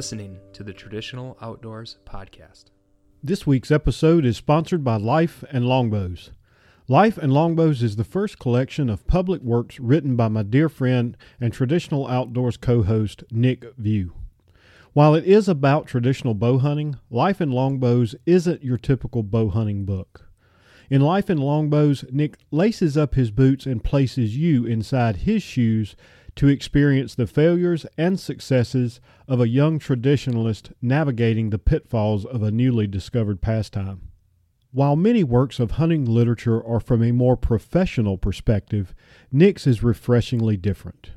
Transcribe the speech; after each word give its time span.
Listening 0.00 0.38
to 0.54 0.62
the 0.62 0.72
Traditional 0.72 1.36
Outdoors 1.42 1.98
Podcast. 2.06 2.70
This 3.22 3.46
week's 3.46 3.70
episode 3.70 4.24
is 4.24 4.38
sponsored 4.38 4.82
by 4.82 4.96
Life 4.96 5.44
and 5.50 5.66
Longbows. 5.66 6.30
Life 6.88 7.18
and 7.18 7.34
Longbows 7.34 7.82
is 7.82 7.96
the 7.96 8.02
first 8.02 8.38
collection 8.38 8.88
of 8.88 9.06
public 9.06 9.42
works 9.42 9.78
written 9.78 10.16
by 10.16 10.28
my 10.28 10.42
dear 10.42 10.70
friend 10.70 11.18
and 11.38 11.52
Traditional 11.52 12.08
Outdoors 12.08 12.56
co 12.56 12.82
host, 12.82 13.24
Nick 13.30 13.76
Viau. 13.76 14.12
While 14.94 15.14
it 15.14 15.26
is 15.26 15.50
about 15.50 15.86
traditional 15.86 16.32
bow 16.32 16.56
hunting, 16.56 16.96
Life 17.10 17.38
and 17.38 17.52
Longbows 17.52 18.14
isn't 18.24 18.64
your 18.64 18.78
typical 18.78 19.22
bow 19.22 19.50
hunting 19.50 19.84
book. 19.84 20.30
In 20.88 21.02
Life 21.02 21.28
and 21.28 21.38
Longbows, 21.38 22.06
Nick 22.10 22.38
laces 22.50 22.96
up 22.96 23.16
his 23.16 23.30
boots 23.30 23.66
and 23.66 23.84
places 23.84 24.34
you 24.34 24.64
inside 24.64 25.16
his 25.18 25.42
shoes 25.42 25.94
to 26.40 26.48
experience 26.48 27.14
the 27.14 27.26
failures 27.26 27.84
and 27.98 28.18
successes 28.18 28.98
of 29.28 29.42
a 29.42 29.48
young 29.48 29.78
traditionalist 29.78 30.72
navigating 30.80 31.50
the 31.50 31.58
pitfalls 31.58 32.24
of 32.24 32.42
a 32.42 32.50
newly 32.50 32.86
discovered 32.86 33.42
pastime. 33.42 34.08
While 34.72 34.96
many 34.96 35.22
works 35.22 35.60
of 35.60 35.72
hunting 35.72 36.06
literature 36.06 36.66
are 36.66 36.80
from 36.80 37.02
a 37.02 37.12
more 37.12 37.36
professional 37.36 38.16
perspective, 38.16 38.94
Nick's 39.30 39.66
is 39.66 39.82
refreshingly 39.82 40.56
different. 40.56 41.10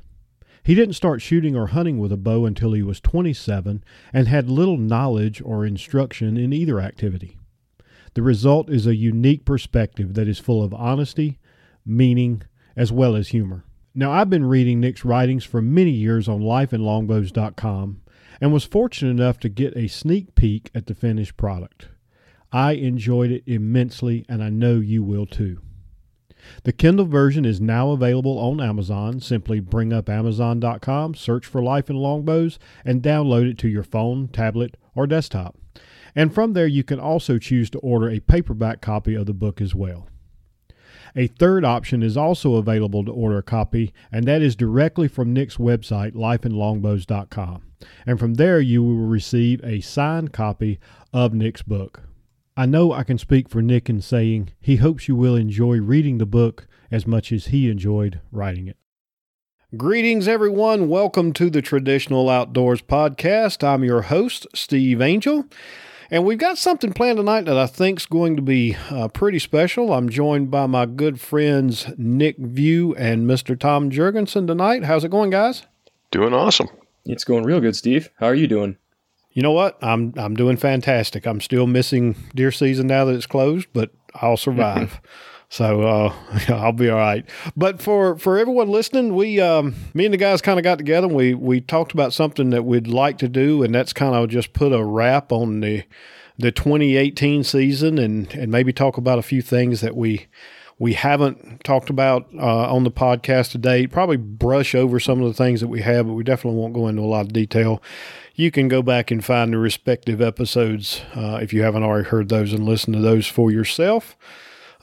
He 0.62 0.74
didn't 0.74 0.92
start 0.92 1.22
shooting 1.22 1.56
or 1.56 1.68
hunting 1.68 1.96
with 1.96 2.12
a 2.12 2.18
bow 2.18 2.44
until 2.44 2.74
he 2.74 2.82
was 2.82 3.00
27 3.00 3.82
and 4.12 4.28
had 4.28 4.50
little 4.50 4.76
knowledge 4.76 5.40
or 5.42 5.64
instruction 5.64 6.36
in 6.36 6.52
either 6.52 6.82
activity. 6.82 7.38
The 8.12 8.20
result 8.20 8.68
is 8.68 8.86
a 8.86 8.94
unique 8.94 9.46
perspective 9.46 10.12
that 10.12 10.28
is 10.28 10.38
full 10.38 10.62
of 10.62 10.74
honesty, 10.74 11.38
meaning, 11.86 12.42
as 12.76 12.92
well 12.92 13.16
as 13.16 13.28
humor. 13.28 13.64
Now, 13.96 14.10
I've 14.10 14.28
been 14.28 14.46
reading 14.46 14.80
Nick's 14.80 15.04
writings 15.04 15.44
for 15.44 15.62
many 15.62 15.92
years 15.92 16.28
on 16.28 16.40
lifeandlongbows.com 16.40 18.00
and 18.40 18.52
was 18.52 18.64
fortunate 18.64 19.10
enough 19.10 19.38
to 19.38 19.48
get 19.48 19.76
a 19.76 19.86
sneak 19.86 20.34
peek 20.34 20.68
at 20.74 20.86
the 20.86 20.94
finished 20.94 21.36
product. 21.36 21.90
I 22.52 22.72
enjoyed 22.72 23.30
it 23.30 23.44
immensely, 23.46 24.24
and 24.28 24.42
I 24.42 24.48
know 24.48 24.80
you 24.80 25.04
will 25.04 25.26
too. 25.26 25.60
The 26.64 26.72
Kindle 26.72 27.06
version 27.06 27.44
is 27.44 27.60
now 27.60 27.90
available 27.90 28.36
on 28.38 28.60
Amazon. 28.60 29.20
Simply 29.20 29.60
bring 29.60 29.92
up 29.92 30.08
Amazon.com, 30.08 31.14
search 31.14 31.46
for 31.46 31.62
Life 31.62 31.88
and 31.88 31.98
Longbows, 31.98 32.58
and 32.84 33.00
download 33.00 33.48
it 33.48 33.58
to 33.58 33.68
your 33.68 33.84
phone, 33.84 34.26
tablet, 34.26 34.76
or 34.96 35.06
desktop. 35.06 35.56
And 36.16 36.34
from 36.34 36.52
there, 36.52 36.66
you 36.66 36.82
can 36.82 36.98
also 36.98 37.38
choose 37.38 37.70
to 37.70 37.78
order 37.78 38.10
a 38.10 38.18
paperback 38.18 38.80
copy 38.80 39.14
of 39.14 39.26
the 39.26 39.32
book 39.32 39.60
as 39.60 39.74
well. 39.74 40.08
A 41.16 41.28
third 41.28 41.64
option 41.64 42.02
is 42.02 42.16
also 42.16 42.56
available 42.56 43.04
to 43.04 43.12
order 43.12 43.38
a 43.38 43.42
copy, 43.42 43.92
and 44.10 44.26
that 44.26 44.42
is 44.42 44.56
directly 44.56 45.06
from 45.06 45.32
Nick's 45.32 45.58
website, 45.58 46.12
lifeandlongbows.com. 46.12 47.62
And 48.04 48.18
from 48.18 48.34
there, 48.34 48.60
you 48.60 48.82
will 48.82 49.06
receive 49.06 49.62
a 49.62 49.80
signed 49.80 50.32
copy 50.32 50.80
of 51.12 51.32
Nick's 51.32 51.62
book. 51.62 52.02
I 52.56 52.66
know 52.66 52.92
I 52.92 53.04
can 53.04 53.18
speak 53.18 53.48
for 53.48 53.62
Nick 53.62 53.88
in 53.88 54.00
saying 54.00 54.50
he 54.60 54.76
hopes 54.76 55.06
you 55.06 55.14
will 55.14 55.36
enjoy 55.36 55.80
reading 55.80 56.18
the 56.18 56.26
book 56.26 56.66
as 56.90 57.06
much 57.06 57.30
as 57.30 57.46
he 57.46 57.70
enjoyed 57.70 58.20
writing 58.32 58.66
it. 58.66 58.76
Greetings, 59.76 60.26
everyone. 60.26 60.88
Welcome 60.88 61.32
to 61.34 61.48
the 61.48 61.62
Traditional 61.62 62.28
Outdoors 62.28 62.82
Podcast. 62.82 63.62
I'm 63.62 63.84
your 63.84 64.02
host, 64.02 64.46
Steve 64.54 65.00
Angel. 65.00 65.46
And 66.10 66.24
we've 66.24 66.38
got 66.38 66.58
something 66.58 66.92
planned 66.92 67.16
tonight 67.16 67.46
that 67.46 67.56
I 67.56 67.66
think 67.66 68.00
is 68.00 68.06
going 68.06 68.36
to 68.36 68.42
be 68.42 68.76
uh, 68.90 69.08
pretty 69.08 69.38
special. 69.38 69.92
I'm 69.92 70.08
joined 70.08 70.50
by 70.50 70.66
my 70.66 70.86
good 70.86 71.20
friends 71.20 71.86
Nick 71.96 72.38
Viau 72.38 72.94
and 72.98 73.28
Mr. 73.28 73.58
Tom 73.58 73.90
Jurgensen 73.90 74.46
tonight. 74.46 74.84
How's 74.84 75.04
it 75.04 75.10
going, 75.10 75.30
guys? 75.30 75.62
Doing 76.10 76.34
awesome. 76.34 76.68
It's 77.04 77.24
going 77.24 77.44
real 77.44 77.60
good, 77.60 77.76
Steve. 77.76 78.10
How 78.18 78.26
are 78.26 78.34
you 78.34 78.46
doing? 78.46 78.76
You 79.32 79.42
know 79.42 79.52
what? 79.52 79.76
I'm 79.82 80.14
I'm 80.16 80.34
doing 80.36 80.56
fantastic. 80.56 81.26
I'm 81.26 81.40
still 81.40 81.66
missing 81.66 82.14
deer 82.34 82.52
season 82.52 82.86
now 82.86 83.04
that 83.04 83.14
it's 83.14 83.26
closed, 83.26 83.66
but 83.72 83.90
I'll 84.14 84.36
survive. 84.36 85.00
So 85.54 85.82
uh, 85.82 86.12
I'll 86.48 86.72
be 86.72 86.90
all 86.90 86.98
right. 86.98 87.24
But 87.56 87.80
for, 87.80 88.18
for 88.18 88.38
everyone 88.38 88.70
listening, 88.70 89.14
we 89.14 89.40
um, 89.40 89.76
me 89.94 90.04
and 90.04 90.12
the 90.12 90.18
guys 90.18 90.42
kind 90.42 90.58
of 90.58 90.64
got 90.64 90.78
together. 90.78 91.06
And 91.06 91.14
we 91.14 91.32
we 91.32 91.60
talked 91.60 91.92
about 91.92 92.12
something 92.12 92.50
that 92.50 92.64
we'd 92.64 92.88
like 92.88 93.18
to 93.18 93.28
do, 93.28 93.62
and 93.62 93.72
that's 93.72 93.92
kind 93.92 94.16
of 94.16 94.28
just 94.28 94.52
put 94.52 94.72
a 94.72 94.84
wrap 94.84 95.30
on 95.30 95.60
the 95.60 95.84
the 96.36 96.50
2018 96.50 97.44
season, 97.44 97.98
and 97.98 98.34
and 98.34 98.50
maybe 98.50 98.72
talk 98.72 98.96
about 98.96 99.20
a 99.20 99.22
few 99.22 99.40
things 99.40 99.80
that 99.80 99.94
we 99.94 100.26
we 100.80 100.94
haven't 100.94 101.62
talked 101.62 101.88
about 101.88 102.26
uh, 102.36 102.74
on 102.74 102.82
the 102.82 102.90
podcast 102.90 103.52
today. 103.52 103.86
Probably 103.86 104.16
brush 104.16 104.74
over 104.74 104.98
some 104.98 105.22
of 105.22 105.28
the 105.28 105.34
things 105.34 105.60
that 105.60 105.68
we 105.68 105.82
have, 105.82 106.08
but 106.08 106.14
we 106.14 106.24
definitely 106.24 106.58
won't 106.58 106.74
go 106.74 106.88
into 106.88 107.02
a 107.02 107.06
lot 107.06 107.26
of 107.26 107.32
detail. 107.32 107.80
You 108.34 108.50
can 108.50 108.66
go 108.66 108.82
back 108.82 109.12
and 109.12 109.24
find 109.24 109.52
the 109.52 109.58
respective 109.58 110.20
episodes 110.20 111.02
uh, 111.14 111.38
if 111.40 111.52
you 111.52 111.62
haven't 111.62 111.84
already 111.84 112.08
heard 112.08 112.28
those 112.28 112.52
and 112.52 112.64
listen 112.64 112.92
to 112.94 112.98
those 112.98 113.28
for 113.28 113.52
yourself. 113.52 114.16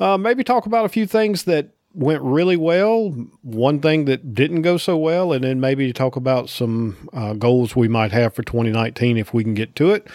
Uh, 0.01 0.17
maybe 0.17 0.43
talk 0.43 0.65
about 0.65 0.83
a 0.83 0.89
few 0.89 1.05
things 1.05 1.43
that 1.43 1.69
went 1.93 2.21
really 2.23 2.57
well, 2.57 3.09
one 3.43 3.79
thing 3.79 4.05
that 4.05 4.33
didn't 4.33 4.63
go 4.63 4.77
so 4.77 4.97
well, 4.97 5.31
and 5.31 5.43
then 5.43 5.59
maybe 5.59 5.93
talk 5.93 6.15
about 6.15 6.49
some 6.49 7.09
uh, 7.13 7.33
goals 7.33 7.75
we 7.75 7.87
might 7.87 8.11
have 8.11 8.33
for 8.33 8.41
2019 8.41 9.17
if 9.17 9.33
we 9.33 9.43
can 9.43 9.53
get 9.53 9.75
to 9.75 9.91
it. 9.91 10.07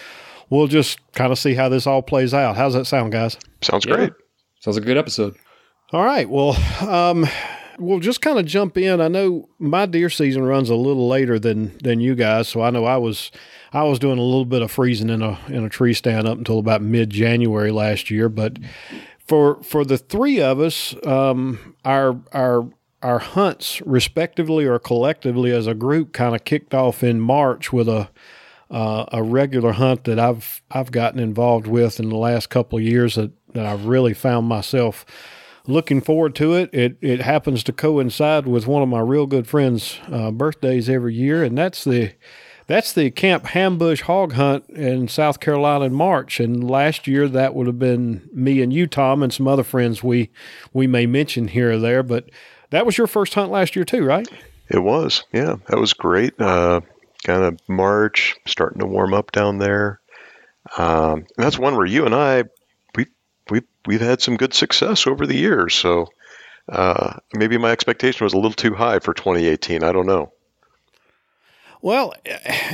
We'll 0.49 0.67
just 0.67 0.99
kind 1.13 1.31
of 1.31 1.39
see 1.39 1.53
how 1.53 1.69
this 1.69 1.87
all 1.87 2.01
plays 2.01 2.33
out. 2.33 2.57
How's 2.57 2.73
that 2.73 2.85
sound, 2.85 3.11
guys? 3.11 3.37
Sounds 3.61 3.85
yeah. 3.85 3.95
great. 3.95 4.13
Sounds 4.59 4.75
like 4.75 4.83
a 4.83 4.87
good 4.87 4.97
episode. 4.97 5.35
All 5.93 6.03
right. 6.03 6.29
Well, 6.29 6.57
um, 6.81 7.25
we'll 7.79 7.99
just 7.99 8.21
kind 8.21 8.39
of 8.39 8.45
jump 8.45 8.77
in. 8.77 8.99
I 8.99 9.07
know 9.07 9.47
my 9.59 9.85
deer 9.85 10.09
season 10.09 10.43
runs 10.43 10.69
a 10.69 10.75
little 10.75 11.07
later 11.07 11.39
than 11.39 11.77
than 11.79 11.99
you 11.99 12.15
guys, 12.15 12.47
so 12.47 12.61
I 12.61 12.71
know 12.71 12.85
I 12.85 12.97
was 12.97 13.31
I 13.71 13.83
was 13.83 13.99
doing 13.99 14.17
a 14.17 14.23
little 14.23 14.45
bit 14.45 14.61
of 14.61 14.71
freezing 14.71 15.09
in 15.09 15.21
a 15.21 15.39
in 15.47 15.63
a 15.63 15.69
tree 15.69 15.93
stand 15.93 16.27
up 16.27 16.37
until 16.37 16.59
about 16.59 16.81
mid 16.81 17.09
January 17.09 17.71
last 17.71 18.09
year, 18.09 18.29
but 18.29 18.57
for 19.27 19.61
for 19.63 19.83
the 19.83 19.97
three 19.97 20.41
of 20.41 20.59
us, 20.59 20.95
um, 21.05 21.75
our 21.83 22.19
our 22.31 22.69
our 23.01 23.19
hunts, 23.19 23.81
respectively 23.81 24.65
or 24.65 24.79
collectively 24.79 25.51
as 25.51 25.67
a 25.67 25.73
group, 25.73 26.13
kind 26.13 26.35
of 26.35 26.43
kicked 26.45 26.73
off 26.73 27.03
in 27.03 27.19
March 27.19 27.71
with 27.71 27.87
a 27.87 28.09
uh, 28.69 29.05
a 29.11 29.23
regular 29.23 29.73
hunt 29.73 30.03
that 30.05 30.19
I've 30.19 30.61
I've 30.71 30.91
gotten 30.91 31.19
involved 31.19 31.67
with 31.67 31.99
in 31.99 32.09
the 32.09 32.17
last 32.17 32.49
couple 32.49 32.77
of 32.77 32.83
years 32.83 33.15
that, 33.15 33.31
that 33.53 33.65
I've 33.65 33.85
really 33.85 34.13
found 34.13 34.47
myself 34.47 35.05
looking 35.67 36.01
forward 36.01 36.35
to 36.35 36.53
it. 36.53 36.73
It 36.73 36.97
it 37.01 37.21
happens 37.21 37.63
to 37.63 37.73
coincide 37.73 38.47
with 38.47 38.67
one 38.67 38.81
of 38.81 38.89
my 38.89 38.99
real 38.99 39.25
good 39.25 39.47
friends' 39.47 39.99
uh, 40.11 40.31
birthdays 40.31 40.89
every 40.89 41.13
year, 41.13 41.43
and 41.43 41.57
that's 41.57 41.83
the 41.83 42.13
that's 42.67 42.91
the 42.91 43.09
Camp 43.11 43.45
Hambush 43.47 44.01
Hog 44.01 44.33
Hunt 44.33 44.69
in 44.69 45.07
South 45.07 45.39
Carolina 45.39 45.85
in 45.85 45.93
March. 45.93 46.39
And 46.39 46.69
last 46.69 47.07
year 47.07 47.27
that 47.29 47.55
would 47.55 47.65
have 47.65 47.79
been 47.79 48.29
me 48.33 48.61
and 48.61 48.71
you, 48.71 48.87
Tom, 48.87 49.23
and 49.23 49.33
some 49.33 49.47
other 49.47 49.63
friends 49.63 50.03
we 50.03 50.29
we 50.73 50.85
may 50.85 51.05
mention 51.05 51.47
here 51.47 51.71
or 51.71 51.79
there. 51.79 52.03
But 52.03 52.29
that 52.69 52.85
was 52.85 52.97
your 52.97 53.07
first 53.07 53.33
hunt 53.33 53.51
last 53.51 53.75
year 53.75 53.85
too, 53.85 54.03
right? 54.03 54.27
It 54.69 54.79
was, 54.79 55.23
yeah. 55.31 55.55
That 55.67 55.79
was 55.79 55.93
great. 55.93 56.39
Uh, 56.39 56.81
kind 57.23 57.43
of 57.43 57.59
March, 57.69 58.35
starting 58.45 58.79
to 58.81 58.85
warm 58.85 59.13
up 59.13 59.31
down 59.31 59.59
there. 59.59 60.01
Um, 60.77 61.25
that's 61.37 61.57
one 61.57 61.77
where 61.77 61.85
you 61.85 62.05
and 62.05 62.13
I 62.13 62.43
we 62.95 63.05
we 63.49 63.61
we've 63.85 64.01
had 64.01 64.21
some 64.21 64.35
good 64.35 64.53
success 64.53 65.07
over 65.07 65.25
the 65.25 65.37
years. 65.37 65.73
So 65.73 66.07
uh, 66.67 67.19
maybe 67.33 67.57
my 67.57 67.71
expectation 67.71 68.25
was 68.25 68.33
a 68.33 68.37
little 68.37 68.51
too 68.51 68.73
high 68.73 68.99
for 68.99 69.13
2018. 69.13 69.83
I 69.83 69.93
don't 69.93 70.05
know. 70.05 70.33
Well, 71.81 72.13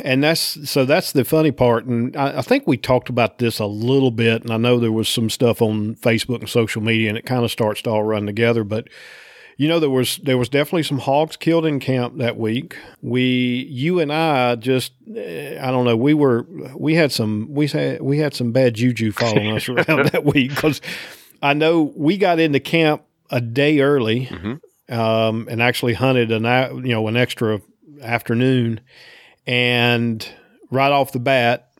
and 0.04 0.24
that's 0.24 0.70
so 0.70 0.86
that's 0.86 1.12
the 1.12 1.26
funny 1.26 1.52
part, 1.52 1.86
and 1.86 2.16
I, 2.16 2.40
I, 2.40 2.42
think 2.42 2.66
we 2.66 2.78
talked 2.78 3.10
about 3.10 3.38
this 3.38 3.60
a 3.60 3.66
little 3.66 4.12
bit, 4.12 4.44
and 4.44 4.52
I 4.52 4.58
know 4.58 4.80
there 4.80 4.94
was 4.94 5.10
some 5.10 5.30
stuff 5.30 5.62
on 5.62 5.96
Facebook 5.96 6.40
and 6.40 6.50
social 6.50 6.82
media, 6.82 7.10
and 7.10 7.18
it 7.18 7.26
kind 7.26 7.44
of 7.44 7.52
starts 7.52 7.82
to 7.82 7.90
all 7.90 8.04
run 8.04 8.26
together. 8.26 8.64
But 8.64 8.88
you 9.58 9.68
know, 9.68 9.80
there 9.80 9.90
was 9.90 10.18
there 10.18 10.38
was 10.38 10.50
definitely 10.50 10.84
some 10.84 11.00
hogs 11.00 11.36
killed 11.36 11.66
in 11.66 11.80
camp 11.80 12.18
that 12.18 12.38
week. 12.38 12.78
We, 13.02 13.68
you 13.70 14.00
and 14.00 14.12
I, 14.12 14.56
just 14.56 14.94
I 15.08 15.70
don't 15.70 15.86
know, 15.86 15.98
we 15.98 16.14
were 16.14 16.48
we 16.76 16.96
had 16.96 17.12
some 17.12 17.48
we 17.52 17.68
had 17.68 18.02
we 18.02 18.20
had 18.20 18.34
some 18.34 18.52
bad 18.52 18.74
juju 18.74 19.12
following 19.12 19.52
us 19.52 19.68
around 19.70 20.10
that 20.10 20.24
week 20.24 20.50
because 20.52 20.82
I 21.42 21.54
know 21.54 21.94
we 21.96 22.18
got 22.18 22.40
into 22.40 22.60
camp 22.60 23.04
a 23.30 23.42
day 23.42 23.82
early. 23.82 24.28
Mm-hmm. 24.28 24.54
Um, 24.90 25.48
and 25.50 25.62
actually 25.62 25.94
hunted 25.94 26.30
an 26.30 26.44
you 26.86 26.94
know 26.94 27.08
an 27.08 27.16
extra 27.16 27.62
afternoon, 28.04 28.82
and 29.48 30.28
right 30.72 30.92
off 30.92 31.12
the 31.12 31.20
bat, 31.20 31.72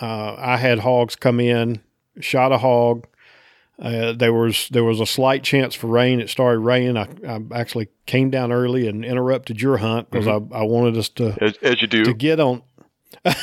uh, 0.00 0.36
I 0.38 0.56
had 0.56 0.80
hogs 0.80 1.16
come 1.16 1.40
in, 1.40 1.80
shot 2.20 2.52
a 2.52 2.58
hog. 2.58 3.06
Uh, 3.80 4.12
there 4.12 4.32
was 4.32 4.68
there 4.70 4.84
was 4.84 5.00
a 5.00 5.06
slight 5.06 5.42
chance 5.42 5.74
for 5.74 5.88
rain. 5.88 6.20
It 6.20 6.30
started 6.30 6.60
raining. 6.60 6.96
I, 6.96 7.08
I 7.26 7.40
actually 7.54 7.88
came 8.06 8.30
down 8.30 8.52
early 8.52 8.86
and 8.86 9.04
interrupted 9.04 9.60
your 9.60 9.78
hunt 9.78 10.10
because 10.10 10.26
mm-hmm. 10.26 10.54
I, 10.54 10.60
I 10.60 10.62
wanted 10.62 10.96
us 10.96 11.08
to 11.10 11.36
as, 11.40 11.56
as 11.62 11.80
you 11.82 11.88
do 11.88 12.04
to 12.04 12.14
get 12.14 12.38
on 12.38 12.62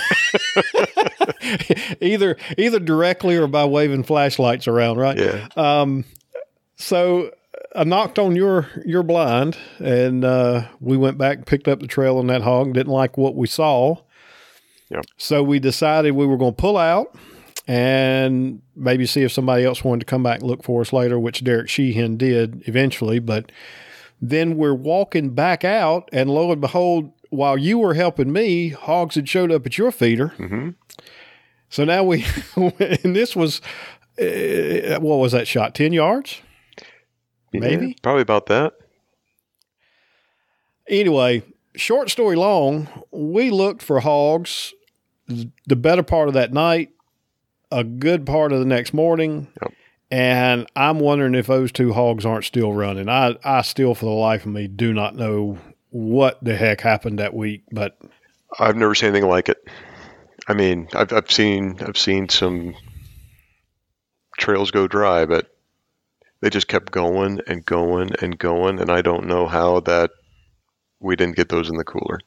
either 2.02 2.38
either 2.58 2.80
directly 2.80 3.38
or 3.38 3.48
by 3.48 3.66
waving 3.66 4.04
flashlights 4.04 4.68
around, 4.68 4.98
right? 4.98 5.18
Yeah. 5.18 5.48
Um, 5.56 6.06
so 6.76 7.32
I 7.76 7.84
knocked 7.84 8.18
on 8.18 8.36
your 8.36 8.68
your 8.86 9.04
blind, 9.04 9.58
and 9.80 10.26
uh, 10.26 10.68
we 10.80 10.98
went 10.98 11.18
back 11.18 11.38
and 11.38 11.46
picked 11.46 11.68
up 11.68 11.80
the 11.80 11.88
trail 11.88 12.18
on 12.18 12.28
that 12.28 12.42
hog. 12.42 12.74
Didn't 12.74 12.92
like 12.92 13.18
what 13.18 13.36
we 13.36 13.48
saw, 13.48 13.98
Yep. 14.90 15.06
So 15.18 15.44
we 15.44 15.60
decided 15.60 16.12
we 16.12 16.26
were 16.26 16.38
going 16.38 16.54
to 16.56 16.62
pull 16.62 16.78
out 16.78 17.16
and 17.68 18.62
maybe 18.76 19.06
see 19.06 19.22
if 19.22 19.32
somebody 19.32 19.64
else 19.64 19.84
wanted 19.84 20.00
to 20.00 20.06
come 20.06 20.24
back 20.24 20.40
and 20.40 20.50
look 20.50 20.64
for 20.64 20.82
us 20.82 20.92
later, 20.92 21.20
which 21.20 21.44
Derek 21.44 21.70
Sheehan 21.70 22.18
did 22.18 22.68
eventually. 22.68 23.20
But 23.20 23.52
then 24.22 24.58
we're 24.58 24.74
walking 24.74 25.30
back 25.36 25.64
out, 25.64 26.10
and 26.12 26.30
lo 26.30 26.52
and 26.52 26.60
behold, 26.60 27.12
while 27.30 27.58
you 27.58 27.78
were 27.78 27.94
helping 27.94 28.34
me, 28.34 28.70
hogs 28.70 29.16
had 29.16 29.30
showed 29.30 29.52
up 29.52 29.66
at 29.68 29.78
your 29.78 29.92
feeder. 29.92 30.30
hmm 30.30 30.70
So 31.70 31.86
now 31.86 32.04
we, 32.04 32.26
and 32.56 33.16
this 33.16 33.36
was, 33.36 33.62
uh, 34.20 35.00
what 35.00 35.18
was 35.18 35.34
that 35.34 35.48
shot? 35.48 35.76
10 35.76 35.94
yards? 35.94 36.42
Maybe? 37.54 37.96
probably 38.02 38.22
about 38.22 38.48
that. 38.48 38.74
Anyway, 40.88 41.44
short 41.76 42.10
story 42.10 42.36
long, 42.36 42.88
we 43.12 43.52
looked 43.52 43.82
for 43.82 44.00
hogs 44.00 44.74
the 45.68 45.76
better 45.76 46.04
part 46.04 46.28
of 46.28 46.34
that 46.34 46.52
night, 46.52 46.90
a 47.72 47.84
good 47.84 48.26
part 48.26 48.52
of 48.52 48.60
the 48.60 48.66
next 48.66 48.94
morning. 48.94 49.48
Yep. 49.62 49.74
And 50.12 50.68
I'm 50.76 51.00
wondering 51.00 51.36
if 51.36 51.46
those 51.46 51.72
two 51.72 51.94
hogs 51.94 52.26
aren't 52.26 52.46
still 52.46 52.74
running. 52.74 53.08
I, 53.08 53.36
I 53.44 53.62
still, 53.62 53.94
for 53.94 54.06
the 54.06 54.12
life 54.12 54.46
of 54.46 54.52
me, 54.52 54.68
do 54.68 54.92
not 54.92 55.16
know 55.16 55.60
what 55.92 56.44
the 56.44 56.56
heck 56.56 56.82
happened 56.82 57.20
that 57.20 57.36
week, 57.36 57.64
but 57.72 58.00
I've 58.60 58.76
never 58.76 58.96
seen 58.96 59.10
anything 59.10 59.30
like 59.30 59.50
it. 59.50 59.64
I 60.48 60.54
mean, 60.54 60.88
I've 60.96 61.14
I've 61.14 61.32
seen 61.32 61.78
I've 61.82 61.98
seen 61.98 62.28
some 62.28 62.76
trails 64.40 64.72
go 64.72 64.88
dry, 64.88 65.26
but 65.26 65.56
they 66.42 66.50
just 66.50 66.68
kept 66.68 66.92
going 66.92 67.40
and 67.48 67.66
going 67.66 68.12
and 68.22 68.38
going, 68.38 68.80
and 68.80 68.90
I 68.92 69.02
don't 69.02 69.26
know 69.28 69.46
how 69.48 69.80
that 69.82 70.12
we 71.00 71.16
didn't 71.16 71.36
get 71.36 71.50
those 71.50 71.70
in 71.70 71.78
the 71.78 71.84
cooler. 71.84 72.20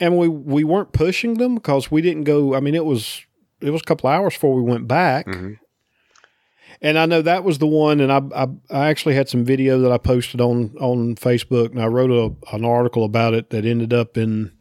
and 0.00 0.18
we 0.18 0.28
we 0.28 0.62
weren't 0.64 0.92
pushing 0.92 1.34
them 1.34 1.54
because 1.54 1.90
we 1.90 2.02
didn't 2.02 2.24
go. 2.24 2.54
I 2.54 2.60
mean, 2.60 2.74
it 2.74 2.84
was 2.84 3.22
it 3.60 3.70
was 3.70 3.80
a 3.80 3.84
couple 3.84 4.10
hours 4.10 4.34
before 4.34 4.54
we 4.54 4.62
went 4.62 4.86
back, 4.86 5.26
Mhm. 5.26 5.56
and 6.82 6.98
I 6.98 7.06
know 7.06 7.22
that 7.22 7.44
was 7.44 7.58
the 7.58 7.66
one. 7.66 8.00
And 8.00 8.12
I, 8.12 8.20
I 8.34 8.46
I 8.70 8.88
actually 8.88 9.14
had 9.14 9.28
some 9.28 9.44
video 9.44 9.80
that 9.80 9.92
I 9.92 9.98
posted 9.98 10.40
on 10.40 10.74
on 10.80 11.14
Facebook, 11.16 11.70
and 11.70 11.80
I 11.80 11.86
wrote 11.86 12.10
a, 12.10 12.54
an 12.54 12.64
article 12.64 13.04
about 13.04 13.32
it 13.34 13.50
that 13.50 13.64
ended 13.64 13.92
up 13.94 14.16
in. 14.18 14.52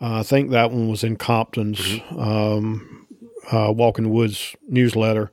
Uh, 0.00 0.20
I 0.20 0.22
think 0.22 0.50
that 0.50 0.70
one 0.70 0.88
was 0.88 1.04
in 1.04 1.16
Compton's 1.16 2.00
um, 2.16 3.06
uh, 3.52 3.70
Walking 3.76 4.10
Woods 4.10 4.54
newsletter. 4.68 5.30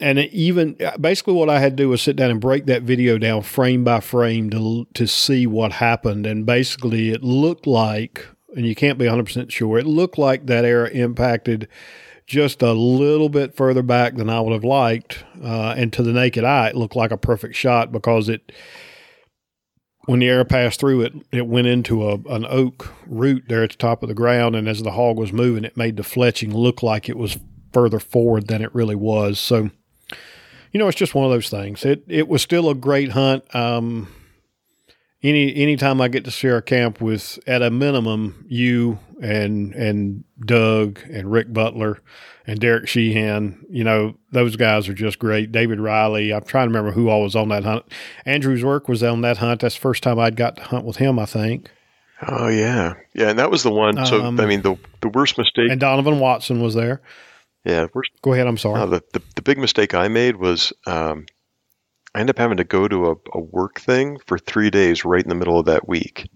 And 0.00 0.18
even 0.18 0.76
basically 0.98 1.34
what 1.34 1.50
I 1.50 1.60
had 1.60 1.76
to 1.76 1.82
do 1.82 1.88
was 1.90 2.00
sit 2.00 2.16
down 2.16 2.30
and 2.30 2.40
break 2.40 2.66
that 2.66 2.82
video 2.82 3.18
down 3.18 3.42
frame 3.42 3.84
by 3.84 4.00
frame 4.00 4.48
to 4.50 4.86
to 4.94 5.06
see 5.06 5.46
what 5.46 5.72
happened. 5.72 6.26
And 6.26 6.46
basically, 6.46 7.10
it 7.10 7.22
looked 7.22 7.66
like, 7.66 8.26
and 8.56 8.66
you 8.66 8.74
can't 8.74 8.98
be 8.98 9.04
100% 9.04 9.50
sure, 9.50 9.78
it 9.78 9.86
looked 9.86 10.16
like 10.16 10.46
that 10.46 10.64
area 10.64 10.90
impacted 11.04 11.68
just 12.30 12.62
a 12.62 12.72
little 12.72 13.28
bit 13.28 13.56
further 13.56 13.82
back 13.82 14.14
than 14.14 14.30
I 14.30 14.40
would 14.40 14.52
have 14.52 14.64
liked. 14.64 15.24
Uh, 15.42 15.74
and 15.76 15.92
to 15.92 16.02
the 16.02 16.12
naked 16.12 16.44
eye, 16.44 16.68
it 16.68 16.76
looked 16.76 16.94
like 16.94 17.10
a 17.10 17.16
perfect 17.16 17.56
shot 17.56 17.90
because 17.90 18.28
it, 18.28 18.52
when 20.04 20.20
the 20.20 20.28
air 20.28 20.44
passed 20.44 20.78
through 20.78 21.02
it, 21.02 21.12
it 21.32 21.48
went 21.48 21.66
into 21.66 22.08
a, 22.08 22.14
an 22.28 22.46
oak 22.48 22.94
root 23.04 23.46
there 23.48 23.64
at 23.64 23.70
the 23.70 23.76
top 23.76 24.04
of 24.04 24.08
the 24.08 24.14
ground. 24.14 24.54
And 24.54 24.68
as 24.68 24.80
the 24.80 24.92
hog 24.92 25.18
was 25.18 25.32
moving, 25.32 25.64
it 25.64 25.76
made 25.76 25.96
the 25.96 26.04
fletching 26.04 26.54
look 26.54 26.84
like 26.84 27.08
it 27.08 27.18
was 27.18 27.36
further 27.72 27.98
forward 27.98 28.46
than 28.46 28.62
it 28.62 28.72
really 28.72 28.94
was. 28.94 29.40
So, 29.40 29.70
you 30.72 30.78
know, 30.78 30.88
it's 30.88 30.98
just 30.98 31.14
one 31.14 31.24
of 31.24 31.30
those 31.30 31.50
things. 31.50 31.84
It 31.84 32.04
it 32.08 32.28
was 32.28 32.42
still 32.42 32.70
a 32.70 32.74
great 32.74 33.10
hunt. 33.10 33.44
Um, 33.54 34.08
any 35.22 35.54
anytime 35.54 36.00
I 36.00 36.08
get 36.08 36.24
to 36.24 36.30
share 36.30 36.56
a 36.56 36.62
camp 36.62 37.00
with, 37.00 37.38
at 37.46 37.62
a 37.62 37.70
minimum, 37.70 38.46
you 38.48 38.98
and 39.20 39.74
and 39.74 40.24
Doug 40.44 41.00
and 41.10 41.30
Rick 41.30 41.52
Butler 41.52 41.98
and 42.46 42.58
Derek 42.58 42.88
Sheehan, 42.88 43.66
you 43.68 43.84
know, 43.84 44.16
those 44.32 44.56
guys 44.56 44.88
are 44.88 44.94
just 44.94 45.18
great. 45.18 45.52
David 45.52 45.78
Riley, 45.78 46.32
I'm 46.32 46.42
trying 46.44 46.68
to 46.68 46.74
remember 46.74 46.92
who 46.92 47.10
all 47.10 47.22
was 47.22 47.36
on 47.36 47.48
that 47.50 47.64
hunt. 47.64 47.84
Andrew's 48.24 48.64
work 48.64 48.88
was 48.88 49.02
on 49.02 49.20
that 49.20 49.36
hunt. 49.38 49.60
That's 49.60 49.74
the 49.74 49.80
first 49.80 50.02
time 50.02 50.18
I'd 50.18 50.36
got 50.36 50.56
to 50.56 50.62
hunt 50.62 50.86
with 50.86 50.96
him, 50.96 51.18
I 51.18 51.26
think. 51.26 51.70
Oh 52.26 52.48
yeah, 52.48 52.94
yeah, 53.14 53.30
and 53.30 53.38
that 53.38 53.50
was 53.50 53.62
the 53.62 53.70
one. 53.70 54.04
So 54.06 54.22
Um, 54.22 54.40
I 54.40 54.46
mean, 54.46 54.62
the 54.62 54.76
the 55.02 55.08
worst 55.08 55.36
mistake. 55.36 55.70
And 55.70 55.80
Donovan 55.80 56.18
Watson 56.18 56.62
was 56.62 56.74
there. 56.74 57.00
Yeah. 57.64 57.86
Go 58.22 58.32
ahead. 58.32 58.46
I'm 58.46 58.58
sorry. 58.58 58.88
The, 58.88 59.02
the 59.12 59.22
the 59.36 59.42
big 59.42 59.58
mistake 59.58 59.94
I 59.94 60.08
made 60.08 60.36
was 60.36 60.72
um, 60.86 61.26
I 62.14 62.20
ended 62.20 62.36
up 62.36 62.38
having 62.38 62.56
to 62.56 62.64
go 62.64 62.88
to 62.88 63.10
a, 63.10 63.14
a 63.34 63.40
work 63.40 63.80
thing 63.80 64.18
for 64.26 64.38
three 64.38 64.70
days 64.70 65.04
right 65.04 65.22
in 65.22 65.28
the 65.28 65.34
middle 65.34 65.58
of 65.58 65.66
that 65.66 65.86
week. 65.88 66.28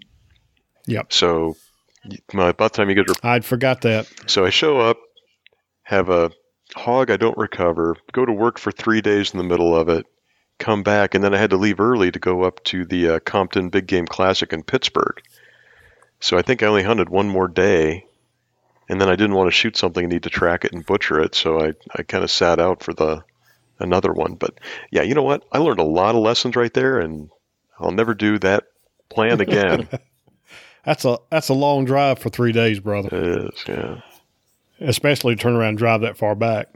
Yep. 0.87 1.13
So 1.13 1.57
my, 2.33 2.53
by 2.53 2.67
the 2.67 2.71
time 2.71 2.89
you 2.89 2.95
get 2.95 3.07
to 3.07 3.17
I'd 3.23 3.45
forgot 3.45 3.81
that. 3.83 4.07
So 4.27 4.45
I 4.45 4.51
show 4.51 4.79
up, 4.79 4.99
have 5.83 6.11
a 6.11 6.31
hog 6.77 7.11
I 7.11 7.17
don't 7.17 7.39
recover, 7.39 7.97
go 8.13 8.25
to 8.25 8.33
work 8.33 8.59
for 8.59 8.71
three 8.71 9.01
days 9.01 9.33
in 9.33 9.39
the 9.39 9.45
middle 9.45 9.75
of 9.75 9.89
it, 9.89 10.07
come 10.59 10.83
back, 10.83 11.15
and 11.15 11.25
then 11.25 11.35
I 11.35 11.39
had 11.39 11.51
to 11.51 11.57
leave 11.57 11.81
early 11.81 12.11
to 12.11 12.19
go 12.19 12.43
up 12.43 12.63
to 12.65 12.85
the 12.85 13.09
uh, 13.09 13.19
Compton 13.21 13.71
Big 13.71 13.87
Game 13.87 14.07
Classic 14.07 14.53
in 14.53 14.63
Pittsburgh. 14.63 15.21
So 16.21 16.39
I 16.39 16.43
think 16.43 16.63
I 16.63 16.67
only 16.67 16.83
hunted 16.83 17.09
one 17.09 17.29
more 17.29 17.49
day, 17.49 18.07
and 18.89 19.01
then 19.01 19.09
I 19.09 19.17
didn't 19.17 19.35
want 19.35 19.49
to 19.49 19.53
shoot 19.53 19.77
something 19.77 20.05
and 20.05 20.13
need 20.13 20.25
to 20.25 20.31
track 20.31 20.65
it 20.65 20.73
and 20.73 20.85
butcher 20.85 21.21
it, 21.21 21.35
so 21.35 21.61
I, 21.61 21.73
I 21.95 22.03
kind 22.03 22.25
of 22.25 22.31
sat 22.31 22.59
out 22.59 22.83
for 22.83 22.93
the 22.93 23.25
another 23.79 24.13
one. 24.13 24.35
But 24.35 24.59
yeah, 24.91 25.03
you 25.03 25.15
know 25.15 25.23
what? 25.23 25.45
I 25.53 25.59
learned 25.59 25.81
a 25.81 25.85
lot 25.85 26.15
of 26.15 26.23
lessons 26.23 26.57
right 26.57 26.73
there, 26.73 26.99
and 26.99 27.31
I'll 27.79 27.93
never 27.93 28.15
do 28.15 28.39
that 28.41 28.65
plan 29.09 29.41
again. 29.41 29.89
That's 30.85 31.07
a 31.07 31.19
that's 31.31 31.49
a 31.49 31.55
long 31.55 31.87
drive 31.87 32.19
for 32.19 32.29
three 32.29 32.53
days, 32.53 32.79
brother. 32.79 33.09
it 33.11 33.55
is, 33.55 33.65
yeah. 33.67 34.01
especially 34.81 35.35
to 35.35 35.41
turn 35.41 35.55
around 35.55 35.71
and 35.71 35.79
drive 35.79 36.03
that 36.03 36.19
far 36.19 36.35
back. 36.35 36.69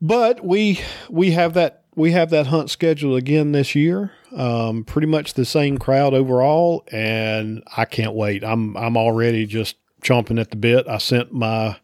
But 0.00 0.44
we 0.44 0.80
we 1.08 1.32
have 1.32 1.54
that 1.54 1.82
we 1.96 2.12
have 2.12 2.30
that 2.30 2.46
hunt 2.46 2.70
scheduled 2.70 3.18
again 3.18 3.50
this 3.50 3.74
year. 3.74 4.12
Um, 4.34 4.84
pretty 4.84 5.08
much 5.08 5.34
the 5.34 5.44
same 5.44 5.76
crowd 5.76 6.14
overall, 6.14 6.84
and 6.92 7.64
I 7.76 7.84
can't 7.84 8.14
wait. 8.14 8.44
I'm 8.44 8.76
I'm 8.76 8.96
already 8.96 9.44
just 9.44 9.74
chomping 10.00 10.40
at 10.40 10.50
the 10.50 10.56
bit. 10.56 10.86
I 10.88 10.98
sent 10.98 11.32
my 11.32 11.76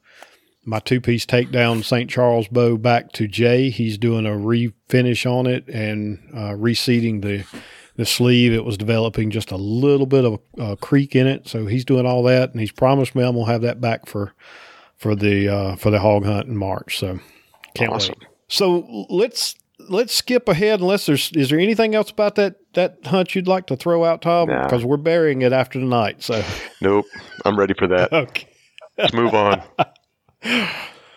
my 0.65 0.81
two 0.81 1.01
piece 1.01 1.25
takedown 1.25 1.85
St. 1.85 2.11
Charles 2.11 2.49
bow 2.49 2.77
back 2.77 3.13
to 3.13 3.29
Jay. 3.29 3.71
He's 3.71 3.99
doing 3.99 4.27
a 4.27 4.31
refinish 4.31 5.25
on 5.31 5.47
it 5.47 5.69
and 5.69 6.19
uh, 6.37 6.55
reseating 6.57 7.21
the 7.21 7.45
the 7.97 8.05
sleeve. 8.07 8.53
It 8.53 8.65
was 8.65 8.77
developing 8.77 9.31
just 9.31 9.51
a 9.53 9.57
little 9.57 10.07
bit 10.07 10.25
of 10.25 10.41
a, 10.59 10.63
a 10.73 10.77
creak 10.77 11.15
in 11.17 11.27
it, 11.27 11.49
so 11.49 11.67
he's 11.67 11.85
doing 11.85 12.05
all 12.07 12.23
that, 12.25 12.51
and 12.51 12.61
he's 12.61 12.73
promised 12.73 13.15
me 13.15 13.23
I'm 13.25 13.35
gonna 13.37 13.51
have 13.51 13.63
that 13.63 13.81
back 13.81 14.07
for 14.07 14.35
for 14.97 15.15
the 15.15 15.49
uh, 15.49 15.77
for 15.77 15.91
the 15.91 16.01
hog 16.01 16.25
hunt 16.25 16.49
in 16.49 16.57
March. 16.57 16.99
So 16.99 17.21
can't 17.75 17.93
Awesome. 17.93 18.17
wait. 18.21 18.29
So 18.49 19.07
let's 19.09 19.55
let's 19.89 20.15
skip 20.15 20.49
ahead 20.49 20.81
unless 20.81 21.07
there's 21.07 21.31
is 21.33 21.51
there 21.51 21.59
anything 21.59 21.95
else 21.95 22.11
about 22.11 22.35
that 22.37 22.57
that 22.75 22.99
hunt 23.05 23.35
you'd 23.35 23.49
like 23.49 23.67
to 23.67 23.77
throw 23.77 24.05
out, 24.05 24.23
Tom? 24.23 24.49
Nah. 24.49 24.63
Because 24.65 24.85
we're 24.85 24.97
burying 24.97 25.43
it 25.43 25.53
after 25.53 25.79
tonight. 25.79 26.23
So 26.23 26.45
Nope, 26.81 27.07
I'm 27.45 27.59
ready 27.59 27.75
for 27.75 27.87
that. 27.89 28.13
okay. 28.13 28.49
Let's 28.99 29.13
move 29.13 29.35
on. 29.35 29.63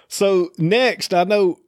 So 0.09 0.49
next, 0.57 1.13
I 1.13 1.23
know, 1.23 1.59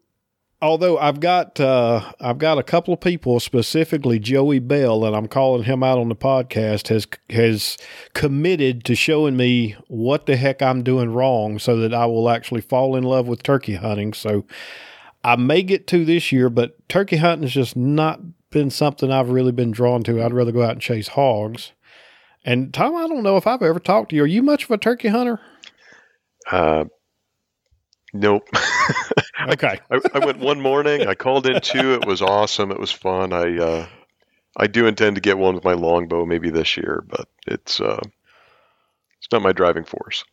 although 0.64 0.98
I've 0.98 1.20
got 1.20 1.60
uh, 1.60 2.12
I've 2.20 2.40
got 2.40 2.58
a 2.58 2.64
couple 2.64 2.92
of 2.92 3.00
people, 3.00 3.40
specifically 3.40 4.18
Joey 4.18 4.58
Bell, 4.58 5.06
and 5.06 5.16
I'm 5.16 5.28
calling 5.28 5.64
him 5.64 5.84
out 5.84 6.00
on 6.00 6.10
the 6.10 6.16
podcast, 6.16 6.88
has 6.88 7.08
has 7.30 7.78
committed 8.14 8.84
to 8.86 8.96
showing 8.96 9.38
me 9.38 9.76
what 9.88 10.26
the 10.26 10.38
heck 10.38 10.62
I'm 10.62 10.82
doing 10.82 11.14
wrong, 11.14 11.60
so 11.60 11.78
that 11.78 11.94
I 11.94 12.08
will 12.08 12.30
actually 12.30 12.62
fall 12.62 12.96
in 12.96 13.04
love 13.04 13.28
with 13.28 13.44
turkey 13.44 13.76
hunting. 13.76 14.12
So 14.12 14.46
I 15.24 15.36
may 15.36 15.64
get 15.64 15.88
to 15.88 16.06
this 16.06 16.32
year, 16.32 16.50
but 16.50 16.88
turkey 16.90 17.18
hunting 17.18 17.44
has 17.44 17.54
just 17.54 17.76
not 17.76 18.20
been 18.50 18.70
something 18.70 19.12
I've 19.12 19.30
really 19.30 19.52
been 19.52 19.72
drawn 19.72 20.04
to. 20.04 20.22
I'd 20.22 20.34
rather 20.34 20.52
go 20.52 20.64
out 20.64 20.72
and 20.72 20.82
chase 20.82 21.10
hogs. 21.10 21.72
And 22.44 22.74
Tom, 22.74 22.96
I 22.96 23.08
don't 23.08 23.24
know 23.24 23.38
if 23.38 23.46
I've 23.46 23.62
ever 23.62 23.80
talked 23.80 24.10
to 24.10 24.16
you. 24.16 24.24
Are 24.24 24.28
you 24.28 24.42
much 24.42 24.64
of 24.64 24.72
a 24.72 24.78
turkey 24.78 25.10
hunter? 25.10 25.40
Uh, 26.50 26.86
nope. 28.14 28.48
Okay. 29.50 29.80
I, 29.90 30.00
I 30.14 30.26
went 30.26 30.40
one 30.40 30.62
morning. 30.62 31.08
I 31.08 31.16
called 31.16 31.48
in 31.48 31.62
two. 31.62 31.96
It 31.96 32.06
was 32.06 32.22
awesome. 32.22 32.72
It 32.72 32.80
was 32.80 32.92
fun. 32.92 33.34
I 33.34 33.58
uh, 33.58 33.88
I 34.56 34.68
do 34.68 34.86
intend 34.86 35.16
to 35.16 35.22
get 35.22 35.38
one 35.38 35.56
with 35.56 35.64
my 35.64 35.74
longbow 35.74 36.26
maybe 36.26 36.50
this 36.50 36.78
year, 36.78 37.04
but 37.08 37.28
it's 37.48 37.80
uh, 37.80 38.00
it's 39.18 39.32
not 39.32 39.42
my 39.42 39.52
driving 39.52 39.84
force. 39.84 40.24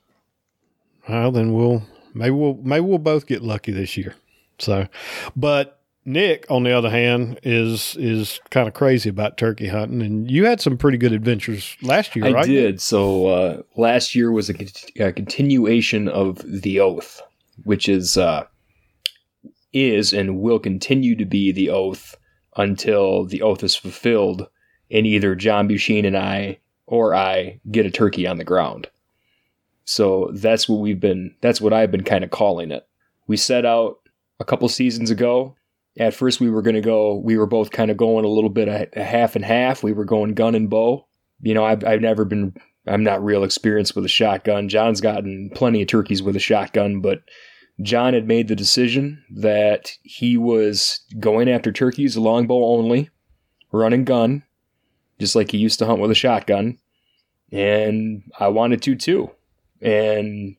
Well, 1.08 1.32
then 1.32 1.52
we'll 1.52 1.82
maybe 2.14 2.32
we'll 2.32 2.58
maybe 2.62 2.84
we'll 2.84 2.98
both 2.98 3.26
get 3.26 3.42
lucky 3.42 3.72
this 3.72 3.96
year. 3.96 4.14
So, 4.58 4.88
but 5.36 5.78
Nick, 6.04 6.46
on 6.48 6.62
the 6.62 6.72
other 6.72 6.88
hand, 6.90 7.38
is 7.42 7.94
is 7.98 8.40
kind 8.50 8.66
of 8.66 8.72
crazy 8.72 9.10
about 9.10 9.36
turkey 9.36 9.68
hunting, 9.68 10.00
and 10.00 10.30
you 10.30 10.46
had 10.46 10.60
some 10.60 10.78
pretty 10.78 10.96
good 10.96 11.12
adventures 11.12 11.76
last 11.82 12.16
year, 12.16 12.26
I 12.26 12.30
right? 12.32 12.46
did. 12.46 12.80
So 12.80 13.26
uh, 13.26 13.62
last 13.76 14.14
year 14.14 14.32
was 14.32 14.48
a, 14.48 14.54
cont- 14.54 14.90
a 14.98 15.12
continuation 15.12 16.08
of 16.08 16.42
the 16.46 16.80
oath, 16.80 17.20
which 17.64 17.90
is 17.90 18.16
uh, 18.16 18.46
is 19.74 20.14
and 20.14 20.40
will 20.40 20.58
continue 20.58 21.14
to 21.16 21.26
be 21.26 21.52
the 21.52 21.68
oath 21.68 22.16
until 22.56 23.26
the 23.26 23.42
oath 23.42 23.62
is 23.62 23.76
fulfilled, 23.76 24.48
and 24.90 25.06
either 25.06 25.34
John 25.34 25.68
Busheen 25.68 26.06
and 26.06 26.16
I 26.16 26.58
or 26.86 27.14
I 27.14 27.60
get 27.70 27.84
a 27.84 27.90
turkey 27.90 28.26
on 28.26 28.38
the 28.38 28.44
ground. 28.44 28.88
So 29.84 30.30
that's 30.32 30.68
what 30.68 30.80
we've 30.80 31.00
been. 31.00 31.34
That's 31.42 31.60
what 31.60 31.74
I've 31.74 31.90
been 31.90 32.04
kind 32.04 32.24
of 32.24 32.30
calling 32.30 32.70
it. 32.70 32.88
We 33.26 33.36
set 33.36 33.66
out 33.66 33.98
a 34.40 34.44
couple 34.44 34.68
seasons 34.68 35.10
ago. 35.10 35.56
At 35.98 36.14
first, 36.14 36.40
we 36.40 36.50
were 36.50 36.62
going 36.62 36.76
to 36.76 36.80
go. 36.80 37.16
We 37.16 37.36
were 37.36 37.46
both 37.46 37.70
kind 37.70 37.90
of 37.90 37.96
going 37.96 38.24
a 38.24 38.28
little 38.28 38.50
bit 38.50 38.68
a, 38.68 38.88
a 38.98 39.04
half 39.04 39.34
and 39.34 39.44
half. 39.44 39.82
We 39.82 39.92
were 39.92 40.04
going 40.04 40.34
gun 40.34 40.54
and 40.54 40.70
bow. 40.70 41.06
You 41.40 41.54
know, 41.54 41.64
I've 41.64 41.84
I've 41.84 42.00
never 42.00 42.24
been. 42.24 42.54
I'm 42.86 43.04
not 43.04 43.24
real 43.24 43.44
experienced 43.44 43.94
with 43.94 44.04
a 44.04 44.08
shotgun. 44.08 44.68
John's 44.68 45.00
gotten 45.00 45.50
plenty 45.54 45.82
of 45.82 45.88
turkeys 45.88 46.22
with 46.22 46.36
a 46.36 46.40
shotgun, 46.40 47.00
but 47.00 47.20
John 47.82 48.14
had 48.14 48.26
made 48.26 48.48
the 48.48 48.56
decision 48.56 49.22
that 49.30 49.92
he 50.02 50.36
was 50.36 51.00
going 51.20 51.48
after 51.48 51.70
turkeys 51.70 52.16
longbow 52.16 52.64
only, 52.64 53.10
running 53.72 54.04
gun, 54.04 54.42
just 55.18 55.36
like 55.36 55.50
he 55.50 55.58
used 55.58 55.78
to 55.80 55.86
hunt 55.86 56.00
with 56.00 56.10
a 56.10 56.14
shotgun. 56.14 56.78
And 57.52 58.22
I 58.38 58.48
wanted 58.48 58.82
to 58.82 58.96
too. 58.96 59.30
And 59.80 60.56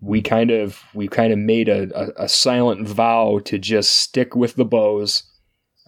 we 0.00 0.20
kind 0.20 0.50
of 0.50 0.82
we 0.94 1.08
kind 1.08 1.32
of 1.32 1.38
made 1.38 1.68
a, 1.68 1.88
a, 1.98 2.24
a 2.24 2.28
silent 2.28 2.86
vow 2.86 3.40
to 3.44 3.58
just 3.58 3.92
stick 3.94 4.36
with 4.36 4.56
the 4.56 4.64
bows 4.64 5.24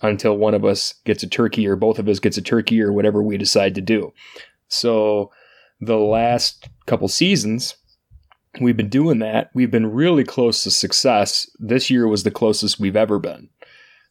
until 0.03 0.37
one 0.37 0.55
of 0.55 0.65
us 0.65 0.95
gets 1.05 1.23
a 1.23 1.29
turkey 1.29 1.67
or 1.67 1.77
both 1.77 1.99
of 1.99 2.09
us 2.09 2.19
gets 2.19 2.37
a 2.37 2.43
turkey 2.43 2.81
or 2.81 2.93
whatever 2.93 3.23
we 3.23 3.37
decide 3.37 3.75
to 3.75 3.81
do. 3.81 4.13
So 4.69 5.31
the 5.81 5.97
last 5.97 6.69
couple 6.87 7.09
seasons, 7.09 7.77
we've 8.61 8.77
been 8.77 8.89
doing 8.89 9.19
that. 9.21 9.51
We've 9.55 9.71
been 9.71 9.93
really 9.93 10.25
close 10.25 10.63
to 10.65 10.71
success. 10.71 11.49
This 11.59 11.91
year 11.91 12.07
was 12.07 12.23
the 12.23 12.31
closest 12.31 12.81
we've 12.81 12.97
ever 12.97 13.19
been. 13.19 13.49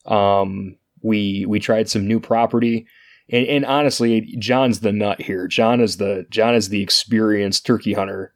Um, 0.05 0.77
we 1.01 1.45
we 1.47 1.59
tried 1.59 1.89
some 1.89 2.07
new 2.07 2.19
property, 2.19 2.87
and, 3.29 3.45
and 3.47 3.65
honestly, 3.65 4.35
John's 4.39 4.79
the 4.79 4.91
nut 4.91 5.21
here. 5.21 5.47
John 5.47 5.81
is 5.81 5.97
the 5.97 6.25
John 6.29 6.55
is 6.55 6.69
the 6.69 6.81
experienced 6.81 7.65
turkey 7.65 7.93
hunter. 7.93 8.33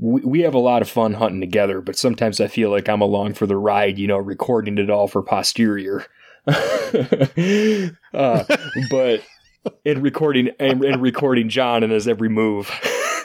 We, 0.00 0.20
we 0.22 0.40
have 0.40 0.54
a 0.54 0.58
lot 0.58 0.82
of 0.82 0.88
fun 0.88 1.14
hunting 1.14 1.40
together, 1.40 1.80
but 1.80 1.96
sometimes 1.96 2.40
I 2.40 2.46
feel 2.46 2.70
like 2.70 2.88
I'm 2.88 3.00
along 3.00 3.34
for 3.34 3.46
the 3.46 3.56
ride. 3.56 3.98
You 3.98 4.06
know, 4.06 4.18
recording 4.18 4.78
it 4.78 4.90
all 4.90 5.08
for 5.08 5.22
posterior. 5.22 6.06
uh, 6.46 8.44
but 8.90 9.22
in 9.84 10.02
recording 10.02 10.50
and, 10.58 10.84
and 10.84 11.02
recording 11.02 11.48
John 11.48 11.82
and 11.82 11.92
his 11.92 12.08
every 12.08 12.28
move. 12.28 12.70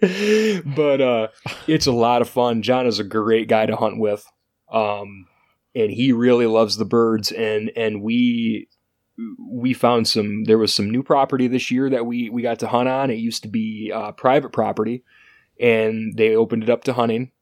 but 0.00 1.00
uh, 1.00 1.28
it's 1.66 1.86
a 1.86 1.92
lot 1.92 2.22
of 2.22 2.28
fun. 2.28 2.62
John 2.62 2.86
is 2.86 2.98
a 2.98 3.04
great 3.04 3.48
guy 3.48 3.66
to 3.66 3.76
hunt 3.76 3.98
with, 3.98 4.24
um, 4.72 5.26
and 5.74 5.90
he 5.90 6.12
really 6.12 6.46
loves 6.46 6.76
the 6.76 6.84
birds. 6.84 7.32
and 7.32 7.70
And 7.76 8.02
we 8.02 8.68
we 9.50 9.72
found 9.74 10.06
some. 10.08 10.44
There 10.44 10.58
was 10.58 10.74
some 10.74 10.90
new 10.90 11.02
property 11.02 11.48
this 11.48 11.70
year 11.70 11.90
that 11.90 12.06
we 12.06 12.30
we 12.30 12.42
got 12.42 12.60
to 12.60 12.68
hunt 12.68 12.88
on. 12.88 13.10
It 13.10 13.18
used 13.18 13.42
to 13.42 13.48
be 13.48 13.92
uh, 13.94 14.12
private 14.12 14.52
property, 14.52 15.04
and 15.60 16.16
they 16.16 16.34
opened 16.34 16.62
it 16.62 16.70
up 16.70 16.84
to 16.84 16.92
hunting 16.92 17.32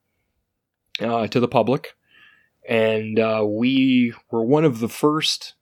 uh, 0.99 1.27
to 1.27 1.39
the 1.39 1.47
public. 1.47 1.95
And 2.67 3.19
uh, 3.19 3.45
we 3.47 4.13
were 4.29 4.43
one 4.43 4.65
of 4.65 4.79
the 4.79 4.89
first 4.89 5.53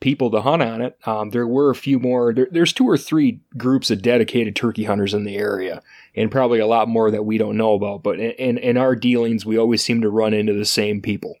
people 0.00 0.30
to 0.30 0.42
hunt 0.42 0.60
on 0.60 0.82
it. 0.82 0.98
Um, 1.06 1.30
there 1.30 1.46
were 1.46 1.70
a 1.70 1.74
few 1.74 1.98
more. 1.98 2.34
There, 2.34 2.48
there's 2.50 2.74
two 2.74 2.88
or 2.88 2.98
three 2.98 3.40
groups 3.56 3.90
of 3.90 4.02
dedicated 4.02 4.54
turkey 4.54 4.84
hunters 4.84 5.14
in 5.14 5.24
the 5.24 5.36
area, 5.36 5.80
and 6.14 6.30
probably 6.30 6.58
a 6.58 6.66
lot 6.66 6.88
more 6.88 7.10
that 7.10 7.24
we 7.24 7.38
don't 7.38 7.56
know 7.56 7.72
about. 7.72 8.02
But 8.02 8.18
in, 8.18 8.58
in 8.58 8.76
our 8.76 8.94
dealings, 8.94 9.46
we 9.46 9.56
always 9.56 9.82
seem 9.82 10.02
to 10.02 10.10
run 10.10 10.34
into 10.34 10.52
the 10.52 10.66
same 10.66 11.00
people, 11.00 11.36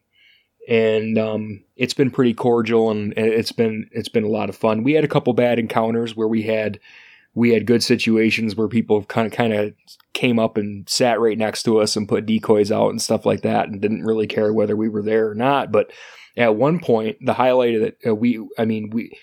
and 0.66 1.18
um, 1.18 1.64
it's 1.76 1.94
been 1.94 2.10
pretty 2.10 2.32
cordial 2.32 2.90
and 2.90 3.12
it's 3.16 3.52
been 3.52 3.90
it's 3.90 4.08
been 4.08 4.24
a 4.24 4.28
lot 4.28 4.48
of 4.48 4.56
fun. 4.56 4.84
We 4.84 4.92
had 4.92 5.04
a 5.04 5.08
couple 5.08 5.32
bad 5.32 5.58
encounters 5.58 6.16
where 6.16 6.28
we 6.28 6.42
had 6.42 6.78
we 7.34 7.50
had 7.50 7.66
good 7.66 7.82
situations 7.82 8.56
where 8.56 8.68
people 8.68 9.04
kind 9.04 9.26
of 9.26 9.32
kind 9.32 9.52
of 9.52 9.74
came 10.12 10.38
up 10.38 10.56
and 10.56 10.88
sat 10.88 11.20
right 11.20 11.38
next 11.38 11.62
to 11.62 11.80
us 11.80 11.96
and 11.96 12.08
put 12.08 12.26
decoys 12.26 12.70
out 12.70 12.90
and 12.90 13.00
stuff 13.00 13.24
like 13.24 13.42
that, 13.42 13.68
and 13.68 13.80
didn't 13.80 14.04
really 14.04 14.26
care 14.26 14.52
whether 14.52 14.76
we 14.76 14.88
were 14.88 15.02
there 15.02 15.30
or 15.30 15.34
not, 15.34 15.72
but 15.72 15.90
at 16.36 16.56
one 16.56 16.80
point, 16.80 17.18
the 17.20 17.34
highlight 17.34 17.74
of 17.74 17.82
it, 17.82 17.98
uh, 18.06 18.14
we, 18.14 18.46
I 18.58 18.64
mean, 18.64 18.90
we, 18.90 19.18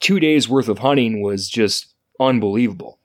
two 0.00 0.20
days 0.20 0.48
worth 0.48 0.68
of 0.68 0.78
hunting 0.78 1.22
was 1.22 1.48
just 1.48 1.94
unbelievable. 2.20 2.98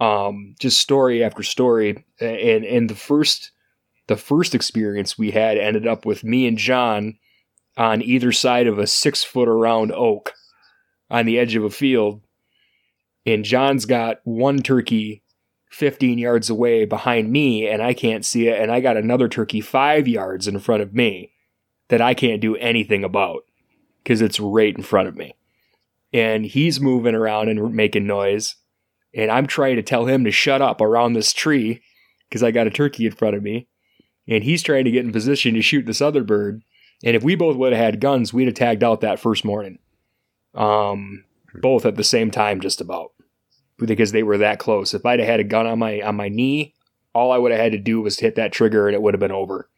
Um, 0.00 0.54
just 0.58 0.80
story 0.80 1.24
after 1.24 1.42
story. 1.42 2.04
And, 2.20 2.64
and 2.64 2.90
the 2.90 2.94
first, 2.94 3.50
the 4.08 4.16
first 4.16 4.54
experience 4.54 5.16
we 5.16 5.30
had 5.30 5.56
ended 5.56 5.86
up 5.86 6.04
with 6.04 6.24
me 6.24 6.46
and 6.46 6.58
John 6.58 7.18
on 7.76 8.02
either 8.02 8.32
side 8.32 8.66
of 8.66 8.78
a 8.78 8.86
six 8.86 9.24
foot 9.24 9.48
around 9.48 9.92
oak 9.92 10.32
on 11.10 11.26
the 11.26 11.38
edge 11.38 11.56
of 11.56 11.64
a 11.64 11.70
field. 11.70 12.20
And 13.26 13.44
John's 13.44 13.86
got 13.86 14.20
one 14.24 14.62
turkey 14.62 15.22
15 15.70 16.18
yards 16.18 16.48
away 16.48 16.84
behind 16.84 17.32
me, 17.32 17.66
and 17.66 17.82
I 17.82 17.94
can't 17.94 18.24
see 18.24 18.48
it. 18.48 18.60
And 18.60 18.70
I 18.70 18.80
got 18.80 18.96
another 18.96 19.28
turkey 19.28 19.60
five 19.60 20.06
yards 20.06 20.46
in 20.46 20.60
front 20.60 20.82
of 20.82 20.94
me 20.94 21.32
that 21.88 22.00
I 22.00 22.14
can't 22.14 22.40
do 22.40 22.56
anything 22.56 23.02
about 23.02 23.42
because 24.02 24.20
it's 24.20 24.38
right 24.38 24.74
in 24.74 24.82
front 24.82 25.08
of 25.08 25.16
me. 25.16 25.34
And 26.12 26.44
he's 26.46 26.80
moving 26.80 27.14
around 27.14 27.48
and 27.48 27.74
making 27.74 28.06
noise. 28.06 28.54
And 29.14 29.30
I'm 29.30 29.46
trying 29.46 29.76
to 29.76 29.82
tell 29.82 30.06
him 30.06 30.24
to 30.24 30.30
shut 30.30 30.62
up 30.62 30.80
around 30.80 31.14
this 31.14 31.32
tree 31.32 31.82
because 32.28 32.42
I 32.42 32.52
got 32.52 32.66
a 32.66 32.70
turkey 32.70 33.06
in 33.06 33.12
front 33.12 33.34
of 33.34 33.42
me. 33.42 33.66
And 34.28 34.44
he's 34.44 34.62
trying 34.62 34.84
to 34.84 34.90
get 34.90 35.04
in 35.04 35.12
position 35.12 35.54
to 35.54 35.62
shoot 35.62 35.86
this 35.86 36.00
other 36.00 36.22
bird. 36.22 36.62
And 37.02 37.16
if 37.16 37.22
we 37.22 37.34
both 37.34 37.56
would 37.56 37.72
have 37.72 37.82
had 37.84 38.00
guns, 38.00 38.32
we'd 38.32 38.46
have 38.46 38.54
tagged 38.54 38.84
out 38.84 39.00
that 39.00 39.18
first 39.18 39.44
morning. 39.44 39.78
Um, 40.54 41.24
both 41.52 41.84
at 41.84 41.96
the 41.96 42.04
same 42.04 42.30
time, 42.30 42.60
just 42.60 42.80
about 42.80 43.12
because 43.78 44.12
they 44.12 44.22
were 44.22 44.38
that 44.38 44.58
close. 44.58 44.94
If 44.94 45.04
I'd 45.04 45.20
have 45.20 45.28
had 45.28 45.40
a 45.40 45.44
gun 45.44 45.66
on 45.66 45.78
my 45.78 46.00
on 46.00 46.16
my 46.16 46.28
knee, 46.28 46.74
all 47.14 47.32
I 47.32 47.38
would 47.38 47.52
have 47.52 47.60
had 47.60 47.72
to 47.72 47.78
do 47.78 48.00
was 48.00 48.18
hit 48.18 48.36
that 48.36 48.52
trigger 48.52 48.86
and 48.86 48.94
it 48.94 49.02
would 49.02 49.14
have 49.14 49.20
been 49.20 49.32
over. 49.32 49.68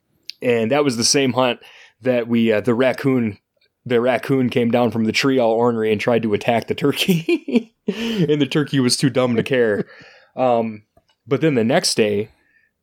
And 0.43 0.71
that 0.71 0.85
was 0.85 0.97
the 0.97 1.05
same 1.05 1.33
hunt 1.33 1.61
that 2.03 2.29
we 2.29 2.53
uh, 2.53 2.61
the 2.61 2.75
raccoon 2.75 3.38
the 3.85 4.00
raccoon 4.00 4.50
came 4.50 4.71
down 4.71 4.91
from 4.91 5.05
the 5.05 5.12
tree 5.12 5.38
all 5.38 5.53
ornery 5.53 5.93
and 5.93 6.00
tried 6.00 6.23
to 6.25 6.35
attack 6.35 6.67
the 6.67 6.75
turkey, 6.75 7.73
and 7.87 8.41
the 8.41 8.49
turkey 8.50 8.81
was 8.81 8.97
too 8.97 9.09
dumb 9.09 9.37
to 9.37 9.45
care. 9.45 9.87
Um, 10.35 10.83
but 11.25 11.41
then 11.41 11.55
the 11.55 11.65
next 11.65 11.95
day, 11.95 12.31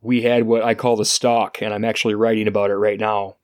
we 0.01 0.22
had 0.22 0.43
what 0.43 0.63
I 0.63 0.75
call 0.75 0.96
the 0.96 1.05
stalk, 1.05 1.62
and 1.62 1.74
I'm 1.74 1.84
actually 1.84 2.15
writing 2.15 2.48
about 2.48 2.72
it 2.72 2.75
right 2.75 3.00
now. 3.00 3.36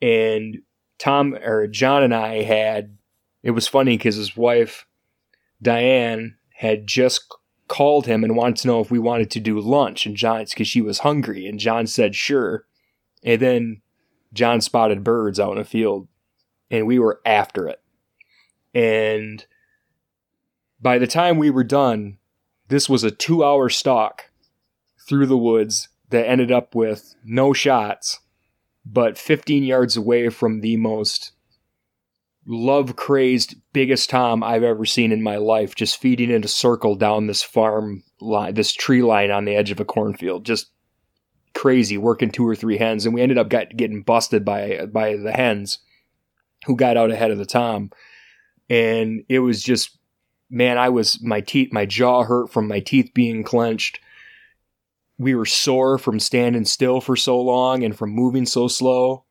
And 0.00 0.62
Tom 0.98 1.34
or 1.34 1.66
John 1.66 2.02
and 2.02 2.14
I 2.14 2.42
had 2.42 2.96
it 3.42 3.50
was 3.50 3.68
funny 3.68 3.96
because 3.96 4.16
his 4.16 4.36
wife 4.36 4.86
Diane 5.60 6.37
had 6.58 6.86
just 6.86 7.24
called 7.68 8.06
him 8.06 8.24
and 8.24 8.36
wanted 8.36 8.56
to 8.56 8.68
know 8.68 8.80
if 8.80 8.90
we 8.90 8.98
wanted 8.98 9.30
to 9.30 9.40
do 9.40 9.60
lunch, 9.60 10.06
and 10.06 10.16
John 10.16 10.44
because 10.44 10.68
she 10.68 10.80
was 10.80 11.00
hungry, 11.00 11.46
and 11.46 11.58
John 11.58 11.86
said 11.86 12.14
sure. 12.14 12.64
And 13.22 13.40
then 13.40 13.82
John 14.32 14.60
spotted 14.60 15.04
birds 15.04 15.40
out 15.40 15.52
in 15.52 15.58
a 15.58 15.64
field 15.64 16.08
and 16.70 16.86
we 16.86 16.98
were 16.98 17.20
after 17.24 17.68
it. 17.68 17.80
And 18.74 19.44
by 20.80 20.98
the 20.98 21.06
time 21.06 21.38
we 21.38 21.50
were 21.50 21.64
done, 21.64 22.18
this 22.68 22.88
was 22.88 23.04
a 23.04 23.10
two 23.10 23.42
hour 23.44 23.68
stalk 23.68 24.30
through 25.06 25.26
the 25.26 25.38
woods 25.38 25.88
that 26.10 26.28
ended 26.28 26.52
up 26.52 26.74
with 26.74 27.14
no 27.24 27.52
shots, 27.52 28.20
but 28.84 29.18
15 29.18 29.64
yards 29.64 29.96
away 29.96 30.28
from 30.28 30.60
the 30.60 30.76
most 30.76 31.32
love 32.48 32.96
crazed 32.96 33.54
biggest 33.74 34.08
tom 34.08 34.42
I've 34.42 34.62
ever 34.62 34.86
seen 34.86 35.12
in 35.12 35.22
my 35.22 35.36
life, 35.36 35.74
just 35.74 36.00
feeding 36.00 36.30
in 36.30 36.42
a 36.42 36.48
circle 36.48 36.94
down 36.96 37.26
this 37.26 37.42
farm 37.42 38.02
line, 38.20 38.54
this 38.54 38.72
tree 38.72 39.02
line 39.02 39.30
on 39.30 39.44
the 39.44 39.54
edge 39.54 39.70
of 39.70 39.80
a 39.80 39.84
cornfield, 39.84 40.46
just 40.46 40.70
crazy 41.54 41.98
working 41.98 42.30
two 42.30 42.48
or 42.48 42.56
three 42.56 42.78
hens, 42.78 43.04
and 43.04 43.14
we 43.14 43.20
ended 43.20 43.36
up 43.36 43.50
got, 43.50 43.76
getting 43.76 44.02
busted 44.02 44.44
by 44.44 44.86
by 44.86 45.16
the 45.16 45.32
hens 45.32 45.78
who 46.64 46.74
got 46.74 46.96
out 46.96 47.10
ahead 47.10 47.30
of 47.30 47.38
the 47.38 47.46
tom, 47.46 47.90
and 48.70 49.24
it 49.28 49.40
was 49.40 49.62
just 49.62 49.98
man, 50.50 50.78
I 50.78 50.88
was 50.88 51.22
my 51.22 51.42
teeth, 51.42 51.72
my 51.72 51.84
jaw 51.84 52.24
hurt 52.24 52.50
from 52.50 52.66
my 52.66 52.80
teeth 52.80 53.10
being 53.14 53.44
clenched. 53.44 54.00
We 55.18 55.34
were 55.34 55.46
sore 55.46 55.98
from 55.98 56.18
standing 56.18 56.64
still 56.64 57.00
for 57.02 57.16
so 57.16 57.40
long 57.40 57.82
and 57.84 57.94
from 57.96 58.10
moving 58.10 58.46
so 58.46 58.68
slow. 58.68 59.24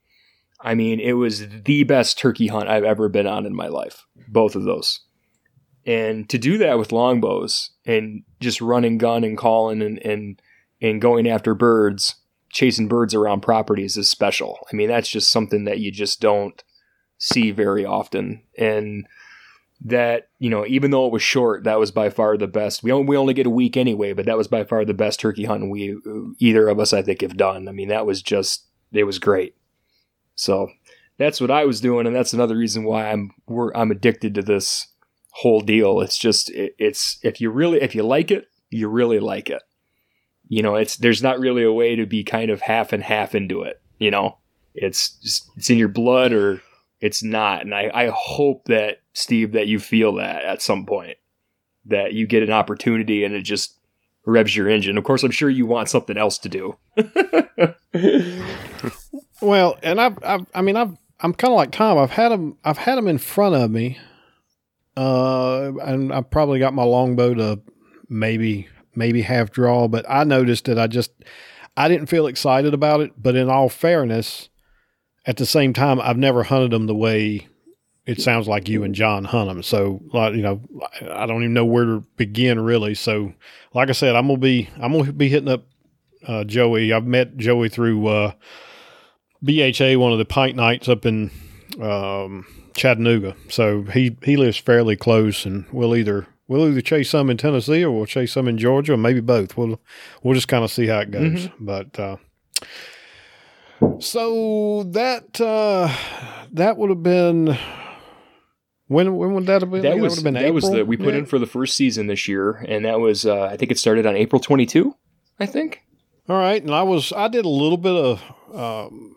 I 0.59 0.73
mean, 0.73 0.99
it 0.99 1.13
was 1.13 1.47
the 1.47 1.83
best 1.83 2.17
turkey 2.17 2.47
hunt 2.47 2.69
I've 2.69 2.83
ever 2.83 3.09
been 3.09 3.27
on 3.27 3.45
in 3.45 3.55
my 3.55 3.67
life. 3.67 4.05
Both 4.27 4.55
of 4.55 4.63
those. 4.63 5.01
And 5.85 6.27
to 6.29 6.37
do 6.37 6.57
that 6.57 6.77
with 6.77 6.91
longbows 6.91 7.71
and 7.85 8.23
just 8.39 8.59
running 8.59 8.97
gun 8.97 9.23
and 9.23 9.37
calling 9.37 9.81
and, 9.81 9.99
and 9.99 10.41
and 10.81 11.01
going 11.01 11.27
after 11.27 11.55
birds, 11.55 12.15
chasing 12.51 12.87
birds 12.87 13.15
around 13.15 13.41
properties 13.41 13.97
is 13.97 14.09
special. 14.09 14.59
I 14.71 14.75
mean, 14.75 14.89
that's 14.89 15.09
just 15.09 15.31
something 15.31 15.65
that 15.65 15.79
you 15.79 15.91
just 15.91 16.21
don't 16.21 16.63
see 17.17 17.51
very 17.51 17.85
often. 17.85 18.43
And 18.57 19.07
that, 19.81 20.29
you 20.39 20.49
know, 20.49 20.65
even 20.65 20.91
though 20.91 21.07
it 21.07 21.11
was 21.11 21.23
short, 21.23 21.63
that 21.63 21.79
was 21.79 21.91
by 21.91 22.09
far 22.09 22.37
the 22.37 22.47
best. 22.47 22.83
We 22.83 22.91
only, 22.91 23.07
we 23.07 23.17
only 23.17 23.33
get 23.33 23.47
a 23.47 23.51
week 23.51 23.77
anyway, 23.77 24.13
but 24.13 24.25
that 24.25 24.37
was 24.37 24.47
by 24.47 24.63
far 24.63 24.85
the 24.85 24.93
best 24.93 25.19
turkey 25.19 25.45
hunting 25.45 25.69
we 25.69 25.97
either 26.39 26.67
of 26.67 26.79
us 26.79 26.93
I 26.93 27.01
think 27.01 27.21
have 27.21 27.37
done. 27.37 27.67
I 27.67 27.71
mean, 27.71 27.89
that 27.89 28.05
was 28.05 28.21
just 28.21 28.65
it 28.91 29.03
was 29.03 29.19
great. 29.19 29.55
So, 30.37 30.69
that's 31.17 31.41
what 31.41 31.51
I 31.51 31.65
was 31.65 31.81
doing 31.81 32.07
and 32.07 32.15
that's 32.15 32.33
another 32.33 32.55
reason 32.55 32.83
why 32.83 33.09
I'm 33.09 33.31
I'm 33.73 33.91
addicted 33.91 34.35
to 34.35 34.43
this 34.43 34.87
whole 35.31 35.61
deal. 35.61 35.99
It's 35.99 36.17
just 36.17 36.51
it, 36.51 36.75
it's 36.77 37.17
if 37.23 37.41
you 37.41 37.49
really 37.49 37.81
if 37.81 37.95
you 37.95 38.03
like 38.03 38.31
it, 38.31 38.47
you 38.69 38.87
really 38.87 39.19
like 39.19 39.49
it 39.49 39.63
you 40.49 40.61
know, 40.61 40.75
it's 40.75 40.97
there's 40.97 41.23
not 41.23 41.39
really 41.39 41.63
a 41.63 41.71
way 41.71 41.95
to 41.95 42.05
be 42.05 42.23
kind 42.23 42.49
of 42.49 42.61
half 42.61 42.93
and 42.93 43.03
half 43.03 43.35
into 43.35 43.63
it. 43.63 43.81
You 43.99 44.11
know, 44.11 44.37
it's 44.73 45.11
just 45.21 45.49
it's 45.57 45.69
in 45.69 45.77
your 45.77 45.89
blood 45.89 46.31
or 46.31 46.61
it's 47.01 47.23
not. 47.23 47.61
And 47.61 47.73
I, 47.73 47.91
I 47.93 48.11
hope 48.13 48.65
that 48.65 49.01
Steve 49.13 49.53
that 49.53 49.67
you 49.67 49.79
feel 49.79 50.15
that 50.15 50.43
at 50.43 50.61
some 50.61 50.85
point 50.85 51.17
that 51.85 52.13
you 52.13 52.27
get 52.27 52.43
an 52.43 52.51
opportunity 52.51 53.23
and 53.23 53.33
it 53.33 53.41
just 53.41 53.79
revs 54.25 54.55
your 54.55 54.69
engine. 54.69 54.97
Of 54.97 55.03
course, 55.03 55.23
I'm 55.23 55.31
sure 55.31 55.49
you 55.49 55.65
want 55.65 55.89
something 55.89 56.17
else 56.17 56.37
to 56.39 56.49
do. 56.49 56.77
well, 59.41 59.77
and 59.83 59.99
I've, 59.99 60.17
I've 60.23 60.45
I 60.53 60.61
mean, 60.61 60.75
I've, 60.75 60.95
I'm 61.19 61.33
kind 61.33 61.51
of 61.51 61.57
like 61.57 61.71
Tom. 61.71 61.97
I've 61.97 62.11
had 62.11 62.29
them, 62.29 62.57
I've 62.63 62.77
had 62.77 62.95
them 62.95 63.07
in 63.07 63.17
front 63.17 63.55
of 63.55 63.71
me, 63.71 63.97
uh, 64.95 65.71
and 65.81 66.13
I've 66.13 66.29
probably 66.29 66.59
got 66.59 66.73
my 66.73 66.83
longbow 66.83 67.33
to 67.35 67.61
maybe, 68.09 68.67
maybe 68.95 69.21
half 69.21 69.51
draw. 69.51 69.87
But 69.87 70.05
I 70.09 70.23
noticed 70.23 70.65
that 70.65 70.79
I 70.79 70.87
just, 70.87 71.11
I 71.75 71.87
didn't 71.87 72.07
feel 72.07 72.27
excited 72.27 72.73
about 72.73 73.01
it. 73.01 73.13
But 73.17 73.35
in 73.35 73.49
all 73.49 73.69
fairness, 73.69 74.49
at 75.25 75.37
the 75.37 75.45
same 75.45 75.73
time, 75.73 75.99
I've 76.01 76.17
never 76.17 76.43
hunted 76.43 76.71
them 76.71 76.87
the 76.87 76.95
way 76.95 77.47
it 78.07 78.21
sounds 78.21 78.47
like 78.47 78.69
you 78.69 78.83
and 78.83 78.95
John 78.95 79.25
hunt 79.25 79.49
them. 79.49 79.61
So, 79.61 80.01
like, 80.13 80.33
you 80.33 80.41
know, 80.41 80.61
I 81.11 81.25
don't 81.25 81.43
even 81.43 81.53
know 81.53 81.65
where 81.65 81.83
to 81.83 82.03
begin 82.15 82.59
really. 82.59 82.95
So, 82.95 83.33
like 83.73 83.89
I 83.89 83.91
said, 83.91 84.15
I'm 84.15 84.27
gonna 84.27 84.39
be 84.39 84.69
I'm 84.79 84.93
gonna 84.93 85.11
be 85.11 85.27
hitting 85.27 85.49
up 85.49 85.65
uh, 86.25 86.45
Joey. 86.45 86.93
I've 86.93 87.05
met 87.05 87.35
Joey 87.35 87.67
through 87.67 88.07
uh, 88.07 88.31
BHA, 89.43 89.99
one 89.99 90.11
of 90.11 90.17
the 90.17 90.25
pint 90.25 90.55
nights 90.55 90.89
up 90.89 91.05
in 91.05 91.31
um, 91.81 92.45
Chattanooga. 92.75 93.35
So 93.49 93.83
he 93.83 94.17
he 94.23 94.37
lives 94.37 94.57
fairly 94.57 94.95
close, 94.95 95.45
and 95.45 95.65
we'll 95.71 95.95
either 95.95 96.27
we'll 96.47 96.67
either 96.67 96.81
chase 96.81 97.09
some 97.09 97.29
in 97.29 97.37
Tennessee 97.37 97.83
or 97.83 97.91
we'll 97.91 98.05
chase 98.05 98.33
some 98.33 98.47
in 98.47 98.57
Georgia, 98.57 98.93
or 98.93 98.97
maybe 98.97 99.19
both. 99.19 99.57
We'll 99.57 99.79
we'll 100.23 100.35
just 100.35 100.47
kind 100.47 100.63
of 100.63 100.71
see 100.71 100.87
how 100.87 100.99
it 100.99 101.11
goes. 101.11 101.47
Mm-hmm. 101.47 101.65
But 101.65 101.99
uh, 101.99 102.17
so 103.99 104.83
that 104.83 105.39
uh, 105.41 105.93
that 106.51 106.77
would 106.77 106.89
have 106.89 107.03
been 107.03 107.57
when 108.87 109.15
when 109.17 109.33
would 109.33 109.45
that 109.47 109.61
have 109.61 109.71
been? 109.71 109.81
That, 109.81 109.99
was, 109.99 110.15
that, 110.15 110.23
been 110.23 110.33
that 110.35 110.43
April? 110.43 110.53
was 110.55 110.69
the 110.71 110.85
we 110.85 110.97
put 110.97 111.13
yeah. 111.13 111.19
in 111.19 111.25
for 111.25 111.39
the 111.39 111.45
first 111.45 111.75
season 111.75 112.07
this 112.07 112.27
year, 112.27 112.51
and 112.67 112.85
that 112.85 112.99
was 112.99 113.25
uh, 113.25 113.43
I 113.43 113.57
think 113.57 113.71
it 113.71 113.77
started 113.77 114.05
on 114.05 114.15
April 114.15 114.39
twenty 114.39 114.65
two. 114.65 114.95
I 115.39 115.45
think. 115.45 115.83
All 116.29 116.37
right, 116.37 116.61
and 116.61 116.73
I 116.73 116.83
was 116.83 117.13
I 117.13 117.27
did 117.27 117.45
a 117.45 117.49
little 117.49 117.77
bit 117.77 117.95
of 117.95 118.23
um, 118.53 119.16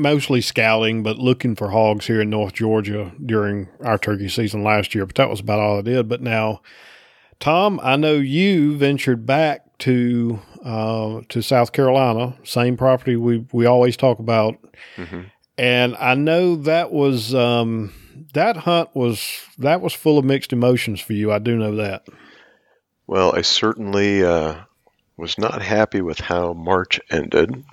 mostly 0.00 0.40
scouting, 0.40 1.02
but 1.02 1.18
looking 1.18 1.54
for 1.54 1.70
hogs 1.70 2.06
here 2.06 2.20
in 2.20 2.30
North 2.30 2.54
Georgia 2.54 3.12
during 3.24 3.68
our 3.84 3.98
turkey 3.98 4.28
season 4.28 4.62
last 4.62 4.94
year. 4.94 5.06
But 5.06 5.16
that 5.16 5.30
was 5.30 5.40
about 5.40 5.60
all 5.60 5.78
I 5.78 5.82
did. 5.82 6.08
But 6.08 6.22
now, 6.22 6.62
Tom, 7.38 7.80
I 7.82 7.96
know 7.96 8.14
you 8.14 8.76
ventured 8.76 9.26
back 9.26 9.78
to 9.80 10.40
uh, 10.64 11.20
to 11.28 11.42
South 11.42 11.72
Carolina, 11.72 12.36
same 12.44 12.76
property 12.76 13.16
we 13.16 13.46
we 13.52 13.66
always 13.66 13.96
talk 13.96 14.18
about, 14.18 14.56
mm-hmm. 14.96 15.22
and 15.56 15.96
I 15.96 16.14
know 16.14 16.56
that 16.56 16.92
was. 16.92 17.34
Um, 17.34 17.92
that 18.34 18.56
hunt 18.56 18.90
was 18.94 19.40
that 19.58 19.80
was 19.80 19.92
full 19.92 20.18
of 20.18 20.24
mixed 20.24 20.52
emotions 20.52 21.00
for 21.00 21.12
you. 21.12 21.32
I 21.32 21.38
do 21.38 21.56
know 21.56 21.76
that. 21.76 22.06
Well, 23.06 23.34
I 23.34 23.42
certainly 23.42 24.22
uh, 24.22 24.56
was 25.16 25.38
not 25.38 25.62
happy 25.62 26.00
with 26.00 26.20
how 26.20 26.52
March 26.52 27.00
ended, 27.10 27.64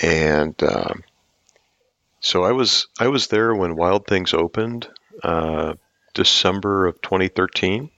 and 0.00 0.60
uh, 0.62 0.94
so 2.22 2.44
I 2.44 2.52
was 2.52 2.86
I 2.98 3.08
was 3.08 3.26
there 3.26 3.54
when 3.54 3.76
Wild 3.76 4.06
Things 4.06 4.32
opened, 4.32 4.88
uh, 5.22 5.74
December 6.14 6.86
of 6.86 7.02
2013, 7.02 7.90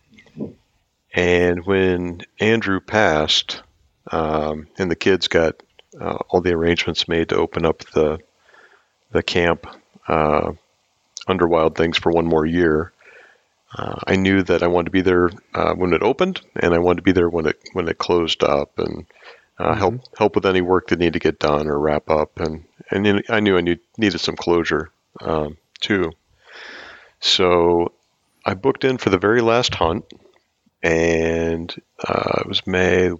and 1.14 1.66
when 1.66 2.22
Andrew 2.40 2.80
passed, 2.80 3.62
um, 4.10 4.66
and 4.78 4.90
the 4.90 4.96
kids 4.96 5.28
got 5.28 5.62
uh, 6.00 6.18
all 6.30 6.40
the 6.40 6.54
arrangements 6.54 7.06
made 7.06 7.28
to 7.28 7.36
open 7.36 7.66
up 7.66 7.80
the 7.92 8.18
the 9.12 9.22
camp 9.22 9.66
uh, 10.08 10.52
under 11.28 11.46
Wild 11.46 11.76
Things 11.76 11.98
for 11.98 12.10
one 12.10 12.26
more 12.26 12.46
year. 12.46 12.92
Uh, 13.76 14.00
I 14.06 14.16
knew 14.16 14.42
that 14.42 14.62
I 14.62 14.68
wanted 14.68 14.86
to 14.86 14.90
be 14.90 15.02
there 15.02 15.30
uh, 15.52 15.74
when 15.74 15.92
it 15.92 16.02
opened, 16.02 16.40
and 16.56 16.72
I 16.72 16.78
wanted 16.78 16.96
to 16.96 17.02
be 17.02 17.12
there 17.12 17.28
when 17.28 17.46
it 17.46 17.60
when 17.74 17.88
it 17.88 17.98
closed 17.98 18.42
up, 18.42 18.78
and 18.78 19.04
uh, 19.58 19.64
mm-hmm. 19.64 19.78
help 19.78 19.94
help 20.16 20.34
with 20.34 20.46
any 20.46 20.62
work 20.62 20.88
that 20.88 20.98
needed 20.98 21.12
to 21.12 21.18
get 21.18 21.38
done 21.38 21.68
or 21.68 21.78
wrap 21.78 22.08
up, 22.08 22.40
and 22.40 22.64
and 22.90 23.22
I 23.28 23.40
knew 23.40 23.56
I 23.56 23.60
need, 23.60 23.80
needed 23.98 24.18
some 24.18 24.36
closure 24.36 24.90
um, 25.20 25.56
too. 25.80 26.12
So 27.20 27.92
I 28.44 28.54
booked 28.54 28.84
in 28.84 28.98
for 28.98 29.10
the 29.10 29.18
very 29.18 29.40
last 29.40 29.74
hunt, 29.74 30.04
and 30.82 31.74
uh, 32.06 32.40
it 32.40 32.46
was 32.46 32.66
May, 32.66 33.08
a 33.08 33.18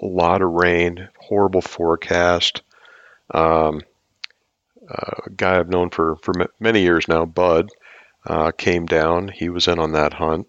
lot 0.00 0.42
of 0.42 0.50
rain, 0.50 1.08
horrible 1.18 1.62
forecast. 1.62 2.62
Um, 3.32 3.82
a 4.88 5.30
guy 5.34 5.58
I've 5.58 5.68
known 5.68 5.90
for, 5.90 6.16
for 6.16 6.34
many 6.60 6.82
years 6.82 7.08
now, 7.08 7.24
Bud, 7.24 7.70
uh, 8.26 8.52
came 8.52 8.86
down. 8.86 9.28
He 9.28 9.48
was 9.48 9.68
in 9.68 9.78
on 9.78 9.92
that 9.92 10.12
hunt. 10.12 10.46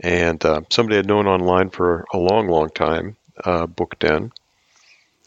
And 0.00 0.44
uh, 0.44 0.62
somebody 0.70 0.98
I'd 0.98 1.06
known 1.06 1.26
online 1.26 1.70
for 1.70 2.04
a 2.12 2.18
long, 2.18 2.48
long 2.48 2.70
time 2.70 3.16
uh, 3.44 3.66
booked 3.66 4.04
in. 4.04 4.32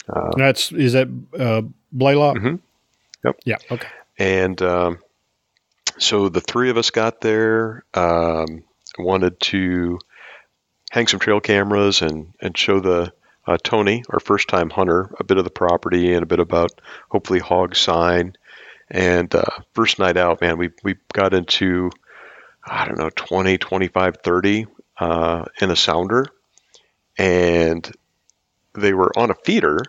Uh, 0.10 0.32
That's 0.36 0.72
is 0.72 0.94
that 0.94 1.08
uh, 1.38 1.62
Blaylock? 1.92 2.38
Mm-hmm. 2.38 2.56
Yep. 3.26 3.40
Yeah. 3.46 3.58
Okay. 3.72 3.88
And 4.18 4.62
um, 4.62 5.00
so 5.98 6.30
the 6.30 6.42
three 6.42 6.70
of 6.70 6.78
us 6.78 6.92
got 6.92 7.22
there. 7.22 7.84
Um, 7.94 8.64
wanted 8.98 9.40
to 9.40 10.00
hang 10.90 11.08
some 11.08 11.20
trail 11.20 11.40
cameras 11.40 12.02
and 12.02 12.34
and 12.42 12.58
show 12.58 12.80
the 12.80 13.12
uh, 13.48 13.58
Tony, 13.64 14.04
our 14.10 14.20
first 14.20 14.50
time 14.50 14.70
hunter, 14.70 15.10
a 15.20 15.24
bit 15.24 15.38
of 15.38 15.46
the 15.46 15.50
property 15.50 16.14
and 16.14 16.22
a 16.22 16.28
bit 16.28 16.40
about 16.40 16.72
hopefully 17.10 17.40
hog 17.40 17.76
sign. 17.76 18.36
And 18.90 19.34
uh, 19.34 19.46
first 19.74 20.00
night 20.00 20.18
out, 20.18 20.42
man, 20.42 20.58
we, 20.58 20.70
we 20.84 20.96
got 21.14 21.34
into, 21.34 21.92
I 22.66 22.86
don't 22.86 22.98
know, 22.98 23.10
20, 23.10 23.58
25, 23.58 24.18
30 24.24 24.66
uh, 25.00 25.46
in 25.62 25.72
a 25.72 25.76
sounder. 25.76 26.28
And 27.18 27.90
they 28.74 28.94
were 28.94 29.18
on 29.18 29.32
a 29.32 29.36
feeder. 29.46 29.80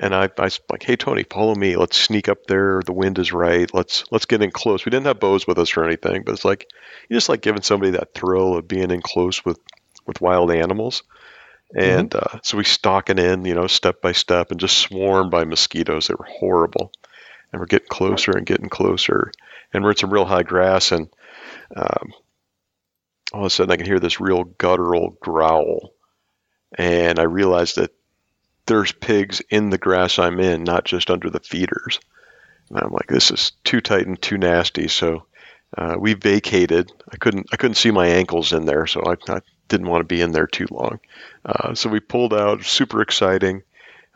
And 0.00 0.14
I, 0.14 0.30
I 0.38 0.44
was 0.44 0.60
like, 0.70 0.84
hey, 0.84 0.94
Tony, 0.94 1.24
follow 1.24 1.54
me. 1.54 1.76
Let's 1.76 1.96
sneak 1.96 2.28
up 2.28 2.46
there. 2.46 2.80
The 2.84 2.92
wind 2.92 3.18
is 3.18 3.32
right. 3.32 3.72
Let's 3.74 4.04
let's 4.12 4.26
get 4.26 4.42
in 4.42 4.52
close. 4.52 4.84
We 4.84 4.90
didn't 4.90 5.06
have 5.06 5.18
bows 5.18 5.46
with 5.46 5.58
us 5.58 5.76
or 5.76 5.84
anything, 5.84 6.22
but 6.22 6.32
it's 6.34 6.44
like 6.44 6.68
you 7.08 7.16
just 7.16 7.28
like 7.28 7.40
giving 7.40 7.62
somebody 7.62 7.92
that 7.92 8.14
thrill 8.14 8.56
of 8.56 8.68
being 8.68 8.92
in 8.92 9.02
close 9.02 9.44
with, 9.44 9.58
with 10.06 10.20
wild 10.20 10.52
animals. 10.52 11.02
Mm-hmm. 11.76 11.90
And 11.90 12.10
mm-hmm. 12.10 12.36
uh, 12.36 12.40
so 12.44 12.58
we 12.58 12.64
stalking 12.64 13.18
in, 13.18 13.44
you 13.44 13.54
know, 13.54 13.66
step 13.66 14.00
by 14.00 14.12
step, 14.12 14.52
and 14.52 14.60
just 14.60 14.78
swarmed 14.78 15.32
by 15.32 15.44
mosquitoes. 15.44 16.06
They 16.06 16.14
were 16.14 16.28
horrible, 16.28 16.92
and 17.52 17.58
we're 17.58 17.66
getting 17.66 17.88
closer 17.88 18.30
and 18.30 18.46
getting 18.46 18.68
closer, 18.68 19.32
and 19.72 19.82
we're 19.82 19.90
in 19.90 19.96
some 19.96 20.12
real 20.12 20.24
high 20.24 20.44
grass, 20.44 20.92
and 20.92 21.08
um, 21.74 22.12
all 23.32 23.40
of 23.40 23.46
a 23.46 23.50
sudden 23.50 23.72
I 23.72 23.76
can 23.76 23.86
hear 23.86 24.00
this 24.00 24.20
real 24.20 24.44
guttural 24.44 25.10
growl, 25.20 25.92
and 26.78 27.18
I 27.18 27.24
realized 27.24 27.76
that 27.76 27.90
there's 28.68 28.92
pigs 28.92 29.42
in 29.50 29.70
the 29.70 29.78
grass 29.78 30.18
I'm 30.18 30.38
in, 30.38 30.62
not 30.62 30.84
just 30.84 31.10
under 31.10 31.30
the 31.30 31.40
feeders. 31.40 31.98
And 32.70 32.78
I'm 32.78 32.92
like, 32.92 33.08
this 33.08 33.30
is 33.30 33.52
too 33.64 33.80
tight 33.80 34.06
and 34.06 34.20
too 34.20 34.38
nasty. 34.38 34.88
So 34.88 35.24
uh, 35.76 35.96
we 35.98 36.14
vacated. 36.14 36.92
I 37.10 37.16
couldn't 37.16 37.46
I 37.52 37.56
couldn't 37.56 37.74
see 37.74 37.90
my 37.90 38.06
ankles 38.06 38.52
in 38.52 38.64
there, 38.64 38.86
so 38.86 39.02
I, 39.04 39.32
I 39.32 39.40
didn't 39.68 39.88
want 39.88 40.00
to 40.02 40.14
be 40.14 40.20
in 40.20 40.32
there 40.32 40.46
too 40.46 40.66
long. 40.70 41.00
Uh, 41.44 41.74
so 41.74 41.90
we 41.90 42.00
pulled 42.00 42.32
out, 42.32 42.64
super 42.64 43.02
exciting. 43.02 43.62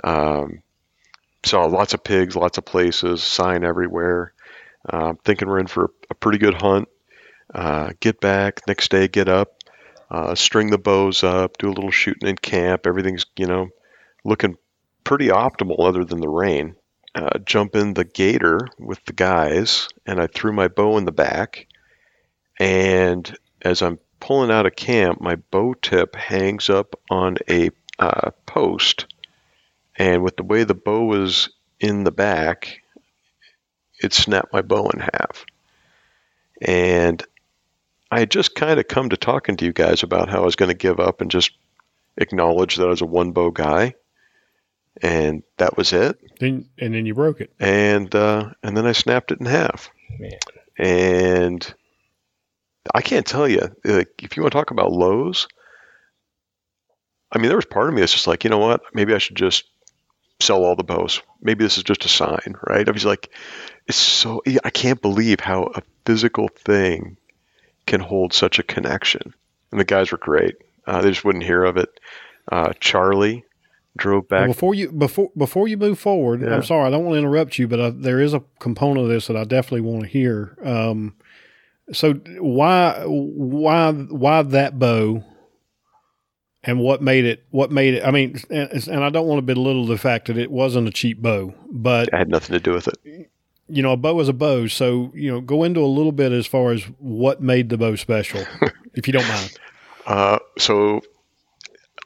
Um, 0.04 0.62
saw 1.44 1.64
lots 1.64 1.94
of 1.94 2.04
pigs, 2.04 2.36
lots 2.36 2.58
of 2.58 2.64
places, 2.64 3.22
sign 3.22 3.64
everywhere. 3.64 4.32
Uh, 4.88 5.14
thinking 5.24 5.48
we're 5.48 5.58
in 5.60 5.66
for 5.66 5.90
a 6.10 6.14
pretty 6.14 6.38
good 6.38 6.54
hunt. 6.54 6.88
Uh, 7.54 7.92
get 8.00 8.20
back 8.20 8.62
next 8.66 8.90
day, 8.90 9.08
get 9.08 9.28
up, 9.28 9.62
uh, 10.10 10.34
string 10.34 10.70
the 10.70 10.78
bows 10.78 11.22
up, 11.22 11.58
do 11.58 11.68
a 11.68 11.72
little 11.72 11.90
shooting 11.90 12.28
in 12.28 12.36
camp. 12.36 12.86
Everything's 12.86 13.26
you 13.36 13.46
know 13.46 13.68
looking 14.24 14.56
pretty 15.04 15.28
optimal, 15.28 15.80
other 15.80 16.04
than 16.04 16.20
the 16.20 16.28
rain. 16.28 16.76
Uh, 17.14 17.38
jump 17.44 17.76
in 17.76 17.92
the 17.92 18.04
gator 18.04 18.58
with 18.78 19.04
the 19.04 19.12
guys, 19.12 19.88
and 20.06 20.20
I 20.20 20.26
threw 20.26 20.52
my 20.52 20.68
bow 20.68 20.96
in 20.96 21.04
the 21.04 21.12
back. 21.12 21.66
And 22.58 23.36
as 23.60 23.82
I'm 23.82 23.98
pulling 24.20 24.50
out 24.50 24.66
of 24.66 24.76
camp, 24.76 25.20
my 25.20 25.36
bow 25.36 25.74
tip 25.74 26.16
hangs 26.16 26.70
up 26.70 26.94
on 27.10 27.36
a 27.50 27.70
uh, 27.98 28.30
post, 28.46 29.06
and 29.96 30.22
with 30.22 30.36
the 30.36 30.42
way 30.42 30.64
the 30.64 30.74
bow 30.74 31.04
was 31.04 31.50
in 31.80 32.04
the 32.04 32.12
back, 32.12 32.80
it 34.00 34.14
snapped 34.14 34.52
my 34.52 34.62
bow 34.62 34.88
in 34.90 35.00
half. 35.00 35.44
And 36.60 37.22
I 38.10 38.20
had 38.20 38.30
just 38.30 38.54
kind 38.54 38.78
of 38.78 38.88
come 38.88 39.10
to 39.10 39.16
talking 39.16 39.56
to 39.56 39.64
you 39.64 39.72
guys 39.72 40.02
about 40.02 40.28
how 40.28 40.42
I 40.42 40.44
was 40.44 40.56
going 40.56 40.70
to 40.70 40.76
give 40.76 41.00
up 41.00 41.20
and 41.20 41.30
just 41.30 41.50
acknowledge 42.16 42.76
that 42.76 42.86
I 42.86 42.90
was 42.90 43.00
a 43.00 43.06
one 43.06 43.32
bow 43.32 43.50
guy, 43.50 43.94
and 45.00 45.42
that 45.56 45.76
was 45.76 45.92
it. 45.92 46.18
Then 46.38 46.68
and 46.78 46.94
then 46.94 47.06
you 47.06 47.14
broke 47.14 47.40
it, 47.40 47.52
and 47.58 48.14
uh, 48.14 48.50
and 48.62 48.76
then 48.76 48.86
I 48.86 48.92
snapped 48.92 49.32
it 49.32 49.40
in 49.40 49.46
half. 49.46 49.90
Man. 50.18 50.32
And 50.78 51.74
I 52.94 53.02
can't 53.02 53.26
tell 53.26 53.48
you. 53.48 53.74
Like, 53.84 54.22
if 54.22 54.36
you 54.36 54.42
want 54.42 54.52
to 54.52 54.58
talk 54.58 54.70
about 54.70 54.92
lows, 54.92 55.46
I 57.30 57.38
mean, 57.38 57.48
there 57.48 57.56
was 57.56 57.64
part 57.64 57.88
of 57.88 57.94
me 57.94 58.00
that's 58.00 58.12
just 58.12 58.26
like, 58.26 58.44
you 58.44 58.50
know 58.50 58.58
what? 58.58 58.82
Maybe 58.92 59.14
I 59.14 59.18
should 59.18 59.36
just 59.36 59.64
sell 60.40 60.64
all 60.64 60.76
the 60.76 60.84
bows. 60.84 61.22
Maybe 61.40 61.64
this 61.64 61.78
is 61.78 61.84
just 61.84 62.04
a 62.04 62.08
sign, 62.08 62.56
right? 62.66 62.88
I 62.88 62.92
was 62.92 63.04
like, 63.04 63.30
it's 63.86 63.96
so, 63.96 64.42
I 64.64 64.70
can't 64.70 65.00
believe 65.00 65.40
how 65.40 65.64
a 65.74 65.82
physical 66.04 66.48
thing 66.48 67.16
can 67.86 68.00
hold 68.00 68.32
such 68.32 68.58
a 68.58 68.64
connection. 68.64 69.34
And 69.70 69.80
the 69.80 69.84
guys 69.84 70.12
were 70.12 70.18
great. 70.18 70.56
Uh, 70.86 71.00
they 71.00 71.10
just 71.10 71.24
wouldn't 71.24 71.44
hear 71.44 71.64
of 71.64 71.76
it. 71.76 71.88
Uh, 72.50 72.72
Charlie 72.80 73.44
drove 73.96 74.28
back. 74.28 74.40
Well, 74.40 74.48
before 74.48 74.74
you 74.74 74.90
before 74.92 75.30
before 75.36 75.68
you 75.68 75.76
move 75.76 75.98
forward, 75.98 76.40
Yeah. 76.42 76.54
I'm 76.54 76.62
sorry, 76.62 76.86
I 76.86 76.90
don't 76.90 77.04
want 77.04 77.14
to 77.14 77.18
interrupt 77.18 77.58
you, 77.58 77.68
but 77.68 77.80
uh, 77.80 77.92
there 77.94 78.20
is 78.20 78.34
a 78.34 78.42
component 78.58 79.00
of 79.04 79.08
this 79.08 79.26
that 79.26 79.36
I 79.36 79.44
definitely 79.44 79.82
want 79.82 80.02
to 80.02 80.08
hear. 80.08 80.56
Um, 80.64 81.14
so 81.92 82.14
why 82.38 83.02
why 83.06 83.92
why 83.92 84.42
that 84.42 84.78
bow? 84.78 85.24
And 86.64 86.78
what 86.78 87.02
made 87.02 87.24
it? 87.24 87.44
What 87.50 87.72
made 87.72 87.94
it? 87.94 88.04
I 88.06 88.12
mean, 88.12 88.40
and, 88.48 88.70
and 88.86 89.02
I 89.04 89.10
don't 89.10 89.26
want 89.26 89.38
to 89.38 89.42
belittle 89.54 89.84
the 89.84 89.98
fact 89.98 90.28
that 90.28 90.38
it 90.38 90.48
wasn't 90.50 90.86
a 90.86 90.92
cheap 90.92 91.20
bow, 91.20 91.52
but 91.68 92.06
it 92.08 92.14
had 92.14 92.28
nothing 92.28 92.54
to 92.54 92.60
do 92.60 92.72
with 92.72 92.86
it. 92.86 93.28
you 93.66 93.82
know, 93.82 93.90
a 93.92 93.96
bow 93.96 94.20
is 94.20 94.28
a 94.28 94.32
bow. 94.32 94.68
So 94.68 95.10
you 95.12 95.28
know, 95.28 95.40
go 95.40 95.64
into 95.64 95.80
a 95.80 95.86
little 95.90 96.12
bit 96.12 96.30
as 96.30 96.46
far 96.46 96.70
as 96.70 96.84
what 97.00 97.42
made 97.42 97.68
the 97.68 97.76
bow 97.76 97.96
special, 97.96 98.44
if 98.94 99.08
you 99.08 99.12
don't 99.12 99.26
mind. 99.28 99.58
Uh, 100.06 100.38
so 100.56 101.00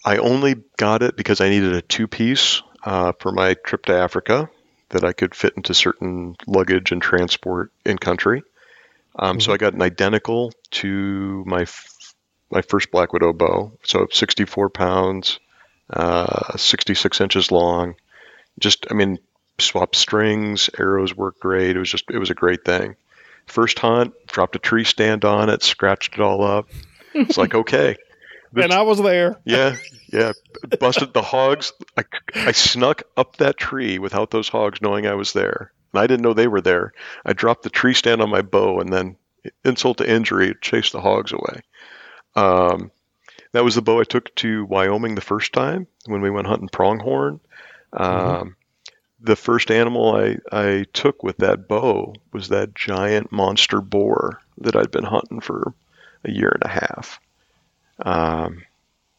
I 0.06 0.18
only 0.18 0.56
got 0.78 1.02
it 1.02 1.16
because 1.16 1.42
I 1.42 1.50
needed 1.50 1.74
a 1.74 1.82
two 1.82 2.08
piece 2.08 2.62
uh, 2.84 3.12
for 3.20 3.32
my 3.32 3.54
trip 3.54 3.86
to 3.86 3.94
Africa 3.94 4.48
that 4.90 5.04
I 5.04 5.12
could 5.12 5.34
fit 5.34 5.54
into 5.56 5.74
certain 5.74 6.36
luggage 6.46 6.92
and 6.92 7.02
transport 7.02 7.72
in 7.84 7.98
country. 7.98 8.42
Um, 9.18 9.40
So 9.40 9.52
I 9.52 9.58
got 9.58 9.74
an 9.74 9.82
identical 9.82 10.52
to 10.72 11.44
my 11.46 11.62
f- 11.62 11.88
my 12.50 12.62
first 12.62 12.90
Black 12.92 13.12
Widow 13.12 13.32
bow. 13.34 13.72
So 13.84 14.08
64 14.12 14.70
pounds, 14.70 15.40
uh, 15.90 16.56
66 16.56 17.20
inches 17.20 17.52
long. 17.52 17.96
Just, 18.60 18.86
I 18.90 18.94
mean, 18.94 19.18
swap 19.58 19.96
strings, 19.96 20.70
arrows 20.78 21.16
work 21.16 21.40
great. 21.40 21.76
It 21.76 21.80
was 21.80 21.90
just, 21.90 22.04
it 22.10 22.18
was 22.18 22.30
a 22.30 22.34
great 22.34 22.64
thing. 22.64 22.96
First 23.46 23.78
hunt, 23.80 24.14
dropped 24.28 24.56
a 24.56 24.60
tree 24.60 24.84
stand 24.84 25.24
on 25.24 25.50
it, 25.50 25.62
scratched 25.64 26.14
it 26.14 26.20
all 26.20 26.44
up. 26.44 26.68
It's 27.14 27.38
like, 27.38 27.54
okay. 27.62 27.96
And 28.64 28.72
I 28.72 28.82
was 28.82 29.00
there. 29.00 29.36
Yeah, 29.44 29.76
yeah. 30.12 30.32
Busted 30.80 31.12
the 31.12 31.22
hogs. 31.22 31.72
I, 31.96 32.04
I 32.34 32.52
snuck 32.52 33.02
up 33.16 33.36
that 33.36 33.56
tree 33.56 33.98
without 33.98 34.30
those 34.30 34.48
hogs 34.48 34.82
knowing 34.82 35.06
I 35.06 35.14
was 35.14 35.32
there. 35.32 35.72
And 35.92 36.00
I 36.00 36.06
didn't 36.06 36.22
know 36.22 36.34
they 36.34 36.48
were 36.48 36.60
there. 36.60 36.92
I 37.24 37.32
dropped 37.32 37.62
the 37.62 37.70
tree 37.70 37.94
stand 37.94 38.20
on 38.22 38.30
my 38.30 38.42
bow 38.42 38.80
and 38.80 38.92
then, 38.92 39.16
insult 39.64 39.98
to 39.98 40.10
injury, 40.10 40.54
chased 40.60 40.92
the 40.92 41.00
hogs 41.00 41.32
away. 41.32 41.60
Um, 42.34 42.90
that 43.52 43.64
was 43.64 43.74
the 43.74 43.82
bow 43.82 44.00
I 44.00 44.04
took 44.04 44.34
to 44.36 44.64
Wyoming 44.64 45.14
the 45.14 45.20
first 45.20 45.52
time 45.52 45.86
when 46.06 46.20
we 46.20 46.30
went 46.30 46.46
hunting 46.46 46.68
pronghorn. 46.68 47.40
Um, 47.92 48.56
The 49.18 49.36
first 49.36 49.70
animal 49.70 50.14
I, 50.14 50.36
I 50.52 50.84
took 50.92 51.22
with 51.22 51.38
that 51.38 51.68
bow 51.68 52.14
was 52.32 52.48
that 52.48 52.74
giant 52.74 53.32
monster 53.32 53.80
boar 53.80 54.42
that 54.58 54.76
I'd 54.76 54.90
been 54.90 55.04
hunting 55.04 55.40
for 55.40 55.72
a 56.22 56.30
year 56.30 56.50
and 56.52 56.62
a 56.62 56.68
half. 56.68 57.18
Um, 57.98 58.62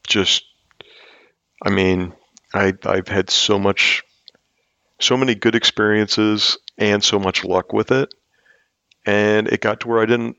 just, 0.08 0.46
I 1.62 1.70
mean, 1.70 2.14
I, 2.54 2.74
I've 2.84 3.08
had 3.08 3.30
so 3.30 3.60
much, 3.60 4.04
so 5.00 5.18
many 5.18 5.36
good 5.36 5.56
experiences 5.56 6.58
and 6.78 7.04
so 7.04 7.20
much 7.20 7.44
luck 7.44 7.74
with 7.74 7.92
it. 7.92 8.14
And 9.06 9.48
it 9.48 9.62
got 9.62 9.82
to 9.82 9.88
where 9.88 10.02
I 10.02 10.06
didn't 10.06 10.38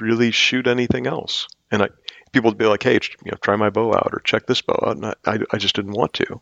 really 0.00 0.30
shoot 0.30 0.66
anything 0.66 1.06
else. 1.06 1.48
And 1.70 1.82
I, 1.82 1.88
people 2.32 2.50
would 2.50 2.58
be 2.58 2.66
like, 2.66 2.82
"Hey, 2.82 2.94
you 2.94 3.30
know, 3.30 3.38
try 3.40 3.56
my 3.56 3.70
bow 3.70 3.92
out 3.92 4.10
or 4.12 4.20
check 4.20 4.46
this 4.46 4.62
bow 4.62 4.78
out," 4.86 4.96
and 4.96 5.06
I, 5.06 5.14
I, 5.26 5.38
I 5.52 5.58
just 5.58 5.74
didn't 5.74 5.92
want 5.92 6.14
to. 6.14 6.40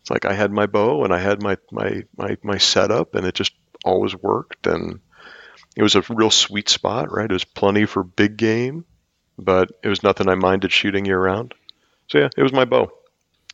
It's 0.00 0.10
like 0.10 0.24
I 0.24 0.32
had 0.32 0.52
my 0.52 0.66
bow 0.66 1.04
and 1.04 1.12
I 1.12 1.18
had 1.18 1.42
my 1.42 1.58
my 1.70 2.04
my 2.16 2.36
my 2.42 2.58
setup, 2.58 3.14
and 3.14 3.26
it 3.26 3.34
just 3.34 3.52
always 3.84 4.14
worked. 4.16 4.66
And 4.66 5.00
it 5.76 5.82
was 5.82 5.94
a 5.96 6.04
real 6.08 6.30
sweet 6.30 6.68
spot, 6.68 7.12
right? 7.12 7.30
It 7.30 7.32
was 7.32 7.44
plenty 7.44 7.84
for 7.84 8.02
big 8.02 8.36
game, 8.36 8.84
but 9.38 9.70
it 9.82 9.88
was 9.88 10.02
nothing 10.02 10.28
I 10.28 10.34
minded 10.34 10.72
shooting 10.72 11.04
year 11.04 11.20
round. 11.20 11.54
So 12.08 12.18
yeah, 12.18 12.28
it 12.36 12.42
was 12.42 12.52
my 12.52 12.64
bow, 12.64 12.90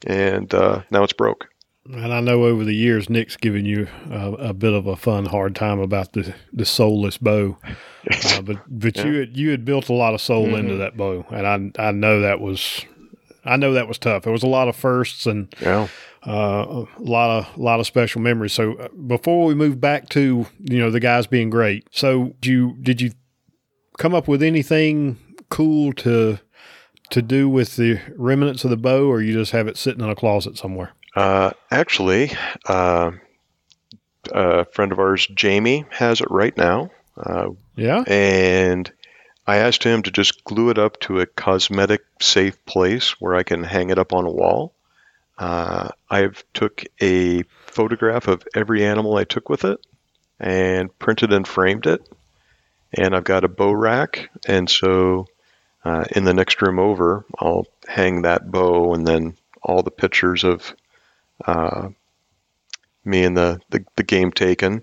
and 0.07 0.53
uh, 0.55 0.83
now 0.91 1.03
it's 1.03 1.13
broke. 1.13 1.49
And 1.87 2.15
I 2.15 2.21
know 2.21 2.45
over 2.45 2.65
the 2.65 2.75
years, 2.75 3.11
Nick's 3.11 3.37
given 3.37 3.67
you 3.67 3.89
a, 4.11 4.33
a 4.33 4.53
bit 4.55 4.73
of 4.73 4.87
a 4.87 4.97
fun, 4.97 5.27
hard 5.27 5.55
time 5.55 5.81
about 5.81 6.15
the, 6.15 6.35
the 6.51 6.65
soulless 6.65 7.19
bow. 7.19 7.59
Uh, 8.11 8.41
but 8.43 8.57
but 8.69 8.97
you 9.05 9.15
had, 9.21 9.37
you 9.37 9.51
had 9.51 9.65
built 9.67 9.91
a 9.91 9.93
lot 9.93 10.15
of 10.15 10.21
soul 10.23 10.55
into 10.57 10.77
that 10.77 10.97
bow, 10.97 11.27
and 11.31 11.75
I 11.79 11.89
I 11.89 11.91
know 11.93 12.21
that 12.21 12.41
was 12.41 12.85
I 13.45 13.57
know 13.57 13.75
that 13.75 13.87
was 13.89 13.99
tough. 13.99 14.23
There 14.23 14.33
was 14.33 14.43
a 14.43 14.47
lot 14.49 14.69
of 14.69 14.77
firsts 14.77 15.27
and 15.27 15.55
Yeah. 15.61 15.89
uh, 16.27 16.85
a 16.99 17.03
lot 17.03 17.31
of 17.39 17.59
lot 17.59 17.81
of 17.81 17.87
special 17.87 18.21
memories. 18.23 18.53
So 18.55 18.75
uh, 18.77 18.89
before 19.07 19.45
we 19.47 19.55
move 19.55 19.81
back 19.81 20.09
to 20.11 20.47
you 20.61 20.79
know 20.79 20.91
the 20.91 21.01
guys 21.01 21.27
being 21.27 21.51
great, 21.51 21.87
so 21.91 22.35
did 22.41 22.47
you 22.51 22.77
did 22.81 23.01
you 23.03 23.11
come 23.99 24.15
up 24.15 24.27
with 24.27 24.43
anything 24.43 25.19
cool 25.49 25.93
to 25.95 26.39
to 27.11 27.23
do 27.23 27.49
with 27.49 27.77
the 27.77 28.01
remnants 28.17 28.65
of 28.65 28.71
the 28.71 28.77
bow, 28.77 29.07
or 29.07 29.21
you 29.21 29.33
just 29.35 29.53
have 29.53 29.69
it 29.69 29.77
sitting 29.77 30.03
in 30.03 30.09
a 30.11 30.15
closet 30.17 30.57
somewhere? 30.57 30.93
Uh, 31.15 31.51
actually, 31.71 32.33
uh, 32.67 33.13
a 34.33 34.65
friend 34.67 34.91
of 34.91 34.99
ours, 34.99 35.27
Jamie, 35.35 35.85
has 35.91 36.21
it 36.21 36.31
right 36.31 36.57
now. 36.57 36.91
Uh, 37.17 37.51
Yeah. 37.77 38.03
and 38.07 38.91
I 39.47 39.59
asked 39.59 39.85
him 39.85 40.03
to 40.05 40.11
just 40.11 40.43
glue 40.45 40.71
it 40.71 40.79
up 40.79 40.99
to 41.01 41.21
a 41.21 41.27
cosmetic 41.27 42.01
safe 42.21 42.65
place 42.65 43.21
where 43.21 43.35
I 43.35 43.43
can 43.43 43.63
hang 43.63 43.91
it 43.91 43.99
up 43.99 44.13
on 44.13 44.25
a 44.25 44.31
wall. 44.31 44.73
Uh, 45.39 45.91
I've 46.11 46.43
took 46.55 46.85
a 47.03 47.43
photograph 47.67 48.27
of 48.29 48.43
every 48.55 48.85
animal 48.85 49.17
I 49.17 49.25
took 49.25 49.49
with 49.49 49.65
it 49.65 49.79
and 50.41 50.97
printed 50.99 51.33
and 51.33 51.47
framed 51.47 51.87
it. 51.87 52.01
And 52.97 53.15
I've 53.15 53.25
got 53.25 53.45
a 53.45 53.49
bow 53.49 53.73
rack, 53.73 54.31
and 54.47 54.71
so 54.71 55.27
uh, 55.85 56.05
in 56.13 56.25
the 56.25 56.35
next 56.35 56.63
room 56.63 56.79
over, 56.79 57.25
I'll 57.39 57.67
hang 57.87 58.23
that 58.23 58.51
bow 58.51 58.95
and 58.95 59.07
then 59.07 59.37
all 59.63 59.83
the 59.83 59.91
pictures 59.91 60.45
of 60.45 60.75
uh, 61.45 61.89
me 63.05 63.25
and 63.25 63.37
the, 63.37 63.61
the, 63.71 63.85
the 63.97 64.03
game 64.03 64.33
taken. 64.33 64.83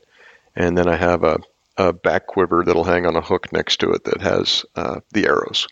And 0.56 0.78
then 0.78 0.88
I 0.88 0.96
have 0.96 1.24
a, 1.24 1.40
a 1.78 1.94
back 1.94 2.28
quiver 2.28 2.64
that'll 2.66 2.84
hang 2.84 3.06
on 3.06 3.16
a 3.16 3.22
hook 3.22 3.52
next 3.54 3.80
to 3.80 3.92
it 3.92 4.04
that 4.06 4.22
has 4.22 4.66
uh, 4.76 5.00
the 5.12 5.26
arrows 5.26 5.68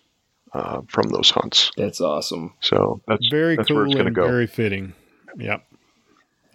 uh, 0.54 0.82
from 0.88 1.10
those 1.10 1.30
hunts. 1.30 1.72
That's 1.78 2.02
awesome. 2.02 2.54
So 2.62 3.02
that's 3.08 3.28
very 3.30 3.56
that's 3.56 3.68
cool 3.68 3.78
where 3.78 3.86
it's 3.86 3.94
going 3.96 4.06
to 4.06 4.08
and 4.08 4.16
go. 4.16 4.26
very 4.28 4.48
fitting. 4.48 4.94
Yep. 5.38 5.64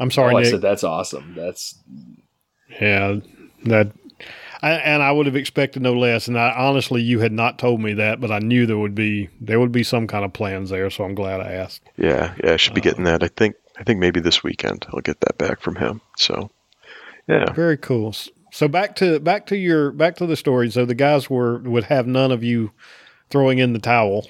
I'm 0.00 0.10
sorry, 0.10 0.34
oh, 0.34 0.38
I 0.38 0.42
Nick. 0.42 0.50
said 0.50 0.60
that's 0.62 0.82
awesome. 0.84 1.34
That's 1.36 1.78
Yeah, 2.80 3.20
that, 3.66 3.92
I, 3.92 3.92
and 4.72 5.02
I 5.02 5.12
would 5.12 5.26
have 5.26 5.36
expected 5.36 5.82
no 5.82 5.92
less. 5.94 6.28
And 6.28 6.38
I 6.38 6.50
honestly, 6.56 7.02
you 7.02 7.20
had 7.20 7.32
not 7.32 7.58
told 7.58 7.80
me 7.80 7.94
that, 7.94 8.20
but 8.20 8.30
I 8.30 8.38
knew 8.38 8.66
there 8.66 8.78
would 8.78 8.94
be 8.94 9.28
there 9.40 9.60
would 9.60 9.72
be 9.72 9.82
some 9.82 10.06
kind 10.06 10.24
of 10.24 10.32
plans 10.32 10.70
there. 10.70 10.90
So 10.90 11.04
I'm 11.04 11.14
glad 11.14 11.40
I 11.40 11.52
asked. 11.52 11.82
yeah, 11.96 12.34
yeah, 12.42 12.52
I 12.52 12.56
should 12.56 12.74
be 12.74 12.80
Uh, 12.80 12.84
getting 12.84 13.04
that. 13.04 13.22
I 13.22 13.28
think 13.28 13.56
I 13.78 13.84
think 13.84 13.98
maybe 14.00 14.20
this 14.20 14.42
weekend 14.42 14.86
I'll 14.92 15.00
get 15.00 15.20
that 15.20 15.38
back 15.38 15.60
from 15.60 15.76
him. 15.76 16.00
So 16.16 16.50
yeah, 17.28 17.52
Very 17.52 17.76
cool. 17.78 18.14
So 18.52 18.68
back 18.68 18.96
to 18.96 19.18
back 19.18 19.46
to 19.46 19.56
your 19.56 19.90
back 19.90 20.16
to 20.16 20.26
the 20.26 20.36
story. 20.36 20.70
So 20.70 20.84
the 20.84 20.94
guys 20.94 21.28
were 21.28 21.58
would 21.58 21.84
have 21.84 22.06
none 22.06 22.30
of 22.32 22.44
you 22.44 22.70
throwing 23.30 23.58
in 23.58 23.72
the 23.72 23.78
towel. 23.80 24.26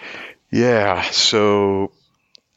Yeah, 0.50 1.02
so 1.10 1.92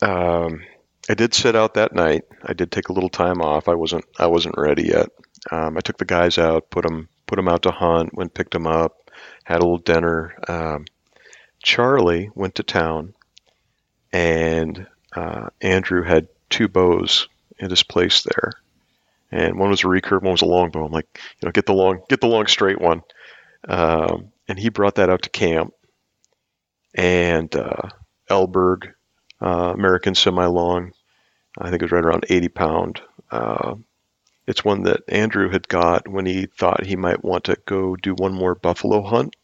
um, 0.01 0.63
I 1.09 1.13
did 1.15 1.33
sit 1.33 1.55
out 1.55 1.73
that 1.73 1.93
night. 1.93 2.23
I 2.43 2.53
did 2.53 2.71
take 2.71 2.89
a 2.89 2.93
little 2.93 3.09
time 3.09 3.41
off. 3.41 3.67
I 3.67 3.73
wasn't 3.73 4.05
I 4.17 4.27
wasn't 4.27 4.55
ready 4.57 4.83
yet. 4.83 5.09
Um, 5.51 5.77
I 5.77 5.81
took 5.81 5.97
the 5.97 6.05
guys 6.05 6.37
out, 6.37 6.69
put 6.69 6.83
them 6.83 7.09
put 7.27 7.35
them 7.35 7.47
out 7.47 7.63
to 7.63 7.71
hunt, 7.71 8.13
went 8.13 8.33
picked 8.33 8.53
them 8.53 8.67
up, 8.67 9.11
had 9.43 9.57
a 9.57 9.63
little 9.63 9.77
dinner. 9.77 10.35
Um, 10.47 10.85
Charlie 11.61 12.31
went 12.33 12.55
to 12.55 12.63
town, 12.63 13.13
and 14.11 14.87
uh, 15.15 15.49
Andrew 15.61 16.03
had 16.03 16.27
two 16.49 16.67
bows 16.67 17.27
in 17.59 17.69
his 17.69 17.83
place 17.83 18.23
there, 18.23 18.53
and 19.31 19.59
one 19.59 19.69
was 19.69 19.81
a 19.81 19.87
recurve, 19.87 20.23
one 20.23 20.31
was 20.31 20.41
a 20.41 20.45
long 20.45 20.71
bow. 20.71 20.85
I'm 20.85 20.91
like, 20.91 21.19
you 21.41 21.47
know, 21.47 21.51
get 21.51 21.65
the 21.65 21.73
long 21.73 22.01
get 22.09 22.21
the 22.21 22.27
long 22.27 22.47
straight 22.47 22.79
one, 22.79 23.03
um, 23.67 24.31
and 24.47 24.57
he 24.57 24.69
brought 24.69 24.95
that 24.95 25.09
out 25.09 25.23
to 25.23 25.29
camp 25.29 25.73
and 26.97 27.55
uh, 27.55 27.89
Elberg, 28.29 28.91
uh, 29.41 29.73
American 29.73 30.15
semi-long. 30.15 30.91
I 31.57 31.69
think 31.69 31.81
it 31.81 31.85
was 31.85 31.91
right 31.91 32.03
around 32.03 32.25
80 32.29 32.47
pound. 32.49 33.01
Uh, 33.31 33.75
it's 34.47 34.65
one 34.65 34.83
that 34.83 35.03
Andrew 35.07 35.49
had 35.49 35.67
got 35.67 36.07
when 36.07 36.25
he 36.25 36.45
thought 36.45 36.85
he 36.85 36.95
might 36.95 37.23
want 37.23 37.45
to 37.45 37.57
go 37.65 37.95
do 37.95 38.13
one 38.13 38.33
more 38.33 38.55
buffalo 38.55 39.01
hunt, 39.01 39.35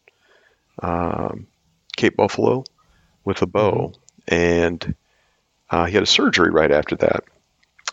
um, 0.81 1.47
Cape 1.95 2.15
Buffalo, 2.15 2.63
with 3.25 3.41
a 3.41 3.45
bow, 3.45 3.93
and 4.27 4.95
uh, 5.69 5.85
he 5.85 5.93
had 5.93 6.03
a 6.03 6.07
surgery 6.07 6.49
right 6.49 6.71
after 6.71 6.95
that. 6.97 7.25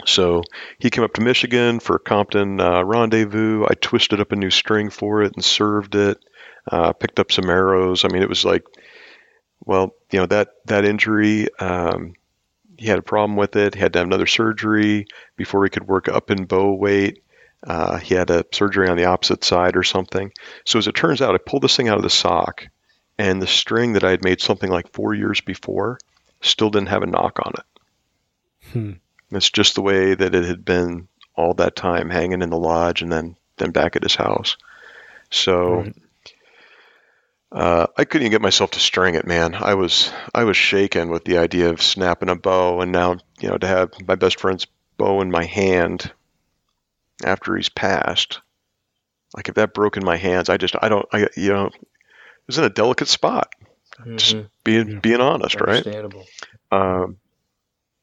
So 0.06 0.42
he 0.78 0.88
came 0.88 1.04
up 1.04 1.12
to 1.14 1.20
Michigan 1.20 1.80
for 1.80 1.98
Compton 1.98 2.60
uh, 2.60 2.82
rendezvous. 2.82 3.64
I 3.64 3.74
twisted 3.74 4.20
up 4.20 4.32
a 4.32 4.36
new 4.36 4.50
string 4.50 4.88
for 4.88 5.22
it 5.22 5.34
and 5.34 5.44
served 5.44 5.94
it. 5.94 6.18
Uh, 6.70 6.92
picked 6.92 7.20
up 7.20 7.32
some 7.32 7.50
arrows. 7.50 8.04
I 8.04 8.08
mean, 8.08 8.22
it 8.22 8.28
was 8.28 8.44
like 8.44 8.64
well, 9.64 9.94
you 10.10 10.18
know 10.18 10.26
that 10.26 10.48
that 10.66 10.84
injury, 10.84 11.48
um, 11.58 12.14
he 12.80 12.86
had 12.86 12.98
a 12.98 13.02
problem 13.02 13.36
with 13.36 13.56
it. 13.56 13.74
He 13.74 13.80
had 13.80 13.92
to 13.92 13.98
have 13.98 14.06
another 14.06 14.26
surgery 14.26 15.06
before 15.36 15.64
he 15.64 15.70
could 15.70 15.86
work 15.86 16.08
up 16.08 16.30
in 16.30 16.46
bow 16.46 16.72
weight. 16.72 17.22
Uh, 17.62 17.98
he 17.98 18.14
had 18.14 18.30
a 18.30 18.46
surgery 18.52 18.88
on 18.88 18.96
the 18.96 19.04
opposite 19.04 19.44
side 19.44 19.76
or 19.76 19.82
something. 19.82 20.32
So 20.64 20.78
as 20.78 20.88
it 20.88 20.94
turns 20.94 21.20
out, 21.20 21.34
I 21.34 21.38
pulled 21.38 21.62
this 21.62 21.76
thing 21.76 21.88
out 21.88 21.98
of 21.98 22.02
the 22.02 22.08
sock, 22.08 22.66
and 23.18 23.40
the 23.40 23.46
string 23.46 23.92
that 23.92 24.04
I 24.04 24.10
had 24.10 24.24
made 24.24 24.40
something 24.40 24.70
like 24.70 24.94
four 24.94 25.12
years 25.12 25.42
before 25.42 25.98
still 26.40 26.70
didn't 26.70 26.88
have 26.88 27.02
a 27.02 27.06
nock 27.06 27.38
on 27.44 27.52
it. 27.58 28.70
Hmm. 28.72 28.92
It's 29.30 29.50
just 29.50 29.74
the 29.74 29.82
way 29.82 30.14
that 30.14 30.34
it 30.34 30.44
had 30.46 30.64
been 30.64 31.06
all 31.36 31.52
that 31.54 31.76
time, 31.76 32.08
hanging 32.08 32.40
in 32.40 32.48
the 32.48 32.56
lodge 32.56 33.02
and 33.02 33.12
then 33.12 33.36
then 33.58 33.72
back 33.72 33.94
at 33.94 34.02
his 34.02 34.14
house. 34.14 34.56
So. 35.30 35.82
Right. 35.82 35.94
Uh, 37.52 37.86
I 37.96 38.04
couldn't 38.04 38.26
even 38.26 38.30
get 38.32 38.42
myself 38.42 38.72
to 38.72 38.80
string 38.80 39.16
it, 39.16 39.26
man. 39.26 39.54
I 39.54 39.74
was 39.74 40.12
I 40.34 40.44
was 40.44 40.56
shaken 40.56 41.10
with 41.10 41.24
the 41.24 41.38
idea 41.38 41.70
of 41.70 41.82
snapping 41.82 42.28
a 42.28 42.36
bow, 42.36 42.80
and 42.80 42.92
now 42.92 43.16
you 43.40 43.48
know 43.48 43.58
to 43.58 43.66
have 43.66 43.90
my 44.06 44.14
best 44.14 44.38
friend's 44.38 44.66
bow 44.96 45.20
in 45.20 45.30
my 45.30 45.44
hand 45.44 46.12
after 47.24 47.56
he's 47.56 47.68
passed. 47.68 48.40
Like 49.36 49.48
if 49.48 49.56
that 49.56 49.74
broke 49.74 49.96
in 49.96 50.04
my 50.04 50.16
hands, 50.16 50.48
I 50.48 50.56
just 50.58 50.76
I 50.80 50.88
don't 50.88 51.06
I 51.12 51.28
you 51.36 51.52
know 51.52 51.66
it 51.66 51.74
was 52.46 52.58
in 52.58 52.64
a 52.64 52.70
delicate 52.70 53.08
spot. 53.08 53.52
Just 54.16 54.36
Mhm. 54.36 54.50
being 54.64 54.88
Yeah. 54.88 54.98
being 55.00 55.20
honest, 55.20 55.60
right? 55.60 55.84
Understandable. 55.86 56.26
Um, 56.70 57.18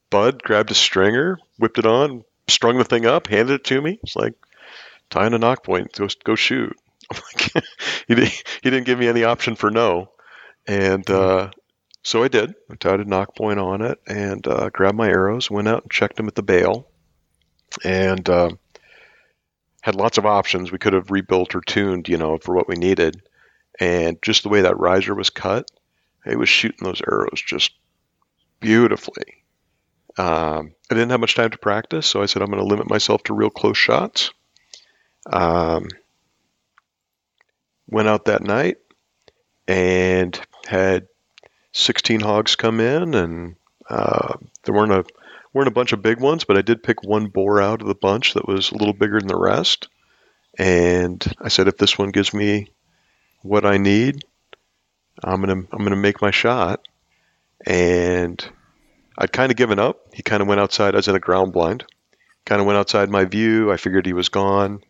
Bud 0.09 0.43
grabbed 0.43 0.71
a 0.71 0.75
stringer, 0.75 1.37
whipped 1.57 1.79
it 1.79 1.85
on, 1.85 2.23
strung 2.47 2.77
the 2.77 2.83
thing 2.83 3.05
up, 3.05 3.27
handed 3.27 3.53
it 3.53 3.63
to 3.65 3.81
me. 3.81 3.99
It's 4.03 4.15
like 4.15 4.33
tying 5.09 5.33
a 5.33 5.39
nock 5.39 5.63
point. 5.63 5.93
Go 5.93 6.07
go 6.23 6.35
shoot. 6.35 6.77
Like, 7.11 7.65
he 8.07 8.15
didn't 8.15 8.43
he 8.61 8.69
didn't 8.69 8.85
give 8.85 8.99
me 8.99 9.07
any 9.07 9.23
option 9.23 9.55
for 9.55 9.71
no, 9.71 10.11
and 10.67 11.09
uh, 11.09 11.51
so 12.03 12.23
I 12.23 12.27
did. 12.27 12.53
I 12.69 12.75
tied 12.75 12.99
a 12.99 13.05
nock 13.05 13.35
point 13.35 13.59
on 13.59 13.81
it 13.81 13.99
and 14.07 14.45
uh, 14.47 14.69
grabbed 14.69 14.97
my 14.97 15.07
arrows, 15.07 15.49
went 15.51 15.67
out 15.67 15.83
and 15.83 15.91
checked 15.91 16.17
them 16.17 16.27
at 16.27 16.35
the 16.35 16.43
bale, 16.43 16.87
and 17.83 18.27
uh, 18.29 18.51
had 19.81 19.95
lots 19.95 20.17
of 20.17 20.25
options. 20.25 20.71
We 20.71 20.77
could 20.77 20.93
have 20.93 21.11
rebuilt 21.11 21.55
or 21.55 21.61
tuned, 21.61 22.09
you 22.09 22.17
know, 22.17 22.37
for 22.37 22.55
what 22.55 22.67
we 22.67 22.75
needed, 22.75 23.21
and 23.79 24.21
just 24.21 24.43
the 24.43 24.49
way 24.49 24.61
that 24.61 24.79
riser 24.79 25.15
was 25.15 25.29
cut, 25.29 25.69
it 26.25 26.37
was 26.37 26.49
shooting 26.49 26.83
those 26.83 27.01
arrows 27.01 27.41
just 27.45 27.71
beautifully. 28.59 29.43
Um, 30.17 30.73
I 30.89 30.95
didn't 30.95 31.11
have 31.11 31.19
much 31.19 31.35
time 31.35 31.51
to 31.51 31.57
practice, 31.57 32.07
so 32.07 32.21
I 32.21 32.25
said 32.25 32.41
I'm 32.41 32.49
going 32.49 32.59
to 32.59 32.65
limit 32.67 32.89
myself 32.89 33.23
to 33.23 33.33
real 33.33 33.49
close 33.49 33.77
shots. 33.77 34.31
Um, 35.31 35.87
went 37.87 38.07
out 38.07 38.25
that 38.25 38.43
night 38.43 38.77
and 39.67 40.39
had 40.67 41.07
16 41.73 42.19
hogs 42.21 42.55
come 42.55 42.79
in, 42.79 43.13
and 43.13 43.55
uh, 43.89 44.35
there 44.63 44.73
weren't 44.73 44.91
a 44.91 45.05
weren't 45.53 45.67
a 45.67 45.71
bunch 45.71 45.93
of 45.93 46.01
big 46.01 46.19
ones, 46.19 46.43
but 46.43 46.57
I 46.57 46.61
did 46.61 46.83
pick 46.83 47.03
one 47.03 47.27
boar 47.27 47.61
out 47.61 47.81
of 47.81 47.87
the 47.87 47.95
bunch 47.95 48.33
that 48.33 48.47
was 48.47 48.71
a 48.71 48.77
little 48.77 48.93
bigger 48.93 49.19
than 49.19 49.27
the 49.27 49.37
rest. 49.37 49.87
And 50.57 51.23
I 51.39 51.49
said, 51.49 51.67
if 51.67 51.77
this 51.77 51.97
one 51.97 52.11
gives 52.11 52.33
me 52.33 52.71
what 53.41 53.65
I 53.65 53.77
need, 53.77 54.23
I'm 55.23 55.41
gonna 55.41 55.63
I'm 55.71 55.83
gonna 55.83 55.95
make 55.95 56.21
my 56.21 56.31
shot. 56.31 56.87
And 57.65 58.43
I'd 59.17 59.31
kind 59.31 59.51
of 59.51 59.57
given 59.57 59.79
up. 59.79 60.13
He 60.13 60.21
kind 60.21 60.41
of 60.41 60.47
went 60.47 60.61
outside. 60.61 60.93
I 60.93 60.97
was 60.97 61.07
in 61.07 61.15
a 61.15 61.19
ground 61.19 61.53
blind. 61.53 61.85
Kind 62.45 62.61
of 62.61 62.67
went 62.67 62.77
outside 62.77 63.09
my 63.09 63.25
view. 63.25 63.71
I 63.71 63.77
figured 63.77 64.05
he 64.05 64.13
was 64.13 64.29
gone. 64.29 64.81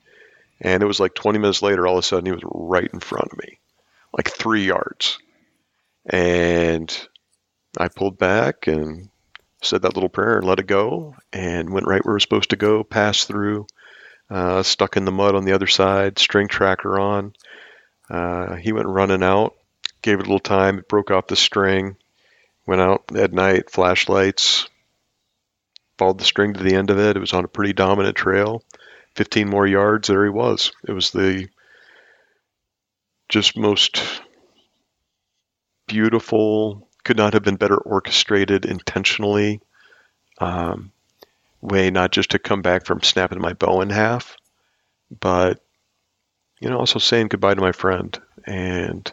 And 0.59 0.81
it 0.81 0.87
was 0.87 0.99
like 0.99 1.13
20 1.13 1.39
minutes 1.39 1.61
later, 1.61 1.85
all 1.85 1.97
of 1.97 2.03
a 2.03 2.07
sudden, 2.07 2.25
he 2.25 2.31
was 2.31 2.41
right 2.43 2.89
in 2.91 2.99
front 2.99 3.31
of 3.31 3.37
me, 3.37 3.59
like 4.15 4.29
three 4.29 4.65
yards. 4.65 5.19
And 6.05 6.95
I 7.77 7.89
pulled 7.89 8.17
back 8.17 8.67
and 8.67 9.09
said 9.61 9.81
that 9.81 9.95
little 9.95 10.09
prayer 10.09 10.37
and 10.37 10.47
let 10.47 10.59
it 10.59 10.67
go 10.67 11.15
and 11.33 11.71
went 11.71 11.87
right 11.87 12.03
where 12.05 12.13
was 12.13 12.23
supposed 12.23 12.51
to 12.51 12.55
go, 12.55 12.83
passed 12.83 13.27
through, 13.27 13.67
uh, 14.29 14.63
stuck 14.63 14.97
in 14.97 15.05
the 15.05 15.11
mud 15.11 15.35
on 15.35 15.45
the 15.45 15.53
other 15.53 15.67
side, 15.67 16.19
string 16.19 16.47
tracker 16.47 16.99
on. 16.99 17.33
Uh, 18.09 18.55
he 18.55 18.71
went 18.71 18.87
running 18.87 19.23
out, 19.23 19.55
gave 20.01 20.19
it 20.19 20.25
a 20.25 20.29
little 20.29 20.39
time, 20.39 20.79
it 20.79 20.87
broke 20.87 21.11
off 21.11 21.27
the 21.27 21.35
string, 21.35 21.97
went 22.65 22.81
out 22.81 23.15
at 23.15 23.33
night, 23.33 23.69
flashlights, 23.69 24.69
followed 25.97 26.19
the 26.19 26.25
string 26.25 26.53
to 26.53 26.63
the 26.63 26.75
end 26.75 26.89
of 26.89 26.99
it. 26.99 27.17
It 27.17 27.19
was 27.19 27.33
on 27.33 27.45
a 27.45 27.49
pretty 27.49 27.73
dominant 27.73 28.15
trail. 28.15 28.63
15 29.17 29.49
more 29.49 29.65
yards, 29.65 30.07
there 30.07 30.23
he 30.23 30.29
was. 30.29 30.71
It 30.87 30.91
was 30.91 31.09
the 31.09 31.49
just 33.29 33.57
most 33.57 34.21
beautiful, 35.87 36.87
could 37.03 37.17
not 37.17 37.33
have 37.33 37.43
been 37.43 37.55
better 37.55 37.77
orchestrated 37.77 38.65
intentionally 38.65 39.59
um, 40.37 40.91
way, 41.61 41.89
not 41.89 42.11
just 42.11 42.31
to 42.31 42.39
come 42.39 42.61
back 42.61 42.85
from 42.85 43.01
snapping 43.01 43.41
my 43.41 43.53
bow 43.53 43.81
in 43.81 43.89
half, 43.89 44.37
but, 45.19 45.63
you 46.59 46.69
know, 46.69 46.77
also 46.77 46.99
saying 46.99 47.29
goodbye 47.29 47.55
to 47.55 47.61
my 47.61 47.71
friend 47.71 48.21
and, 48.45 49.11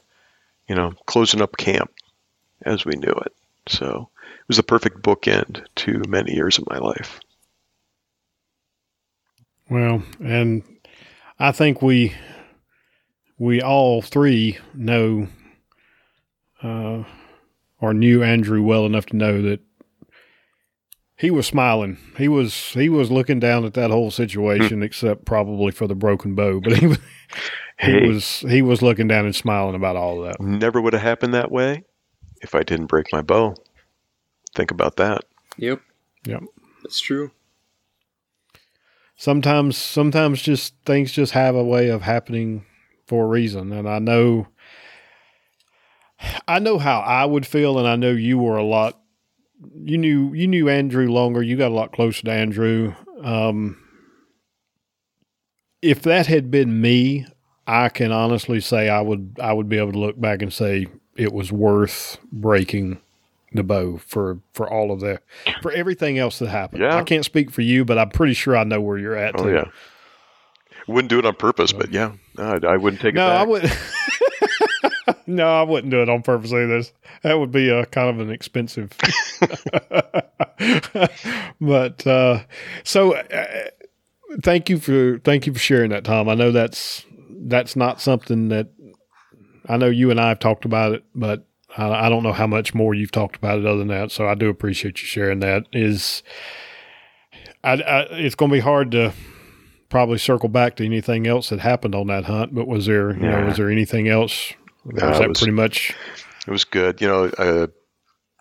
you 0.69 0.75
know, 0.75 0.93
closing 1.07 1.40
up 1.40 1.57
camp 1.57 1.90
as 2.62 2.85
we 2.85 2.93
knew 2.93 3.12
it. 3.12 3.33
So 3.69 4.11
it 4.21 4.49
was 4.49 4.59
the 4.59 4.62
perfect 4.62 5.03
bookend 5.03 5.64
to 5.77 6.03
many 6.07 6.35
years 6.35 6.59
of 6.59 6.69
my 6.69 6.77
life. 6.77 7.21
Well, 9.75 10.05
and 10.25 10.63
I 11.41 11.51
think 11.51 11.83
we 11.83 12.15
we 13.41 13.61
all 13.61 14.03
three 14.03 14.59
know 14.73 15.27
uh, 16.63 17.03
or 17.81 17.93
knew 17.93 18.23
Andrew 18.23 18.63
well 18.63 18.87
enough 18.87 19.07
to 19.07 19.17
know 19.17 19.43
that 19.43 19.59
he 21.17 21.33
was 21.33 21.49
smiling. 21.49 21.99
He 22.17 22.29
was 22.29 22.55
he 22.55 22.89
was 22.89 23.11
looking 23.11 23.41
down 23.41 23.65
at 23.65 23.75
that 23.75 23.91
whole 23.91 24.13
situation, 24.13 24.81
except 24.85 25.25
probably 25.25 25.73
for 25.73 25.89
the 25.89 25.97
broken 25.97 26.37
bow. 26.37 26.61
But 26.61 26.79
he 26.79 26.87
was 26.87 26.99
Hey. 27.77 28.03
he 28.03 28.09
was 28.09 28.45
he 28.49 28.63
was 28.63 28.81
looking 28.81 29.09
down 29.09 29.25
and 29.25 29.35
smiling 29.35 29.75
about 29.75 29.97
all 29.97 30.23
of 30.23 30.29
that. 30.29 30.41
Never 30.41 30.81
would 30.81 30.93
have 30.93 31.03
happened 31.03 31.35
that 31.35 31.51
way 31.51 31.83
if 32.43 32.55
I 32.55 32.63
didn't 32.63 32.87
break 32.87 33.07
my 33.13 33.23
bow. 33.23 33.57
Think 34.55 34.71
about 34.71 34.95
that. 34.99 35.25
Yep. 35.57 35.81
Yep. 36.27 36.45
That's 36.85 37.01
true. 37.01 37.33
Sometimes 39.16 39.77
sometimes 39.77 40.42
just 40.42 40.74
things 40.85 41.12
just 41.12 41.33
have 41.33 41.55
a 41.55 41.64
way 41.64 41.88
of 41.88 42.03
happening 42.03 42.64
for 43.07 43.24
a 43.24 43.29
reason. 43.29 43.72
And 43.72 43.88
i 43.88 43.98
know 43.98 44.48
i 46.48 46.59
know 46.59 46.79
how 46.79 47.00
i 47.00 47.24
would 47.24 47.46
feel 47.46 47.79
and 47.79 47.87
i 47.88 47.96
know 47.96 48.11
you 48.12 48.38
were 48.38 48.57
a 48.57 48.62
lot 48.64 48.98
you 49.77 49.98
knew 49.98 50.33
you 50.35 50.46
knew 50.46 50.68
andrew 50.68 51.09
longer. 51.09 51.42
You 51.42 51.57
got 51.57 51.70
a 51.70 51.74
lot 51.74 51.92
closer 51.92 52.22
to 52.22 52.33
andrew. 52.33 52.94
Um 53.22 53.79
if 55.83 56.03
that 56.03 56.27
had 56.27 56.50
been 56.50 56.81
me 56.81 57.27
i 57.66 57.88
can 57.88 58.11
honestly 58.12 58.61
say 58.61 58.88
i 58.88 59.00
would 59.00 59.37
i 59.40 59.53
would 59.53 59.68
be 59.68 59.79
able 59.79 59.92
to 59.92 59.98
look 59.98 60.20
back 60.20 60.42
and 60.42 60.53
say 60.53 60.87
it 61.16 61.33
was 61.33 61.53
worth 61.53 62.18
breaking 62.33 63.00
the 63.55 63.62
bow 63.62 63.97
for 63.99 64.38
for 64.53 64.69
all 64.69 64.90
of 64.90 65.01
that 65.01 65.23
for 65.62 65.71
everything 65.73 66.19
else 66.19 66.38
that 66.40 66.49
happened 66.49 66.83
Yeah. 66.83 66.97
i 66.97 67.03
can't 67.03 67.25
speak 67.25 67.51
for 67.51 67.62
you 67.62 67.85
but 67.85 67.99
i'm 67.99 68.11
pretty 68.11 68.35
sure 68.35 68.57
i 68.57 68.64
know 68.64 68.81
where 68.81 68.99
you're 68.99 69.17
at 69.17 69.38
Oh 69.38 69.45
too. 69.45 69.53
yeah. 69.53 69.64
Wouldn't 70.87 71.09
do 71.09 71.19
it 71.19 71.25
on 71.25 71.35
purpose, 71.37 71.73
but 71.73 71.93
yeah, 71.93 72.12
no, 72.37 72.59
I, 72.62 72.75
I 72.75 72.77
wouldn't 72.77 73.01
take 73.01 73.14
no 73.14 73.27
it 73.27 73.31
back. 73.31 73.40
i 73.40 73.45
would 75.09 75.17
no 75.27 75.61
i 75.61 75.62
wouldn't 75.62 75.90
do 75.90 76.03
it 76.03 76.11
on 76.11 76.21
purpose 76.23 76.53
either 76.53 76.83
that 77.23 77.38
would 77.38 77.51
be 77.51 77.71
a 77.71 77.87
kind 77.87 78.11
of 78.11 78.21
an 78.21 78.31
expensive 78.31 78.93
but 81.61 82.07
uh 82.07 82.40
so 82.85 83.14
uh, 83.14 83.47
thank 84.43 84.69
you 84.69 84.79
for 84.79 85.19
thank 85.25 85.47
you 85.47 85.53
for 85.53 85.59
sharing 85.59 85.90
that 85.90 86.05
tom 86.05 86.29
i 86.29 86.35
know 86.35 86.53
that's 86.53 87.05
that's 87.47 87.77
not 87.77 88.01
something 88.01 88.49
that 88.49 88.69
i 89.69 89.77
know 89.77 89.87
you 89.88 90.11
and 90.11 90.21
i 90.21 90.29
have 90.29 90.38
talked 90.38 90.64
about 90.64 90.93
it 90.93 91.05
but 91.14 91.47
I, 91.77 92.07
I 92.07 92.09
don't 92.09 92.23
know 92.23 92.33
how 92.33 92.47
much 92.47 92.75
more 92.75 92.95
you've 92.95 93.13
talked 93.13 93.37
about 93.37 93.59
it 93.59 93.67
other 93.67 93.79
than 93.79 93.89
that 93.89 94.11
so 94.13 94.29
i 94.29 94.35
do 94.35 94.49
appreciate 94.49 95.01
you 95.01 95.07
sharing 95.07 95.41
that 95.41 95.65
is 95.73 96.23
I, 97.63 97.73
I 97.75 98.01
it's 98.11 98.35
going 98.35 98.51
to 98.51 98.57
be 98.57 98.61
hard 98.61 98.91
to 98.93 99.13
probably 99.89 100.19
circle 100.19 100.49
back 100.49 100.77
to 100.77 100.85
anything 100.85 101.27
else 101.27 101.51
that 101.51 101.61
happened 101.61 101.95
on 101.95 102.07
that 102.09 102.25
hunt 102.25 102.55
but 102.55 102.67
was 102.67 102.87
there 102.87 103.13
you 103.15 103.21
know 103.29 103.45
was 103.47 103.57
there 103.57 103.71
anything 103.71 104.09
else 104.09 104.53
No, 104.85 105.09
was 105.09 105.19
that 105.19 105.29
was- 105.29 105.39
pretty 105.39 105.53
much 105.53 105.95
It 106.47 106.51
was 106.51 106.65
good. 106.65 107.01
You 107.01 107.09
know, 107.09 107.25
uh, 107.39 107.67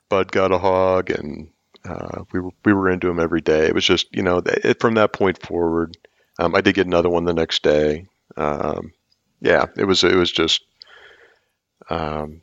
Bud 0.10 0.32
got 0.34 0.52
a 0.52 0.58
hog, 0.58 1.10
and 1.10 1.48
uh, 1.86 2.24
we 2.34 2.42
were 2.42 2.52
we 2.66 2.74
were 2.74 2.90
into 2.90 3.08
him 3.10 3.18
every 3.20 3.40
day. 3.40 3.66
It 3.68 3.74
was 3.74 3.86
just 3.86 4.14
you 4.14 4.22
know 4.22 4.42
it, 4.46 4.82
from 4.82 4.96
that 4.96 5.14
point 5.14 5.42
forward. 5.42 5.96
Um, 6.38 6.54
I 6.54 6.60
did 6.60 6.76
get 6.76 6.86
another 6.86 7.10
one 7.10 7.24
the 7.24 7.34
next 7.34 7.64
day. 7.64 8.08
Um, 8.36 8.92
yeah, 9.40 9.68
it 9.78 9.86
was 9.86 10.04
it 10.04 10.16
was 10.16 10.32
just 10.34 10.66
um, 11.90 12.42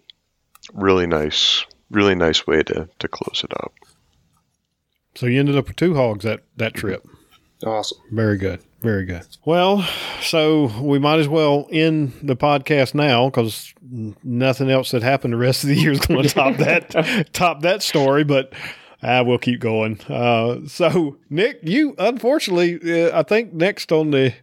really 0.73 1.07
nice, 1.07 1.65
really 1.91 2.15
nice 2.15 2.47
way 2.47 2.63
to 2.65 2.89
to 2.99 3.09
close 3.09 3.43
it 3.45 3.53
up. 3.63 3.73
so 5.15 5.27
you 5.27 5.39
ended 5.41 5.57
up 5.57 5.69
with 5.69 5.77
two 5.77 5.95
hogs 5.95 6.25
that 6.25 6.41
that 6.57 6.75
trip 6.75 7.05
Awesome. 7.67 7.99
Very 8.11 8.39
good. 8.39 8.63
Very 8.81 9.05
good. 9.05 9.27
Well, 9.45 9.87
so 10.23 10.73
we 10.81 10.99
might 10.99 11.19
as 11.19 11.29
well 11.29 11.69
end 11.71 12.15
the 12.23 12.35
podcast 12.35 12.95
now 12.95 13.27
because 13.27 13.75
nothing 14.25 14.71
else 14.71 14.93
that 14.93 15.03
happened 15.03 15.35
the 15.35 15.39
rest 15.39 15.65
of 15.65 15.69
the 15.69 15.77
year 15.77 15.93
is 15.93 16.01
going 16.01 16.23
to 16.27 16.29
top 16.31 16.57
that 16.57 17.33
top 17.35 17.61
that 17.61 17.83
story. 17.83 18.25
But 18.25 18.55
Ah, 19.03 19.23
we'll 19.23 19.39
keep 19.39 19.61
going. 19.61 19.99
Uh, 20.11 20.67
so, 20.67 21.17
Nick, 21.31 21.61
you 21.63 21.95
unfortunately, 21.99 23.05
uh, 23.05 23.19
I 23.19 23.23
think 23.23 23.55
next 23.55 23.93
on 23.93 24.11
the 24.11 24.35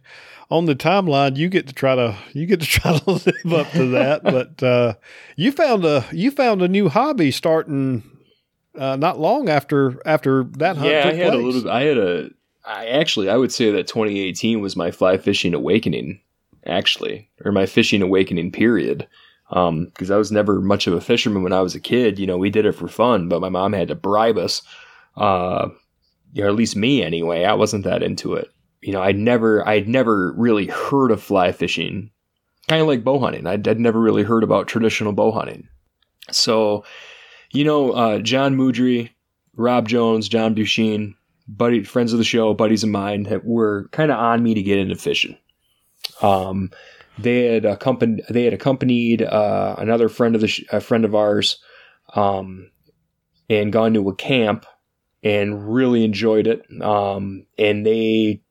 on 0.50 0.64
the 0.64 0.74
timeline, 0.74 1.36
you 1.36 1.48
get 1.48 1.66
to 1.66 1.74
try 1.74 1.94
to 1.94 2.16
you 2.32 2.46
get 2.46 2.60
to 2.60 2.66
try 2.80 2.98
to 2.98 3.10
live 3.10 3.52
up 3.52 3.70
to 3.72 3.90
that. 3.90 4.22
but 4.22 4.62
uh, 4.62 4.94
you 5.36 5.52
found 5.52 5.84
a 5.84 6.04
you 6.12 6.30
found 6.30 6.62
a 6.62 6.68
new 6.68 6.88
hobby 6.88 7.30
starting 7.30 8.02
uh, 8.76 8.96
not 8.96 9.18
long 9.18 9.48
after 9.48 10.00
after 10.06 10.44
that 10.44 10.76
hunt. 10.76 10.90
Yeah, 10.90 11.08
I 11.08 11.14
had 11.14 11.32
place. 11.32 11.42
a 11.42 11.46
little. 11.46 11.70
I 11.70 11.82
had 11.82 11.98
a. 11.98 12.30
I 12.64 12.86
actually, 12.86 13.30
I 13.30 13.36
would 13.36 13.52
say 13.52 13.70
that 13.70 13.86
2018 13.86 14.60
was 14.60 14.76
my 14.76 14.90
fly 14.90 15.16
fishing 15.16 15.54
awakening, 15.54 16.20
actually, 16.66 17.30
or 17.42 17.50
my 17.50 17.64
fishing 17.64 18.02
awakening 18.02 18.52
period. 18.52 19.08
Because 19.48 20.10
I 20.10 20.18
was 20.18 20.30
never 20.30 20.60
much 20.60 20.86
of 20.86 20.92
a 20.92 21.00
fisherman 21.00 21.42
when 21.42 21.54
I 21.54 21.62
was 21.62 21.74
a 21.74 21.80
kid. 21.80 22.18
You 22.18 22.26
know, 22.26 22.36
we 22.36 22.50
did 22.50 22.66
it 22.66 22.72
for 22.72 22.86
fun, 22.86 23.30
but 23.30 23.40
my 23.40 23.48
mom 23.48 23.72
had 23.72 23.88
to 23.88 23.94
bribe 23.94 24.36
us, 24.36 24.60
uh, 25.16 25.68
or 26.36 26.46
at 26.46 26.54
least 26.54 26.76
me 26.76 27.02
anyway. 27.02 27.44
I 27.44 27.54
wasn't 27.54 27.84
that 27.84 28.02
into 28.02 28.34
it. 28.34 28.50
You 28.80 28.92
know, 28.92 29.02
I'd 29.02 29.18
never, 29.18 29.66
I'd 29.66 29.88
never 29.88 30.32
really 30.32 30.66
heard 30.66 31.10
of 31.10 31.22
fly 31.22 31.52
fishing. 31.52 32.10
Kind 32.68 32.82
of 32.82 32.88
like 32.88 33.02
bow 33.02 33.18
hunting. 33.18 33.46
I'd, 33.46 33.66
I'd 33.66 33.80
never 33.80 34.00
really 34.00 34.22
heard 34.22 34.44
about 34.44 34.68
traditional 34.68 35.12
bow 35.12 35.32
hunting. 35.32 35.68
So, 36.30 36.84
you 37.52 37.64
know, 37.64 37.92
uh, 37.92 38.18
John 38.18 38.56
Moodry, 38.56 39.10
Rob 39.56 39.88
Jones, 39.88 40.28
John 40.28 40.54
Busheen, 40.54 41.14
buddy, 41.48 41.82
friends 41.82 42.12
of 42.12 42.18
the 42.18 42.24
show, 42.24 42.54
buddies 42.54 42.84
of 42.84 42.90
mine, 42.90 43.24
that 43.24 43.44
were 43.44 43.88
kind 43.90 44.10
of 44.10 44.18
on 44.18 44.42
me 44.42 44.54
to 44.54 44.62
get 44.62 44.78
into 44.78 44.96
fishing. 44.96 45.36
Um, 46.20 46.70
they 47.18 47.54
had 47.54 47.64
accompanied, 47.64 48.24
they 48.28 48.44
had 48.44 48.52
accompanied 48.52 49.22
uh, 49.22 49.74
another 49.78 50.08
friend 50.08 50.34
of 50.34 50.40
the 50.40 50.48
sh- 50.48 50.64
a 50.70 50.80
friend 50.80 51.04
of 51.04 51.14
ours, 51.14 51.58
um, 52.14 52.70
and 53.50 53.72
gone 53.72 53.94
to 53.94 54.08
a 54.08 54.14
camp 54.14 54.66
and 55.22 55.74
really 55.74 56.04
enjoyed 56.04 56.46
it. 56.46 56.64
Um, 56.82 57.46
and 57.58 57.84
they, 57.84 58.42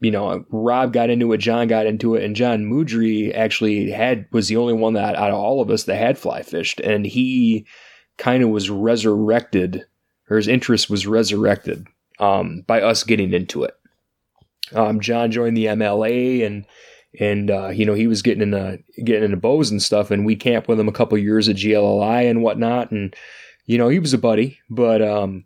you 0.00 0.10
know, 0.10 0.44
Rob 0.50 0.92
got 0.92 1.10
into 1.10 1.32
it, 1.32 1.38
John 1.38 1.66
got 1.66 1.86
into 1.86 2.14
it, 2.14 2.24
and 2.24 2.36
John 2.36 2.64
Moodry 2.64 3.34
actually 3.34 3.90
had 3.90 4.26
was 4.30 4.48
the 4.48 4.56
only 4.56 4.74
one 4.74 4.94
that 4.94 5.16
out 5.16 5.30
of 5.30 5.36
all 5.36 5.60
of 5.60 5.70
us 5.70 5.84
that 5.84 5.96
had 5.96 6.18
fly 6.18 6.42
fished, 6.42 6.80
and 6.80 7.04
he 7.04 7.66
kind 8.16 8.42
of 8.42 8.50
was 8.50 8.70
resurrected, 8.70 9.84
or 10.30 10.36
his 10.36 10.48
interest 10.48 10.88
was 10.88 11.06
resurrected 11.06 11.86
um, 12.20 12.62
by 12.66 12.80
us 12.80 13.02
getting 13.02 13.32
into 13.32 13.64
it. 13.64 13.74
Um, 14.72 15.00
John 15.00 15.30
joined 15.32 15.56
the 15.56 15.66
MLA 15.66 16.46
and 16.46 16.64
and 17.18 17.50
uh, 17.50 17.68
you 17.68 17.84
know 17.84 17.94
he 17.94 18.06
was 18.06 18.22
getting 18.22 18.42
into 18.42 18.78
getting 19.02 19.24
into 19.24 19.36
bows 19.36 19.70
and 19.70 19.82
stuff, 19.82 20.10
and 20.10 20.24
we 20.24 20.36
camped 20.36 20.68
with 20.68 20.78
him 20.78 20.88
a 20.88 20.92
couple 20.92 21.18
years 21.18 21.48
at 21.48 21.56
GLLI 21.56 22.30
and 22.30 22.42
whatnot, 22.42 22.92
and 22.92 23.14
you 23.66 23.78
know 23.78 23.88
he 23.88 23.98
was 23.98 24.12
a 24.12 24.18
buddy, 24.18 24.58
but 24.70 25.02
um, 25.02 25.44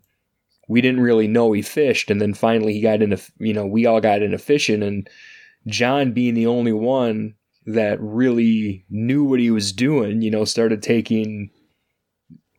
we 0.73 0.81
didn't 0.81 1.01
really 1.01 1.27
know 1.27 1.51
he 1.51 1.61
fished, 1.61 2.09
and 2.09 2.19
then 2.19 2.33
finally 2.33 2.73
he 2.73 2.81
got 2.81 3.03
into 3.03 3.21
you 3.37 3.53
know 3.53 3.67
we 3.67 3.85
all 3.85 4.01
got 4.01 4.23
into 4.23 4.39
fishing, 4.39 4.81
and 4.81 5.07
John 5.67 6.13
being 6.13 6.33
the 6.33 6.47
only 6.47 6.73
one 6.73 7.35
that 7.67 8.01
really 8.01 8.83
knew 8.89 9.23
what 9.23 9.39
he 9.39 9.51
was 9.51 9.71
doing, 9.71 10.23
you 10.23 10.31
know, 10.31 10.45
started 10.45 10.81
taking 10.81 11.51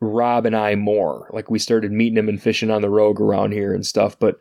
Rob 0.00 0.46
and 0.46 0.54
I 0.54 0.76
more. 0.76 1.28
Like 1.32 1.50
we 1.50 1.58
started 1.58 1.90
meeting 1.90 2.16
him 2.16 2.28
and 2.28 2.40
fishing 2.40 2.70
on 2.70 2.82
the 2.82 2.88
rogue 2.88 3.20
around 3.20 3.50
here 3.52 3.74
and 3.74 3.84
stuff. 3.84 4.16
But 4.16 4.38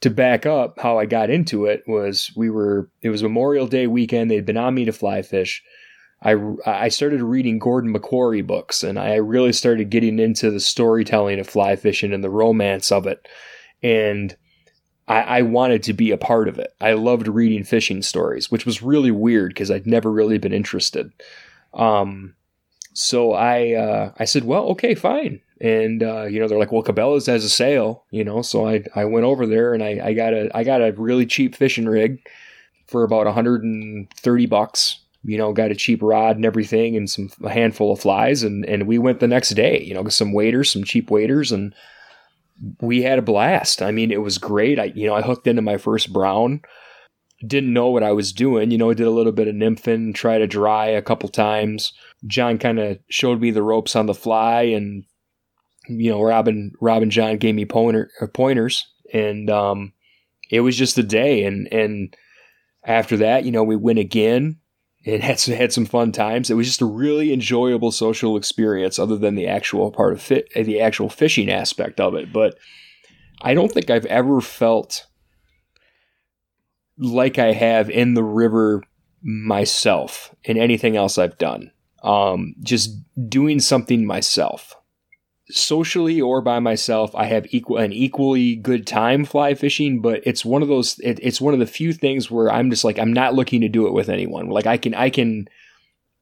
to 0.00 0.10
back 0.10 0.44
up, 0.44 0.80
how 0.80 0.98
I 0.98 1.06
got 1.06 1.30
into 1.30 1.66
it 1.66 1.84
was 1.86 2.32
we 2.34 2.50
were 2.50 2.90
it 3.00 3.10
was 3.10 3.22
Memorial 3.22 3.68
Day 3.68 3.86
weekend. 3.86 4.28
They'd 4.28 4.44
been 4.44 4.56
on 4.56 4.74
me 4.74 4.84
to 4.86 4.92
fly 4.92 5.22
fish. 5.22 5.62
I, 6.24 6.36
I 6.66 6.88
started 6.88 7.22
reading 7.22 7.58
Gordon 7.58 7.92
MacQuarrie 7.92 8.46
books 8.46 8.82
and 8.82 8.98
I 8.98 9.16
really 9.16 9.52
started 9.52 9.90
getting 9.90 10.18
into 10.18 10.50
the 10.50 10.60
storytelling 10.60 11.38
of 11.38 11.48
fly 11.48 11.76
fishing 11.76 12.12
and 12.12 12.24
the 12.24 12.30
romance 12.30 12.90
of 12.90 13.06
it. 13.06 13.28
And 13.82 14.34
I, 15.06 15.20
I 15.20 15.42
wanted 15.42 15.82
to 15.84 15.92
be 15.92 16.10
a 16.10 16.16
part 16.16 16.48
of 16.48 16.58
it. 16.58 16.74
I 16.80 16.94
loved 16.94 17.28
reading 17.28 17.62
fishing 17.62 18.00
stories, 18.00 18.50
which 18.50 18.64
was 18.64 18.82
really 18.82 19.10
weird 19.10 19.50
because 19.50 19.70
I'd 19.70 19.86
never 19.86 20.10
really 20.10 20.38
been 20.38 20.54
interested. 20.54 21.12
Um, 21.74 22.34
so 22.94 23.32
I 23.32 23.72
uh, 23.72 24.12
I 24.18 24.24
said, 24.24 24.44
well, 24.44 24.64
okay, 24.70 24.94
fine. 24.94 25.40
And 25.60 26.02
uh, 26.02 26.24
you 26.24 26.40
know, 26.40 26.48
they're 26.48 26.58
like, 26.58 26.72
well, 26.72 26.82
Cabela's 26.82 27.26
has 27.26 27.44
a 27.44 27.50
sale, 27.50 28.04
you 28.10 28.24
know. 28.24 28.40
So 28.40 28.66
I 28.66 28.84
I 28.94 29.04
went 29.04 29.26
over 29.26 29.46
there 29.46 29.74
and 29.74 29.82
I, 29.82 30.00
I 30.02 30.14
got 30.14 30.32
a 30.32 30.50
I 30.56 30.64
got 30.64 30.80
a 30.80 30.92
really 30.92 31.26
cheap 31.26 31.54
fishing 31.54 31.86
rig 31.86 32.26
for 32.86 33.02
about 33.02 33.26
130 33.26 34.46
bucks. 34.46 35.03
You 35.24 35.38
know, 35.38 35.52
got 35.52 35.70
a 35.70 35.74
cheap 35.74 36.02
rod 36.02 36.36
and 36.36 36.44
everything, 36.44 36.96
and 36.96 37.08
some 37.08 37.30
a 37.42 37.50
handful 37.50 37.92
of 37.92 38.00
flies, 38.00 38.42
and 38.42 38.64
and 38.66 38.86
we 38.86 38.98
went 38.98 39.20
the 39.20 39.28
next 39.28 39.50
day. 39.50 39.82
You 39.82 39.94
know, 39.94 40.06
some 40.08 40.32
waders, 40.32 40.70
some 40.70 40.84
cheap 40.84 41.10
waders, 41.10 41.50
and 41.50 41.74
we 42.80 43.02
had 43.02 43.18
a 43.18 43.22
blast. 43.22 43.82
I 43.82 43.90
mean, 43.90 44.10
it 44.10 44.22
was 44.22 44.38
great. 44.38 44.78
I 44.78 44.92
you 44.94 45.06
know 45.06 45.14
I 45.14 45.22
hooked 45.22 45.46
into 45.46 45.62
my 45.62 45.78
first 45.78 46.12
brown 46.12 46.60
didn't 47.46 47.72
know 47.72 47.88
what 47.88 48.02
I 48.02 48.12
was 48.12 48.32
doing. 48.32 48.70
You 48.70 48.78
know, 48.78 48.90
I 48.90 48.94
did 48.94 49.06
a 49.06 49.10
little 49.10 49.32
bit 49.32 49.48
of 49.48 49.54
nymphing, 49.54 50.14
tried 50.14 50.38
to 50.38 50.46
dry 50.46 50.86
a 50.86 51.02
couple 51.02 51.28
times. 51.28 51.92
John 52.26 52.58
kind 52.58 52.78
of 52.78 52.98
showed 53.08 53.40
me 53.40 53.50
the 53.50 53.62
ropes 53.62 53.96
on 53.96 54.06
the 54.06 54.14
fly, 54.14 54.62
and 54.62 55.04
you 55.88 56.10
know, 56.10 56.22
Robin, 56.22 56.72
Robin, 56.80 57.10
John 57.10 57.36
gave 57.36 57.54
me 57.54 57.64
pointer 57.64 58.10
uh, 58.20 58.26
pointers, 58.26 58.86
and 59.12 59.50
um, 59.50 59.92
it 60.50 60.60
was 60.60 60.76
just 60.76 60.98
a 60.98 61.02
day. 61.02 61.44
And 61.44 61.70
and 61.72 62.16
after 62.84 63.16
that, 63.18 63.44
you 63.44 63.52
know, 63.52 63.64
we 63.64 63.76
went 63.76 63.98
again 63.98 64.58
and 65.06 65.22
had 65.22 65.38
some, 65.38 65.54
had 65.56 65.72
some 65.72 65.86
fun 65.86 66.12
times. 66.12 66.50
It 66.50 66.54
was 66.54 66.66
just 66.66 66.82
a 66.82 66.86
really 66.86 67.32
enjoyable 67.32 67.90
social 67.90 68.36
experience, 68.36 68.98
other 68.98 69.16
than 69.16 69.34
the 69.34 69.46
actual 69.46 69.90
part 69.90 70.12
of 70.12 70.22
fit, 70.22 70.48
the 70.54 70.80
actual 70.80 71.08
fishing 71.08 71.50
aspect 71.50 72.00
of 72.00 72.14
it. 72.14 72.32
But 72.32 72.58
I 73.42 73.54
don't 73.54 73.70
think 73.70 73.90
I've 73.90 74.06
ever 74.06 74.40
felt 74.40 75.06
like 76.98 77.38
I 77.38 77.52
have 77.52 77.90
in 77.90 78.14
the 78.14 78.24
river 78.24 78.82
myself 79.22 80.34
in 80.44 80.58
anything 80.58 80.96
else 80.96 81.18
I've 81.18 81.38
done. 81.38 81.72
Um, 82.02 82.54
just 82.62 82.96
doing 83.28 83.60
something 83.60 84.06
myself, 84.06 84.76
socially 85.50 86.20
or 86.20 86.40
by 86.40 86.58
myself. 86.58 87.14
I 87.14 87.26
have 87.26 87.46
equal 87.50 87.78
an 87.78 87.92
equally 87.92 88.56
good 88.56 88.86
time 88.86 89.24
fly 89.24 89.54
fishing, 89.54 90.00
but 90.00 90.20
it's 90.24 90.44
one 90.44 90.62
of 90.62 90.68
those. 90.68 90.98
It, 91.00 91.18
it's 91.22 91.40
one 91.40 91.54
of 91.54 91.60
the 91.60 91.66
few 91.66 91.92
things 91.92 92.30
where 92.30 92.52
I'm 92.52 92.70
just 92.70 92.84
like 92.84 92.98
I'm 92.98 93.12
not 93.12 93.34
looking 93.34 93.60
to 93.60 93.68
do 93.68 93.86
it 93.86 93.92
with 93.92 94.08
anyone. 94.08 94.48
Like 94.48 94.66
I 94.66 94.76
can 94.76 94.94
I 94.94 95.10
can 95.10 95.48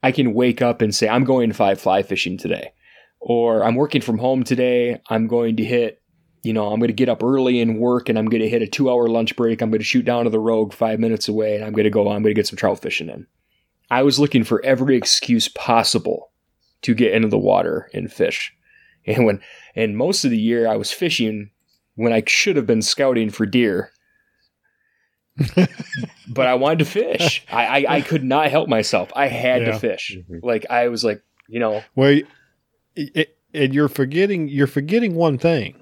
I 0.03 0.13
can 0.13 0.35
wake 0.35 0.61
up 0.61 0.83
and 0.83 0.95
say 0.95 1.09
I'm 1.09 1.25
going 1.25 1.53
to 1.53 1.77
fly 1.77 2.03
fishing 2.03 2.37
today, 2.37 2.73
or 3.21 3.65
I'm 3.65 3.77
working 3.77 4.01
from 4.01 4.19
home 4.19 4.45
today. 4.45 5.01
I'm 5.09 5.27
going 5.27 5.57
to 5.57 5.65
hit 5.65 6.03
you 6.43 6.53
know, 6.53 6.73
I'm 6.73 6.81
going 6.81 6.89
to 6.89 6.95
get 6.95 7.09
up 7.09 7.23
early 7.23 7.61
and 7.61 7.79
work 7.79 8.09
and 8.09 8.19
I'm 8.19 8.27
going 8.27 8.43
to 8.43 8.49
hit 8.49 8.63
a 8.63 8.67
two 8.67 8.91
hour 8.91 9.07
lunch 9.09 9.37
break. 9.37 9.63
I'm 9.63 9.71
going 9.71 9.81
to 9.81 9.85
shoot 9.85 10.05
down 10.05 10.25
to 10.25 10.31
the 10.31 10.41
rogue 10.41 10.73
five 10.73 10.99
minutes 10.99 11.29
away 11.29 11.55
and 11.55 11.65
I'm 11.65 11.73
going 11.73 11.85
to 11.85 11.91
go, 11.91 12.03
I'm 12.03 12.23
going 12.23 12.35
to 12.35 12.39
get 12.39 12.47
some 12.47 12.57
trout 12.57 12.81
fishing 12.81 13.09
in. 13.09 13.27
I 13.91 14.03
was 14.03 14.19
looking 14.19 14.43
for 14.43 14.65
every 14.65 14.97
excuse 14.97 15.49
possible 15.49 16.33
to 16.83 16.95
get 16.95 17.13
into 17.13 17.29
the 17.29 17.39
water 17.39 17.89
and 17.95 18.13
fish. 18.13 18.53
And 19.07 19.27
when, 19.27 19.41
and 19.75 19.97
most 19.97 20.25
of 20.25 20.31
the 20.31 20.39
year 20.39 20.69
I 20.69 20.77
was 20.77 20.93
fishing 20.93 21.51
when 21.97 22.13
I 22.13 22.23
should 22.27 22.57
have 22.57 22.67
been 22.67 22.83
scouting 22.83 23.31
for 23.31 23.47
deer. 23.47 23.91
but 26.29 26.47
I 26.47 26.55
wanted 26.55 26.81
to 26.81 26.85
fish. 26.85 27.45
I, 27.51 27.85
I, 27.85 27.97
I, 27.97 28.01
could 28.03 28.23
not 28.23 28.51
help 28.51 28.69
myself. 28.69 29.11
I 29.17 29.29
had 29.29 29.63
Yeah. 29.63 29.73
to 29.73 29.79
fish. 29.79 30.17
Mhm. 30.17 30.41
Like 30.43 30.67
I 30.71 30.89
was 30.89 31.05
like, 31.05 31.23
you 31.49 31.59
know, 31.59 31.83
Well, 31.97 32.21
it, 32.95 33.37
and 33.55 33.75
you're 33.75 33.89
forgetting 33.89 34.49
you're 34.49 34.67
forgetting 34.67 35.15
one 35.15 35.39
thing. 35.39 35.75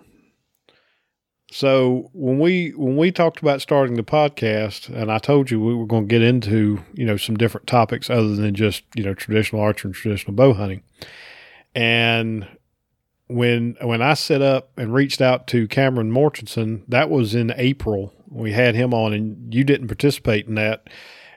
So 1.53 2.11
when 2.13 2.39
we 2.39 2.71
when 2.77 2.97
we 2.97 3.11
talked 3.11 3.41
about 3.43 3.61
starting 3.61 3.97
the 3.97 4.05
podcast, 4.05 4.89
and 4.89 5.11
I 5.11 5.19
told 5.19 5.51
you 5.51 5.61
we 5.61 5.75
were 5.75 5.87
going 5.87 6.05
to 6.05 6.09
get 6.09 6.23
into 6.23 6.81
you 6.95 7.05
know 7.05 7.17
some 7.17 7.37
different 7.37 7.67
topics 7.67 8.09
other 8.09 8.37
than 8.37 8.55
just 8.55 8.85
you 8.95 9.03
know 9.03 9.15
traditional 9.15 9.61
archery 9.61 9.89
and 9.89 9.95
traditional 9.95 10.33
bow 10.33 10.53
hunting, 10.55 10.83
and 11.75 12.47
when 13.31 13.77
when 13.83 14.03
I 14.03 14.15
set 14.15 14.43
up 14.43 14.71
and 14.77 14.93
reached 14.95 15.21
out 15.21 15.47
to 15.49 15.67
Cameron 15.69 16.11
Mortensen, 16.13 16.83
that 16.89 17.11
was 17.11 17.35
in 17.35 17.53
April. 17.57 18.13
We 18.29 18.53
had 18.53 18.75
him 18.75 18.93
on, 18.95 19.13
and 19.13 19.53
you 19.55 19.65
didn't 19.65 19.89
participate 19.89 20.47
in 20.47 20.55
that. 20.57 20.89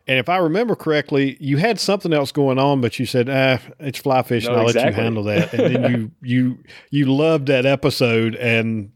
And 0.05 0.19
if 0.19 0.27
I 0.27 0.37
remember 0.37 0.75
correctly, 0.75 1.37
you 1.39 1.57
had 1.57 1.79
something 1.79 2.11
else 2.13 2.31
going 2.33 2.59
on, 2.59 2.81
but 2.81 2.99
you 2.99 3.05
said, 3.05 3.29
"Ah, 3.29 3.59
it's 3.79 3.99
fly 3.99 4.21
fishing. 4.21 4.51
No, 4.51 4.59
I'll 4.59 4.65
let 4.65 4.75
you 4.85 4.91
handle 4.91 5.23
that." 5.23 5.53
And 5.53 5.75
then 5.75 5.91
you 5.93 6.11
you 6.21 6.57
you 6.89 7.05
loved 7.05 7.47
that 7.47 7.65
episode. 7.65 8.35
And 8.35 8.91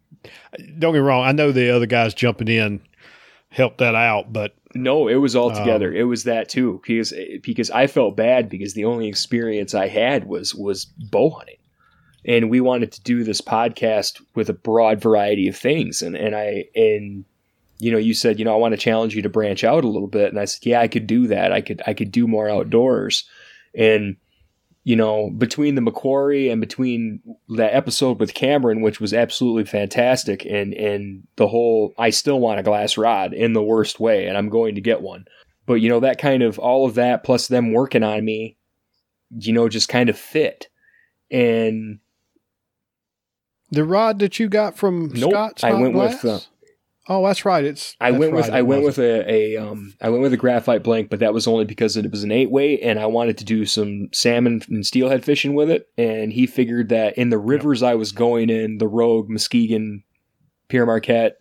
don't 0.80 0.92
get 0.92 0.94
me 0.94 1.00
wrong, 1.00 1.26
I 1.26 1.32
know 1.32 1.52
the 1.52 1.74
other 1.74 1.86
guys 1.86 2.14
jumping 2.14 2.50
in 2.50 2.82
helped 3.50 3.78
that 3.78 3.96
out, 3.96 4.34
but 4.34 4.54
No, 4.76 5.08
it 5.08 5.16
was 5.16 5.36
all 5.36 5.50
Um, 5.52 5.56
together. 5.58 5.94
it 5.94 6.04
was 6.04 6.26
that 6.26 6.50
too, 6.50 6.82
because 6.86 7.14
because 7.42 7.72
I 7.72 7.88
felt 7.88 8.18
bad 8.18 8.50
because 8.50 8.74
the 8.74 8.84
only 8.86 9.08
experience 9.08 9.74
I 9.74 9.88
had 9.88 10.26
was 10.28 10.54
was 10.54 10.86
bow 10.86 11.30
hunting, 11.30 11.56
and 12.28 12.50
we 12.50 12.62
wanted 12.62 12.92
to 12.92 13.02
do 13.02 13.24
this 13.24 13.42
podcast 13.42 14.22
with 14.36 14.50
a 14.50 14.54
broad 14.54 15.02
variety 15.02 15.48
of 15.48 15.58
things, 15.58 16.02
and 16.02 16.16
and 16.16 16.36
I 16.36 16.66
and 16.76 17.26
you 17.80 17.92
know 17.92 17.98
you 17.98 18.14
said 18.14 18.38
you 18.38 18.46
know 18.46 18.54
I 18.54 18.58
want 18.58 18.74
to 18.74 18.78
challenge 18.78 19.16
you 19.16 19.22
to 19.24 19.30
branch 19.30 19.64
out 19.64 19.84
a 19.84 19.90
little 19.90 20.08
bit, 20.08 20.30
and 20.30 20.40
I 20.40 20.46
said 20.46 20.66
yeah 20.66 20.82
I 20.82 20.88
could 20.88 21.08
do 21.08 21.28
that. 21.28 21.52
I 21.52 21.62
could 21.62 21.82
I 21.88 21.94
could 21.94 22.12
do 22.12 22.28
more 22.28 22.50
outdoors, 22.50 23.24
and 23.74 24.18
you 24.88 24.96
know, 24.96 25.30
between 25.32 25.76
the 25.76 25.82
MacQuarrie 25.82 26.50
and 26.50 26.62
between 26.62 27.20
that 27.50 27.76
episode 27.76 28.22
with 28.22 28.34
Cameron, 28.34 28.82
which 28.82 29.02
was 29.02 29.14
absolutely 29.14 29.66
fantastic, 29.66 30.46
and 30.46 30.74
and 30.74 31.28
the 31.36 31.50
whole, 31.50 31.94
I 31.98 32.10
still 32.10 32.40
want 32.40 32.62
a 32.62 32.64
glass 32.64 32.98
rod 32.98 33.34
in 33.34 33.52
the 33.52 33.62
worst 33.62 34.00
way, 34.00 34.28
and 34.28 34.38
I'm 34.38 34.48
going 34.48 34.76
to 34.76 34.82
get 34.82 35.02
one. 35.02 35.26
But 35.66 35.82
you 35.82 35.90
know, 35.90 36.00
that 36.00 36.20
kind 36.20 36.42
of 36.42 36.58
all 36.58 36.86
of 36.86 36.96
that 36.96 37.26
plus 37.26 37.50
them 37.50 37.74
working 37.74 38.02
on 38.02 38.24
me, 38.24 38.56
you 39.38 39.52
know, 39.52 39.68
just 39.68 39.90
kind 39.90 40.08
of 40.08 40.18
fit. 40.18 40.70
And 41.30 42.00
The 43.72 43.84
rod 43.84 44.20
that 44.20 44.40
you 44.40 44.48
got 44.48 44.78
from 44.78 45.12
Nope, 45.14 45.32
Scott's 45.32 45.64
I 45.64 45.74
went 45.74 45.94
with, 45.94 46.22
Glass? 46.22 46.48
uh, 47.10 47.14
oh, 47.14 47.26
that's 47.26 47.44
right. 47.44 47.66
It's 47.66 47.96
I 48.00 48.12
went 48.12 48.34
with 48.34 48.48
right, 48.48 48.60
I 48.60 48.62
went 48.62 48.84
with 48.84 48.98
a, 48.98 49.30
a 49.30 49.58
um 49.58 49.94
I 50.02 50.10
went 50.10 50.22
with 50.22 50.34
a 50.34 50.38
graphite 50.38 50.84
blank, 50.84 51.10
but 51.10 51.20
that 51.20 51.34
was 51.34 51.48
only 51.48 51.66
because 51.66 51.98
it 51.98 52.10
was 52.10 52.24
an 52.24 52.32
eight 52.32 52.50
weight, 52.50 52.80
and 52.82 53.00
I 53.00 53.08
wanted 53.08 53.38
to 53.40 53.46
do 53.46 53.66
some 53.66 54.10
salmon 54.14 54.62
and 54.70 54.86
steelhead 54.86 55.26
fishing 55.26 55.54
with 55.54 55.70
it. 55.70 55.90
And 55.98 56.32
he 56.32 56.48
figured 56.48 56.90
that 56.90 57.18
in 57.18 57.30
the 57.30 57.38
rivers 57.38 57.84
I 57.84 57.96
was 57.96 58.12
going 58.12 58.50
in, 58.50 58.78
the 58.78 58.88
Rogue, 58.88 59.30
Muskegon, 59.30 60.04
Pere 60.70 60.86
Marquette, 60.86 61.38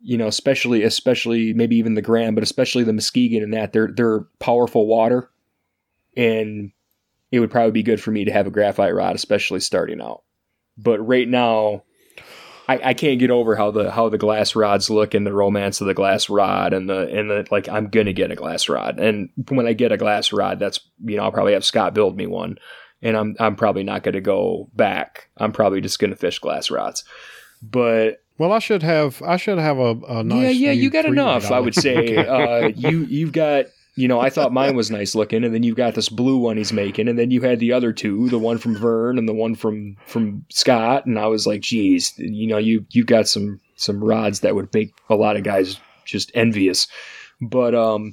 you 0.00 0.18
know, 0.18 0.26
especially 0.26 0.82
especially 0.82 1.52
maybe 1.54 1.76
even 1.76 1.94
the 1.94 2.02
Grand, 2.02 2.34
but 2.34 2.42
especially 2.42 2.82
the 2.82 2.92
Muskegon 2.92 3.44
and 3.44 3.54
that 3.54 3.72
they're 3.72 3.90
they're 3.94 4.26
powerful 4.40 4.88
water, 4.88 5.30
and 6.16 6.72
it 7.30 7.38
would 7.38 7.50
probably 7.50 7.72
be 7.72 7.84
good 7.84 8.00
for 8.00 8.10
me 8.10 8.24
to 8.24 8.32
have 8.32 8.48
a 8.48 8.50
graphite 8.50 8.94
rod, 8.94 9.14
especially 9.14 9.60
starting 9.60 10.00
out. 10.00 10.22
But 10.76 10.98
right 11.00 11.28
now, 11.28 11.82
I, 12.68 12.80
I 12.90 12.94
can't 12.94 13.18
get 13.18 13.30
over 13.30 13.56
how 13.56 13.70
the 13.70 13.90
how 13.90 14.08
the 14.08 14.18
glass 14.18 14.56
rods 14.56 14.88
look 14.90 15.14
and 15.14 15.26
the 15.26 15.32
romance 15.32 15.80
of 15.80 15.86
the 15.86 15.94
glass 15.94 16.28
rod 16.30 16.72
and 16.72 16.88
the 16.88 17.08
and 17.08 17.30
the 17.30 17.46
like 17.50 17.68
I'm 17.68 17.88
gonna 17.88 18.12
get 18.12 18.30
a 18.30 18.36
glass 18.36 18.68
rod 18.68 18.98
and 18.98 19.28
when 19.50 19.66
I 19.66 19.72
get 19.74 19.92
a 19.92 19.96
glass 19.98 20.32
rod 20.32 20.58
that's 20.58 20.80
you 21.04 21.16
know 21.16 21.24
I'll 21.24 21.32
probably 21.32 21.52
have 21.52 21.64
Scott 21.64 21.92
build 21.94 22.16
me 22.16 22.26
one 22.26 22.56
and 23.02 23.16
I'm 23.18 23.36
I'm 23.38 23.54
probably 23.56 23.84
not 23.84 24.02
gonna 24.02 24.22
go 24.22 24.70
back 24.74 25.28
I'm 25.36 25.52
probably 25.52 25.82
just 25.82 25.98
gonna 25.98 26.16
fish 26.16 26.38
glass 26.38 26.70
rods 26.70 27.04
but 27.62 28.22
Well, 28.38 28.52
I 28.52 28.58
should 28.58 28.82
have. 28.82 29.22
I 29.22 29.36
should 29.36 29.58
have 29.58 29.78
a, 29.78 29.94
a 30.08 30.24
nice. 30.24 30.56
yeah 30.56 30.70
yeah 30.70 30.72
you 30.72 30.88
got 30.90 31.04
enough 31.04 31.50
I 31.50 31.60
would 31.60 31.74
say 31.74 32.16
uh, 32.26 32.68
you 32.68 33.00
you've 33.04 33.32
got 33.32 33.66
you 33.96 34.08
know 34.08 34.20
I 34.20 34.30
thought 34.30 34.52
mine 34.52 34.76
was 34.76 34.90
nice 34.90 35.14
looking 35.14 35.44
and 35.44 35.54
then 35.54 35.62
you've 35.62 35.76
got 35.76 35.94
this 35.94 36.08
blue 36.08 36.36
one 36.36 36.56
he's 36.56 36.72
making 36.72 37.08
and 37.08 37.18
then 37.18 37.30
you 37.30 37.40
had 37.40 37.60
the 37.60 37.72
other 37.72 37.92
two 37.92 38.28
the 38.28 38.38
one 38.38 38.58
from 38.58 38.76
Vern 38.76 39.18
and 39.18 39.28
the 39.28 39.34
one 39.34 39.54
from 39.54 39.96
from 40.06 40.44
Scott 40.50 41.06
and 41.06 41.18
I 41.18 41.26
was 41.26 41.46
like 41.46 41.60
geez 41.60 42.12
you 42.18 42.46
know 42.46 42.58
you 42.58 42.84
you 42.90 43.04
got 43.04 43.28
some 43.28 43.60
some 43.76 44.02
rods 44.02 44.40
that 44.40 44.54
would 44.54 44.72
make 44.74 44.94
a 45.08 45.14
lot 45.14 45.36
of 45.36 45.42
guys 45.42 45.78
just 46.04 46.30
envious. 46.34 46.86
But 47.40 47.74
um 47.74 48.12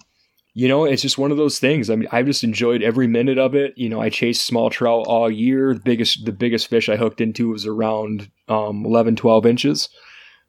you 0.53 0.67
know 0.67 0.85
it's 0.85 1.01
just 1.01 1.17
one 1.17 1.31
of 1.31 1.37
those 1.37 1.59
things. 1.59 1.89
I 1.89 1.95
mean 1.95 2.09
I've 2.11 2.25
just 2.25 2.43
enjoyed 2.43 2.83
every 2.83 3.07
minute 3.07 3.37
of 3.37 3.55
it. 3.55 3.73
You 3.75 3.89
know 3.89 4.01
I 4.01 4.09
chased 4.09 4.45
small 4.45 4.69
trout 4.69 5.07
all 5.07 5.31
year. 5.31 5.73
The 5.73 5.79
biggest 5.79 6.25
the 6.25 6.31
biggest 6.31 6.67
fish 6.67 6.89
I 6.89 6.95
hooked 6.95 7.21
into 7.21 7.49
was 7.49 7.65
around 7.65 8.29
um 8.47 8.85
11 8.85 9.15
12 9.15 9.45
inches. 9.45 9.89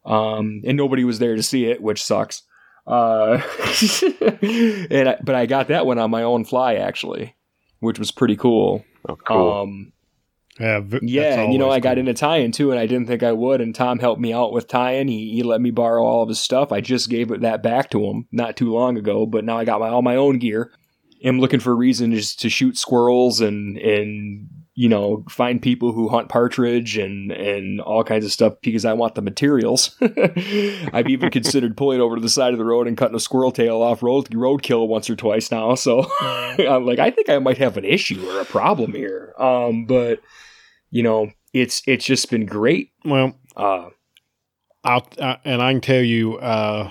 Um 0.05 0.61
and 0.65 0.77
nobody 0.77 1.03
was 1.03 1.19
there 1.19 1.35
to 1.35 1.43
see 1.43 1.65
it 1.65 1.81
which 1.81 2.03
sucks 2.03 2.43
uh, 2.87 3.41
and 4.41 5.09
I, 5.09 5.17
but 5.23 5.35
I 5.35 5.45
got 5.45 5.67
that 5.69 5.85
one 5.85 5.99
on 5.99 6.11
my 6.11 6.23
own 6.23 6.45
fly 6.45 6.75
actually, 6.75 7.35
which 7.79 7.99
was 7.99 8.11
pretty 8.11 8.35
cool. 8.35 8.83
Oh, 9.07 9.15
cool. 9.15 9.51
Um, 9.61 9.93
Yeah, 10.59 10.79
v- 10.81 10.99
yeah, 11.03 11.41
and 11.41 11.51
you 11.53 11.59
know 11.59 11.65
always 11.65 11.77
I 11.77 11.79
got 11.81 11.93
cool. 11.95 11.99
into 12.01 12.13
tying 12.13 12.51
too, 12.51 12.71
and 12.71 12.79
I 12.79 12.85
didn't 12.85 13.07
think 13.07 13.23
I 13.23 13.31
would. 13.31 13.59
And 13.61 13.73
Tom 13.73 13.99
helped 13.99 14.21
me 14.21 14.33
out 14.33 14.53
with 14.53 14.67
tying. 14.67 15.07
He, 15.07 15.31
he 15.33 15.43
let 15.43 15.61
me 15.61 15.71
borrow 15.71 16.03
all 16.03 16.23
of 16.23 16.29
his 16.29 16.39
stuff. 16.39 16.71
I 16.71 16.79
just 16.81 17.09
gave 17.09 17.31
it 17.31 17.41
that 17.41 17.63
back 17.63 17.89
to 17.91 18.05
him 18.05 18.27
not 18.31 18.55
too 18.57 18.71
long 18.71 18.97
ago, 18.97 19.25
but 19.25 19.43
now 19.45 19.57
I 19.57 19.65
got 19.65 19.79
my 19.79 19.89
all 19.89 20.01
my 20.01 20.15
own 20.15 20.39
gear. 20.39 20.71
I'm 21.25 21.39
looking 21.39 21.59
for 21.61 21.75
reasons 21.75 22.35
to 22.37 22.49
shoot 22.49 22.77
squirrels 22.77 23.39
and 23.41 23.77
and 23.77 24.47
you 24.75 24.89
know 24.89 25.23
find 25.29 25.61
people 25.61 25.91
who 25.91 26.09
hunt 26.09 26.29
partridge 26.29 26.97
and 26.97 27.31
and 27.31 27.79
all 27.81 28.03
kinds 28.03 28.25
of 28.25 28.31
stuff 28.31 28.55
because 28.61 28.85
I 28.85 28.93
want 28.93 29.15
the 29.15 29.21
materials. 29.21 29.95
I've 30.01 31.09
even 31.09 31.29
considered 31.29 31.77
pulling 31.77 32.01
over 32.01 32.15
to 32.15 32.21
the 32.21 32.29
side 32.29 32.53
of 32.53 32.57
the 32.57 32.65
road 32.65 32.87
and 32.87 32.97
cutting 32.97 33.15
a 33.15 33.19
squirrel 33.19 33.51
tail 33.51 33.81
off 33.81 34.01
road 34.01 34.29
roadkill 34.31 34.87
once 34.87 35.09
or 35.09 35.15
twice 35.15 35.51
now. 35.51 35.75
So 35.75 36.09
I'm 36.21 36.85
like, 36.85 36.99
I 36.99 37.11
think 37.11 37.29
I 37.29 37.39
might 37.39 37.59
have 37.59 37.77
an 37.77 37.85
issue 37.85 38.27
or 38.29 38.41
a 38.41 38.45
problem 38.45 38.93
here. 38.93 39.33
Um, 39.37 39.85
but 39.85 40.21
you 40.89 41.03
know, 41.03 41.29
it's 41.53 41.83
it's 41.85 42.05
just 42.05 42.29
been 42.31 42.45
great. 42.45 42.91
Well, 43.05 43.35
Uh, 43.55 43.89
I'll, 44.83 45.07
I, 45.21 45.37
and 45.45 45.61
I 45.61 45.71
can 45.71 45.81
tell 45.81 46.01
you, 46.01 46.37
uh, 46.37 46.89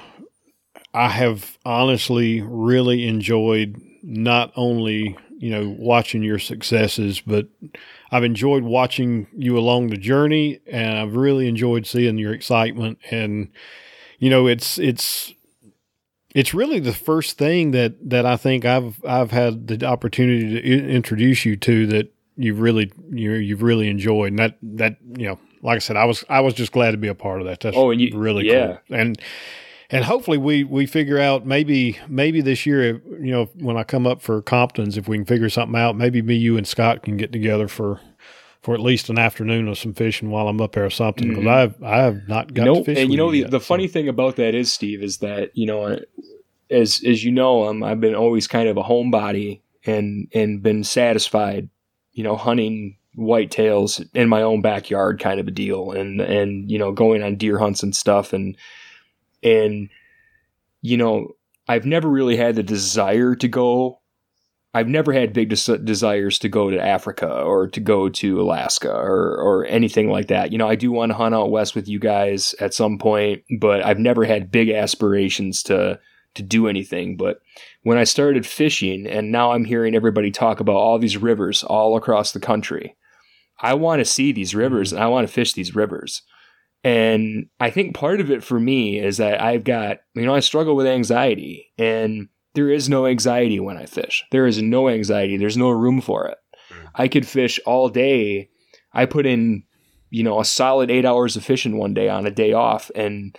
I 0.94 1.08
have 1.08 1.58
honestly 1.64 2.40
really 2.40 3.06
enjoyed 3.06 3.76
not 4.02 4.52
only 4.56 5.16
you 5.43 5.51
know 5.51 5.74
watching 5.78 6.22
your 6.22 6.38
successes, 6.38 7.20
but 7.20 7.49
I've 8.11 8.24
enjoyed 8.24 8.62
watching 8.62 9.26
you 9.36 9.59
along 9.59 9.88
the 9.88 9.97
journey, 9.97 10.61
and 10.66 10.99
I've 10.99 11.16
really 11.16 11.49
enjoyed 11.49 11.84
seeing 11.86 12.16
your 12.18 12.32
excitement. 12.32 12.99
And 13.11 13.49
you 14.18 14.30
know, 14.30 14.47
it's 14.47 14.78
it's 14.78 15.32
it's 16.34 16.55
really 16.55 16.78
the 16.80 16.93
first 16.95 17.36
thing 17.38 17.72
that 17.72 17.95
that 18.09 18.24
I 18.24 18.36
think 18.36 18.64
I've 18.64 19.05
I've 19.05 19.32
had 19.32 19.66
the 19.66 19.84
opportunity 19.86 20.61
to 20.61 20.61
I- 20.61 20.88
introduce 20.90 21.45
you 21.45 21.57
to 21.57 21.86
that 21.88 22.12
you've 22.36 22.61
really 22.61 22.93
you 23.11 23.32
know, 23.32 23.36
you've 23.38 23.62
really 23.62 23.88
enjoyed, 23.88 24.28
and 24.32 24.38
that 24.38 24.59
that 24.62 24.97
you 25.16 25.26
know. 25.26 25.38
Like 25.64 25.76
I 25.76 25.78
said, 25.78 25.97
I 25.97 26.07
was 26.07 26.24
I 26.28 26.40
was 26.40 26.55
just 26.55 26.72
glad 26.72 26.90
to 26.90 26.97
be 26.97 27.07
a 27.07 27.14
part 27.14 27.40
of 27.40 27.47
that. 27.47 27.61
That's 27.61 27.76
Oh, 27.76 27.93
and 27.93 28.01
you- 28.01 28.18
really 28.18 28.47
yeah. 28.49 28.78
cool. 28.88 28.99
And 28.99 29.16
and 29.93 30.05
hopefully 30.05 30.38
we 30.38 30.64
we 30.64 30.86
figure 30.86 31.18
out 31.18 31.47
maybe 31.47 31.99
maybe 32.09 32.40
this 32.40 32.66
year 32.66 33.01
you 33.20 33.30
know 33.30 33.45
when 33.61 33.76
I 33.76 33.84
come 33.84 34.07
up 34.07 34.20
for 34.22 34.43
Compton's 34.43 34.97
if 34.99 35.07
we 35.07 35.16
can 35.18 35.24
figure 35.26 35.49
something 35.51 35.78
out 35.80 35.97
maybe 35.97 36.22
me 36.22 36.34
you 36.34 36.57
and 36.57 36.66
Scott 36.66 37.03
can 37.05 37.16
get 37.16 37.30
together 37.32 37.68
for 37.68 38.01
for 38.62 38.74
at 38.74 38.80
least 38.80 39.09
an 39.11 39.18
afternoon 39.18 39.66
of 39.68 39.76
some 39.78 39.93
fishing 39.93 40.30
while 40.30 40.49
I'm 40.49 40.61
up 40.61 40.72
there 40.72 40.84
or 40.84 40.90
something 40.90 41.28
because 41.28 41.45
Mhm. 41.45 41.49
I've 41.53 41.82
I 41.82 41.97
have 41.99 42.28
not 42.28 42.55
got 42.55 42.64
to 42.64 42.74
nope. 42.74 42.86
fish 42.86 42.99
And 42.99 43.11
you 43.11 43.16
know 43.16 43.30
the, 43.30 43.38
yet, 43.40 43.51
the 43.51 43.61
so. 43.61 43.64
funny 43.66 43.88
thing 43.88 44.09
about 44.09 44.36
that 44.36 44.55
is, 44.55 44.72
Steve, 44.72 45.03
is 45.03 45.18
that 45.18 45.51
you 45.57 45.66
know, 45.66 45.99
as 46.70 47.03
as 47.07 47.24
you 47.24 47.32
know, 47.32 47.64
um, 47.68 47.82
I've 47.82 48.01
been 48.01 48.14
always 48.14 48.47
kind 48.47 48.68
of 48.68 48.76
a 48.76 48.82
homebody 48.82 49.61
and 49.84 50.28
and 50.32 50.62
been 50.62 50.84
satisfied, 50.84 51.68
you 52.12 52.22
know, 52.22 52.36
hunting 52.36 52.97
whitetails 53.18 54.07
in 54.14 54.28
my 54.28 54.43
own 54.43 54.61
backyard, 54.62 55.18
kind 55.20 55.40
of 55.40 55.49
a 55.49 55.51
deal, 55.51 55.90
and 55.90 56.20
and 56.20 56.70
you 56.70 56.78
know, 56.78 56.93
going 56.93 57.22
on 57.24 57.34
deer 57.36 57.59
hunts 57.59 57.82
and 57.82 57.97
stuff, 57.97 58.32
and 58.32 58.57
and 59.43 59.88
you 60.82 60.97
know, 60.97 61.28
I've 61.68 61.86
never 61.86 62.09
really 62.09 62.36
had 62.36 62.57
the 62.57 62.62
desire 62.62 63.34
to 63.36 63.49
go. 63.49 64.01
I've 64.74 64.88
never 64.88 65.12
had 65.12 65.32
big 65.32 65.51
des- 65.51 65.78
desires 65.78 66.38
to 66.40 66.49
go 66.49 66.70
to 66.70 66.82
Africa 66.82 67.28
or 67.28 67.68
to 67.68 67.80
go 67.80 68.09
to 68.09 68.40
Alaska 68.40 68.90
or 68.90 69.36
or 69.36 69.66
anything 69.66 70.11
like 70.11 70.28
that. 70.28 70.51
You 70.51 70.59
know, 70.59 70.68
I 70.68 70.76
do 70.76 70.90
want 70.90 71.11
to 71.11 71.16
hunt 71.16 71.34
out 71.34 71.51
west 71.51 71.74
with 71.74 71.88
you 71.88 71.99
guys 71.99 72.55
at 72.59 72.74
some 72.74 72.99
point, 72.99 73.43
but 73.61 73.84
I've 73.84 73.99
never 73.99 74.24
had 74.24 74.51
big 74.51 74.70
aspirations 74.70 75.62
to 75.64 76.01
to 76.34 76.43
do 76.43 76.66
anything. 76.66 77.16
But 77.16 77.40
when 77.82 77.99
I 77.99 78.05
started 78.05 78.47
fishing, 78.47 79.07
and 79.07 79.30
now 79.30 79.53
I'm 79.53 79.64
hearing 79.64 79.95
everybody 79.95 80.30
talk 80.30 80.61
about 80.61 80.76
all 80.76 80.99
these 80.99 81.18
rivers 81.18 81.62
all 81.62 81.97
across 81.97 82.32
the 82.32 82.40
country, 82.40 82.97
I 83.61 83.74
want 83.74 84.01
to 84.01 84.05
see 84.05 84.32
these 84.32 84.55
rivers 84.55 84.88
mm-hmm. 84.88 84.97
and 84.97 85.05
I 85.05 85.09
want 85.09 85.26
to 85.26 85.32
fish 85.32 85.53
these 85.53 85.74
rivers. 85.74 86.22
And 86.84 87.46
I 87.60 87.70
think 87.70 87.94
part 87.94 88.20
of 88.20 88.30
it 88.30 88.42
for 88.42 88.58
me 88.58 88.98
is 88.98 89.18
that 89.18 89.40
I've 89.40 89.64
got, 89.64 89.98
you 90.14 90.26
know, 90.26 90.34
I 90.34 90.40
struggle 90.40 90.74
with 90.74 90.86
anxiety 90.86 91.72
and 91.78 92.28
there 92.54 92.70
is 92.70 92.88
no 92.88 93.06
anxiety 93.06 93.60
when 93.60 93.76
I 93.76 93.86
fish. 93.86 94.24
There 94.30 94.46
is 94.46 94.60
no 94.60 94.88
anxiety. 94.88 95.36
There's 95.36 95.56
no 95.56 95.70
room 95.70 96.00
for 96.00 96.26
it. 96.26 96.38
Mm. 96.70 96.88
I 96.96 97.08
could 97.08 97.26
fish 97.26 97.60
all 97.66 97.88
day. 97.88 98.50
I 98.92 99.06
put 99.06 99.26
in, 99.26 99.62
you 100.10 100.24
know, 100.24 100.40
a 100.40 100.44
solid 100.44 100.90
eight 100.90 101.04
hours 101.04 101.36
of 101.36 101.44
fishing 101.44 101.78
one 101.78 101.94
day 101.94 102.08
on 102.08 102.26
a 102.26 102.30
day 102.30 102.52
off 102.52 102.90
and 102.96 103.36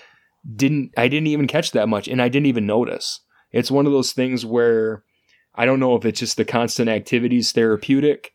didn't, 0.55 0.91
I 0.97 1.09
didn't 1.09 1.27
even 1.27 1.47
catch 1.47 1.71
that 1.71 1.89
much 1.89 2.07
and 2.07 2.21
I 2.21 2.29
didn't 2.29 2.47
even 2.47 2.65
notice. 2.65 3.19
It's 3.51 3.69
one 3.69 3.85
of 3.85 3.91
those 3.91 4.13
things 4.13 4.45
where 4.45 5.03
I 5.53 5.65
don't 5.65 5.79
know 5.79 5.95
if 5.95 6.05
it's 6.05 6.21
just 6.21 6.37
the 6.37 6.45
constant 6.45 6.89
activities 6.89 7.51
therapeutic 7.51 8.31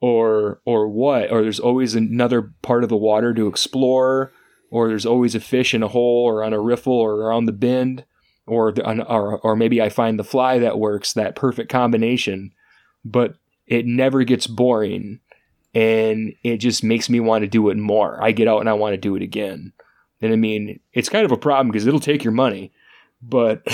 or, 0.00 0.62
or 0.64 0.88
what, 0.88 1.30
or 1.30 1.42
there's 1.42 1.60
always 1.60 1.94
another 1.94 2.54
part 2.62 2.82
of 2.82 2.88
the 2.88 2.96
water 2.96 3.34
to 3.34 3.46
explore 3.46 4.32
or 4.70 4.88
there's 4.88 5.06
always 5.06 5.34
a 5.34 5.40
fish 5.40 5.74
in 5.74 5.82
a 5.82 5.88
hole 5.88 6.26
or 6.26 6.44
on 6.44 6.52
a 6.52 6.60
riffle 6.60 6.92
or 6.92 7.14
around 7.14 7.46
the 7.46 7.52
bend 7.52 8.04
or, 8.46 8.74
or 8.80 9.38
or 9.38 9.56
maybe 9.56 9.80
I 9.80 9.88
find 9.88 10.18
the 10.18 10.24
fly 10.24 10.58
that 10.58 10.78
works 10.78 11.12
that 11.12 11.36
perfect 11.36 11.70
combination 11.70 12.52
but 13.04 13.34
it 13.66 13.86
never 13.86 14.24
gets 14.24 14.46
boring 14.46 15.20
and 15.74 16.34
it 16.42 16.58
just 16.58 16.82
makes 16.82 17.10
me 17.10 17.20
want 17.20 17.42
to 17.42 17.48
do 17.48 17.68
it 17.68 17.76
more. 17.76 18.22
I 18.22 18.32
get 18.32 18.48
out 18.48 18.60
and 18.60 18.68
I 18.68 18.72
want 18.72 18.94
to 18.94 18.96
do 18.96 19.14
it 19.16 19.22
again. 19.22 19.72
And 20.20 20.32
I 20.32 20.36
mean 20.36 20.80
it's 20.92 21.08
kind 21.08 21.24
of 21.24 21.32
a 21.32 21.36
problem 21.36 21.68
because 21.68 21.86
it'll 21.86 22.00
take 22.00 22.24
your 22.24 22.32
money 22.32 22.72
but 23.20 23.62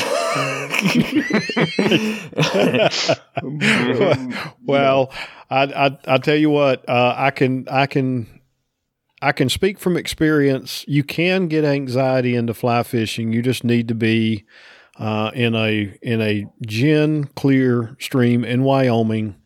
well, 4.65 5.13
I, 5.51 5.65
I 5.65 5.99
I 6.07 6.19
tell 6.19 6.37
you 6.37 6.51
what, 6.51 6.89
uh, 6.89 7.15
I 7.17 7.31
can 7.31 7.67
I 7.71 7.87
can 7.87 8.34
I 9.25 9.33
can 9.33 9.49
speak 9.49 9.79
from 9.79 9.97
experience. 9.97 10.85
You 10.87 11.03
can 11.03 11.49
get 11.49 11.65
anxiety 11.65 12.35
into 12.35 12.53
fly 12.53 12.83
fishing. 12.83 13.33
You 13.33 13.41
just 13.41 13.65
need 13.65 13.89
to 13.89 13.95
be 13.95 14.45
uh, 14.99 15.31
in 15.33 15.55
a 15.55 15.97
in 16.03 16.21
a 16.21 16.45
gin 16.67 17.25
clear 17.35 17.97
stream 17.99 18.45
in 18.45 18.65
Wyoming. 18.65 19.37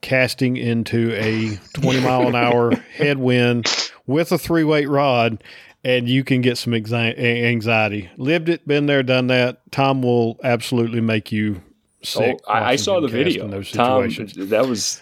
casting 0.00 0.56
into 0.56 1.12
a 1.14 1.56
20 1.80 2.00
mile 2.00 2.26
an 2.26 2.34
hour 2.34 2.74
headwind 2.96 3.66
with 4.08 4.32
a 4.32 4.38
three 4.38 4.64
weight 4.64 4.88
rod, 4.88 5.44
and 5.84 6.08
you 6.08 6.24
can 6.24 6.40
get 6.40 6.58
some 6.58 6.74
anxiety. 6.74 8.10
Lived 8.16 8.48
it, 8.48 8.66
been 8.66 8.86
there, 8.86 9.04
done 9.04 9.28
that. 9.28 9.60
Tom 9.70 10.02
will 10.02 10.40
absolutely 10.42 11.00
make 11.00 11.30
you 11.30 11.62
sick. 12.02 12.40
Oh, 12.48 12.52
I, 12.52 12.72
I 12.72 12.76
saw 12.76 13.00
the 13.00 13.06
video. 13.06 13.46
Those 13.46 13.70
Tom, 13.70 14.08
that 14.08 14.66
was 14.66 15.00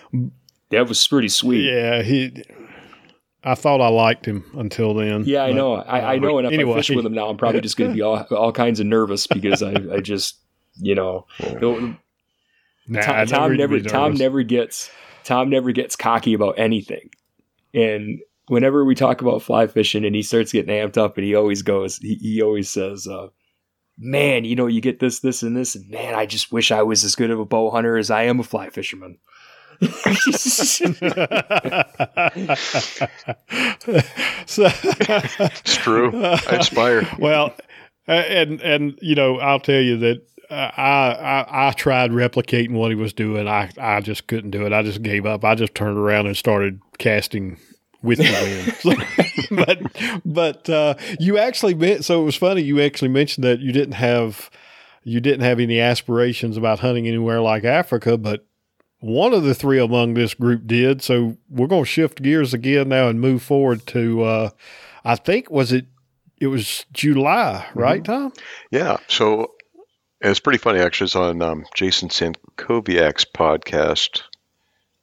that 0.69 0.87
was 0.87 1.09
pretty 1.09 1.29
sweet. 1.29 1.65
Yeah, 1.65 2.03
he. 2.03 2.45
I 3.43 3.55
thought 3.55 3.81
I 3.81 3.89
liked 3.89 4.27
him 4.27 4.45
until 4.55 4.95
then. 4.95 5.25
Yeah, 5.25 5.45
I 5.45 5.53
know. 5.53 5.75
I, 5.75 6.15
I 6.15 6.19
know. 6.19 6.39
And 6.39 6.47
if 6.47 6.53
anyway. 6.53 6.75
I 6.75 6.77
fish 6.77 6.91
with 6.91 7.07
him 7.07 7.15
now, 7.15 7.29
I'm 7.29 7.39
probably 7.39 7.61
just 7.63 7.77
going 7.77 7.91
to 7.91 7.95
be 7.95 8.03
all, 8.03 8.19
all 8.31 8.53
kinds 8.53 8.81
of 8.81 8.87
nervous 8.87 9.27
because 9.27 9.63
I, 9.63 9.73
I 9.93 10.01
just, 10.01 10.39
you 10.77 10.95
know, 10.95 11.27
nah, 11.41 13.01
Tom, 13.01 13.27
Tom 13.27 13.57
never 13.57 13.81
Tom 13.81 14.15
never 14.15 14.43
gets 14.43 14.91
Tom 15.25 15.49
never 15.49 15.73
gets 15.73 15.97
cocky 15.97 16.35
about 16.35 16.59
anything, 16.59 17.11
and 17.73 18.21
whenever 18.51 18.85
we 18.85 18.97
talk 18.97 19.21
about 19.21 19.43
fly 19.43 19.69
fishing 19.69 20.05
and 20.05 20.15
he 20.15 20.23
starts 20.23 20.51
getting 20.51 20.75
amped 20.75 20.99
up 20.99 21.17
and 21.17 21.25
he 21.25 21.37
always 21.37 21.63
goes, 21.63 21.99
he, 21.99 22.17
he 22.17 22.43
always 22.43 22.69
says, 22.69 23.07
uh, 23.07 23.29
man, 23.97 24.45
you 24.45 24.57
know, 24.57 24.67
you 24.67 24.81
get 24.81 24.99
this, 24.99 25.21
this, 25.21 25.45
and 25.45 25.57
this, 25.57 25.77
and 25.77 25.89
man, 25.89 26.17
I 26.17 26.27
just 26.27 26.51
wish 26.51 26.73
I 26.73 26.83
was 26.83 27.05
as 27.05 27.15
good 27.15 27.31
of 27.31 27.39
a 27.39 27.45
bow 27.45 27.71
hunter 27.71 27.97
as 27.97 28.11
I 28.11 28.25
am 28.25 28.41
a 28.41 28.43
fly 28.43 28.69
fisherman. 28.69 29.19
So, 34.47 34.69
it's 35.39 35.77
true. 35.77 36.25
I 36.25 36.35
aspire. 36.51 37.09
Well, 37.19 37.55
and 38.07 38.61
and 38.61 38.99
you 39.01 39.15
know, 39.15 39.39
I'll 39.39 39.61
tell 39.61 39.81
you 39.81 39.97
that 39.99 40.23
uh, 40.51 40.71
I, 40.77 41.13
I, 41.13 41.69
I 41.69 41.73
tried 41.73 42.11
replicating 42.11 42.73
what 42.73 42.91
he 42.91 42.95
was 42.95 43.13
doing. 43.13 43.49
I 43.49 43.71
I 43.79 44.01
just 44.01 44.27
couldn't 44.27 44.51
do 44.51 44.67
it. 44.67 44.73
I 44.73 44.83
just 44.83 45.03
gave 45.03 45.25
up. 45.27 45.45
I 45.45 45.55
just 45.55 45.75
turned 45.75 45.97
around 45.99 46.27
and 46.27 46.37
started 46.37 46.81
casting 46.99 47.57
with 48.03 48.19
the 48.19 48.75
wind. 48.85 49.07
but 49.67 50.23
but 50.25 50.69
uh, 50.69 50.95
you 51.19 51.39
actually 51.39 51.75
meant 51.75 52.05
so 52.05 52.21
it 52.21 52.25
was 52.25 52.37
funny. 52.37 52.63
You 52.63 52.81
actually 52.81 53.09
mentioned 53.09 53.45
that 53.45 53.61
you 53.61 53.73
didn't 53.73 53.95
have 53.95 54.51
you 55.05 55.21
didn't 55.21 55.45
have 55.45 55.61
any 55.61 55.81
aspirations 55.81 56.57
about 56.57 56.81
hunting 56.81 57.07
anywhere 57.07 57.41
like 57.41 57.65
Africa, 57.65 58.19
but 58.19 58.47
one 59.01 59.33
of 59.33 59.43
the 59.43 59.55
three 59.55 59.79
among 59.79 60.15
this 60.15 60.35
group 60.35 60.67
did. 60.67 61.03
So 61.03 61.37
we're 61.49 61.67
going 61.67 61.85
to 61.85 61.91
shift 61.91 62.23
gears 62.23 62.55
again 62.55 62.89
now 62.89 63.09
and 63.09 63.21
move 63.21 63.43
forward 63.43 63.87
to 63.89 64.23
uh, 64.23 64.51
I 65.05 65.17
think 65.17 65.51
was 65.51 65.73
it 65.73 65.87
it 66.41 66.47
was 66.47 66.87
July, 66.93 67.67
right, 67.75 68.03
mm-hmm. 68.03 68.13
Tom? 68.13 68.33
Yeah. 68.71 68.97
So 69.09 69.53
it's 70.21 70.41
pretty 70.41 70.59
funny 70.59 70.81
actually. 70.81 71.07
It's 71.07 71.17
on 71.17 71.43
um, 71.43 71.67
Jason 71.75 72.09
Sankoviak's 72.09 73.25
podcast 73.25 74.23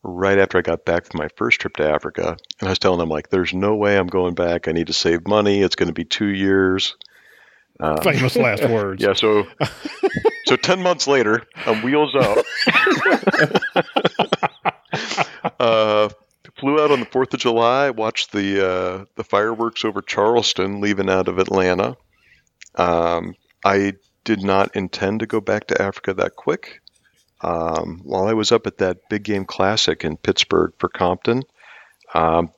right 0.04 0.40
after 0.40 0.58
I 0.58 0.62
got 0.62 0.86
back 0.86 1.06
from 1.06 1.20
my 1.20 1.28
first 1.36 1.60
trip 1.60 1.76
to 1.76 1.90
Africa. 1.90 2.38
And 2.60 2.68
I 2.68 2.72
was 2.72 2.80
telling 2.80 3.00
them, 3.00 3.10
like, 3.10 3.30
there's 3.30 3.54
no 3.54 3.76
way 3.76 3.98
I'm 3.98 4.08
going 4.08 4.36
back. 4.36 4.68
I 4.68 4.72
need 4.72 4.88
to 4.88 4.94
save 4.94 5.28
money. 5.28 5.62
It's 5.62 5.76
going 5.76 5.88
to 5.88 5.94
be 5.94 6.06
two 6.06 6.28
years. 6.28 6.96
Um, 7.80 7.98
Famous 8.02 8.36
last 8.36 8.64
words. 8.70 9.04
Yeah. 9.04 9.14
So, 9.14 9.48
so 10.46 10.56
10 10.56 10.82
months 10.82 11.08
later, 11.08 11.44
I'm 11.66 11.84
wheels 11.84 12.16
out. 12.16 12.46
uh, 15.60 16.10
flew 16.58 16.82
out 16.82 16.92
on 16.92 17.00
the 17.00 17.06
4th 17.06 17.34
of 17.34 17.40
July, 17.40 17.92
watched 17.92 18.32
the, 18.32 18.68
uh, 18.68 19.06
the 19.16 19.24
fireworks 19.24 19.86
over 19.86 20.02
Charleston 20.02 20.82
leaving 20.82 21.10
out 21.10 21.28
of 21.28 21.38
Atlanta. 21.38 21.96
Um, 22.76 23.36
I 23.64 23.94
did 24.24 24.44
not 24.44 24.76
intend 24.76 25.22
to 25.22 25.28
go 25.28 25.40
back 25.40 25.68
to 25.68 25.82
Africa 25.82 26.14
that 26.16 26.36
quick. 26.36 26.82
Um, 27.42 28.02
while 28.04 28.28
I 28.28 28.34
was 28.34 28.52
up 28.52 28.66
at 28.66 28.80
that 28.80 29.10
big 29.10 29.24
game 29.24 29.46
classic 29.46 30.04
in 30.04 30.18
Pittsburgh 30.18 30.74
for 30.80 30.90
Compton, 30.90 31.44
um, 32.16 32.50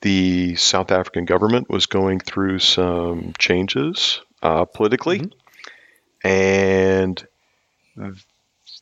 the 0.00 0.54
South 0.54 0.92
African 0.92 1.24
government 1.24 1.68
was 1.68 1.86
going 1.86 2.20
through 2.20 2.60
some 2.60 3.32
changes 3.38 4.20
uh, 4.42 4.64
politically, 4.64 5.20
mm-hmm. 5.20 6.28
and 6.28 7.26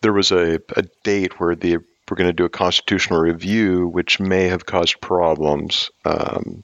there 0.02 0.12
was 0.12 0.32
a, 0.32 0.60
a 0.76 0.82
date 1.02 1.40
where 1.40 1.54
they 1.54 1.76
were 1.76 2.16
going 2.16 2.28
to 2.28 2.32
do 2.32 2.44
a 2.44 2.50
constitutional 2.50 3.20
review, 3.20 3.88
which 3.88 4.20
may 4.20 4.48
have 4.48 4.66
caused 4.66 5.00
problems, 5.00 5.90
um, 6.04 6.62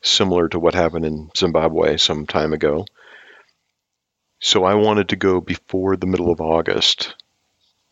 similar 0.00 0.48
to 0.48 0.58
what 0.58 0.74
happened 0.74 1.04
in 1.04 1.30
Zimbabwe 1.36 1.96
some 1.96 2.26
time 2.26 2.52
ago. 2.52 2.84
So 4.40 4.64
I 4.64 4.74
wanted 4.74 5.10
to 5.10 5.16
go 5.16 5.40
before 5.40 5.96
the 5.96 6.06
middle 6.06 6.32
of 6.32 6.40
August 6.40 7.14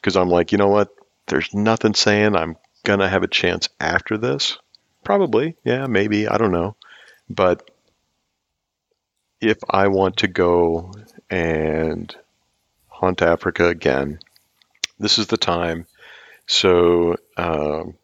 because 0.00 0.16
I'm 0.16 0.28
like, 0.28 0.50
you 0.50 0.58
know 0.58 0.68
what? 0.68 0.88
There's 1.26 1.54
nothing 1.54 1.94
saying 1.94 2.34
I'm 2.34 2.56
gonna 2.82 3.08
have 3.08 3.22
a 3.22 3.28
chance 3.28 3.68
after 3.78 4.18
this. 4.18 4.58
Probably, 5.04 5.56
yeah, 5.64 5.86
maybe. 5.86 6.26
I 6.26 6.38
don't 6.38 6.52
know, 6.52 6.74
but 7.28 7.70
if 9.40 9.58
I 9.68 9.88
want 9.88 10.18
to 10.18 10.28
go 10.28 10.92
and 11.30 12.14
hunt 12.88 13.22
Africa 13.22 13.68
again, 13.68 14.18
this 14.98 15.18
is 15.18 15.28
the 15.28 15.38
time. 15.38 15.86
So 16.46 17.16
um, 17.36 17.94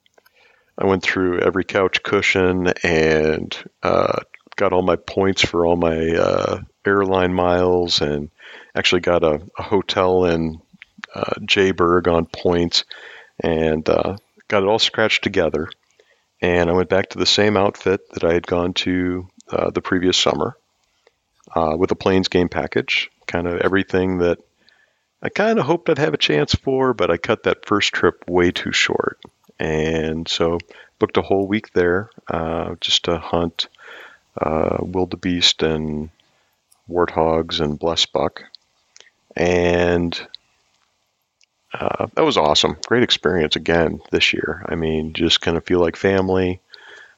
I 0.79 0.87
went 0.87 1.03
through 1.03 1.41
every 1.41 1.65
couch 1.65 2.03
cushion 2.03 2.73
and 2.83 3.57
uh, 3.83 4.21
got 4.57 4.73
all 4.73 4.83
my 4.83 4.97
points 4.97 5.43
for 5.43 5.67
all 5.67 5.77
my 5.77 6.11
uh, 6.11 6.61
airline 6.87 7.35
miles 7.35 8.01
and 8.01 8.31
actually 8.75 9.03
got 9.03 9.23
a, 9.23 9.43
a 9.59 9.63
hotel 9.63 10.25
in 10.25 10.61
uh, 11.15 11.35
Joburg 11.41 12.11
on 12.11 12.27
points 12.27 12.85
and 13.41 13.87
uh, 13.89 14.17
got 14.49 14.63
it 14.63 14.67
all 14.67 14.79
scratched 14.79 15.23
together. 15.23 15.69
And 16.41 16.71
I 16.71 16.75
went 16.75 16.89
back 16.89 17.11
to 17.11 17.19
the 17.19 17.27
same 17.27 17.57
outfit 17.57 18.01
that 18.13 18.25
I 18.25 18.33
had 18.33 18.47
gone 18.47 18.75
to 18.75 19.29
uh, 19.51 19.71
the 19.71 19.83
previous 19.83 20.17
summer 20.17 20.57
uh, 21.55 21.77
with 21.79 21.89
the 21.89 21.97
Plains 21.97 22.29
game 22.29 22.49
package, 22.49 23.11
kind 23.27 23.47
of 23.47 23.61
everything 23.61 24.19
that 24.19 24.39
I 25.23 25.29
kind 25.29 25.59
of 25.59 25.67
hoped 25.67 25.89
I'd 25.89 25.99
have 25.99 26.15
a 26.15 26.19
chance 26.19 26.55
for, 26.55 26.95
but 26.95 27.11
I 27.11 27.17
cut 27.17 27.45
that 27.45 27.67
first 27.67 27.93
trip 27.93 28.25
way 28.29 28.51
too 28.51 28.73
short. 28.73 29.19
And 29.59 30.29
so 30.29 30.59
booked 30.99 31.17
a 31.17 31.23
whole 31.23 31.47
week 31.47 31.73
there 31.73 32.11
uh, 32.29 32.77
just 32.81 33.07
to 33.07 33.19
hunt 33.19 33.69
uh, 34.39 34.79
wildebeest 34.81 35.63
and 35.63 36.11
warthogs 36.89 37.61
and 37.61 37.79
blesbuck. 37.79 38.43
And 39.35 40.19
uh, 41.73 42.07
that 42.15 42.25
was 42.25 42.37
awesome. 42.37 42.77
Great 42.87 43.03
experience 43.03 43.57
again 43.57 44.01
this 44.11 44.33
year. 44.33 44.65
I 44.67 44.75
mean, 44.75 45.13
just 45.13 45.41
kind 45.41 45.57
of 45.57 45.65
feel 45.65 45.81
like 45.81 45.97
family, 45.97 46.61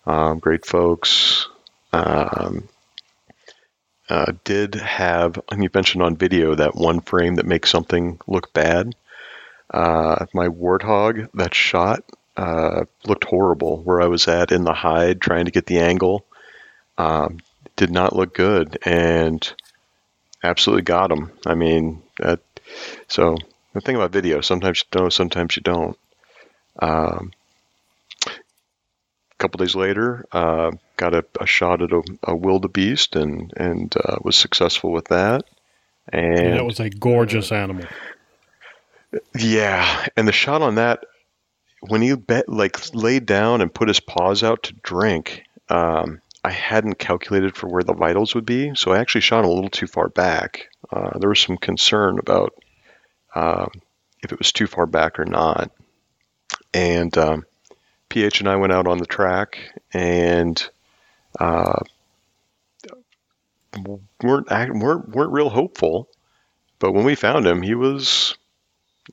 um, 0.07 0.39
great 0.39 0.65
folks. 0.65 1.49
Um, 1.93 2.69
uh, 4.09 4.33
did 4.45 4.75
have, 4.75 5.39
you 5.57 5.69
mentioned 5.73 6.03
on 6.03 6.17
video 6.17 6.55
that 6.55 6.75
one 6.75 7.01
frame 7.01 7.37
that 7.37 7.47
makes 7.47 7.71
something 7.71 8.19
look 8.27 8.53
bad. 8.53 8.95
Uh, 9.73 10.27
my 10.33 10.49
warthog, 10.49 11.29
that 11.35 11.55
shot 11.55 12.03
uh, 12.37 12.85
looked 13.05 13.25
horrible 13.25 13.83
where 13.83 14.01
I 14.01 14.07
was 14.07 14.29
at 14.29 14.53
in 14.53 14.65
the 14.65 14.73
hide 14.73 15.21
trying 15.21 15.45
to 15.45 15.51
get 15.51 15.67
the 15.67 15.81
angle. 15.81 16.25
Um, 16.97 17.39
did 17.77 17.91
not 17.91 18.17
look 18.17 18.35
good 18.35 18.79
and 18.85 19.53
absolutely 20.43 20.83
got 20.83 21.13
him. 21.13 21.33
I 21.47 21.55
mean, 21.55 22.03
that, 22.19 22.41
so 23.09 23.37
the 23.73 23.81
thing 23.81 23.97
about 23.97 24.13
video, 24.13 24.41
sometimes 24.41 24.85
you 24.95 25.01
know, 25.01 25.09
sometimes 25.09 25.57
you 25.57 25.63
don't. 25.63 25.99
Um, 26.81 27.33
couple 29.39 29.59
days 29.59 29.75
later, 29.75 30.27
uh, 30.33 30.73
got 30.97 31.15
a, 31.15 31.25
a, 31.41 31.47
shot 31.47 31.83
at 31.83 31.93
a, 31.93 32.03
a 32.25 32.37
wildebeest 32.37 33.17
and 33.17 33.53
and 33.57 33.95
uh, 33.97 34.17
was 34.23 34.37
successful 34.37 34.93
with 34.93 35.07
that. 35.07 35.45
And 36.13 36.55
that 36.55 36.65
was 36.65 36.81
a 36.81 36.91
gorgeous 36.91 37.53
animal. 37.53 37.85
Yeah, 39.39 40.07
and 40.17 40.29
the 40.29 40.33
shot 40.33 40.63
on 40.63 40.75
that, 40.75 41.05
when 41.81 42.03
he 42.03 42.15
bet 42.15 42.49
like 42.49 42.95
laid 42.95 43.27
down 43.27 43.61
and 43.61 43.73
put 43.73 43.89
his 43.89 44.01
paws 44.01 44.43
out 44.43 44.65
to 44.65 44.75
drink, 44.75 45.45
um, 45.69 46.21
I 46.45 46.51
hadn't 46.51 46.99
calculated 46.99 47.57
for 47.57 47.69
where 47.69 47.83
the 47.83 47.95
vitals 47.95 48.35
would 48.35 48.47
be, 48.47 48.75
so 48.75 48.93
I 48.93 48.99
actually 48.99 49.23
shot 49.23 49.45
him 49.45 49.51
a 49.51 49.55
little 49.55 49.71
too 49.71 49.87
far 49.87 50.09
back. 50.09 50.69
Uh, 50.91 51.19
there 51.19 51.29
was 51.29 51.41
some 51.41 51.57
concern 51.57 52.19
about 52.19 52.55
um, 53.35 53.71
if 54.23 54.33
it 54.33 54.39
was 54.39 54.53
too 54.53 54.67
far 54.67 54.87
back 54.87 55.19
or 55.19 55.25
not. 55.25 55.71
And 56.73 57.17
um, 57.17 57.45
PH 58.09 58.41
and 58.41 58.49
I 58.49 58.57
went 58.57 58.73
out 58.73 58.87
on 58.87 58.99
the 58.99 59.07
track 59.07 59.59
and 59.93 60.63
uh, 61.39 61.81
weren't 64.23 64.49
weren't 64.51 65.09
weren't 65.09 65.33
real 65.33 65.51
hopeful. 65.51 66.09
But 66.79 66.93
when 66.93 67.05
we 67.05 67.15
found 67.15 67.47
him, 67.47 67.63
he 67.63 67.75
was, 67.75 68.37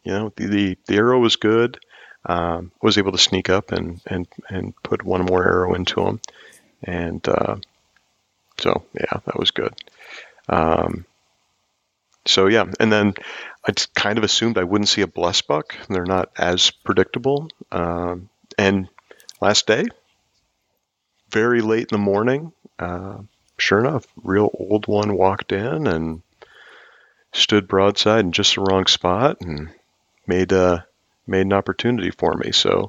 you 0.04 0.12
know, 0.12 0.32
the 0.36 0.48
the, 0.48 0.78
the 0.88 0.96
arrow 0.96 1.20
was 1.20 1.36
good. 1.36 1.80
Um, 2.28 2.72
was 2.82 2.98
able 2.98 3.12
to 3.12 3.18
sneak 3.20 3.50
up 3.50 3.72
and 3.72 4.02
and 4.08 4.28
and 4.50 4.74
put 4.82 5.04
one 5.04 5.26
more 5.26 5.44
arrow 5.44 5.74
into 5.76 6.02
him, 6.02 6.20
and 6.84 7.28
uh, 7.28 7.58
so 8.60 8.84
yeah, 8.94 9.20
that 9.26 9.38
was 9.38 9.52
good. 9.52 9.74
Um, 10.50 11.06
so 12.26 12.48
yeah, 12.48 12.66
and 12.80 12.92
then 12.92 13.14
I 13.68 13.74
kind 13.94 14.18
of 14.18 14.24
assumed 14.24 14.58
I 14.58 14.64
wouldn't 14.64 14.90
see 14.90 15.02
a 15.02 15.08
blesbuck. 15.08 15.76
They're 15.88 16.06
not 16.06 16.32
as 16.38 16.72
predictable. 16.72 17.50
Um, 17.72 18.30
and 18.58 18.88
last 19.42 19.68
day, 19.68 19.86
very 21.30 21.62
late 21.62 21.92
in 21.92 21.98
the 21.98 21.98
morning, 21.98 22.52
uh, 22.80 23.18
sure 23.58 23.80
enough, 23.80 24.06
real 24.24 24.50
old 24.54 24.88
one 24.88 25.16
walked 25.18 25.52
in 25.52 25.88
and 25.88 26.22
stood 27.34 27.68
broadside 27.68 28.26
in 28.26 28.32
just 28.32 28.56
the 28.56 28.62
wrong 28.62 28.86
spot 28.88 29.42
and 29.42 29.70
made 30.28 30.54
uh, 30.54 30.80
made 31.28 31.46
an 31.46 31.54
opportunity 31.54 32.12
for 32.12 32.34
me. 32.36 32.52
So 32.52 32.88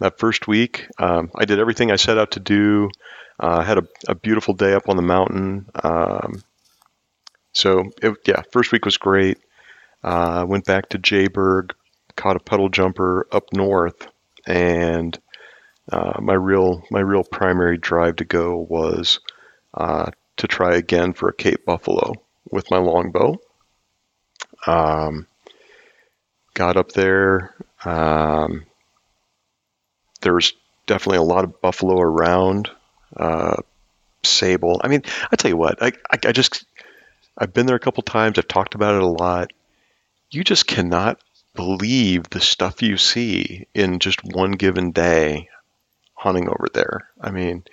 that 0.00 0.18
first 0.18 0.48
week, 0.48 0.86
um, 0.98 1.30
I 1.34 1.44
did 1.44 1.60
everything 1.60 1.90
I 1.90 1.96
set 1.96 2.18
out 2.18 2.32
to 2.32 2.40
do. 2.40 2.90
Uh, 3.38 3.62
had 3.62 3.78
a, 3.78 3.86
a, 4.06 4.14
beautiful 4.14 4.54
day 4.54 4.74
up 4.74 4.88
on 4.88 4.96
the 4.96 5.02
mountain. 5.02 5.66
Um, 5.82 6.42
so 7.52 7.90
it, 8.00 8.16
yeah, 8.26 8.42
first 8.52 8.70
week 8.70 8.84
was 8.84 8.96
great. 8.96 9.38
Uh, 10.04 10.44
went 10.46 10.64
back 10.64 10.90
to 10.90 10.98
Joburg, 10.98 11.72
caught 12.14 12.36
a 12.36 12.40
puddle 12.40 12.68
jumper 12.68 13.26
up 13.32 13.52
north, 13.52 14.06
and 14.46 15.18
uh, 15.90 16.18
my 16.20 16.34
real 16.34 16.82
my 16.90 17.00
real 17.00 17.24
primary 17.24 17.76
drive 17.76 18.16
to 18.16 18.24
go 18.24 18.56
was 18.56 19.20
uh, 19.74 20.10
to 20.36 20.48
try 20.48 20.74
again 20.74 21.12
for 21.12 21.28
a 21.28 21.34
Cape 21.34 21.64
buffalo 21.64 22.14
with 22.50 22.70
my 22.70 22.78
longbow. 22.78 23.36
Um, 24.66 25.26
got 26.54 26.76
up 26.76 26.92
there. 26.92 27.54
Um, 27.84 28.64
definitely 30.86 31.18
a 31.18 31.22
lot 31.22 31.44
of 31.44 31.60
buffalo 31.60 32.00
around. 32.00 32.70
Uh, 33.16 33.56
sable. 34.22 34.80
I 34.82 34.88
mean, 34.88 35.02
I 35.30 35.36
tell 35.36 35.50
you 35.50 35.56
what, 35.56 35.82
I, 35.82 35.92
I, 36.10 36.18
I 36.26 36.32
just 36.32 36.64
I've 37.36 37.52
been 37.52 37.66
there 37.66 37.76
a 37.76 37.80
couple 37.80 38.02
times. 38.02 38.38
I've 38.38 38.48
talked 38.48 38.74
about 38.74 38.94
it 38.94 39.02
a 39.02 39.06
lot. 39.06 39.52
You 40.30 40.44
just 40.44 40.66
cannot 40.66 41.20
believe 41.54 42.28
the 42.30 42.40
stuff 42.40 42.82
you 42.82 42.96
see 42.96 43.66
in 43.74 43.98
just 43.98 44.24
one 44.24 44.52
given 44.52 44.92
day 44.92 45.48
hunting 46.14 46.48
over 46.48 46.68
there. 46.72 47.08
I 47.20 47.30
mean, 47.30 47.64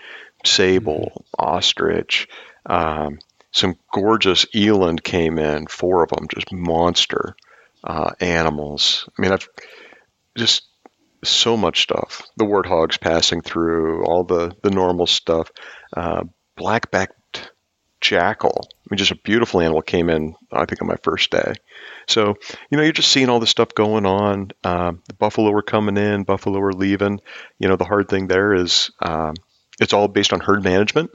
sable, 0.45 1.11
mm-hmm. 1.37 1.45
ostrich, 1.47 2.27
um, 2.65 3.19
some 3.51 3.77
gorgeous 3.91 4.45
eland 4.55 5.03
came 5.03 5.37
in, 5.37 5.67
four 5.67 6.03
of 6.03 6.09
them, 6.09 6.27
just 6.33 6.51
monster 6.53 7.35
uh, 7.83 8.11
animals. 8.19 9.09
I 9.17 9.21
mean, 9.21 9.31
I've 9.31 9.49
just 10.37 10.63
so 11.23 11.57
much 11.57 11.83
stuff. 11.83 12.23
The 12.37 12.45
warthogs 12.45 12.99
passing 12.99 13.41
through, 13.41 14.05
all 14.05 14.23
the 14.23 14.55
the 14.63 14.71
normal 14.71 15.05
stuff. 15.05 15.51
Uh, 15.95 16.23
black-backed 16.55 17.20
jackal. 18.01 18.67
I 18.69 18.87
mean, 18.89 18.97
just 18.97 19.11
a 19.11 19.15
beautiful 19.15 19.61
animal 19.61 19.81
came 19.81 20.09
in. 20.09 20.35
I 20.51 20.65
think 20.65 20.81
on 20.81 20.87
my 20.87 20.97
first 21.03 21.31
day. 21.31 21.53
So 22.07 22.35
you 22.69 22.77
know, 22.77 22.83
you're 22.83 22.91
just 22.91 23.11
seeing 23.11 23.29
all 23.29 23.39
this 23.39 23.49
stuff 23.49 23.73
going 23.73 24.05
on. 24.05 24.51
Um, 24.63 25.01
the 25.07 25.13
buffalo 25.13 25.51
were 25.51 25.61
coming 25.61 25.97
in, 25.97 26.23
buffalo 26.23 26.59
were 26.59 26.73
leaving. 26.73 27.19
You 27.59 27.67
know, 27.67 27.75
the 27.75 27.85
hard 27.85 28.09
thing 28.09 28.27
there 28.27 28.53
is 28.53 28.91
um, 29.01 29.35
it's 29.79 29.93
all 29.93 30.07
based 30.07 30.33
on 30.33 30.39
herd 30.39 30.63
management, 30.63 31.11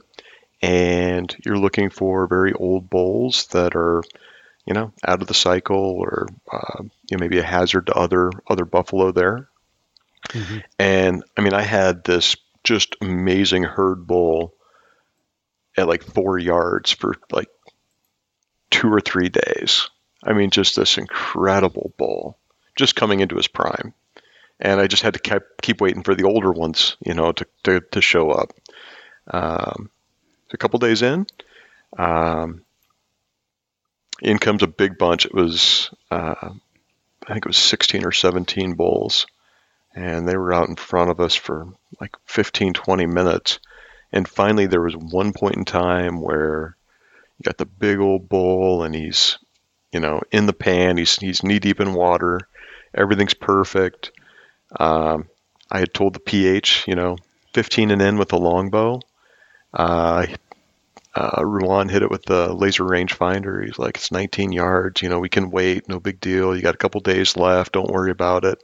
and 0.61 1.35
you're 1.45 1.59
looking 1.59 1.89
for 1.89 2.27
very 2.27 2.53
old 2.53 2.89
bulls 2.89 3.47
that 3.47 3.75
are 3.75 4.01
you 4.65 4.73
know 4.73 4.91
out 5.05 5.21
of 5.21 5.27
the 5.27 5.33
cycle 5.33 5.97
or 5.99 6.27
uh, 6.51 6.83
you 7.09 7.17
know 7.17 7.21
maybe 7.21 7.37
a 7.37 7.43
hazard 7.43 7.87
to 7.87 7.93
other 7.93 8.31
other 8.49 8.65
buffalo 8.65 9.11
there 9.11 9.49
Mm-hmm. 10.29 10.57
And 10.79 11.23
I 11.37 11.41
mean, 11.41 11.53
I 11.53 11.61
had 11.61 12.03
this 12.03 12.35
just 12.63 12.95
amazing 13.01 13.63
herd 13.63 14.07
bull 14.07 14.53
at 15.77 15.87
like 15.87 16.03
four 16.03 16.37
yards 16.37 16.91
for 16.91 17.15
like 17.31 17.49
two 18.69 18.91
or 18.91 18.99
three 18.99 19.29
days. 19.29 19.89
I 20.23 20.33
mean, 20.33 20.49
just 20.49 20.75
this 20.75 20.97
incredible 20.97 21.93
bull 21.97 22.37
just 22.75 22.95
coming 22.95 23.19
into 23.19 23.35
his 23.35 23.47
prime. 23.47 23.93
And 24.59 24.79
I 24.79 24.87
just 24.87 25.03
had 25.03 25.13
to 25.13 25.19
keep, 25.19 25.43
keep 25.61 25.81
waiting 25.81 26.03
for 26.03 26.15
the 26.15 26.25
older 26.25 26.51
ones, 26.51 26.97
you 27.05 27.13
know, 27.13 27.31
to, 27.31 27.45
to, 27.63 27.81
to 27.91 28.01
show 28.01 28.31
up. 28.31 28.53
Um, 29.29 29.89
a 30.51 30.57
couple 30.57 30.79
days 30.79 31.01
in, 31.01 31.27
um, 31.97 32.63
in 34.21 34.39
comes 34.39 34.63
a 34.63 34.67
big 34.67 34.97
bunch. 34.97 35.25
It 35.25 35.33
was, 35.33 35.91
uh, 36.09 36.35
I 37.27 37.33
think 37.33 37.45
it 37.45 37.49
was 37.49 37.57
16 37.57 38.05
or 38.05 38.11
17 38.11 38.73
bulls 38.73 39.27
and 39.97 40.27
they 40.27 40.37
were 40.37 40.53
out 40.53 40.69
in 40.69 40.75
front 40.75 41.09
of 41.09 41.19
us 41.19 41.33
for 41.33 41.67
like 41.99 42.15
15, 42.25 42.73
20 42.73 43.05
minutes. 43.07 43.59
And 44.11 44.27
finally, 44.27 44.67
there 44.67 44.81
was 44.81 44.95
one 44.95 45.33
point 45.33 45.57
in 45.57 45.65
time 45.65 46.21
where 46.21 46.75
you 47.37 47.43
got 47.43 47.57
the 47.57 47.65
big 47.65 47.99
old 47.99 48.29
bull, 48.29 48.83
and 48.83 48.95
he's, 48.95 49.37
you 49.91 49.99
know, 49.99 50.21
in 50.31 50.45
the 50.45 50.53
pan. 50.53 50.97
He's 50.97 51.17
he's 51.17 51.43
knee 51.43 51.59
deep 51.59 51.79
in 51.79 51.93
water. 51.93 52.41
Everything's 52.93 53.33
perfect. 53.33 54.11
Um, 54.79 55.27
I 55.69 55.79
had 55.79 55.93
told 55.93 56.13
the 56.13 56.19
PH, 56.19 56.85
you 56.87 56.95
know, 56.95 57.17
15 57.53 57.91
and 57.91 58.01
in 58.01 58.17
with 58.17 58.33
a 58.33 58.37
longbow. 58.37 59.01
Uh, 59.73 60.27
uh, 61.13 61.85
hit 61.89 62.03
it 62.03 62.11
with 62.11 62.23
the 62.25 62.53
laser 62.53 62.83
rangefinder. 62.83 63.65
He's 63.65 63.79
like, 63.79 63.97
it's 63.97 64.11
19 64.11 64.51
yards. 64.51 65.01
You 65.01 65.09
know, 65.09 65.19
we 65.19 65.29
can 65.29 65.49
wait. 65.49 65.89
No 65.89 65.99
big 65.99 66.19
deal. 66.19 66.55
You 66.55 66.61
got 66.61 66.75
a 66.75 66.77
couple 66.77 67.01
days 67.01 67.35
left. 67.35 67.71
Don't 67.71 67.91
worry 67.91 68.11
about 68.11 68.45
it. 68.45 68.61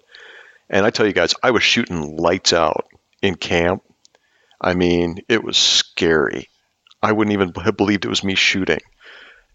And 0.69 0.85
I 0.85 0.91
tell 0.91 1.05
you 1.05 1.13
guys, 1.13 1.33
I 1.41 1.51
was 1.51 1.63
shooting 1.63 2.17
lights 2.17 2.53
out 2.53 2.87
in 3.21 3.35
camp. 3.35 3.83
I 4.63 4.73
mean, 4.73 5.19
it 5.27 5.43
was 5.43 5.57
scary. 5.57 6.49
I 7.01 7.11
wouldn't 7.11 7.33
even 7.33 7.53
have 7.63 7.77
believed 7.77 8.05
it 8.05 8.09
was 8.09 8.23
me 8.23 8.35
shooting. 8.35 8.79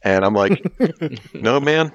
And 0.03 0.25
I'm 0.25 0.35
like, 0.35 0.63
no, 1.35 1.59
man, 1.59 1.93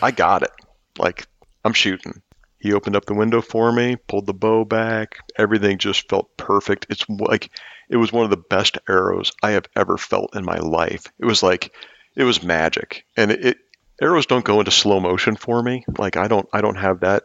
I 0.00 0.10
got 0.10 0.42
it. 0.42 0.52
Like, 0.98 1.26
I'm 1.64 1.72
shooting. 1.72 2.22
He 2.62 2.74
opened 2.74 2.94
up 2.94 3.06
the 3.06 3.14
window 3.14 3.40
for 3.40 3.72
me, 3.72 3.96
pulled 3.96 4.26
the 4.26 4.34
bow 4.34 4.64
back. 4.64 5.18
Everything 5.36 5.78
just 5.78 6.08
felt 6.08 6.36
perfect. 6.36 6.86
It's 6.90 7.08
like 7.08 7.50
it 7.88 7.96
was 7.96 8.12
one 8.12 8.24
of 8.24 8.30
the 8.30 8.36
best 8.36 8.78
arrows 8.88 9.32
I 9.42 9.52
have 9.52 9.66
ever 9.74 9.98
felt 9.98 10.36
in 10.36 10.44
my 10.44 10.58
life. 10.58 11.06
It 11.18 11.24
was 11.24 11.42
like 11.42 11.74
it 12.14 12.22
was 12.22 12.42
magic. 12.44 13.04
And 13.16 13.32
it, 13.32 13.44
it 13.44 13.58
arrows 14.00 14.26
don't 14.26 14.44
go 14.44 14.60
into 14.60 14.70
slow 14.70 15.00
motion 15.00 15.34
for 15.34 15.60
me. 15.60 15.84
Like 15.98 16.16
I 16.16 16.28
don't 16.28 16.48
I 16.52 16.60
don't 16.60 16.76
have 16.76 17.00
that 17.00 17.24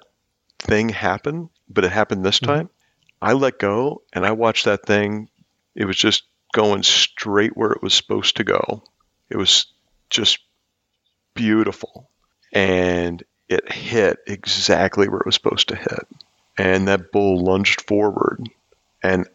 thing 0.57 0.89
happen, 0.89 1.49
but 1.69 1.85
it 1.85 1.91
happened 1.91 2.25
this 2.25 2.39
mm-hmm. 2.39 2.53
time. 2.53 2.69
I 3.21 3.33
let 3.33 3.59
go 3.59 4.03
and 4.13 4.25
I 4.25 4.31
watched 4.31 4.65
that 4.65 4.85
thing. 4.85 5.29
It 5.75 5.85
was 5.85 5.97
just 5.97 6.23
going 6.53 6.83
straight 6.83 7.55
where 7.55 7.71
it 7.71 7.81
was 7.81 7.93
supposed 7.93 8.37
to 8.37 8.43
go. 8.43 8.83
It 9.29 9.37
was 9.37 9.67
just 10.09 10.39
beautiful. 11.33 12.09
And 12.53 13.23
it 13.49 13.71
hit 13.71 14.19
exactly 14.27 15.07
where 15.07 15.19
it 15.19 15.25
was 15.25 15.35
supposed 15.35 15.69
to 15.69 15.75
hit. 15.75 16.07
And 16.57 16.87
that 16.87 17.11
bull 17.11 17.43
lunged 17.43 17.81
forward. 17.81 18.47
And 19.03 19.27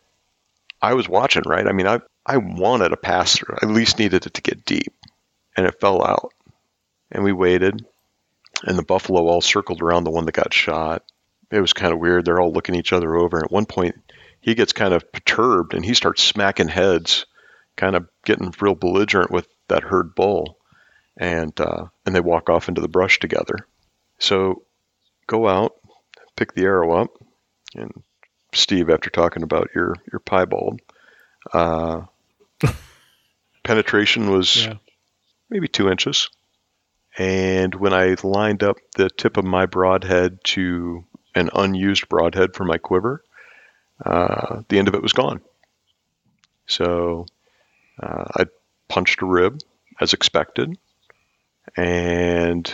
I 0.80 0.94
was 0.94 1.08
watching, 1.08 1.44
right? 1.46 1.66
I 1.66 1.72
mean, 1.72 1.86
I, 1.86 2.00
I 2.26 2.38
wanted 2.38 2.92
a 2.92 2.96
pass 2.96 3.36
through. 3.36 3.56
I 3.60 3.66
at 3.66 3.72
least 3.72 3.98
needed 3.98 4.26
it 4.26 4.34
to 4.34 4.42
get 4.42 4.64
deep. 4.64 4.92
And 5.56 5.66
it 5.66 5.80
fell 5.80 6.04
out. 6.04 6.32
And 7.10 7.22
we 7.22 7.32
waited. 7.32 7.86
And 8.64 8.78
the 8.78 8.84
buffalo 8.84 9.26
all 9.26 9.40
circled 9.40 9.82
around 9.82 10.04
the 10.04 10.10
one 10.10 10.24
that 10.26 10.32
got 10.32 10.54
shot 10.54 11.04
it 11.52 11.60
was 11.60 11.74
kind 11.74 11.92
of 11.92 12.00
weird. 12.00 12.24
They're 12.24 12.40
all 12.40 12.52
looking 12.52 12.74
each 12.74 12.94
other 12.94 13.14
over. 13.14 13.36
And 13.36 13.44
at 13.44 13.52
one 13.52 13.66
point, 13.66 13.94
he 14.40 14.54
gets 14.54 14.72
kind 14.72 14.94
of 14.94 15.12
perturbed 15.12 15.74
and 15.74 15.84
he 15.84 15.92
starts 15.92 16.22
smacking 16.22 16.68
heads, 16.68 17.26
kind 17.76 17.94
of 17.94 18.08
getting 18.24 18.52
real 18.58 18.74
belligerent 18.74 19.30
with 19.30 19.46
that 19.68 19.84
herd 19.84 20.14
bull. 20.14 20.56
And 21.18 21.52
uh, 21.60 21.84
and 22.06 22.16
they 22.16 22.20
walk 22.20 22.48
off 22.48 22.68
into 22.68 22.80
the 22.80 22.88
brush 22.88 23.18
together. 23.18 23.56
So 24.18 24.62
go 25.26 25.46
out, 25.46 25.74
pick 26.36 26.54
the 26.54 26.62
arrow 26.62 26.92
up, 26.92 27.10
and 27.74 27.92
Steve, 28.54 28.88
after 28.88 29.10
talking 29.10 29.42
about 29.42 29.68
your 29.74 29.94
your 30.10 30.20
piebald, 30.20 30.80
uh, 31.52 32.02
penetration 33.62 34.30
was 34.30 34.64
yeah. 34.64 34.76
maybe 35.50 35.68
two 35.68 35.90
inches. 35.90 36.30
And 37.18 37.74
when 37.74 37.92
I 37.92 38.16
lined 38.22 38.62
up 38.62 38.78
the 38.96 39.10
tip 39.10 39.36
of 39.36 39.44
my 39.44 39.66
broadhead 39.66 40.38
to 40.44 41.04
an 41.34 41.50
unused 41.54 42.08
broadhead 42.08 42.54
for 42.54 42.64
my 42.64 42.78
quiver. 42.78 43.22
Uh, 44.04 44.62
the 44.68 44.78
end 44.78 44.88
of 44.88 44.94
it 44.94 45.02
was 45.02 45.12
gone. 45.12 45.40
So 46.66 47.26
uh, 48.02 48.24
I 48.36 48.44
punched 48.88 49.22
a 49.22 49.26
rib 49.26 49.60
as 50.00 50.12
expected, 50.12 50.76
and 51.76 52.72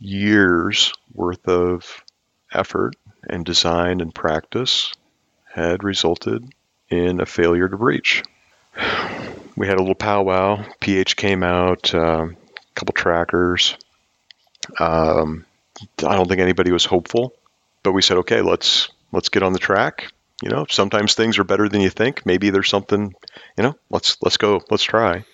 years 0.00 0.92
worth 1.12 1.46
of 1.48 2.04
effort 2.52 2.96
and 3.28 3.44
design 3.44 4.00
and 4.00 4.14
practice 4.14 4.92
had 5.52 5.84
resulted 5.84 6.48
in 6.88 7.20
a 7.20 7.26
failure 7.26 7.68
to 7.68 7.76
breach. 7.76 8.22
We 9.56 9.66
had 9.66 9.76
a 9.76 9.80
little 9.80 9.94
powwow. 9.94 10.64
PH 10.80 11.16
came 11.16 11.42
out, 11.42 11.92
a 11.92 12.34
couple 12.74 12.94
trackers. 12.94 13.76
Um, 14.78 15.44
I 15.98 16.16
don't 16.16 16.28
think 16.28 16.40
anybody 16.40 16.72
was 16.72 16.84
hopeful 16.84 17.34
but 17.82 17.92
we 17.92 18.02
said, 18.02 18.18
okay, 18.18 18.42
let's 18.42 18.88
let's 19.12 19.28
get 19.28 19.42
on 19.42 19.52
the 19.52 19.58
track. 19.58 20.12
You 20.42 20.50
know, 20.50 20.66
sometimes 20.70 21.14
things 21.14 21.38
are 21.38 21.44
better 21.44 21.68
than 21.68 21.80
you 21.80 21.90
think. 21.90 22.24
Maybe 22.24 22.50
there's 22.50 22.68
something, 22.68 23.14
you 23.58 23.64
know, 23.64 23.74
let's 23.90 24.16
let's 24.22 24.36
go, 24.38 24.60
let's 24.70 24.84
try. 24.84 25.24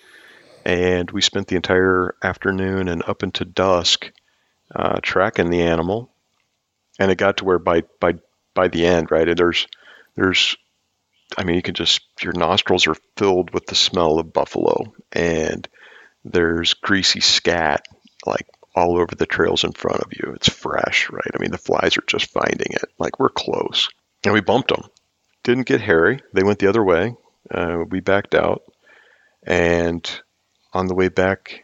And 0.65 1.09
we 1.11 1.21
spent 1.21 1.47
the 1.47 1.55
entire 1.55 2.15
afternoon 2.21 2.89
and 2.89 3.01
up 3.07 3.23
into 3.23 3.45
dusk 3.45 4.11
uh, 4.75 4.99
tracking 5.01 5.49
the 5.49 5.61
animal. 5.61 6.11
And 6.99 7.09
it 7.09 7.17
got 7.17 7.37
to 7.37 7.45
where 7.45 7.59
by 7.59 7.83
by 7.99 8.15
by 8.53 8.67
the 8.67 8.85
end, 8.85 9.11
right? 9.11 9.37
There's 9.37 9.67
there's, 10.15 10.57
I 11.37 11.43
mean, 11.43 11.55
you 11.55 11.61
can 11.61 11.75
just 11.75 12.01
your 12.21 12.33
nostrils 12.33 12.87
are 12.87 12.95
filled 13.15 13.53
with 13.53 13.67
the 13.67 13.75
smell 13.75 14.19
of 14.19 14.33
buffalo, 14.33 14.93
and 15.13 15.67
there's 16.25 16.73
greasy 16.73 17.21
scat 17.21 17.85
like 18.25 18.47
all 18.77 18.99
over 18.99 19.15
the 19.15 19.25
trails 19.25 19.63
in 19.63 19.71
front 19.71 20.01
of 20.01 20.13
you. 20.13 20.33
It's 20.35 20.49
fresh, 20.49 21.09
right? 21.09 21.31
I 21.33 21.39
mean, 21.39 21.49
the 21.49 21.57
flies 21.57 21.97
are 21.97 22.03
just 22.05 22.29
finding 22.29 22.71
it. 22.71 22.85
Like 22.99 23.19
we're 23.19 23.29
close, 23.29 23.89
and 24.23 24.33
we 24.33 24.41
bumped 24.41 24.69
them. 24.69 24.83
Didn't 25.43 25.65
get 25.65 25.81
hairy. 25.81 26.21
They 26.33 26.43
went 26.43 26.59
the 26.59 26.67
other 26.67 26.83
way. 26.83 27.15
Uh, 27.49 27.85
we 27.89 28.01
backed 28.01 28.35
out, 28.35 28.61
and 29.45 30.07
on 30.73 30.87
the 30.87 30.93
way 30.93 31.07
back, 31.09 31.63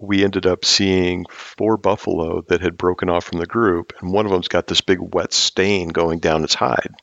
we 0.00 0.22
ended 0.22 0.46
up 0.46 0.64
seeing 0.64 1.24
four 1.30 1.76
buffalo 1.76 2.42
that 2.42 2.60
had 2.60 2.76
broken 2.76 3.08
off 3.10 3.24
from 3.24 3.40
the 3.40 3.46
group, 3.46 3.92
and 4.00 4.12
one 4.12 4.24
of 4.24 4.30
them's 4.30 4.48
got 4.48 4.68
this 4.68 4.82
big 4.82 4.98
wet 5.00 5.32
stain 5.32 5.88
going 5.88 6.20
down 6.20 6.44
its 6.44 6.54
hide, 6.54 6.94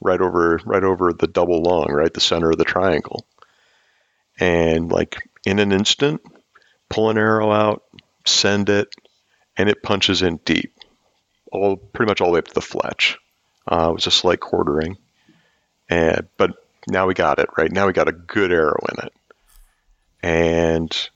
right 0.00 0.20
over 0.20 0.58
right 0.64 0.82
over 0.82 1.12
the 1.12 1.28
double 1.28 1.62
lung, 1.62 1.92
right 1.92 2.12
the 2.12 2.20
center 2.20 2.50
of 2.50 2.58
the 2.58 2.64
triangle. 2.64 3.24
And 4.40 4.90
like 4.90 5.18
in 5.44 5.60
an 5.60 5.70
instant, 5.70 6.22
pull 6.90 7.08
an 7.08 7.16
arrow 7.16 7.50
out, 7.50 7.84
send 8.26 8.68
it, 8.68 8.88
and 9.56 9.70
it 9.70 9.82
punches 9.82 10.20
in 10.20 10.36
deep, 10.44 10.74
all 11.50 11.76
pretty 11.76 12.10
much 12.10 12.20
all 12.20 12.28
the 12.28 12.32
way 12.34 12.38
up 12.40 12.48
to 12.48 12.54
the 12.54 12.60
fletch. 12.60 13.18
Uh, 13.70 13.88
it 13.90 13.94
was 13.94 14.06
a 14.06 14.10
slight 14.10 14.40
quartering, 14.40 14.98
and 15.88 16.28
but 16.36 16.52
now 16.88 17.06
we 17.06 17.14
got 17.14 17.38
it 17.38 17.48
right. 17.56 17.72
Now 17.72 17.86
we 17.86 17.92
got 17.92 18.08
a 18.08 18.12
good 18.12 18.52
arrow 18.52 18.84
in 18.92 19.06
it, 19.06 19.12
and 20.22 21.10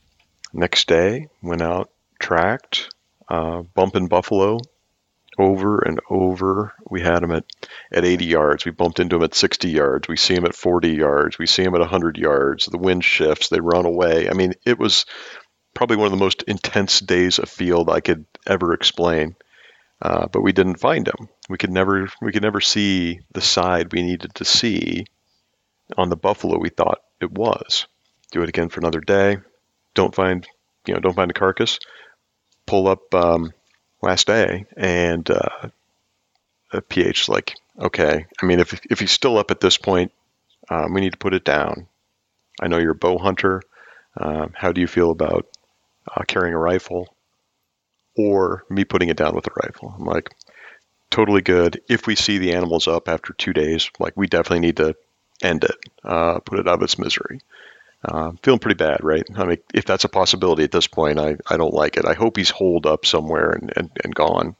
next 0.53 0.87
day 0.87 1.27
went 1.43 1.61
out, 1.61 1.91
tracked, 2.19 2.89
uh, 3.27 3.61
bumping 3.61 4.07
buffalo 4.07 4.59
over 5.37 5.79
and 5.79 5.99
over. 6.09 6.73
We 6.89 7.01
had 7.01 7.19
them 7.19 7.31
at, 7.31 7.45
at 7.91 8.05
80 8.05 8.25
yards. 8.25 8.65
We 8.65 8.71
bumped 8.71 8.99
into 8.99 9.17
them 9.17 9.23
at 9.23 9.35
60 9.35 9.69
yards. 9.69 10.07
We 10.07 10.17
see 10.17 10.35
them 10.35 10.45
at 10.45 10.55
40 10.55 10.89
yards. 10.89 11.37
We 11.37 11.47
see 11.47 11.63
them 11.63 11.75
at 11.75 11.81
100 11.81 12.17
yards. 12.17 12.65
The 12.65 12.77
wind 12.77 13.03
shifts. 13.03 13.49
They 13.49 13.59
run 13.59 13.85
away. 13.85 14.29
I 14.29 14.33
mean, 14.33 14.53
it 14.65 14.79
was 14.79 15.05
probably 15.75 15.97
one 15.97 16.07
of 16.07 16.11
the 16.11 16.17
most 16.17 16.41
intense 16.43 16.99
days 17.01 17.37
of 17.37 17.49
field 17.49 17.89
I 17.91 17.99
could 17.99 18.25
ever 18.47 18.73
explain. 18.73 19.35
Uh, 20.01 20.27
but 20.27 20.41
we 20.41 20.51
didn't 20.51 20.79
find 20.79 21.07
him. 21.07 21.29
We 21.47 21.57
could 21.57 21.71
never 21.71 22.09
we 22.21 22.31
could 22.31 22.41
never 22.41 22.59
see 22.59 23.19
the 23.31 23.41
side 23.41 23.93
we 23.93 24.01
needed 24.01 24.33
to 24.35 24.45
see 24.45 25.05
on 25.97 26.09
the 26.09 26.17
buffalo 26.17 26.57
we 26.57 26.69
thought 26.69 27.01
it 27.21 27.31
was. 27.31 27.87
Do 28.31 28.41
it 28.41 28.49
again 28.49 28.69
for 28.69 28.79
another 28.79 28.99
day. 28.99 29.37
Don't 29.93 30.13
find 30.13 30.45
you 30.87 30.93
know 30.93 30.99
don't 30.99 31.15
find 31.15 31.31
a 31.31 31.35
carcass. 31.35 31.79
Pull 32.65 32.87
up 32.87 33.13
um, 33.13 33.53
last 34.01 34.27
day 34.27 34.65
and 34.75 35.29
uh, 35.29 35.69
a 36.71 36.81
PH 36.81 37.29
like 37.29 37.55
okay. 37.79 38.25
I 38.41 38.45
mean 38.45 38.59
if 38.59 38.79
if 38.89 38.99
he's 38.99 39.11
still 39.11 39.37
up 39.37 39.51
at 39.51 39.61
this 39.61 39.77
point, 39.77 40.11
um, 40.69 40.93
we 40.93 41.01
need 41.01 41.13
to 41.13 41.17
put 41.17 41.33
it 41.33 41.45
down. 41.45 41.87
I 42.61 42.67
know 42.67 42.79
you're 42.79 42.91
a 42.91 42.95
bow 42.95 43.17
hunter. 43.17 43.61
Um, 44.17 44.53
how 44.55 44.71
do 44.71 44.81
you 44.81 44.87
feel 44.87 45.11
about 45.11 45.47
uh, 46.13 46.23
carrying 46.27 46.53
a 46.53 46.59
rifle? 46.59 47.15
or 48.17 48.65
me 48.69 48.85
putting 48.85 49.09
it 49.09 49.17
down 49.17 49.35
with 49.35 49.47
a 49.47 49.53
rifle. 49.63 49.93
I'm 49.97 50.05
like, 50.05 50.29
totally 51.09 51.41
good. 51.41 51.81
If 51.89 52.07
we 52.07 52.15
see 52.15 52.37
the 52.37 52.53
animals 52.53 52.87
up 52.87 53.07
after 53.07 53.33
two 53.33 53.53
days, 53.53 53.89
like 53.99 54.13
we 54.15 54.27
definitely 54.27 54.61
need 54.61 54.77
to 54.77 54.95
end 55.41 55.63
it, 55.65 55.75
uh, 56.03 56.39
put 56.39 56.59
it 56.59 56.67
out 56.67 56.75
of 56.75 56.83
its 56.83 56.97
misery. 56.97 57.41
Uh, 58.03 58.31
feeling 58.43 58.59
pretty 58.59 58.77
bad, 58.77 59.03
right? 59.03 59.25
I 59.35 59.45
mean, 59.45 59.57
if 59.73 59.85
that's 59.85 60.03
a 60.03 60.09
possibility 60.09 60.63
at 60.63 60.71
this 60.71 60.87
point, 60.87 61.19
I, 61.19 61.37
I 61.49 61.57
don't 61.57 61.73
like 61.73 61.97
it. 61.97 62.05
I 62.05 62.13
hope 62.13 62.37
he's 62.37 62.51
holed 62.51 62.85
up 62.85 63.05
somewhere 63.05 63.51
and, 63.51 63.73
and, 63.75 63.89
and 64.03 64.13
gone. 64.15 64.55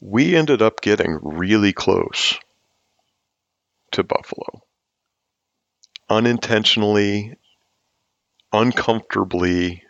We 0.00 0.36
ended 0.36 0.60
up 0.60 0.82
getting 0.82 1.18
really 1.22 1.72
close 1.72 2.38
to 3.92 4.02
Buffalo. 4.02 4.62
Unintentionally, 6.10 7.36
uncomfortably, 8.54 9.82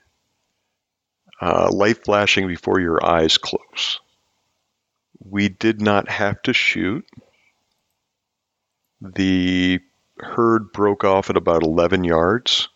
uh, 1.40 1.70
light 1.70 2.04
flashing 2.04 2.48
before 2.48 2.80
your 2.80 3.04
eyes 3.04 3.38
close. 3.38 4.00
We 5.22 5.48
did 5.48 5.80
not 5.80 6.08
have 6.08 6.40
to 6.42 6.52
shoot. 6.52 7.06
The 9.00 9.80
herd 10.18 10.72
broke 10.72 11.04
off 11.04 11.30
at 11.30 11.36
about 11.36 11.62
11 11.62 12.04
yards. 12.04 12.68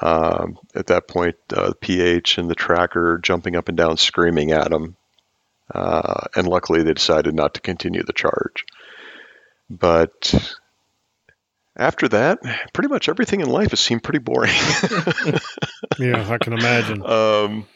Um, 0.00 0.58
at 0.74 0.86
that 0.86 1.08
point, 1.08 1.36
uh, 1.54 1.72
PH 1.80 2.38
and 2.38 2.48
the 2.48 2.54
tracker 2.54 3.18
jumping 3.18 3.56
up 3.56 3.68
and 3.68 3.76
down, 3.76 3.96
screaming 3.96 4.52
at 4.52 4.72
him. 4.72 4.96
Uh, 5.72 6.26
and 6.34 6.46
luckily, 6.46 6.82
they 6.82 6.94
decided 6.94 7.34
not 7.34 7.54
to 7.54 7.60
continue 7.60 8.02
the 8.02 8.12
charge. 8.12 8.64
But 9.68 10.54
after 11.76 12.08
that, 12.08 12.38
pretty 12.72 12.88
much 12.88 13.08
everything 13.08 13.40
in 13.40 13.48
life 13.48 13.70
has 13.70 13.80
seemed 13.80 14.02
pretty 14.02 14.18
boring. 14.18 14.52
yeah, 15.98 16.28
I 16.28 16.38
can 16.38 16.52
imagine. 16.52 17.04
Um, 17.04 17.66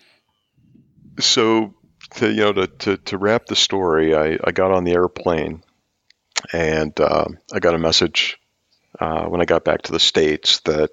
so 1.18 1.74
to 2.16 2.30
you 2.30 2.40
know 2.40 2.52
to, 2.52 2.66
to, 2.66 2.96
to 2.98 3.18
wrap 3.18 3.46
the 3.46 3.56
story, 3.56 4.14
I, 4.14 4.38
I 4.42 4.52
got 4.52 4.72
on 4.72 4.84
the 4.84 4.92
airplane 4.92 5.62
and 6.52 6.98
uh, 7.00 7.26
I 7.52 7.58
got 7.58 7.74
a 7.74 7.78
message 7.78 8.38
uh, 9.00 9.24
when 9.26 9.40
I 9.40 9.44
got 9.44 9.64
back 9.64 9.82
to 9.82 9.92
the 9.92 10.00
states 10.00 10.60
that 10.60 10.90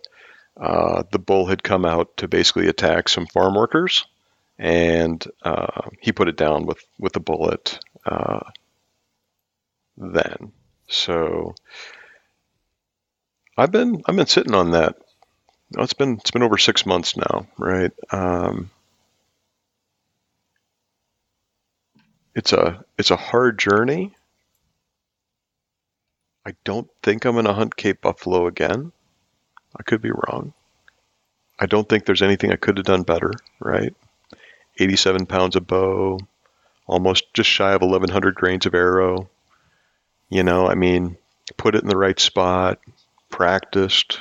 uh, 0.57 1.03
the 1.11 1.19
bull 1.19 1.45
had 1.47 1.63
come 1.63 1.85
out 1.85 2.17
to 2.17 2.27
basically 2.27 2.67
attack 2.67 3.09
some 3.09 3.25
farm 3.25 3.55
workers, 3.55 4.05
and 4.57 5.23
uh, 5.43 5.89
he 5.99 6.11
put 6.11 6.27
it 6.27 6.37
down 6.37 6.65
with 6.65 6.83
with 6.99 7.15
a 7.15 7.19
bullet. 7.19 7.79
Uh, 8.05 8.41
then, 9.97 10.51
so 10.87 11.55
I've 13.57 13.71
been 13.71 14.01
I've 14.05 14.15
been 14.15 14.27
sitting 14.27 14.55
on 14.55 14.71
that. 14.71 14.95
it's 15.77 15.93
been 15.93 16.13
it's 16.15 16.31
been 16.31 16.43
over 16.43 16.57
six 16.57 16.85
months 16.85 17.15
now, 17.15 17.47
right? 17.57 17.91
Um, 18.11 18.71
it's 22.35 22.53
a 22.53 22.83
it's 22.97 23.11
a 23.11 23.15
hard 23.15 23.59
journey. 23.59 24.15
I 26.45 26.53
don't 26.63 26.89
think 27.01 27.25
I'm 27.25 27.33
going 27.33 27.45
to 27.45 27.53
hunt 27.53 27.75
Cape 27.75 28.01
Buffalo 28.01 28.47
again. 28.47 28.91
I 29.77 29.83
could 29.83 30.01
be 30.01 30.11
wrong. 30.11 30.53
I 31.57 31.67
don't 31.67 31.87
think 31.87 32.05
there's 32.05 32.21
anything 32.21 32.51
I 32.51 32.57
could 32.57 32.77
have 32.77 32.85
done 32.85 33.03
better, 33.03 33.31
right? 33.59 33.95
87 34.77 35.25
pounds 35.27 35.55
of 35.55 35.67
bow, 35.67 36.19
almost 36.85 37.33
just 37.33 37.49
shy 37.49 37.71
of 37.73 37.81
1,100 37.81 38.35
grains 38.35 38.65
of 38.65 38.73
arrow. 38.73 39.29
You 40.29 40.43
know, 40.43 40.67
I 40.67 40.75
mean, 40.75 41.17
put 41.55 41.75
it 41.75 41.83
in 41.83 41.89
the 41.89 41.97
right 41.97 42.19
spot, 42.19 42.79
practiced. 43.33 44.19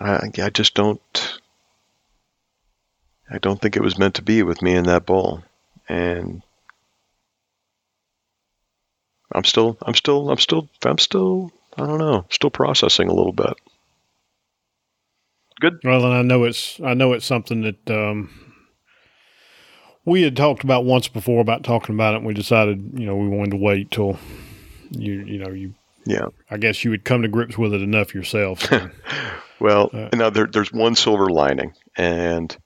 I, 0.00 0.30
I 0.40 0.50
just 0.50 0.74
don't. 0.74 1.00
I 3.28 3.38
don't 3.38 3.60
think 3.60 3.76
it 3.76 3.82
was 3.82 3.98
meant 3.98 4.14
to 4.14 4.22
be 4.22 4.44
with 4.44 4.62
me 4.62 4.74
and 4.74 4.86
that 4.86 5.04
bull, 5.04 5.42
and 5.88 6.42
I'm 9.32 9.44
still, 9.44 9.76
I'm 9.82 9.94
still, 9.94 10.30
I'm 10.30 10.38
still, 10.38 10.68
I'm 10.84 10.98
still, 10.98 11.52
I 11.76 11.86
don't 11.86 11.98
know, 11.98 12.24
still 12.30 12.50
processing 12.50 13.08
a 13.08 13.14
little 13.14 13.32
bit. 13.32 13.54
Good. 15.60 15.80
Well, 15.84 16.04
and 16.04 16.14
I 16.14 16.22
know 16.22 16.44
it's, 16.44 16.80
I 16.80 16.94
know 16.94 17.12
it's 17.12 17.26
something 17.26 17.62
that 17.62 17.90
um, 17.90 18.30
we 20.04 20.22
had 20.22 20.36
talked 20.36 20.64
about 20.64 20.84
once 20.84 21.08
before 21.08 21.40
about 21.40 21.64
talking 21.64 21.94
about 21.94 22.14
it. 22.14 22.18
and 22.18 22.26
We 22.26 22.34
decided, 22.34 22.92
you 22.94 23.06
know, 23.06 23.16
we 23.16 23.28
wanted 23.28 23.50
to 23.50 23.56
wait 23.56 23.90
till 23.90 24.18
you, 24.90 25.24
you 25.24 25.38
know, 25.38 25.52
you 25.52 25.74
yeah. 26.04 26.26
I 26.50 26.56
guess 26.56 26.84
you 26.84 26.90
would 26.90 27.04
come 27.04 27.22
to 27.22 27.28
grips 27.28 27.58
with 27.58 27.74
it 27.74 27.82
enough 27.82 28.14
yourself. 28.14 28.60
So. 28.60 28.90
well, 29.60 29.90
uh, 29.92 30.08
now 30.14 30.30
there, 30.30 30.46
there's 30.46 30.72
one 30.72 30.94
silver 30.94 31.28
lining, 31.28 31.74
and 31.96 32.56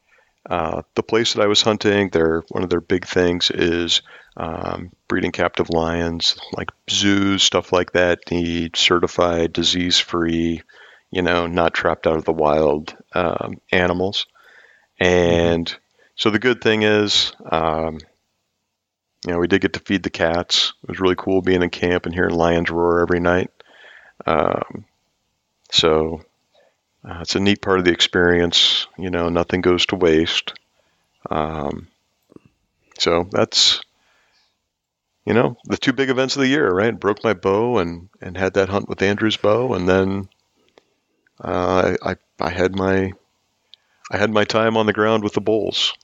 uh, 0.49 0.82
the 0.95 1.03
place 1.03 1.35
that 1.35 1.43
I 1.43 1.47
was 1.47 1.62
hunting, 1.62 2.11
their 2.11 2.43
one 2.49 2.62
of 2.62 2.70
their 2.70 2.80
big 2.80 3.07
things 3.07 3.51
is 3.51 4.03
um, 4.37 4.93
breeding 5.09 5.32
captive 5.32 5.70
lions, 5.70 6.37
like 6.57 6.70
zoos, 6.91 7.43
stuff 7.43 7.72
like 7.72 7.93
that. 7.93 8.20
Need 8.30 8.76
certified, 8.76 9.53
disease-free, 9.53 10.62
you 11.11 11.22
know, 11.22 11.47
not 11.47 11.74
trapped 11.74 12.07
out 12.07 12.16
of 12.16 12.24
the 12.24 12.32
wild 12.32 12.95
um, 13.14 13.61
animals. 13.72 14.26
And 14.99 15.66
mm-hmm. 15.66 15.78
so 16.16 16.30
the 16.30 16.39
good 16.39 16.61
thing 16.61 16.82
is, 16.82 17.32
um, 17.51 17.99
you 19.27 19.33
know, 19.33 19.39
we 19.39 19.49
did 19.49 19.62
get 19.62 19.72
to 19.75 19.81
feed 19.81 20.03
the 20.03 20.11
cats. 20.11 20.75
It 20.83 20.91
was 20.91 21.01
really 21.01 21.16
cool 21.16 21.41
being 21.41 21.62
in 21.62 21.70
camp 21.70 22.07
and 22.07 22.14
hearing 22.14 22.35
lions 22.35 22.70
roar 22.70 23.01
every 23.01 23.20
night. 23.20 23.51
Um, 24.27 24.85
so 25.70 26.22
uh, 27.09 27.18
it's 27.22 27.35
a 27.35 27.41
neat 27.41 27.62
part 27.62 27.79
of 27.79 27.85
the 27.85 27.93
experience. 27.93 28.87
You 28.99 29.11
know, 29.11 29.29
nothing 29.29 29.61
goes 29.61 29.87
to 29.87 29.97
waste. 29.97 30.53
Um, 31.31 31.89
so 32.99 33.27
that's 33.31 33.81
you 35.25 35.33
know 35.33 35.57
the 35.64 35.79
two 35.79 35.95
big 35.95 36.11
events 36.11 36.37
of 36.37 36.43
the 36.43 36.49
year, 36.49 36.70
right? 36.70 36.99
Broke 36.99 37.25
my 37.25 37.33
bow 37.33 37.79
and 37.79 38.09
and 38.20 38.37
had 38.37 38.55
that 38.55 38.68
hunt 38.68 38.89
with 38.89 39.03
Andrew's 39.03 39.39
bow, 39.39 39.72
and 39.72 39.89
then 39.89 40.29
uh, 41.41 41.97
I 42.03 42.16
I 42.39 42.51
had 42.51 42.77
my 42.77 43.12
I 44.11 44.18
had 44.18 44.31
my 44.31 44.45
time 44.45 44.77
on 44.77 44.87
the 44.87 44.93
ground 44.93 45.25
with 45.25 45.33
the 45.33 45.41
bulls. 45.41 45.95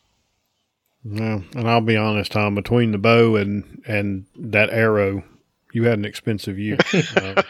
No, 1.03 1.43
and 1.55 1.69
I'll 1.69 1.81
be 1.81 1.97
honest, 1.97 2.33
Tom. 2.33 2.55
Between 2.55 2.93
the 2.93 2.99
bow 2.99 3.37
and 3.37 3.83
and 3.87 4.27
that 4.37 4.71
arrow, 4.71 5.25
you 5.73 5.85
had 5.85 5.99
an 5.99 6.05
expensive 6.05 6.59
year. 6.59 6.77
uh, 7.17 7.43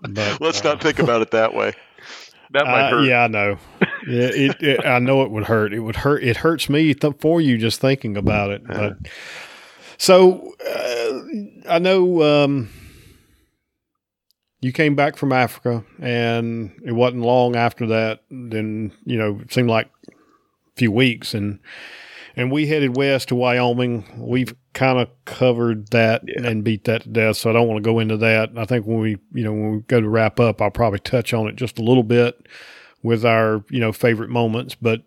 but, 0.00 0.40
Let's 0.40 0.64
uh, 0.64 0.70
not 0.70 0.82
think 0.82 0.98
about 0.98 1.22
it 1.22 1.30
that 1.32 1.54
way. 1.54 1.74
That 2.52 2.64
might 2.64 2.88
uh, 2.88 2.90
hurt. 2.90 3.04
Yeah, 3.04 3.24
I 3.24 3.28
know. 3.28 3.58
Yeah, 4.06 4.30
it, 4.32 4.62
it, 4.62 4.86
I 4.86 4.98
know 4.98 5.22
it 5.22 5.30
would 5.30 5.44
hurt. 5.44 5.74
It 5.74 5.80
would 5.80 5.96
hurt. 5.96 6.24
It 6.24 6.38
hurts 6.38 6.70
me 6.70 6.94
th- 6.94 7.16
for 7.18 7.40
you 7.42 7.58
just 7.58 7.80
thinking 7.80 8.16
about 8.16 8.50
it. 8.50 8.66
But 8.66 8.96
so 9.98 10.54
uh, 10.66 11.20
I 11.68 11.78
know 11.78 12.22
um, 12.22 12.70
you 14.60 14.72
came 14.72 14.94
back 14.94 15.18
from 15.18 15.32
Africa, 15.32 15.84
and 16.00 16.72
it 16.82 16.92
wasn't 16.92 17.22
long 17.22 17.56
after 17.56 17.86
that. 17.88 18.22
Then 18.30 18.92
you 19.04 19.18
know, 19.18 19.40
it 19.42 19.52
seemed 19.52 19.68
like 19.68 19.90
a 20.08 20.12
few 20.76 20.90
weeks, 20.90 21.34
and 21.34 21.58
and 22.38 22.52
we 22.52 22.68
headed 22.68 22.96
west 22.96 23.28
to 23.28 23.34
Wyoming. 23.34 24.04
We've 24.16 24.54
kind 24.72 25.00
of 25.00 25.08
covered 25.24 25.88
that 25.88 26.22
yeah. 26.24 26.46
and 26.46 26.62
beat 26.62 26.84
that 26.84 27.02
to 27.02 27.08
death, 27.08 27.36
so 27.36 27.50
I 27.50 27.52
don't 27.52 27.66
want 27.66 27.82
to 27.82 27.90
go 27.90 27.98
into 27.98 28.16
that. 28.18 28.50
I 28.56 28.64
think 28.64 28.86
when 28.86 29.00
we, 29.00 29.18
you 29.34 29.42
know, 29.42 29.52
when 29.52 29.72
we 29.72 29.78
go 29.80 30.00
to 30.00 30.08
wrap 30.08 30.38
up, 30.38 30.62
I'll 30.62 30.70
probably 30.70 31.00
touch 31.00 31.34
on 31.34 31.48
it 31.48 31.56
just 31.56 31.80
a 31.80 31.82
little 31.82 32.04
bit 32.04 32.46
with 33.02 33.24
our, 33.24 33.64
you 33.70 33.80
know, 33.80 33.92
favorite 33.92 34.30
moments. 34.30 34.76
But 34.76 35.02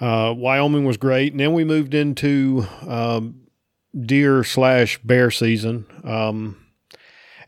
uh, 0.00 0.32
Wyoming 0.36 0.84
was 0.84 0.96
great, 0.96 1.32
and 1.32 1.40
then 1.40 1.54
we 1.54 1.64
moved 1.64 1.92
into 1.92 2.64
um, 2.86 3.48
deer 4.00 4.44
slash 4.44 4.96
bear 4.98 5.32
season. 5.32 5.86
Um, 6.04 6.56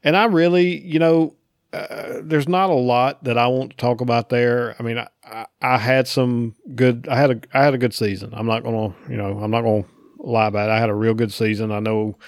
and 0.02 0.16
I 0.16 0.24
really, 0.24 0.80
you 0.80 0.98
know, 0.98 1.36
uh, 1.72 2.20
there's 2.22 2.48
not 2.48 2.70
a 2.70 2.74
lot 2.74 3.22
that 3.24 3.38
I 3.38 3.46
want 3.46 3.70
to 3.70 3.76
talk 3.76 4.00
about 4.00 4.28
there. 4.28 4.74
I 4.78 4.82
mean, 4.82 4.98
I, 4.98 5.08
I, 5.24 5.46
I, 5.62 5.78
had 5.78 6.08
some 6.08 6.56
good. 6.74 7.06
I 7.08 7.16
had 7.16 7.30
a 7.30 7.40
I 7.54 7.62
had 7.62 7.74
a 7.74 7.78
good 7.78 7.94
season. 7.94 8.30
I'm 8.32 8.46
not 8.46 8.64
gonna, 8.64 8.94
you 9.08 9.16
know, 9.16 9.38
I'm 9.38 9.50
not 9.50 9.62
gonna 9.62 9.84
lie 10.18 10.48
about 10.48 10.68
it. 10.68 10.72
I 10.72 10.80
had 10.80 10.90
a 10.90 10.94
real 10.94 11.14
good 11.14 11.32
season. 11.32 11.70
I 11.70 11.78
know, 11.78 12.18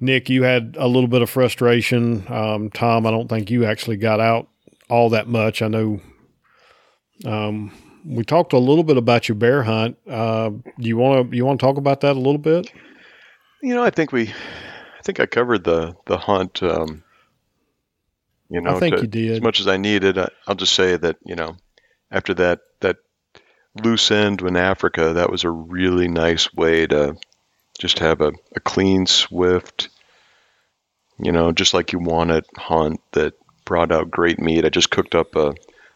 Nick, 0.00 0.28
you 0.28 0.42
had 0.42 0.76
a 0.78 0.88
little 0.88 1.08
bit 1.08 1.22
of 1.22 1.30
frustration. 1.30 2.24
Um, 2.28 2.70
Tom, 2.70 3.06
I 3.06 3.12
don't 3.12 3.28
think 3.28 3.50
you 3.50 3.64
actually 3.64 3.98
got 3.98 4.18
out 4.18 4.48
all 4.90 5.10
that 5.10 5.28
much. 5.28 5.62
I 5.62 5.68
know. 5.68 6.00
Um, 7.24 7.72
we 8.04 8.24
talked 8.24 8.52
a 8.52 8.58
little 8.58 8.82
bit 8.82 8.96
about 8.96 9.28
your 9.28 9.36
bear 9.36 9.62
hunt. 9.62 9.96
Uh, 10.08 10.50
do 10.50 10.88
you 10.88 10.96
want 10.96 11.30
to 11.30 11.36
you 11.36 11.46
want 11.46 11.60
to 11.60 11.66
talk 11.66 11.76
about 11.76 12.00
that 12.00 12.16
a 12.16 12.18
little 12.18 12.38
bit? 12.38 12.72
You 13.62 13.74
know, 13.74 13.84
I 13.84 13.90
think 13.90 14.10
we, 14.10 14.28
I 14.28 15.02
think 15.04 15.20
I 15.20 15.26
covered 15.26 15.62
the 15.62 15.94
the 16.06 16.18
hunt. 16.18 16.64
Um, 16.64 17.04
you 18.52 18.60
know, 18.60 18.76
I 18.76 18.80
think 18.80 18.96
to, 18.96 19.02
you 19.02 19.08
did 19.08 19.30
as 19.32 19.40
much 19.40 19.60
as 19.60 19.66
I 19.66 19.78
needed. 19.78 20.18
I, 20.18 20.28
I'll 20.46 20.54
just 20.54 20.74
say 20.74 20.96
that 20.96 21.16
you 21.24 21.36
know, 21.36 21.56
after 22.10 22.34
that 22.34 22.60
that 22.80 22.98
loose 23.82 24.10
end 24.10 24.42
in 24.42 24.58
Africa, 24.58 25.14
that 25.14 25.30
was 25.30 25.44
a 25.44 25.50
really 25.50 26.06
nice 26.06 26.52
way 26.52 26.86
to 26.86 27.16
just 27.78 28.00
have 28.00 28.20
a, 28.20 28.32
a 28.54 28.60
clean, 28.60 29.06
swift, 29.06 29.88
you 31.18 31.32
know, 31.32 31.50
just 31.50 31.72
like 31.72 31.94
you 31.94 31.98
want 31.98 32.30
it 32.30 32.44
hunt 32.54 33.00
that 33.12 33.32
brought 33.64 33.90
out 33.90 34.10
great 34.10 34.38
meat. 34.38 34.66
I 34.66 34.68
just 34.68 34.90
cooked 34.90 35.14
up 35.14 35.34
a 35.34 35.54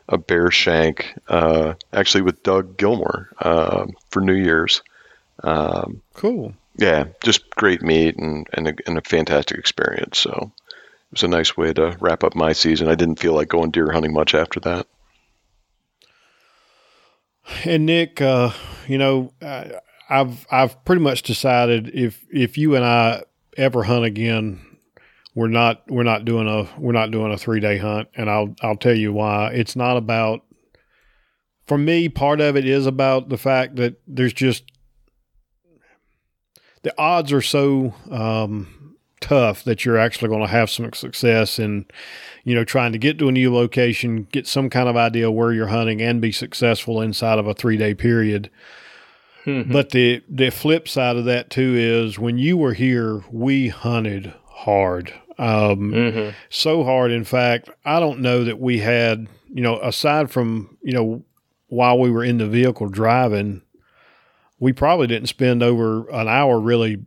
a 0.09 0.17
bear 0.17 0.51
shank, 0.51 1.15
uh, 1.29 1.75
actually 1.93 2.23
with 2.23 2.43
Doug 2.43 2.79
Gilmore 2.79 3.29
uh, 3.39 3.87
for 4.09 4.23
New 4.23 4.35
Year's. 4.35 4.83
Um, 5.43 6.01
cool. 6.15 6.55
Yeah, 6.79 7.09
just 7.23 7.51
great 7.51 7.83
meat 7.83 8.17
and 8.17 8.47
and 8.55 8.69
a, 8.69 8.75
and 8.87 8.97
a 8.97 9.03
fantastic 9.03 9.59
experience. 9.59 10.17
So 10.17 10.53
was 11.11 11.23
a 11.23 11.29
nice 11.29 11.57
way 11.57 11.73
to 11.73 11.97
wrap 12.01 12.25
up 12.25 12.35
my 12.35 12.53
season. 12.53 12.89
I 12.89 12.95
didn't 12.95 13.19
feel 13.19 13.35
like 13.35 13.49
going 13.49 13.71
deer 13.71 13.93
hunting 13.93 14.13
much 14.13 14.35
after 14.35 14.61
that. 14.61 14.87
And 17.65 17.87
Nick, 17.87 18.21
uh, 18.21 18.51
you 18.89 18.99
know, 18.99 19.33
I've 20.09 20.47
I've 20.51 20.85
pretty 20.85 21.03
much 21.03 21.23
decided 21.23 21.91
if 21.95 22.25
if 22.31 22.59
you 22.59 22.75
and 22.75 22.85
I 22.85 23.23
ever 23.57 23.85
hunt 23.85 24.05
again, 24.05 24.61
we're 25.35 25.49
not 25.49 25.83
we're 25.89 26.03
not 26.03 26.25
doing 26.25 26.49
a 26.49 26.69
we're 26.81 26.93
not 26.93 27.11
doing 27.11 27.33
a 27.33 27.39
three 27.39 27.61
day 27.61 27.79
hunt, 27.79 28.09
and 28.17 28.31
I'll 28.31 28.55
I'll 28.63 28.77
tell 28.77 28.97
you 28.97 29.13
why. 29.13 29.51
It's 29.53 29.77
not 29.77 29.97
about. 29.97 30.43
For 31.67 31.77
me, 31.77 32.09
part 32.09 32.41
of 32.41 32.57
it 32.57 32.65
is 32.65 32.87
about 32.87 33.29
the 33.29 33.37
fact 33.37 33.75
that 33.77 34.01
there's 34.07 34.33
just 34.33 34.65
the 36.85 36.95
odds 36.97 37.33
are 37.33 37.43
so 37.43 37.93
um, 38.09 38.69
tough 39.21 39.65
that 39.65 39.85
you're 39.85 39.99
actually 39.99 40.29
going 40.29 40.43
to 40.43 40.49
have 40.49 40.71
some 40.71 40.93
success 40.93 41.59
in, 41.59 41.87
you 42.45 42.55
know, 42.55 42.65
trying 42.65 42.93
to 42.93 42.99
get 42.99 43.19
to 43.19 43.29
a 43.29 43.33
new 43.33 43.53
location, 43.55 44.29
get 44.33 44.47
some 44.47 44.71
kind 44.71 44.89
of 44.89 44.97
idea 44.97 45.31
where 45.31 45.53
you're 45.53 45.69
hunting, 45.69 46.03
and 46.03 46.21
be 46.21 46.33
successful 46.33 47.01
inside 47.01 47.39
of 47.39 47.47
a 47.47 47.55
three 47.55 47.77
day 47.77 47.95
period. 47.95 48.51
Mm-hmm. 49.45 49.73
But 49.73 49.91
the 49.91 50.23
the 50.29 50.51
flip 50.51 50.89
side 50.89 51.17
of 51.17 51.25
that 51.27 51.51
too 51.51 51.75
is 51.77 52.19
when 52.19 52.37
you 52.39 52.57
were 52.57 52.75
here, 52.75 53.23
we 53.31 53.69
hunted 53.69 54.35
hard, 54.49 55.15
um, 55.39 55.93
mm-hmm. 55.93 56.31
so 56.51 56.83
hard. 56.83 57.13
In 57.13 57.25
fact, 57.25 57.71
I 57.85 58.01
don't 58.01 58.21
know 58.21 58.43
that 58.45 58.59
we 58.59 58.79
had, 58.79 59.29
you 59.49 59.63
know, 59.63 59.81
aside 59.81 60.31
from 60.31 60.77
you 60.83 60.93
know, 60.93 61.25
while 61.69 61.99
we 61.99 62.11
were 62.11 62.25
in 62.25 62.39
the 62.39 62.49
vehicle 62.49 62.89
driving, 62.89 63.63
we 64.59 64.73
probably 64.73 65.07
didn't 65.07 65.29
spend 65.29 65.63
over 65.63 66.09
an 66.11 66.27
hour 66.27 66.59
really 66.59 67.05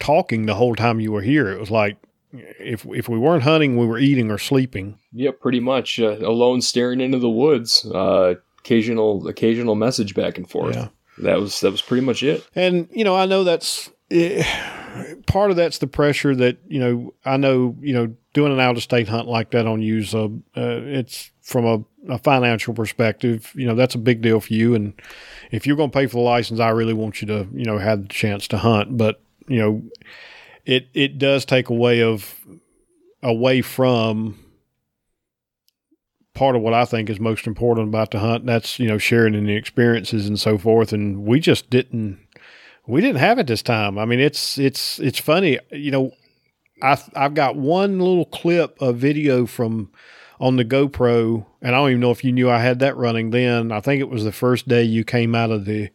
talking 0.00 0.46
the 0.46 0.54
whole 0.54 0.74
time 0.74 0.98
you 1.00 1.12
were 1.12 1.22
here. 1.22 1.48
It 1.48 1.60
was 1.60 1.70
like 1.70 1.96
if 2.32 2.84
if 2.86 3.08
we 3.08 3.18
weren't 3.18 3.42
hunting, 3.42 3.76
we 3.76 3.86
were 3.86 3.98
eating 3.98 4.30
or 4.30 4.38
sleeping. 4.38 4.98
Yep, 5.12 5.40
pretty 5.40 5.60
much 5.60 6.00
uh, 6.00 6.18
alone 6.18 6.60
staring 6.60 7.00
into 7.00 7.18
the 7.18 7.30
woods. 7.30 7.86
Uh, 7.86 8.34
occasional 8.58 9.26
occasional 9.28 9.74
message 9.74 10.14
back 10.14 10.38
and 10.38 10.48
forth. 10.48 10.76
Yeah. 10.76 10.88
That 11.18 11.38
was 11.38 11.60
that 11.60 11.70
was 11.70 11.82
pretty 11.82 12.04
much 12.04 12.22
it. 12.22 12.46
And 12.54 12.88
you 12.92 13.04
know, 13.04 13.16
I 13.16 13.26
know 13.26 13.44
that's 13.44 13.90
eh, 14.10 14.44
part 15.26 15.50
of 15.50 15.56
that's 15.56 15.78
the 15.78 15.86
pressure 15.86 16.34
that 16.36 16.58
you 16.66 16.80
know. 16.80 17.14
I 17.24 17.36
know 17.36 17.76
you 17.80 17.92
know 17.92 18.14
doing 18.32 18.52
an 18.52 18.60
out 18.60 18.76
of 18.76 18.82
state 18.82 19.08
hunt 19.08 19.28
like 19.28 19.50
that 19.50 19.66
on 19.66 19.82
you 19.82 20.04
uh, 20.14 20.24
uh, 20.24 20.28
it's 20.54 21.30
from 21.42 21.66
a, 21.66 22.12
a, 22.12 22.18
financial 22.18 22.72
perspective. 22.74 23.52
You 23.56 23.66
know, 23.66 23.74
that's 23.74 23.96
a 23.96 23.98
big 23.98 24.22
deal 24.22 24.40
for 24.40 24.54
you. 24.54 24.74
And 24.74 24.94
if 25.50 25.66
you're 25.66 25.76
going 25.76 25.90
to 25.90 25.98
pay 25.98 26.06
for 26.06 26.12
the 26.12 26.20
license, 26.20 26.60
I 26.60 26.68
really 26.68 26.94
want 26.94 27.20
you 27.20 27.26
to 27.26 27.48
you 27.52 27.64
know 27.64 27.78
have 27.78 28.02
the 28.02 28.08
chance 28.08 28.46
to 28.48 28.58
hunt. 28.58 28.96
But 28.96 29.20
you 29.50 29.58
know, 29.58 29.82
it 30.64 30.88
it 30.94 31.18
does 31.18 31.44
take 31.44 31.68
away 31.68 32.02
of 32.02 32.34
away 33.22 33.60
from 33.62 34.38
part 36.34 36.54
of 36.54 36.62
what 36.62 36.72
I 36.72 36.84
think 36.84 37.10
is 37.10 37.18
most 37.18 37.46
important 37.46 37.88
about 37.88 38.12
the 38.12 38.20
hunt. 38.20 38.46
That's 38.46 38.78
you 38.78 38.86
know 38.86 38.96
sharing 38.96 39.34
in 39.34 39.46
the 39.46 39.56
experiences 39.56 40.28
and 40.28 40.38
so 40.38 40.56
forth. 40.56 40.92
And 40.92 41.24
we 41.24 41.40
just 41.40 41.68
didn't 41.68 42.20
we 42.86 43.00
didn't 43.00 43.18
have 43.18 43.38
it 43.38 43.48
this 43.48 43.62
time. 43.62 43.98
I 43.98 44.04
mean, 44.04 44.20
it's 44.20 44.56
it's 44.56 45.00
it's 45.00 45.18
funny. 45.18 45.58
You 45.72 45.90
know, 45.90 46.12
I 46.80 46.96
I've 47.16 47.34
got 47.34 47.56
one 47.56 47.98
little 47.98 48.26
clip 48.26 48.80
of 48.80 48.96
video 48.96 49.46
from 49.46 49.90
on 50.38 50.56
the 50.56 50.64
GoPro, 50.64 51.44
and 51.60 51.74
I 51.74 51.78
don't 51.78 51.90
even 51.90 52.00
know 52.00 52.12
if 52.12 52.24
you 52.24 52.30
knew 52.30 52.48
I 52.48 52.60
had 52.60 52.78
that 52.78 52.96
running 52.96 53.30
then. 53.30 53.72
I 53.72 53.80
think 53.80 54.00
it 54.00 54.08
was 54.08 54.24
the 54.24 54.32
first 54.32 54.68
day 54.68 54.84
you 54.84 55.04
came 55.04 55.34
out 55.34 55.50
of 55.50 55.64
the 55.64 55.90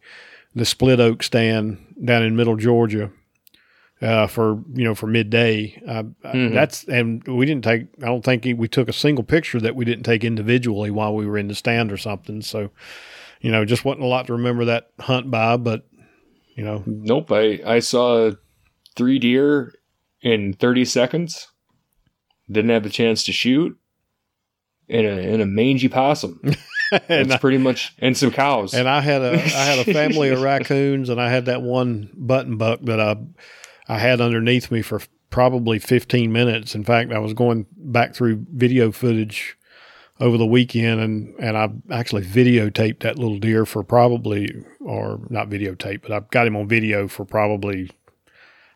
the 0.54 0.66
split 0.66 1.00
oak 1.00 1.22
stand 1.22 1.78
down 2.04 2.22
in 2.22 2.36
Middle 2.36 2.56
Georgia 2.56 3.10
uh, 4.02 4.26
for 4.26 4.62
you 4.74 4.84
know 4.84 4.94
for 4.94 5.06
midday. 5.06 5.80
Uh, 5.86 6.02
mm-hmm. 6.24 6.54
That's 6.54 6.84
and 6.84 7.26
we 7.26 7.46
didn't 7.46 7.64
take. 7.64 7.86
I 8.02 8.06
don't 8.06 8.24
think 8.24 8.46
we 8.58 8.68
took 8.68 8.88
a 8.88 8.92
single 8.92 9.24
picture 9.24 9.60
that 9.60 9.76
we 9.76 9.84
didn't 9.84 10.04
take 10.04 10.24
individually 10.24 10.90
while 10.90 11.14
we 11.14 11.26
were 11.26 11.38
in 11.38 11.48
the 11.48 11.54
stand 11.54 11.92
or 11.92 11.96
something. 11.96 12.42
So, 12.42 12.70
you 13.40 13.50
know, 13.50 13.64
just 13.64 13.84
wasn't 13.84 14.04
a 14.04 14.08
lot 14.08 14.26
to 14.26 14.34
remember 14.34 14.66
that 14.66 14.90
hunt 15.00 15.30
by. 15.30 15.56
But 15.56 15.86
you 16.56 16.64
know, 16.64 16.82
nope. 16.86 17.32
I 17.32 17.60
I 17.66 17.78
saw 17.78 18.32
three 18.96 19.18
deer 19.18 19.74
in 20.20 20.52
thirty 20.52 20.84
seconds. 20.84 21.48
Didn't 22.50 22.70
have 22.70 22.84
the 22.84 22.90
chance 22.90 23.24
to 23.24 23.32
shoot. 23.32 23.78
In 24.88 25.04
a 25.04 25.16
in 25.16 25.40
a 25.40 25.46
mangy 25.46 25.88
possum. 25.88 26.40
and 27.08 27.30
That's 27.30 27.40
pretty 27.40 27.58
much 27.58 27.94
and 27.98 28.16
some 28.16 28.30
cows. 28.30 28.74
And 28.74 28.88
I 28.88 29.00
had 29.00 29.22
a 29.22 29.32
I 29.32 29.64
had 29.64 29.88
a 29.88 29.92
family 29.92 30.28
of 30.28 30.40
raccoons, 30.42 31.08
and 31.08 31.20
I 31.20 31.30
had 31.30 31.46
that 31.46 31.62
one 31.62 32.10
button 32.14 32.56
buck 32.56 32.80
that 32.82 33.00
I 33.00 33.16
I 33.88 33.98
had 33.98 34.20
underneath 34.20 34.70
me 34.70 34.82
for 34.82 35.00
probably 35.30 35.78
15 35.78 36.32
minutes. 36.32 36.74
In 36.74 36.84
fact, 36.84 37.12
I 37.12 37.18
was 37.18 37.34
going 37.34 37.66
back 37.76 38.14
through 38.14 38.46
video 38.52 38.90
footage 38.92 39.56
over 40.18 40.38
the 40.38 40.46
weekend 40.46 41.00
and, 41.00 41.34
and 41.38 41.56
I 41.56 41.70
actually 41.94 42.22
videotaped 42.22 43.00
that 43.00 43.18
little 43.18 43.38
deer 43.38 43.66
for 43.66 43.82
probably, 43.82 44.64
or 44.80 45.20
not 45.28 45.50
videotape, 45.50 46.02
but 46.02 46.12
I've 46.12 46.30
got 46.30 46.46
him 46.46 46.56
on 46.56 46.68
video 46.68 47.06
for 47.06 47.24
probably, 47.24 47.90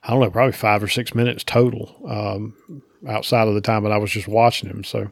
I 0.02 0.10
don't 0.10 0.20
know, 0.20 0.30
probably 0.30 0.52
five 0.52 0.82
or 0.82 0.88
six 0.88 1.14
minutes 1.14 1.44
total 1.44 1.96
um, 2.08 2.82
outside 3.08 3.48
of 3.48 3.54
the 3.54 3.62
time 3.62 3.84
that 3.84 3.92
I 3.92 3.98
was 3.98 4.10
just 4.10 4.28
watching 4.28 4.68
him. 4.68 4.84
So, 4.84 5.10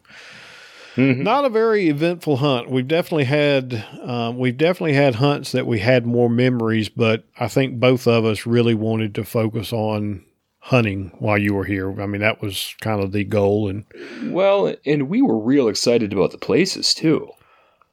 Mm-hmm. 0.99 1.23
Not 1.23 1.45
a 1.45 1.49
very 1.49 1.89
eventful 1.89 2.39
hunt. 2.39 2.71
We've 2.71 2.89
definitely 2.89 3.25
had 3.25 3.85
um, 4.03 4.37
we've 4.37 4.57
definitely 4.57 4.95
had 4.95 5.15
hunts 5.17 5.53
that 5.53 5.67
we 5.67 5.79
had 5.79 6.07
more 6.07 6.29
memories, 6.29 6.89
but 6.89 7.25
I 7.39 7.47
think 7.47 7.79
both 7.79 8.09
of 8.09 8.25
us 8.25 8.47
really 8.47 8.75
wanted 8.75 9.15
to 9.15 9.25
focus 9.25 9.73
on 9.73 10.25
hunting 10.59 11.13
while 11.19 11.39
you 11.39 11.55
were 11.55 11.65
here. 11.65 12.01
I 12.01 12.07
mean, 12.07 12.21
that 12.21 12.43
was 12.43 12.75
kind 12.81 13.03
of 13.03 13.13
the 13.13 13.23
goal. 13.23 13.69
And 13.69 13.85
well, 14.25 14.75
and 14.85 15.09
we 15.09 15.23
were 15.23 15.39
real 15.39 15.69
excited 15.69 16.13
about 16.13 16.33
the 16.33 16.39
places 16.39 16.93
too. 16.95 17.31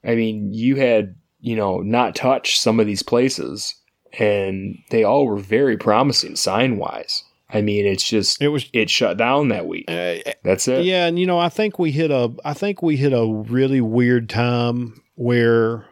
I 0.03 0.15
mean, 0.15 0.51
you 0.51 0.75
had 0.77 1.15
you 1.41 1.55
know 1.55 1.81
not 1.81 2.15
touched 2.15 2.59
some 2.59 2.79
of 2.79 2.87
these 2.87 3.03
places, 3.03 3.75
and 4.17 4.79
they 4.89 5.03
all 5.03 5.27
were 5.27 5.37
very 5.37 5.77
promising 5.77 6.35
sign 6.35 6.77
wise. 6.77 7.23
I 7.49 7.61
mean, 7.61 7.85
it's 7.85 8.03
just 8.03 8.41
It 8.41 8.49
was 8.49 8.69
it 8.73 8.89
shut 8.89 9.17
down 9.17 9.49
that 9.49 9.67
week. 9.67 9.85
uh, 9.87 10.15
That's 10.43 10.67
it. 10.67 10.85
Yeah, 10.85 11.05
and 11.05 11.19
you 11.19 11.25
know, 11.25 11.37
I 11.37 11.49
think 11.49 11.77
we 11.79 11.91
hit 11.91 12.11
a 12.11 12.33
I 12.43 12.53
think 12.53 12.81
we 12.81 12.97
hit 12.97 13.13
a 13.13 13.25
really 13.25 13.81
weird 13.81 14.29
time 14.29 15.01
where 15.15 15.85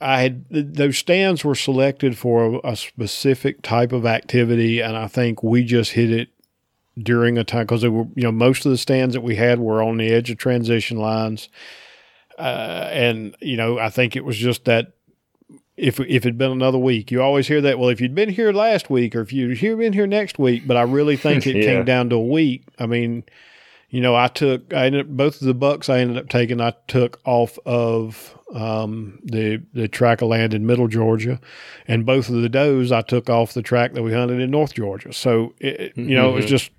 I 0.00 0.22
had 0.22 0.44
those 0.50 0.98
stands 0.98 1.44
were 1.44 1.54
selected 1.54 2.18
for 2.18 2.60
a, 2.64 2.70
a 2.72 2.76
specific 2.76 3.62
type 3.62 3.92
of 3.92 4.04
activity, 4.04 4.80
and 4.80 4.96
I 4.96 5.06
think 5.06 5.42
we 5.42 5.62
just 5.62 5.92
hit 5.92 6.10
it 6.10 6.28
during 6.98 7.38
a 7.38 7.44
time 7.44 7.64
because 7.64 7.82
they 7.82 7.88
were 7.88 8.06
you 8.16 8.24
know 8.24 8.32
most 8.32 8.66
of 8.66 8.72
the 8.72 8.78
stands 8.78 9.14
that 9.14 9.20
we 9.20 9.36
had 9.36 9.60
were 9.60 9.82
on 9.82 9.98
the 9.98 10.10
edge 10.12 10.30
of 10.30 10.38
transition 10.38 10.96
lines, 10.96 11.48
uh, 12.38 12.88
and 12.90 13.36
you 13.40 13.56
know 13.56 13.78
I 13.78 13.90
think 13.90 14.16
it 14.16 14.24
was 14.24 14.36
just 14.36 14.64
that 14.64 14.94
if 15.76 15.98
if 16.00 16.26
it'd 16.26 16.38
been 16.38 16.52
another 16.52 16.78
week, 16.78 17.10
you 17.10 17.22
always 17.22 17.48
hear 17.48 17.60
that. 17.62 17.78
Well, 17.78 17.88
if 17.88 18.00
you'd 18.00 18.14
been 18.14 18.28
here 18.30 18.52
last 18.52 18.90
week, 18.90 19.14
or 19.16 19.20
if 19.20 19.32
you'd 19.32 19.58
here 19.58 19.76
been 19.76 19.92
here 19.92 20.06
next 20.06 20.38
week, 20.38 20.66
but 20.66 20.76
I 20.76 20.82
really 20.82 21.16
think 21.26 21.46
it 21.46 21.56
Yeah. 21.56 21.62
came 21.64 21.84
down 21.84 22.10
to 22.10 22.16
a 22.16 22.20
week. 22.22 22.64
I 22.78 22.86
mean, 22.86 23.24
you 23.90 24.00
know, 24.00 24.14
I 24.14 24.28
took 24.28 24.72
I 24.74 24.86
ended 24.86 25.02
up, 25.02 25.08
both 25.08 25.40
of 25.40 25.46
the 25.46 25.54
bucks 25.54 25.88
I 25.88 25.98
ended 26.00 26.18
up 26.18 26.28
taking. 26.28 26.60
I 26.60 26.74
took 26.88 27.20
off 27.24 27.58
of 27.66 28.36
um, 28.54 29.18
the 29.24 29.62
the 29.72 29.88
track 29.88 30.20
of 30.20 30.28
land 30.28 30.52
in 30.52 30.66
Middle 30.66 30.88
Georgia, 30.88 31.40
and 31.88 32.04
both 32.04 32.28
of 32.28 32.34
the 32.42 32.48
does 32.50 32.92
I 32.92 33.00
took 33.00 33.30
off 33.30 33.54
the 33.54 33.62
track 33.62 33.94
that 33.94 34.02
we 34.02 34.12
hunted 34.12 34.40
in 34.40 34.50
North 34.50 34.74
Georgia. 34.74 35.12
So 35.12 35.54
it, 35.58 35.96
you 35.96 36.14
know, 36.14 36.30
it 36.30 36.34
was 36.34 36.44
Mhm. 36.44 36.48
just 36.48 36.70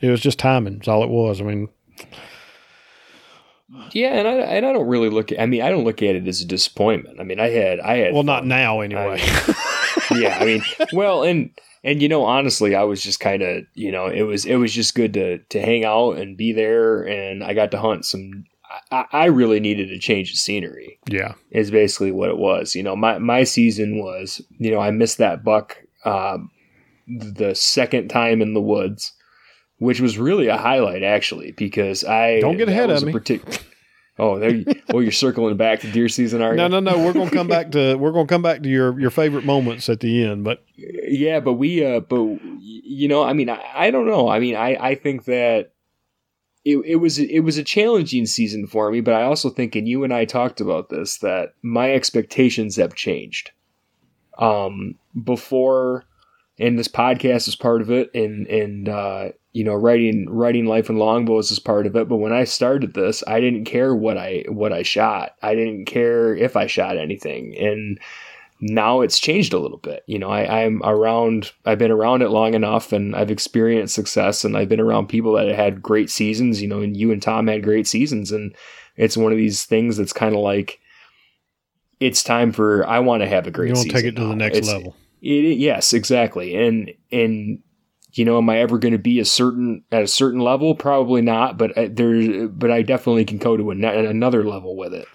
it 0.00 0.10
was 0.10 0.20
just 0.20 0.38
timing. 0.40 0.80
Is 0.80 0.88
all 0.88 1.04
it 1.04 1.08
was. 1.10 1.40
I 1.40 1.44
mean, 1.44 1.68
Yeah, 3.92 4.14
and 4.14 4.28
I 4.28 4.32
and 4.32 4.66
I 4.66 4.72
don't 4.72 4.86
really 4.86 5.08
look. 5.08 5.32
At, 5.32 5.40
I 5.40 5.46
mean, 5.46 5.62
I 5.62 5.70
don't 5.70 5.84
look 5.84 6.02
at 6.02 6.14
it 6.14 6.26
as 6.26 6.40
a 6.40 6.46
disappointment. 6.46 7.20
I 7.20 7.24
mean, 7.24 7.40
I 7.40 7.50
had 7.50 7.80
I 7.80 7.96
had 7.96 8.14
well, 8.14 8.22
not 8.22 8.46
now 8.46 8.80
anyway. 8.80 9.20
yeah, 10.10 10.38
I 10.40 10.44
mean, 10.44 10.62
well, 10.92 11.22
and 11.22 11.50
and 11.82 12.00
you 12.00 12.08
know, 12.08 12.24
honestly, 12.24 12.74
I 12.74 12.84
was 12.84 13.02
just 13.02 13.20
kind 13.20 13.42
of 13.42 13.64
you 13.74 13.92
know, 13.92 14.06
it 14.06 14.22
was 14.22 14.44
it 14.44 14.56
was 14.56 14.72
just 14.72 14.94
good 14.94 15.14
to 15.14 15.38
to 15.38 15.60
hang 15.60 15.84
out 15.84 16.12
and 16.12 16.36
be 16.36 16.52
there, 16.52 17.02
and 17.02 17.44
I 17.44 17.54
got 17.54 17.70
to 17.72 17.78
hunt 17.78 18.04
some. 18.04 18.44
I, 18.90 19.04
I 19.12 19.24
really 19.26 19.60
needed 19.60 19.90
a 19.90 19.98
change 19.98 20.32
of 20.32 20.38
scenery. 20.38 20.98
yeah, 21.08 21.34
Is 21.50 21.70
basically 21.70 22.10
what 22.10 22.30
it 22.30 22.38
was. 22.38 22.74
You 22.74 22.82
know, 22.82 22.96
my 22.96 23.18
my 23.18 23.44
season 23.44 23.98
was 23.98 24.40
you 24.58 24.70
know 24.70 24.80
I 24.80 24.90
missed 24.90 25.18
that 25.18 25.44
buck 25.44 25.76
um, 26.04 26.50
the 27.06 27.54
second 27.54 28.08
time 28.08 28.40
in 28.42 28.54
the 28.54 28.60
woods. 28.60 29.12
Which 29.78 30.00
was 30.00 30.18
really 30.18 30.46
a 30.46 30.56
highlight, 30.56 31.02
actually, 31.02 31.52
because 31.52 32.04
I 32.04 32.40
Don't 32.40 32.56
get 32.56 32.68
ahead 32.68 32.90
of 32.90 33.02
a 33.02 33.06
me. 33.06 33.12
partic- 33.12 33.60
oh, 34.18 34.38
there! 34.38 34.54
You, 34.54 34.64
oh, 34.92 35.00
you're 35.00 35.10
circling 35.10 35.56
back 35.56 35.80
to 35.80 35.90
deer 35.90 36.08
season, 36.08 36.42
are 36.42 36.52
you? 36.52 36.56
no, 36.56 36.68
no, 36.68 36.80
no. 36.80 37.04
We're 37.04 37.12
gonna 37.12 37.30
come 37.30 37.48
back 37.48 37.72
to 37.72 37.96
we're 37.96 38.12
gonna 38.12 38.28
come 38.28 38.42
back 38.42 38.62
to 38.62 38.68
your 38.68 38.98
your 39.00 39.10
favorite 39.10 39.44
moments 39.44 39.88
at 39.88 40.00
the 40.00 40.24
end, 40.24 40.44
but 40.44 40.62
yeah 40.76 41.40
but 41.40 41.54
we 41.54 41.84
uh 41.84 42.00
but 42.00 42.22
you 42.60 43.06
know 43.08 43.22
i 43.22 43.32
mean 43.32 43.48
i, 43.48 43.62
I 43.74 43.90
don't 43.90 44.06
know 44.06 44.28
i 44.28 44.40
mean 44.40 44.56
i 44.56 44.74
i 44.74 44.94
think 44.94 45.24
that 45.26 45.72
it, 46.64 46.78
it 46.78 46.96
was 46.96 47.18
it 47.18 47.40
was 47.40 47.58
a 47.58 47.62
challenging 47.62 48.26
season 48.26 48.66
for 48.66 48.90
me 48.90 49.00
but 49.00 49.14
i 49.14 49.22
also 49.22 49.50
think 49.50 49.76
and 49.76 49.86
you 49.86 50.02
and 50.02 50.12
i 50.12 50.24
talked 50.24 50.60
about 50.60 50.88
this 50.88 51.18
that 51.18 51.54
my 51.62 51.92
expectations 51.92 52.76
have 52.76 52.94
changed 52.94 53.52
um 54.38 54.96
before 55.22 56.04
and 56.58 56.78
this 56.78 56.88
podcast 56.88 57.46
is 57.48 57.54
part 57.54 57.80
of 57.82 57.90
it 57.90 58.10
and 58.14 58.46
and 58.48 58.88
uh 58.88 59.28
you 59.54 59.64
know 59.64 59.74
writing 59.74 60.28
writing 60.28 60.66
life 60.66 60.90
in 60.90 60.98
longbows 60.98 61.50
is 61.50 61.58
part 61.58 61.86
of 61.86 61.96
it 61.96 62.08
but 62.08 62.16
when 62.16 62.32
i 62.32 62.44
started 62.44 62.92
this 62.92 63.24
i 63.26 63.40
didn't 63.40 63.64
care 63.64 63.94
what 63.94 64.18
i 64.18 64.44
what 64.48 64.72
i 64.72 64.82
shot 64.82 65.34
i 65.42 65.54
didn't 65.54 65.86
care 65.86 66.34
if 66.36 66.56
i 66.56 66.66
shot 66.66 66.98
anything 66.98 67.56
and 67.56 67.98
now 68.60 69.00
it's 69.00 69.18
changed 69.18 69.52
a 69.52 69.58
little 69.58 69.78
bit. 69.78 70.04
You 70.06 70.18
know, 70.18 70.30
I, 70.30 70.62
I'm 70.64 70.80
around, 70.84 71.52
I've 71.66 71.78
been 71.78 71.90
around 71.90 72.22
it 72.22 72.30
long 72.30 72.54
enough 72.54 72.92
and 72.92 73.14
I've 73.14 73.30
experienced 73.30 73.94
success 73.94 74.44
and 74.44 74.56
I've 74.56 74.68
been 74.68 74.80
around 74.80 75.08
people 75.08 75.34
that 75.34 75.48
had 75.48 75.82
great 75.82 76.08
seasons, 76.08 76.62
you 76.62 76.68
know, 76.68 76.80
and 76.80 76.96
you 76.96 77.12
and 77.12 77.20
Tom 77.20 77.46
had 77.48 77.62
great 77.62 77.86
seasons. 77.86 78.32
And 78.32 78.54
it's 78.96 79.16
one 79.16 79.32
of 79.32 79.38
these 79.38 79.64
things 79.64 79.96
that's 79.96 80.12
kind 80.12 80.34
of 80.34 80.40
like, 80.40 80.80
it's 82.00 82.22
time 82.22 82.52
for, 82.52 82.86
I 82.86 83.00
want 83.00 83.22
to 83.22 83.28
have 83.28 83.46
a 83.46 83.50
great 83.50 83.68
you 83.68 83.74
want 83.74 83.88
to 83.88 83.92
take 83.92 84.04
it 84.06 84.16
to 84.16 84.28
the 84.28 84.36
next 84.36 84.58
It's- 84.58 84.72
level. 84.72 84.96
It- 85.20 85.58
yes, 85.58 85.92
exactly. 85.92 86.54
And, 86.54 86.92
and, 87.10 87.58
you 88.14 88.24
know, 88.24 88.38
am 88.38 88.48
I 88.48 88.58
ever 88.58 88.78
going 88.78 88.92
to 88.92 88.98
be 88.98 89.18
a 89.18 89.24
certain 89.24 89.84
at 89.90 90.02
a 90.02 90.08
certain 90.08 90.40
level? 90.40 90.74
Probably 90.74 91.22
not. 91.22 91.58
But 91.58 91.76
I, 91.76 91.88
there, 91.88 92.48
but 92.48 92.70
I 92.70 92.82
definitely 92.82 93.24
can 93.24 93.38
go 93.38 93.56
to 93.56 93.70
an, 93.70 93.84
another 93.84 94.44
level 94.44 94.76
with 94.76 94.94
it. 94.94 95.06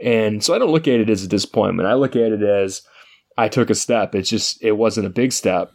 And 0.00 0.42
so 0.42 0.54
I 0.54 0.58
don't 0.58 0.72
look 0.72 0.88
at 0.88 1.00
it 1.00 1.10
as 1.10 1.22
a 1.22 1.28
disappointment. 1.28 1.88
I 1.88 1.94
look 1.94 2.16
at 2.16 2.32
it 2.32 2.42
as 2.42 2.82
I 3.36 3.48
took 3.48 3.70
a 3.70 3.74
step. 3.74 4.14
It's 4.14 4.28
just 4.28 4.62
it 4.62 4.72
wasn't 4.72 5.06
a 5.06 5.10
big 5.10 5.32
step, 5.32 5.72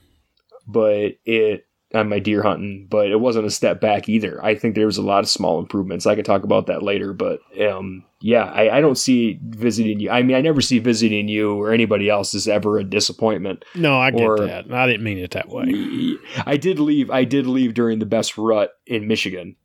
but 0.68 1.18
it 1.26 1.65
on 1.96 2.10
my 2.10 2.20
deer 2.20 2.44
hunting, 2.44 2.88
but 2.90 3.10
it 3.10 3.20
wasn't 3.20 3.46
a 3.46 3.50
step 3.52 3.80
back 3.82 4.08
either. 4.10 4.44
I 4.44 4.56
think 4.56 4.76
there 4.76 4.86
was 4.86 4.98
a 4.98 5.02
lot 5.02 5.24
of 5.24 5.30
small 5.30 5.60
improvements. 5.60 6.06
I 6.06 6.16
could 6.16 6.26
talk 6.26 6.44
about 6.44 6.68
that 6.68 6.84
later, 6.84 7.14
but 7.14 7.40
um, 7.62 8.04
yeah, 8.22 8.44
I, 8.44 8.78
I 8.78 8.82
don't 8.82 8.98
see 8.98 9.40
visiting 9.44 10.00
you. 10.00 10.10
I 10.10 10.22
mean, 10.24 10.36
I 10.36 10.42
never 10.42 10.62
see 10.62 10.80
visiting 10.80 11.28
you 11.28 11.54
or 11.60 11.72
anybody 11.72 12.10
else 12.10 12.36
as 12.36 12.48
ever 12.48 12.78
a 12.78 12.84
disappointment. 12.84 13.64
No, 13.76 13.98
I 14.00 14.12
get 14.12 14.22
or- 14.22 14.40
that. 14.46 14.72
I 14.72 14.86
didn't 14.88 15.04
mean 15.04 15.18
it 15.18 15.32
that 15.32 15.50
way. 15.50 16.18
I 16.46 16.58
did 16.58 16.80
leave. 16.80 17.10
I 17.10 17.24
did 17.24 17.48
leave 17.48 17.74
during 17.74 18.00
the 18.00 18.06
best 18.06 18.38
rut 18.38 18.72
in 18.86 19.08
Michigan, 19.08 19.56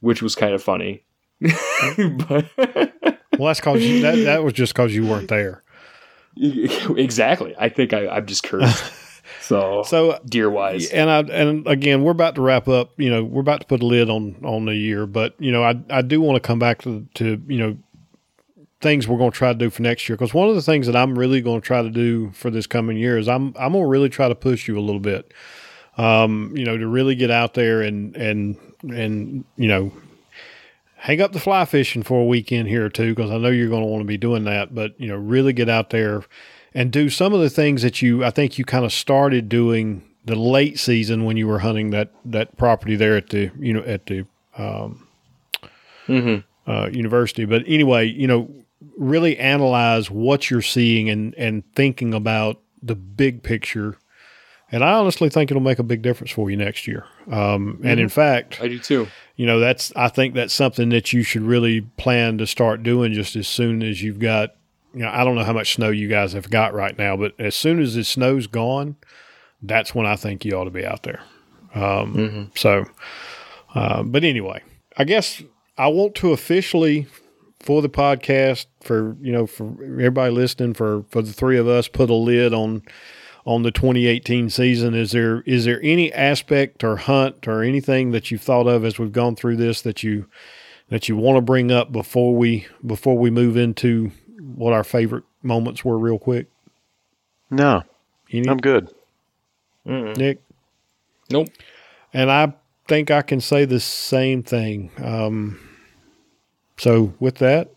which 0.00 0.22
was 0.22 0.34
kind 0.34 0.54
of 0.54 0.62
funny. 0.62 1.04
but 1.40 2.46
Well, 3.38 3.48
that's 3.48 3.60
because 3.60 3.82
that 4.02 4.16
that 4.24 4.44
was 4.44 4.52
just 4.52 4.74
because 4.74 4.94
you 4.94 5.06
weren't 5.06 5.28
there. 5.28 5.62
exactly. 6.36 7.54
I 7.58 7.68
think 7.68 7.92
I, 7.92 8.08
I'm 8.08 8.26
just 8.26 8.42
cursed. 8.42 8.92
So, 9.42 9.82
So 9.84 10.20
deer 10.24 10.48
wise, 10.48 10.90
and 10.90 11.10
I 11.10 11.20
and 11.20 11.66
again, 11.66 12.02
we're 12.02 12.12
about 12.12 12.36
to 12.36 12.42
wrap 12.42 12.68
up. 12.68 12.92
You 12.96 13.10
know, 13.10 13.24
we're 13.24 13.40
about 13.40 13.60
to 13.60 13.66
put 13.66 13.82
a 13.82 13.86
lid 13.86 14.08
on 14.08 14.36
on 14.44 14.66
the 14.66 14.74
year, 14.74 15.06
but 15.06 15.34
you 15.38 15.50
know, 15.50 15.64
I 15.64 15.80
I 15.90 16.02
do 16.02 16.20
want 16.20 16.36
to 16.36 16.46
come 16.46 16.58
back 16.58 16.82
to 16.82 17.06
to 17.14 17.42
you 17.48 17.58
know 17.58 17.76
things 18.80 19.08
we're 19.08 19.18
going 19.18 19.30
to 19.30 19.36
try 19.36 19.52
to 19.52 19.58
do 19.58 19.70
for 19.70 19.82
next 19.82 20.08
year 20.08 20.16
because 20.16 20.34
one 20.34 20.48
of 20.48 20.54
the 20.54 20.62
things 20.62 20.86
that 20.86 20.96
I'm 20.96 21.18
really 21.18 21.40
going 21.40 21.60
to 21.60 21.66
try 21.66 21.82
to 21.82 21.90
do 21.90 22.30
for 22.32 22.50
this 22.50 22.66
coming 22.66 22.96
year 22.96 23.18
is 23.18 23.28
I'm 23.28 23.48
I'm 23.58 23.72
going 23.72 23.84
to 23.84 23.88
really 23.88 24.08
try 24.08 24.28
to 24.28 24.34
push 24.34 24.68
you 24.68 24.78
a 24.78 24.80
little 24.80 25.00
bit. 25.00 25.32
Um, 25.98 26.52
you 26.56 26.64
know, 26.64 26.78
to 26.78 26.86
really 26.86 27.14
get 27.14 27.30
out 27.30 27.54
there 27.54 27.82
and 27.82 28.14
and 28.16 28.56
and 28.82 29.44
you 29.56 29.68
know 29.68 29.92
hang 30.96 31.20
up 31.20 31.32
the 31.32 31.40
fly 31.40 31.64
fishing 31.64 32.04
for 32.04 32.20
a 32.20 32.24
weekend 32.24 32.68
here 32.68 32.84
or 32.84 32.88
two 32.88 33.12
because 33.12 33.32
I 33.32 33.38
know 33.38 33.48
you're 33.48 33.68
going 33.68 33.82
to 33.82 33.88
want 33.88 34.02
to 34.02 34.06
be 34.06 34.16
doing 34.16 34.44
that. 34.44 34.72
But 34.72 34.98
you 35.00 35.08
know, 35.08 35.16
really 35.16 35.52
get 35.52 35.68
out 35.68 35.90
there 35.90 36.22
and 36.74 36.90
do 36.90 37.10
some 37.10 37.32
of 37.34 37.40
the 37.40 37.50
things 37.50 37.82
that 37.82 38.00
you 38.02 38.24
I 38.24 38.30
think 38.30 38.58
you 38.58 38.64
kind 38.64 38.84
of 38.84 38.92
started 38.92 39.48
doing 39.48 40.02
the 40.24 40.36
late 40.36 40.78
season 40.78 41.24
when 41.24 41.36
you 41.36 41.46
were 41.48 41.58
hunting 41.60 41.90
that 41.90 42.10
that 42.24 42.56
property 42.56 42.96
there 42.96 43.16
at 43.16 43.28
the 43.30 43.50
you 43.58 43.72
know 43.72 43.82
at 43.82 44.06
the 44.06 44.24
um, 44.56 45.06
Mhm. 46.08 46.44
uh, 46.66 46.90
university. 46.92 47.44
But 47.44 47.62
anyway, 47.66 48.06
you 48.06 48.26
know, 48.26 48.48
really 48.98 49.38
analyze 49.38 50.10
what 50.10 50.50
you're 50.50 50.62
seeing 50.62 51.08
and 51.08 51.34
and 51.36 51.62
thinking 51.74 52.12
about 52.14 52.60
the 52.82 52.94
big 52.96 53.42
picture. 53.42 53.96
And 54.70 54.82
I 54.82 54.92
honestly 54.92 55.28
think 55.28 55.50
it'll 55.50 55.62
make 55.62 55.78
a 55.78 55.82
big 55.84 56.00
difference 56.02 56.30
for 56.30 56.50
you 56.50 56.56
next 56.56 56.86
year. 56.86 57.04
Um, 57.30 57.78
And 57.84 58.00
in 58.00 58.08
fact, 58.08 58.58
I 58.60 58.68
do 58.68 58.78
too. 58.78 59.06
you 59.36 59.46
know 59.46 59.58
that's 59.60 59.92
i 59.96 60.08
think 60.08 60.34
that's 60.34 60.52
something 60.54 60.88
that 60.90 61.12
you 61.12 61.22
should 61.22 61.42
really 61.42 61.82
plan 61.98 62.38
to 62.38 62.46
start 62.46 62.82
doing 62.82 63.12
just 63.12 63.34
as 63.36 63.46
soon 63.48 63.82
as 63.82 64.02
you've 64.02 64.18
got 64.18 64.54
you 64.94 65.02
know 65.02 65.10
i 65.10 65.24
don't 65.24 65.34
know 65.34 65.44
how 65.44 65.52
much 65.52 65.74
snow 65.74 65.90
you 65.90 66.08
guys 66.08 66.32
have 66.32 66.50
got 66.50 66.74
right 66.74 66.98
now 66.98 67.16
but 67.16 67.32
as 67.38 67.54
soon 67.54 67.80
as 67.80 67.94
the 67.94 68.04
snow's 68.04 68.46
gone 68.46 68.96
that's 69.62 69.94
when 69.94 70.06
i 70.06 70.16
think 70.16 70.44
you 70.44 70.52
ought 70.52 70.64
to 70.64 70.70
be 70.70 70.84
out 70.84 71.02
there 71.02 71.22
um, 71.74 72.50
so 72.54 72.84
uh, 73.74 74.02
but 74.02 74.24
anyway 74.24 74.62
i 74.96 75.04
guess 75.04 75.42
i 75.78 75.88
want 75.88 76.14
to 76.14 76.32
officially 76.32 77.06
for 77.60 77.80
the 77.80 77.88
podcast 77.88 78.66
for 78.82 79.16
you 79.20 79.32
know 79.32 79.46
for 79.46 79.72
everybody 79.82 80.32
listening 80.32 80.74
for 80.74 81.04
for 81.08 81.22
the 81.22 81.32
three 81.32 81.56
of 81.56 81.68
us 81.68 81.88
put 81.88 82.10
a 82.10 82.14
lid 82.14 82.52
on 82.52 82.82
on 83.44 83.62
the 83.62 83.70
2018 83.70 84.50
season. 84.50 84.94
Is 84.94 85.12
there 85.12 85.40
is 85.42 85.64
there 85.64 85.80
any 85.82 86.12
aspect 86.12 86.84
or 86.84 86.96
hunt 86.96 87.48
or 87.48 87.62
anything 87.62 88.12
that 88.12 88.30
you've 88.30 88.42
thought 88.42 88.66
of 88.66 88.84
as 88.84 88.98
we've 88.98 89.12
gone 89.12 89.36
through 89.36 89.56
this 89.56 89.82
that 89.82 90.02
you 90.02 90.26
that 90.88 91.08
you 91.08 91.16
want 91.16 91.36
to 91.36 91.42
bring 91.42 91.70
up 91.72 91.90
before 91.92 92.36
we 92.36 92.66
before 92.84 93.18
we 93.18 93.30
move 93.30 93.56
into 93.56 94.12
what 94.56 94.72
our 94.72 94.84
favorite 94.84 95.24
moments 95.42 95.84
were 95.84 95.98
real 95.98 96.18
quick? 96.18 96.46
No, 97.50 97.82
Any, 98.30 98.48
I'm 98.48 98.58
good. 98.58 98.88
Mm-mm. 99.86 100.16
Nick? 100.16 100.42
Nope. 101.30 101.48
And 102.14 102.30
I 102.30 102.54
think 102.88 103.10
I 103.10 103.22
can 103.22 103.40
say 103.40 103.64
the 103.64 103.80
same 103.80 104.42
thing. 104.42 104.90
Um, 105.02 105.58
so 106.76 107.14
with 107.20 107.36
that, 107.36 107.70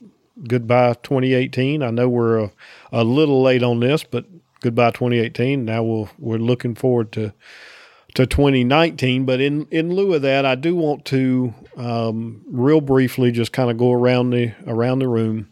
goodbye 0.47 0.93
2018. 1.03 1.83
I 1.83 1.89
know 1.89 2.09
we're 2.09 2.37
a, 2.37 2.51
a 2.91 3.03
little 3.03 3.41
late 3.41 3.63
on 3.63 3.79
this, 3.79 4.03
but 4.03 4.25
goodbye 4.61 4.91
2018. 4.91 5.65
Now 5.65 5.83
we'll, 5.83 6.09
we're 6.19 6.37
looking 6.37 6.75
forward 6.75 7.11
to 7.13 7.33
to 8.15 8.25
2019. 8.25 9.25
But 9.25 9.41
in 9.41 9.67
in 9.71 9.93
lieu 9.93 10.13
of 10.13 10.21
that, 10.23 10.45
I 10.45 10.55
do 10.55 10.75
want 10.75 11.05
to 11.05 11.53
um, 11.77 12.43
real 12.47 12.81
briefly 12.81 13.31
just 13.31 13.51
kind 13.51 13.69
of 13.69 13.77
go 13.77 13.91
around 13.91 14.31
the 14.31 14.53
around 14.65 14.99
the 14.99 15.07
room 15.07 15.49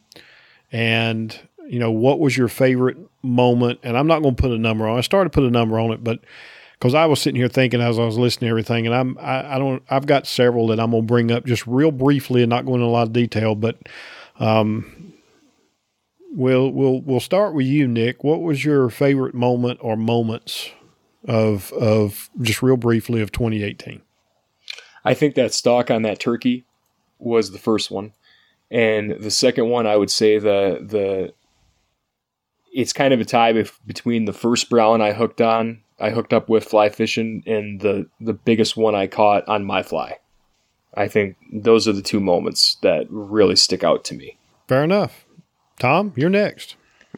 and 0.73 1.39
you 1.65 1.79
know, 1.79 1.91
what 1.91 2.19
was 2.19 2.35
your 2.35 2.49
favorite 2.49 2.97
moment? 3.21 3.79
And 3.83 3.97
I'm 3.97 4.07
not 4.07 4.21
going 4.21 4.35
to 4.35 4.41
put 4.41 4.51
a 4.51 4.57
number 4.57 4.85
on. 4.87 4.97
I 4.97 5.01
started 5.01 5.31
to 5.31 5.35
put 5.35 5.45
a 5.45 5.51
number 5.51 5.79
on 5.79 5.91
it, 5.91 6.03
but 6.03 6.19
because 6.73 6.93
I 6.93 7.05
was 7.05 7.21
sitting 7.21 7.39
here 7.39 7.47
thinking 7.47 7.79
as 7.79 7.97
I 7.97 8.03
was 8.03 8.17
listening 8.17 8.47
to 8.47 8.49
everything, 8.49 8.85
and 8.85 8.93
I'm 8.93 9.17
I, 9.19 9.55
I 9.55 9.59
don't 9.59 9.81
I've 9.89 10.05
got 10.05 10.27
several 10.27 10.67
that 10.67 10.79
I'm 10.81 10.91
going 10.91 11.03
to 11.03 11.07
bring 11.07 11.31
up 11.31 11.45
just 11.45 11.65
real 11.65 11.91
briefly 11.91 12.43
and 12.43 12.49
not 12.49 12.65
go 12.65 12.73
into 12.73 12.85
a 12.85 12.87
lot 12.87 13.07
of 13.07 13.13
detail, 13.13 13.55
but 13.55 13.77
um, 14.39 15.13
we'll 16.33 16.69
we'll 16.71 17.01
we'll 17.01 17.19
start 17.21 17.53
with 17.53 17.67
you, 17.67 17.87
Nick. 17.87 18.23
What 18.23 18.41
was 18.41 18.65
your 18.65 18.89
favorite 18.89 19.33
moment 19.33 19.79
or 19.81 19.95
moments 19.95 20.71
of 21.25 21.71
of 21.73 22.29
just 22.41 22.61
real 22.61 22.77
briefly 22.77 23.21
of 23.21 23.31
2018? 23.31 24.01
I 25.05 25.13
think 25.13 25.35
that 25.35 25.53
stock 25.53 25.91
on 25.91 26.01
that 26.01 26.19
turkey 26.19 26.65
was 27.19 27.51
the 27.51 27.59
first 27.59 27.91
one, 27.91 28.13
and 28.73 29.11
the 29.11 29.31
second 29.31 29.69
one 29.69 29.87
I 29.87 29.95
would 29.95 30.11
say 30.11 30.39
the 30.39 30.79
the 30.81 31.33
it's 32.73 32.91
kind 32.91 33.13
of 33.13 33.21
a 33.21 33.25
tie 33.25 33.53
bef- 33.53 33.79
between 33.85 34.25
the 34.25 34.33
first 34.33 34.69
brown 34.69 35.01
I 35.01 35.13
hooked 35.13 35.39
on 35.39 35.83
I 35.99 36.09
hooked 36.09 36.33
up 36.33 36.49
with 36.49 36.65
fly 36.65 36.89
fishing 36.89 37.43
and 37.45 37.79
the 37.79 38.09
the 38.19 38.33
biggest 38.33 38.75
one 38.75 38.95
I 38.95 39.07
caught 39.07 39.47
on 39.47 39.63
my 39.63 39.83
fly. 39.83 40.17
I 40.95 41.07
think 41.07 41.37
those 41.51 41.87
are 41.87 41.93
the 41.93 42.01
two 42.01 42.19
moments 42.19 42.75
that 42.81 43.07
really 43.09 43.55
stick 43.55 43.83
out 43.83 44.03
to 44.05 44.15
me. 44.15 44.37
Fair 44.67 44.83
enough. 44.83 45.25
Tom, 45.79 46.13
you're 46.15 46.29
next. 46.29 46.75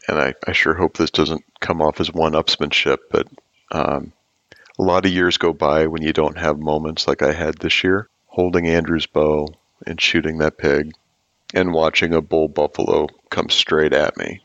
And 0.08 0.20
I, 0.20 0.34
I 0.48 0.52
sure 0.52 0.74
hope 0.76 0.98
this 0.98 1.12
doesn't 1.12 1.44
come 1.60 1.82
off 1.82 2.00
as 2.00 2.14
one 2.14 2.34
upsmanship, 2.34 2.98
but 3.12 3.28
um, 3.72 4.14
a 4.78 4.84
lot 4.84 5.06
of 5.06 5.12
years 5.12 5.38
go 5.38 5.52
by 5.52 5.88
when 5.88 6.04
you 6.04 6.14
don't 6.14 6.38
have 6.38 6.60
moments 6.60 7.08
like 7.08 7.22
I 7.22 7.34
had 7.34 7.58
this 7.58 7.84
year, 7.84 8.10
holding 8.28 8.68
Andrew's 8.68 9.08
bow 9.08 9.48
and 9.86 10.00
shooting 10.00 10.38
that 10.38 10.58
pig, 10.58 10.94
and 11.56 11.74
watching 11.74 12.14
a 12.14 12.22
bull 12.22 12.50
buffalo 12.50 13.08
come 13.30 13.50
straight 13.50 13.94
at 13.94 14.18
me, 14.18 14.44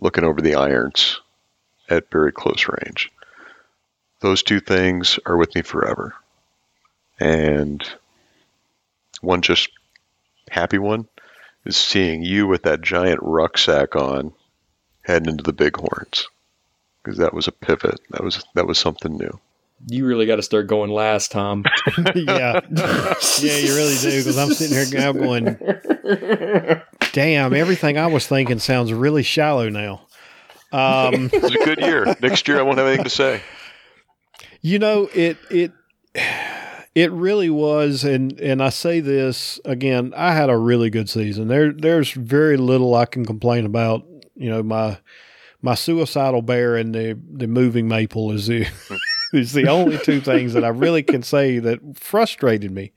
looking 0.00 0.24
over 0.24 0.40
the 0.40 0.56
irons 0.56 1.20
at 1.88 2.10
very 2.10 2.32
close 2.32 2.66
range. 2.68 3.12
Those 4.20 4.42
two 4.42 4.60
things 4.60 5.18
are 5.26 5.36
with 5.36 5.54
me 5.54 5.60
forever. 5.62 6.14
And 7.20 7.86
one 9.20 9.42
just 9.42 9.68
happy 10.50 10.78
one 10.78 11.06
is 11.66 11.76
seeing 11.76 12.22
you 12.22 12.46
with 12.46 12.62
that 12.62 12.80
giant 12.80 13.20
rucksack 13.22 13.94
on 13.94 14.32
heading 15.02 15.28
into 15.30 15.44
the 15.44 15.52
bighorns 15.52 16.26
because 17.02 17.18
that 17.18 17.34
was 17.34 17.46
a 17.46 17.52
pivot 17.52 18.00
that 18.10 18.22
was 18.22 18.44
that 18.54 18.66
was 18.66 18.78
something 18.78 19.16
new 19.16 19.40
You 19.88 20.06
really 20.06 20.26
got 20.26 20.36
to 20.36 20.42
start 20.42 20.66
going 20.66 20.90
last, 20.90 21.32
Tom. 21.32 21.64
yeah, 22.14 22.60
yeah, 22.70 23.56
you 23.58 23.74
really 23.74 23.96
do. 24.00 24.18
Because 24.18 24.38
I'm 24.38 24.52
sitting 24.54 24.76
here 24.76 24.86
now 25.00 25.12
going, 25.12 25.56
damn, 27.12 27.52
everything 27.54 27.98
I 27.98 28.06
was 28.06 28.26
thinking 28.26 28.58
sounds 28.58 28.92
really 28.92 29.22
shallow 29.22 29.68
now. 29.68 30.06
Um, 30.72 31.30
it 31.32 31.42
was 31.42 31.54
a 31.54 31.64
good 31.64 31.78
year 31.80 32.16
next 32.20 32.48
year 32.48 32.58
i 32.58 32.62
won't 32.62 32.76
have 32.78 32.88
anything 32.88 33.04
to 33.04 33.10
say 33.10 33.40
You 34.62 34.80
know, 34.80 35.08
it 35.14 35.36
it 35.48 35.72
it 36.94 37.12
really 37.12 37.50
was, 37.50 38.02
and 38.04 38.32
and 38.40 38.60
I 38.62 38.70
say 38.70 38.98
this 39.00 39.60
again. 39.64 40.12
I 40.16 40.32
had 40.34 40.50
a 40.50 40.56
really 40.56 40.90
good 40.90 41.08
season. 41.08 41.46
There 41.46 41.72
there's 41.72 42.10
very 42.10 42.56
little 42.56 42.94
I 42.94 43.04
can 43.06 43.24
complain 43.24 43.64
about. 43.64 44.04
You 44.34 44.50
know, 44.50 44.62
my 44.64 44.98
my 45.62 45.74
suicidal 45.76 46.42
bear 46.42 46.76
and 46.76 46.94
the 46.94 47.16
the 47.32 47.46
moving 47.46 47.86
maple 47.86 48.32
is 48.32 48.48
the 48.48 48.66
is 49.32 49.52
the 49.52 49.68
only 49.68 49.98
two 49.98 50.20
things 50.20 50.54
that 50.54 50.64
I 50.64 50.68
really 50.68 51.02
can 51.02 51.22
say 51.22 51.58
that 51.58 51.98
frustrated 51.98 52.70
me. 52.70 52.92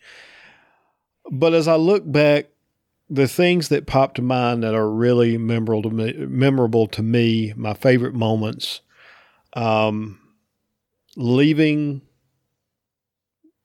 But 1.31 1.53
as 1.53 1.67
I 1.67 1.75
look 1.75 2.09
back, 2.09 2.47
the 3.09 3.27
things 3.27 3.69
that 3.69 3.87
pop 3.87 4.13
to 4.15 4.21
mind 4.21 4.63
that 4.63 4.75
are 4.75 4.89
really 4.89 5.37
memorable 5.37 5.81
to 5.83 5.89
me, 5.89 6.13
memorable 6.13 6.87
to 6.87 7.01
me, 7.03 7.53
my 7.55 7.73
favorite 7.73 8.13
moments. 8.13 8.81
Um, 9.53 10.19
leaving 11.15 12.01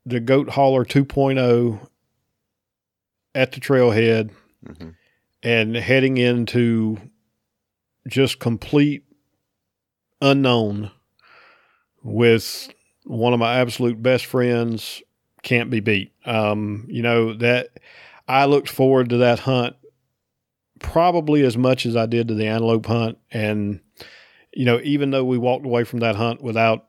the 0.06 0.20
goat 0.20 0.50
hauler 0.50 0.84
2.0 0.84 1.88
at 3.34 3.52
the 3.52 3.60
trailhead 3.60 4.30
hmm 4.66 4.90
and 5.44 5.76
heading 5.76 6.16
into 6.16 6.96
just 8.08 8.38
complete 8.38 9.04
unknown 10.22 10.90
with 12.04 12.68
one 13.04 13.32
of 13.32 13.40
my 13.40 13.58
absolute 13.58 14.00
best 14.00 14.26
friends 14.26 15.02
can't 15.42 15.70
be 15.70 15.80
beat. 15.80 16.12
Um, 16.24 16.86
you 16.88 17.02
know 17.02 17.34
that 17.34 17.70
i 18.26 18.46
looked 18.46 18.70
forward 18.70 19.10
to 19.10 19.18
that 19.18 19.40
hunt 19.40 19.76
probably 20.78 21.42
as 21.42 21.58
much 21.58 21.84
as 21.84 21.94
i 21.96 22.06
did 22.06 22.28
to 22.28 22.34
the 22.34 22.46
antelope 22.46 22.86
hunt. 22.86 23.18
And 23.32 23.80
you 24.52 24.64
know 24.64 24.80
even 24.84 25.10
though 25.10 25.24
we 25.24 25.38
walked 25.38 25.66
away 25.66 25.84
from 25.84 26.00
that 26.00 26.16
hunt 26.16 26.42
without 26.42 26.86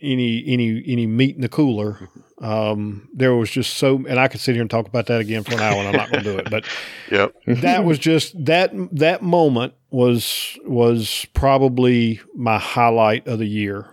any 0.00 0.44
any 0.46 0.82
any 0.86 1.06
meat 1.06 1.34
in 1.36 1.40
the 1.42 1.48
cooler. 1.48 2.08
Um, 2.40 3.08
there 3.14 3.34
was 3.34 3.50
just 3.50 3.74
so, 3.76 4.04
and 4.08 4.18
I 4.18 4.28
could 4.28 4.40
sit 4.40 4.54
here 4.54 4.60
and 4.60 4.70
talk 4.70 4.86
about 4.88 5.06
that 5.06 5.20
again 5.20 5.44
for 5.44 5.54
an 5.54 5.60
hour, 5.60 5.76
and 5.78 5.88
I'm 5.88 5.94
not 5.96 6.10
going 6.10 6.24
to 6.24 6.32
do 6.32 6.38
it. 6.38 6.50
But 6.50 6.64
yep 7.10 7.34
that 7.46 7.84
was 7.84 7.98
just 8.10 8.44
that 8.44 8.72
that 8.92 9.22
moment 9.22 9.74
was 9.90 10.58
was 10.66 11.26
probably 11.32 12.20
my 12.34 12.58
highlight 12.58 13.26
of 13.28 13.38
the 13.38 13.46
year, 13.46 13.86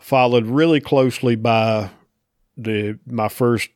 followed 0.00 0.46
really 0.46 0.80
closely 0.80 1.36
by 1.36 1.90
the 2.56 2.98
my 3.06 3.28
first 3.28 3.68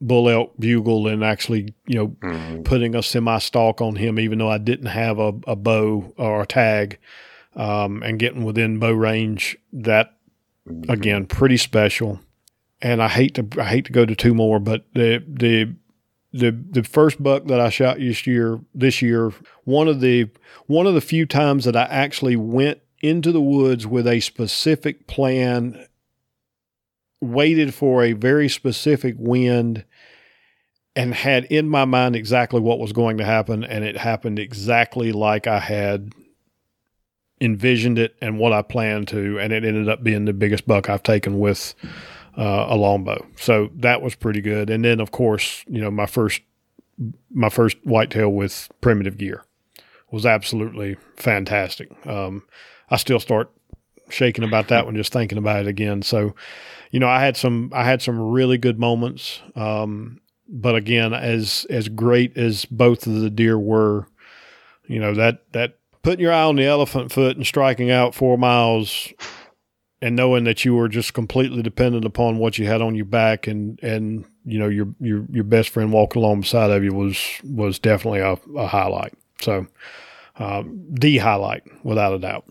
bull 0.00 0.28
elk 0.28 0.52
bugle 0.58 1.08
and 1.08 1.24
actually 1.24 1.74
you 1.86 1.94
know 1.96 2.08
Mhm. 2.08 2.64
putting 2.64 2.94
a 2.94 3.02
semi 3.02 3.38
stalk 3.38 3.80
on 3.80 3.96
him, 3.96 4.18
even 4.20 4.38
though 4.38 4.50
I 4.50 4.58
didn't 4.58 4.86
have 4.86 5.18
a, 5.18 5.32
a 5.46 5.56
bow 5.56 6.14
or 6.16 6.42
a 6.42 6.46
tag, 6.46 6.98
um, 7.56 8.02
and 8.02 8.18
getting 8.18 8.44
within 8.44 8.78
bow 8.78 8.92
range. 8.92 9.56
That 9.72 10.15
again, 10.88 11.26
pretty 11.26 11.56
special. 11.56 12.20
And 12.82 13.02
I 13.02 13.08
hate 13.08 13.34
to 13.34 13.46
I 13.60 13.64
hate 13.64 13.86
to 13.86 13.92
go 13.92 14.04
to 14.04 14.14
two 14.14 14.34
more, 14.34 14.58
but 14.58 14.84
the 14.94 15.24
the 15.26 15.74
the 16.32 16.50
the 16.50 16.84
first 16.84 17.22
buck 17.22 17.46
that 17.46 17.60
I 17.60 17.70
shot 17.70 17.98
this 17.98 18.26
year 18.26 18.60
this 18.74 19.00
year 19.00 19.32
one 19.64 19.88
of 19.88 20.00
the 20.00 20.28
one 20.66 20.86
of 20.86 20.94
the 20.94 21.00
few 21.00 21.24
times 21.26 21.64
that 21.64 21.76
I 21.76 21.84
actually 21.84 22.36
went 22.36 22.80
into 23.00 23.32
the 23.32 23.40
woods 23.40 23.86
with 23.86 24.06
a 24.06 24.20
specific 24.20 25.06
plan, 25.06 25.86
waited 27.20 27.74
for 27.74 28.04
a 28.04 28.12
very 28.12 28.48
specific 28.48 29.14
wind, 29.18 29.84
and 30.94 31.14
had 31.14 31.44
in 31.46 31.68
my 31.68 31.84
mind 31.84 32.16
exactly 32.16 32.60
what 32.60 32.78
was 32.78 32.92
going 32.92 33.16
to 33.18 33.24
happen, 33.24 33.64
and 33.64 33.84
it 33.84 33.96
happened 33.96 34.38
exactly 34.38 35.12
like 35.12 35.46
I 35.46 35.60
had 35.60 36.12
envisioned 37.40 37.98
it 37.98 38.16
and 38.20 38.38
what 38.38 38.52
I 38.52 38.62
planned 38.62 39.08
to, 39.08 39.38
and 39.38 39.52
it 39.52 39.64
ended 39.64 39.88
up 39.88 40.02
being 40.02 40.24
the 40.24 40.32
biggest 40.32 40.66
buck 40.66 40.88
I've 40.88 41.02
taken 41.02 41.38
with 41.38 41.74
uh, 42.36 42.66
a 42.68 42.76
longbow. 42.76 43.26
So 43.36 43.70
that 43.76 44.02
was 44.02 44.14
pretty 44.14 44.40
good. 44.40 44.70
And 44.70 44.84
then, 44.84 45.00
of 45.00 45.10
course, 45.10 45.64
you 45.68 45.80
know, 45.80 45.90
my 45.90 46.06
first 46.06 46.40
my 47.30 47.50
first 47.50 47.76
whitetail 47.84 48.30
with 48.30 48.70
primitive 48.80 49.18
gear 49.18 49.44
was 50.10 50.24
absolutely 50.24 50.96
fantastic. 51.16 51.90
Um, 52.06 52.42
I 52.90 52.96
still 52.96 53.20
start 53.20 53.50
shaking 54.08 54.44
about 54.44 54.68
that 54.68 54.86
one 54.86 54.96
just 54.96 55.12
thinking 55.12 55.36
about 55.36 55.60
it 55.62 55.66
again. 55.66 56.00
So, 56.02 56.34
you 56.90 57.00
know, 57.00 57.08
I 57.08 57.20
had 57.20 57.36
some 57.36 57.70
I 57.74 57.84
had 57.84 58.00
some 58.00 58.18
really 58.18 58.58
good 58.58 58.78
moments. 58.78 59.42
Um, 59.54 60.20
but 60.48 60.74
again, 60.74 61.12
as 61.12 61.66
as 61.70 61.88
great 61.88 62.36
as 62.36 62.64
both 62.64 63.06
of 63.06 63.14
the 63.14 63.30
deer 63.30 63.58
were, 63.58 64.06
you 64.86 65.00
know 65.00 65.14
that 65.14 65.52
that 65.52 65.78
putting 66.06 66.20
your 66.22 66.32
eye 66.32 66.44
on 66.44 66.54
the 66.54 66.64
elephant 66.64 67.10
foot 67.10 67.36
and 67.36 67.44
striking 67.44 67.90
out 67.90 68.14
four 68.14 68.38
miles 68.38 69.12
and 70.00 70.14
knowing 70.14 70.44
that 70.44 70.64
you 70.64 70.72
were 70.72 70.88
just 70.88 71.14
completely 71.14 71.62
dependent 71.62 72.04
upon 72.04 72.38
what 72.38 72.58
you 72.58 72.64
had 72.64 72.80
on 72.80 72.94
your 72.94 73.04
back 73.04 73.48
and 73.48 73.82
and 73.82 74.24
you 74.44 74.56
know 74.56 74.68
your 74.68 74.86
your 75.00 75.26
your 75.32 75.42
best 75.42 75.68
friend 75.68 75.92
walking 75.92 76.22
along 76.22 76.42
beside 76.42 76.70
of 76.70 76.84
you 76.84 76.94
was 76.94 77.18
was 77.42 77.80
definitely 77.80 78.20
a, 78.20 78.38
a 78.56 78.68
highlight. 78.68 79.14
So 79.40 79.66
um, 80.38 80.86
the 80.88 81.18
highlight 81.18 81.64
without 81.82 82.14
a 82.14 82.20
doubt. 82.20 82.44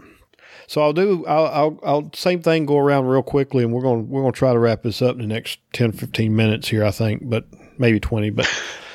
So 0.68 0.82
I'll 0.82 0.92
do 0.92 1.26
I'll, 1.26 1.46
I'll 1.46 1.80
I'll 1.82 2.12
same 2.14 2.42
thing 2.42 2.66
go 2.66 2.78
around 2.78 3.06
real 3.06 3.24
quickly 3.24 3.64
and 3.64 3.72
we're 3.72 3.84
going 3.84 4.04
to 4.06 4.12
we're 4.12 4.22
going 4.24 4.34
to 4.34 4.38
try 4.38 4.52
to 4.52 4.60
wrap 4.60 4.84
this 4.84 5.02
up 5.02 5.16
in 5.16 5.22
the 5.22 5.34
next 5.34 5.60
10 5.72 5.94
15 5.94 6.36
minutes 6.36 6.68
here 6.68 6.84
I 6.84 6.92
think 6.92 7.22
but 7.30 7.46
maybe 7.78 8.02
20 8.02 8.32
but 8.32 8.54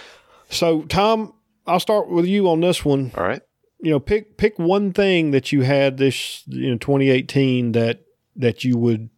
so 0.51 0.83
Tom 0.83 1.33
I'll 1.67 1.81
start 1.81 2.11
with 2.11 2.27
you 2.27 2.51
on 2.51 2.61
this 2.61 2.85
one. 2.85 3.13
All 3.17 3.25
right 3.25 3.41
you 3.83 3.91
know 3.91 4.01
pick 4.01 4.37
pick 4.37 4.59
one 4.59 4.93
thing 4.93 5.31
that 5.31 5.53
you 5.53 5.63
had 5.63 5.97
this 5.97 6.43
you 6.47 6.71
know 6.71 6.79
2018 6.79 7.73
that 7.73 8.01
that 8.37 8.65
you 8.65 8.77
would 8.77 9.11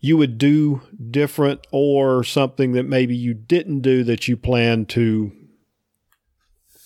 you 0.00 0.16
would 0.16 0.36
do 0.38 0.82
different 1.10 1.66
or 1.70 2.22
something 2.24 2.72
that 2.72 2.84
maybe 2.84 3.16
you 3.16 3.32
didn't 3.34 3.80
do 3.80 4.04
that 4.04 4.28
you 4.28 4.36
plan 4.36 4.84
to 4.84 5.32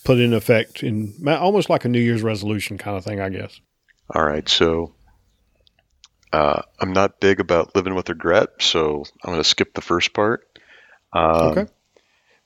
put 0.05 0.19
in 0.19 0.33
effect 0.33 0.83
in 0.83 1.13
almost 1.27 1.69
like 1.69 1.85
a 1.85 1.89
new 1.89 1.99
year's 1.99 2.23
resolution 2.23 2.77
kind 2.77 2.95
of 2.97 3.03
thing 3.03 3.19
i 3.19 3.29
guess 3.29 3.59
All 4.15 4.23
right, 4.25 4.47
so 4.49 4.95
uh, 6.33 6.61
I'm 6.79 6.93
not 6.93 7.19
big 7.19 7.39
about 7.39 7.75
living 7.75 7.93
with 7.95 8.09
regret, 8.09 8.49
so 8.59 9.03
I'm 9.23 9.33
going 9.33 9.39
to 9.39 9.43
skip 9.43 9.73
the 9.73 9.81
first 9.81 10.13
part. 10.13 10.47
Um, 11.13 11.49
Okay. 11.49 11.67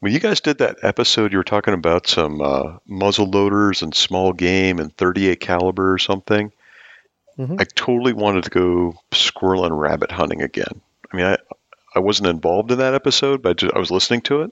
When 0.04 0.12
you 0.12 0.20
guys 0.20 0.42
did 0.42 0.58
that 0.58 0.80
episode, 0.84 1.32
you 1.32 1.38
were 1.38 1.46
talking 1.46 1.74
about 1.74 2.08
some 2.08 2.42
uh, 2.42 2.74
muzzle 2.86 3.30
loaders 3.30 3.84
and 3.84 3.96
small 3.96 4.34
game 4.34 4.80
and 4.80 4.94
38 4.98 5.40
caliber 5.40 5.94
or 5.94 5.98
something. 5.98 6.52
Mhm. 7.40 7.62
I 7.62 7.64
totally 7.64 8.12
wanted 8.12 8.44
to 8.44 8.50
go 8.50 8.96
squirrel 9.14 9.64
and 9.64 9.80
rabbit 9.80 10.12
hunting 10.12 10.42
again. 10.42 10.82
I 11.10 11.16
mean, 11.16 11.26
I 11.26 11.38
I 11.96 12.00
wasn't 12.00 12.28
involved 12.28 12.74
in 12.74 12.80
that 12.80 12.96
episode, 12.96 13.42
but 13.42 13.52
I, 13.52 13.54
just, 13.54 13.74
I 13.76 13.80
was 13.80 13.92
listening 13.92 14.24
to 14.24 14.42
it, 14.42 14.52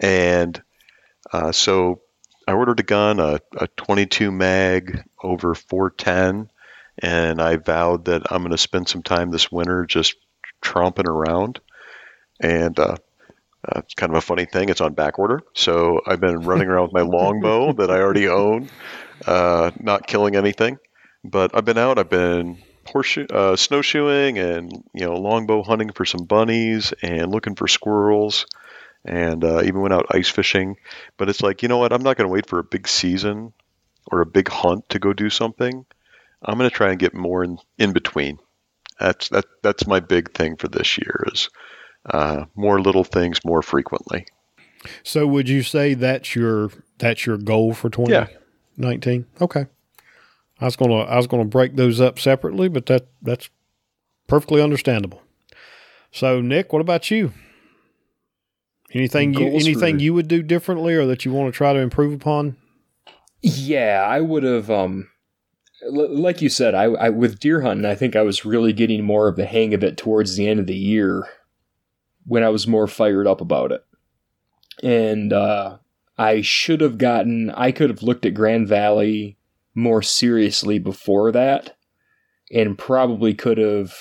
and 0.00 0.62
uh, 1.32 1.52
so 1.52 2.02
I 2.46 2.52
ordered 2.52 2.80
a 2.80 2.82
gun, 2.82 3.20
a, 3.20 3.40
a 3.56 3.68
22 3.68 4.30
mag 4.30 5.02
over 5.22 5.54
410, 5.54 6.50
and 6.98 7.40
I 7.40 7.56
vowed 7.56 8.04
that 8.04 8.30
I'm 8.30 8.42
going 8.42 8.50
to 8.50 8.58
spend 8.58 8.90
some 8.90 9.02
time 9.02 9.30
this 9.30 9.50
winter 9.50 9.86
just 9.86 10.14
tromping 10.60 11.08
around. 11.08 11.60
And 12.38 12.78
uh, 12.78 12.96
uh, 13.64 13.80
it's 13.80 13.94
kind 13.94 14.12
of 14.12 14.18
a 14.18 14.20
funny 14.20 14.44
thing. 14.44 14.68
It's 14.68 14.80
on 14.80 14.94
back 14.94 15.18
order, 15.18 15.40
so 15.54 16.00
I've 16.06 16.20
been 16.20 16.40
running 16.40 16.68
around 16.68 16.84
with 16.84 16.92
my 16.92 17.02
longbow 17.02 17.72
that 17.78 17.90
I 17.90 18.00
already 18.00 18.28
own, 18.28 18.68
uh, 19.26 19.70
not 19.80 20.06
killing 20.06 20.36
anything. 20.36 20.78
But 21.22 21.52
I've 21.54 21.64
been 21.64 21.78
out. 21.78 21.98
I've 21.98 22.10
been 22.10 22.58
horseshoe, 22.86 23.26
uh, 23.30 23.56
snowshoeing, 23.56 24.38
and 24.38 24.84
you 24.92 25.06
know, 25.06 25.14
longbow 25.14 25.62
hunting 25.62 25.92
for 25.92 26.04
some 26.04 26.24
bunnies 26.24 26.92
and 27.02 27.32
looking 27.32 27.54
for 27.54 27.66
squirrels, 27.66 28.46
and 29.04 29.42
uh, 29.42 29.62
even 29.62 29.80
went 29.80 29.94
out 29.94 30.06
ice 30.10 30.28
fishing. 30.28 30.76
But 31.16 31.30
it's 31.30 31.42
like, 31.42 31.62
you 31.62 31.68
know 31.68 31.78
what? 31.78 31.92
I'm 31.92 32.02
not 32.02 32.16
going 32.16 32.28
to 32.28 32.32
wait 32.32 32.48
for 32.48 32.58
a 32.58 32.64
big 32.64 32.86
season 32.86 33.54
or 34.10 34.20
a 34.20 34.26
big 34.26 34.48
hunt 34.48 34.90
to 34.90 34.98
go 34.98 35.14
do 35.14 35.30
something. 35.30 35.86
I'm 36.42 36.58
going 36.58 36.68
to 36.68 36.76
try 36.76 36.90
and 36.90 36.98
get 36.98 37.14
more 37.14 37.42
in, 37.42 37.58
in 37.78 37.92
between. 37.94 38.38
That's 39.00 39.30
that. 39.30 39.46
That's 39.62 39.86
my 39.86 40.00
big 40.00 40.34
thing 40.34 40.56
for 40.56 40.68
this 40.68 40.98
year 40.98 41.24
is 41.32 41.48
uh, 42.10 42.44
more 42.54 42.80
little 42.80 43.04
things 43.04 43.44
more 43.44 43.62
frequently. 43.62 44.26
So 45.02 45.26
would 45.26 45.48
you 45.48 45.62
say 45.62 45.94
that's 45.94 46.34
your 46.36 46.70
that's 46.98 47.24
your 47.26 47.38
goal 47.38 47.72
for 47.74 47.88
Yeah. 47.88 48.26
2019? 48.76 49.26
Okay. 49.40 49.66
I 50.60 50.64
was 50.66 50.76
gonna 50.76 50.98
I 50.98 51.16
was 51.16 51.26
gonna 51.26 51.44
break 51.44 51.76
those 51.76 52.00
up 52.00 52.18
separately, 52.18 52.68
but 52.68 52.86
that 52.86 53.06
that's 53.22 53.48
perfectly 54.26 54.60
understandable. 54.62 55.22
So 56.12 56.40
Nick, 56.40 56.72
what 56.72 56.80
about 56.80 57.10
you? 57.10 57.32
Anything 58.92 59.34
you 59.34 59.46
anything 59.48 59.96
for- 59.96 60.02
you 60.02 60.14
would 60.14 60.28
do 60.28 60.42
differently 60.42 60.94
or 60.94 61.06
that 61.06 61.24
you 61.24 61.32
want 61.32 61.52
to 61.52 61.56
try 61.56 61.72
to 61.72 61.78
improve 61.80 62.12
upon? 62.12 62.56
Yeah, 63.42 64.04
I 64.08 64.20
would 64.20 64.42
have. 64.44 64.70
Um, 64.70 65.08
l- 65.84 66.14
like 66.16 66.40
you 66.40 66.48
said, 66.48 66.74
I, 66.74 66.84
I 66.84 67.08
with 67.10 67.40
deer 67.40 67.62
hunting, 67.62 67.84
I 67.86 67.94
think 67.94 68.14
I 68.14 68.22
was 68.22 68.44
really 68.44 68.72
getting 68.72 69.02
more 69.04 69.26
of 69.28 69.36
the 69.36 69.46
hang 69.46 69.74
of 69.74 69.82
it 69.82 69.96
towards 69.96 70.36
the 70.36 70.46
end 70.48 70.60
of 70.60 70.66
the 70.66 70.76
year, 70.76 71.24
when 72.26 72.42
I 72.42 72.48
was 72.48 72.66
more 72.66 72.86
fired 72.86 73.26
up 73.26 73.40
about 73.40 73.72
it. 73.72 73.84
And 74.82 75.32
uh, 75.32 75.78
I 76.18 76.40
should 76.40 76.80
have 76.80 76.98
gotten. 76.98 77.50
I 77.50 77.70
could 77.72 77.90
have 77.90 78.02
looked 78.02 78.26
at 78.26 78.34
Grand 78.34 78.66
Valley 78.68 79.36
more 79.74 80.02
seriously 80.02 80.78
before 80.78 81.32
that, 81.32 81.76
and 82.52 82.78
probably 82.78 83.34
could 83.34 83.58
have 83.58 83.94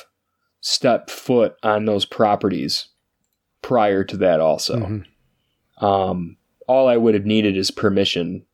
stepped 0.62 1.10
foot 1.12 1.56
on 1.64 1.86
those 1.86 2.06
properties 2.06 2.88
prior 3.62 4.04
to 4.04 4.18
that. 4.18 4.40
Also, 4.40 4.78
Mhm. 4.78 5.06
um, 5.84 6.38
all 6.68 6.88
I 6.88 6.98
would 6.98 7.14
have 7.16 7.26
needed 7.26 7.58
is 7.58 7.72
permission, 7.72 8.46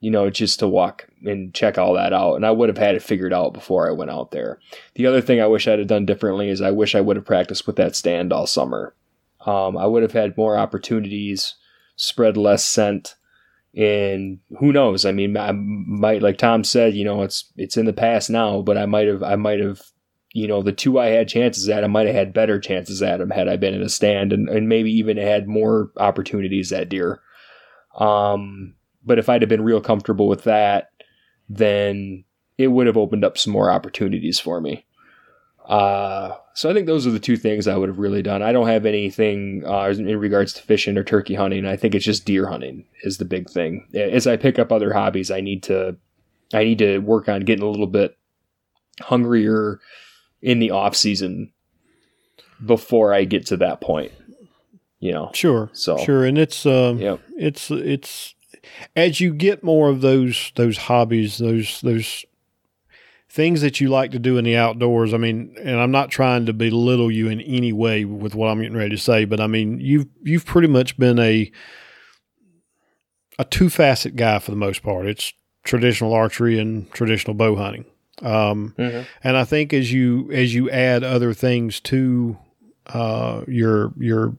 you 0.00 0.10
know, 0.10 0.28
just 0.30 0.58
to 0.58 0.68
walk 0.68 1.08
and 1.24 1.54
check 1.54 1.78
all 1.78 1.94
that 1.94 2.12
out. 2.12 2.34
And 2.34 2.44
I 2.46 2.50
would 2.50 2.68
have 2.68 2.78
had 2.78 2.94
it 2.96 3.02
figured 3.02 3.32
out 3.32 3.52
before 3.54 3.88
I 3.88 3.92
went 3.92 4.10
out 4.10 4.30
there. 4.32 4.58
The 4.94 5.06
other 5.06 5.20
thing 5.20 5.40
I 5.40 5.46
wish 5.46 5.68
I'd 5.68 5.78
have 5.78 5.88
done 5.88 6.06
differently 6.06 6.48
is 6.48 6.60
I 6.60 6.70
wish 6.72 6.94
I 6.94 7.00
would 7.00 7.16
have 7.16 7.24
practiced 7.24 7.66
with 7.66 7.76
that 7.76 7.94
stand 7.94 8.32
all 8.32 8.46
summer. 8.46 8.94
Um, 9.46 9.76
I 9.76 9.86
would 9.86 10.02
have 10.02 10.12
had 10.12 10.36
more 10.36 10.56
opportunities, 10.56 11.54
spread 11.96 12.36
less 12.36 12.64
scent, 12.64 13.16
and 13.74 14.38
who 14.58 14.72
knows? 14.72 15.04
I 15.04 15.12
mean, 15.12 15.36
I 15.36 15.52
might, 15.52 16.22
like 16.22 16.38
Tom 16.38 16.62
said, 16.62 16.94
you 16.94 17.04
know, 17.04 17.22
it's 17.22 17.50
it's 17.56 17.76
in 17.76 17.86
the 17.86 17.92
past 17.92 18.30
now, 18.30 18.62
but 18.62 18.76
I 18.76 18.86
might 18.86 19.08
have, 19.08 19.22
I 19.22 19.36
might 19.36 19.60
have, 19.60 19.80
you 20.32 20.46
know, 20.46 20.62
the 20.62 20.72
two 20.72 20.98
I 20.98 21.06
had 21.06 21.28
chances 21.28 21.68
at, 21.68 21.82
I 21.82 21.86
might 21.86 22.06
have 22.06 22.14
had 22.14 22.34
better 22.34 22.60
chances 22.60 23.02
at 23.02 23.18
them 23.18 23.30
had 23.30 23.48
I 23.48 23.56
been 23.56 23.74
in 23.74 23.82
a 23.82 23.88
stand, 23.88 24.32
and, 24.32 24.48
and 24.48 24.68
maybe 24.68 24.92
even 24.92 25.16
had 25.16 25.48
more 25.48 25.90
opportunities 25.96 26.72
at 26.72 26.88
deer. 26.88 27.20
Um, 27.98 28.74
but 29.04 29.18
if 29.18 29.28
I'd 29.28 29.42
have 29.42 29.48
been 29.48 29.64
real 29.64 29.80
comfortable 29.80 30.28
with 30.28 30.44
that, 30.44 30.90
then 31.48 32.24
it 32.58 32.68
would 32.68 32.86
have 32.86 32.96
opened 32.96 33.24
up 33.24 33.36
some 33.36 33.52
more 33.52 33.70
opportunities 33.70 34.38
for 34.38 34.60
me. 34.60 34.86
Uh, 35.66 36.36
so 36.54 36.70
I 36.70 36.74
think 36.74 36.86
those 36.86 37.06
are 37.06 37.10
the 37.10 37.18
two 37.18 37.36
things 37.36 37.66
I 37.66 37.76
would 37.76 37.88
have 37.88 37.98
really 37.98 38.22
done. 38.22 38.42
I 38.42 38.52
don't 38.52 38.66
have 38.68 38.86
anything 38.86 39.62
uh, 39.66 39.86
in 39.88 40.18
regards 40.18 40.52
to 40.54 40.62
fishing 40.62 40.96
or 40.98 41.04
turkey 41.04 41.34
hunting. 41.34 41.64
I 41.66 41.76
think 41.76 41.94
it's 41.94 42.04
just 42.04 42.24
deer 42.24 42.46
hunting 42.48 42.84
is 43.02 43.18
the 43.18 43.24
big 43.24 43.48
thing. 43.50 43.86
As 43.94 44.26
I 44.26 44.36
pick 44.36 44.58
up 44.58 44.70
other 44.72 44.92
hobbies, 44.92 45.30
I 45.30 45.40
need 45.40 45.62
to, 45.64 45.96
I 46.52 46.64
need 46.64 46.78
to 46.78 46.98
work 46.98 47.28
on 47.28 47.40
getting 47.40 47.64
a 47.64 47.70
little 47.70 47.86
bit 47.86 48.16
hungrier 49.00 49.80
in 50.42 50.58
the 50.58 50.70
off 50.70 50.94
season 50.96 51.52
before 52.64 53.12
I 53.14 53.24
get 53.24 53.46
to 53.46 53.56
that 53.58 53.80
point. 53.80 54.12
You 55.00 55.12
know, 55.12 55.30
Sure. 55.34 55.68
So- 55.72 55.98
sure, 55.98 56.24
and 56.24 56.38
it's 56.38 56.64
um 56.64 56.98
Yep. 56.98 57.20
it's 57.36 57.70
it's 57.72 58.34
as 58.94 59.20
you 59.20 59.34
get 59.34 59.64
more 59.64 59.88
of 59.88 60.00
those 60.00 60.52
those 60.54 60.76
hobbies, 60.76 61.38
those 61.38 61.80
those 61.80 62.24
things 63.32 63.62
that 63.62 63.80
you 63.80 63.88
like 63.88 64.10
to 64.10 64.18
do 64.18 64.36
in 64.36 64.44
the 64.44 64.54
outdoors. 64.54 65.14
I 65.14 65.16
mean, 65.16 65.56
and 65.62 65.80
I'm 65.80 65.90
not 65.90 66.10
trying 66.10 66.44
to 66.46 66.52
belittle 66.52 67.10
you 67.10 67.28
in 67.28 67.40
any 67.40 67.72
way 67.72 68.04
with 68.04 68.34
what 68.34 68.48
I'm 68.48 68.60
getting 68.60 68.76
ready 68.76 68.90
to 68.90 68.98
say, 68.98 69.24
but 69.24 69.40
I 69.40 69.46
mean, 69.46 69.80
you've 69.80 70.06
you've 70.22 70.44
pretty 70.44 70.68
much 70.68 70.98
been 70.98 71.18
a 71.18 71.50
a 73.38 73.44
two 73.44 73.70
facet 73.70 74.16
guy 74.16 74.38
for 74.38 74.50
the 74.50 74.56
most 74.58 74.82
part. 74.82 75.06
It's 75.06 75.32
traditional 75.64 76.12
archery 76.12 76.58
and 76.58 76.90
traditional 76.92 77.32
bow 77.34 77.56
hunting. 77.56 77.86
Um, 78.20 78.74
and 79.24 79.36
I 79.36 79.44
think 79.44 79.72
as 79.72 79.90
you 79.90 80.30
as 80.30 80.54
you 80.54 80.70
add 80.70 81.02
other 81.02 81.32
things 81.32 81.80
to 81.80 82.36
uh, 82.86 83.44
your 83.48 83.94
your 83.98 84.36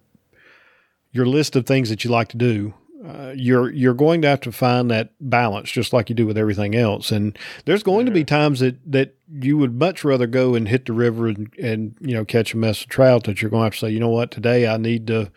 your 1.11 1.25
list 1.25 1.55
of 1.55 1.65
things 1.65 1.89
that 1.89 2.03
you 2.03 2.11
like 2.11 2.27
to 2.29 2.37
do, 2.37 2.75
uh, 3.05 3.33
you're 3.35 3.69
you're 3.71 3.93
going 3.93 4.21
to 4.21 4.27
have 4.29 4.39
to 4.41 4.51
find 4.51 4.89
that 4.89 5.11
balance, 5.19 5.69
just 5.69 5.91
like 5.91 6.09
you 6.09 6.15
do 6.15 6.25
with 6.25 6.37
everything 6.37 6.73
else. 6.73 7.11
And 7.11 7.37
there's 7.65 7.83
going 7.83 8.05
to 8.05 8.11
be 8.11 8.23
times 8.23 8.61
that 8.61 8.77
that 8.89 9.15
you 9.29 9.57
would 9.57 9.77
much 9.77 10.03
rather 10.03 10.27
go 10.27 10.55
and 10.55 10.67
hit 10.67 10.85
the 10.85 10.93
river 10.93 11.27
and, 11.27 11.53
and 11.61 11.95
you 11.99 12.13
know 12.13 12.23
catch 12.23 12.53
a 12.53 12.57
mess 12.57 12.81
of 12.81 12.89
trout 12.89 13.25
that 13.25 13.41
you're 13.41 13.51
going 13.51 13.61
to 13.61 13.65
have 13.65 13.73
to 13.73 13.79
say, 13.79 13.89
you 13.89 13.99
know 13.99 14.09
what, 14.09 14.31
today 14.31 14.67
I 14.67 14.77
need 14.77 15.07
to. 15.07 15.31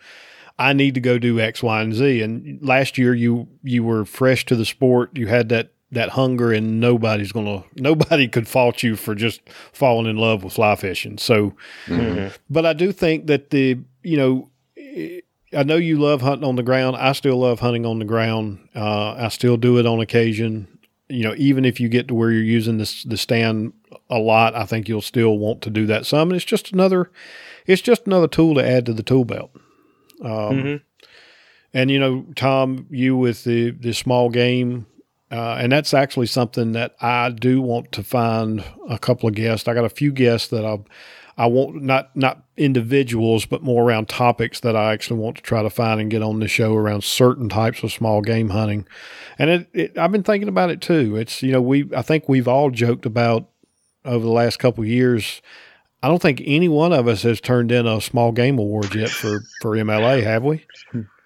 I 0.59 0.73
need 0.73 0.95
to 0.95 0.99
go 0.99 1.19
do 1.19 1.39
X, 1.39 1.61
Y, 1.61 1.81
and 1.81 1.93
Z. 1.93 2.23
And 2.23 2.59
last 2.63 2.97
year 2.97 3.13
you 3.13 3.47
you 3.63 3.83
were 3.83 4.05
fresh 4.05 4.43
to 4.45 4.55
the 4.55 4.65
sport. 4.65 5.15
You 5.15 5.27
had 5.27 5.49
that 5.49 5.71
that 5.91 6.09
hunger, 6.09 6.51
and 6.51 6.79
nobody's 6.79 7.31
gonna 7.31 7.63
nobody 7.75 8.27
could 8.27 8.47
fault 8.47 8.81
you 8.81 8.95
for 8.95 9.13
just 9.13 9.41
falling 9.73 10.07
in 10.07 10.17
love 10.17 10.43
with 10.43 10.53
fly 10.53 10.75
fishing. 10.75 11.17
So, 11.17 11.53
but 12.49 12.65
I 12.65 12.73
do 12.73 12.91
think 12.91 13.27
that 13.27 13.49
the 13.49 13.79
you 14.03 14.17
know. 14.17 14.49
I 15.57 15.63
know 15.63 15.75
you 15.75 15.97
love 15.97 16.21
hunting 16.21 16.47
on 16.47 16.55
the 16.55 16.63
ground. 16.63 16.95
I 16.97 17.13
still 17.13 17.37
love 17.37 17.59
hunting 17.59 17.85
on 17.85 17.97
the 17.97 18.05
ground. 18.05 18.69
Uh, 18.75 19.13
I 19.13 19.29
still 19.29 19.57
do 19.57 19.79
it 19.79 19.87
on 19.87 19.99
occasion. 19.99 20.67
You 21.09 21.23
know, 21.23 21.33
even 21.35 21.65
if 21.65 21.79
you 21.79 21.89
get 21.89 22.07
to 22.09 22.13
where 22.13 22.29
you're 22.29 22.43
using 22.43 22.77
this 22.77 23.03
the 23.03 23.17
stand 23.17 23.73
a 24.09 24.19
lot, 24.19 24.53
I 24.55 24.65
think 24.65 24.87
you'll 24.87 25.01
still 25.01 25.37
want 25.39 25.63
to 25.63 25.71
do 25.71 25.87
that 25.87 26.05
some. 26.05 26.29
And 26.29 26.35
it's 26.35 26.45
just 26.45 26.71
another, 26.73 27.09
it's 27.65 27.81
just 27.81 28.05
another 28.05 28.27
tool 28.27 28.53
to 28.55 28.63
add 28.63 28.85
to 28.85 28.93
the 28.93 29.03
tool 29.03 29.25
belt. 29.25 29.51
Um, 30.23 30.81
And 31.73 31.89
you 31.89 31.99
know, 31.99 32.25
Tom, 32.35 32.85
you 32.91 33.17
with 33.17 33.43
the 33.43 33.71
the 33.71 33.93
small 33.93 34.29
game, 34.29 34.85
uh, 35.31 35.57
and 35.59 35.71
that's 35.71 35.93
actually 35.93 36.27
something 36.27 36.73
that 36.73 36.95
I 37.01 37.29
do 37.31 37.61
want 37.61 37.91
to 37.93 38.03
find 38.03 38.63
a 38.89 38.99
couple 38.99 39.27
of 39.27 39.35
guests. 39.35 39.67
I 39.67 39.73
got 39.73 39.85
a 39.85 39.89
few 39.89 40.11
guests 40.11 40.49
that 40.49 40.65
I 40.65 40.77
I 41.37 41.45
want 41.45 41.81
not 41.81 42.15
not 42.15 42.43
individuals, 42.57 43.45
but 43.45 43.61
more 43.61 43.83
around 43.83 44.09
topics 44.09 44.59
that 44.61 44.75
I 44.75 44.91
actually 44.93 45.19
want 45.19 45.37
to 45.37 45.43
try 45.43 45.61
to 45.61 45.69
find 45.69 46.01
and 46.01 46.09
get 46.09 46.23
on 46.23 46.39
the 46.39 46.47
show 46.47 46.73
around 46.73 47.03
certain 47.03 47.47
types 47.47 47.83
of 47.83 47.91
small 47.91 48.21
game 48.21 48.49
hunting. 48.49 48.87
And 49.37 49.49
it, 49.49 49.69
it 49.73 49.97
I've 49.97 50.11
been 50.11 50.23
thinking 50.23 50.49
about 50.49 50.71
it 50.71 50.81
too. 50.81 51.15
It's 51.15 51.43
you 51.43 51.51
know 51.51 51.61
we 51.61 51.89
I 51.95 52.01
think 52.01 52.27
we've 52.27 52.47
all 52.47 52.71
joked 52.71 53.05
about 53.05 53.49
over 54.03 54.25
the 54.25 54.31
last 54.31 54.57
couple 54.57 54.83
of 54.83 54.89
years. 54.89 55.41
I 56.01 56.07
don't 56.07 56.21
think 56.21 56.41
any 56.43 56.69
one 56.69 56.93
of 56.93 57.07
us 57.07 57.21
has 57.23 57.39
turned 57.39 57.71
in 57.71 57.85
a 57.85 58.01
small 58.01 58.31
game 58.31 58.57
award 58.57 58.95
yet 58.95 59.09
for 59.09 59.41
for 59.61 59.71
MLA, 59.75 60.23
have 60.23 60.43
we? 60.43 60.65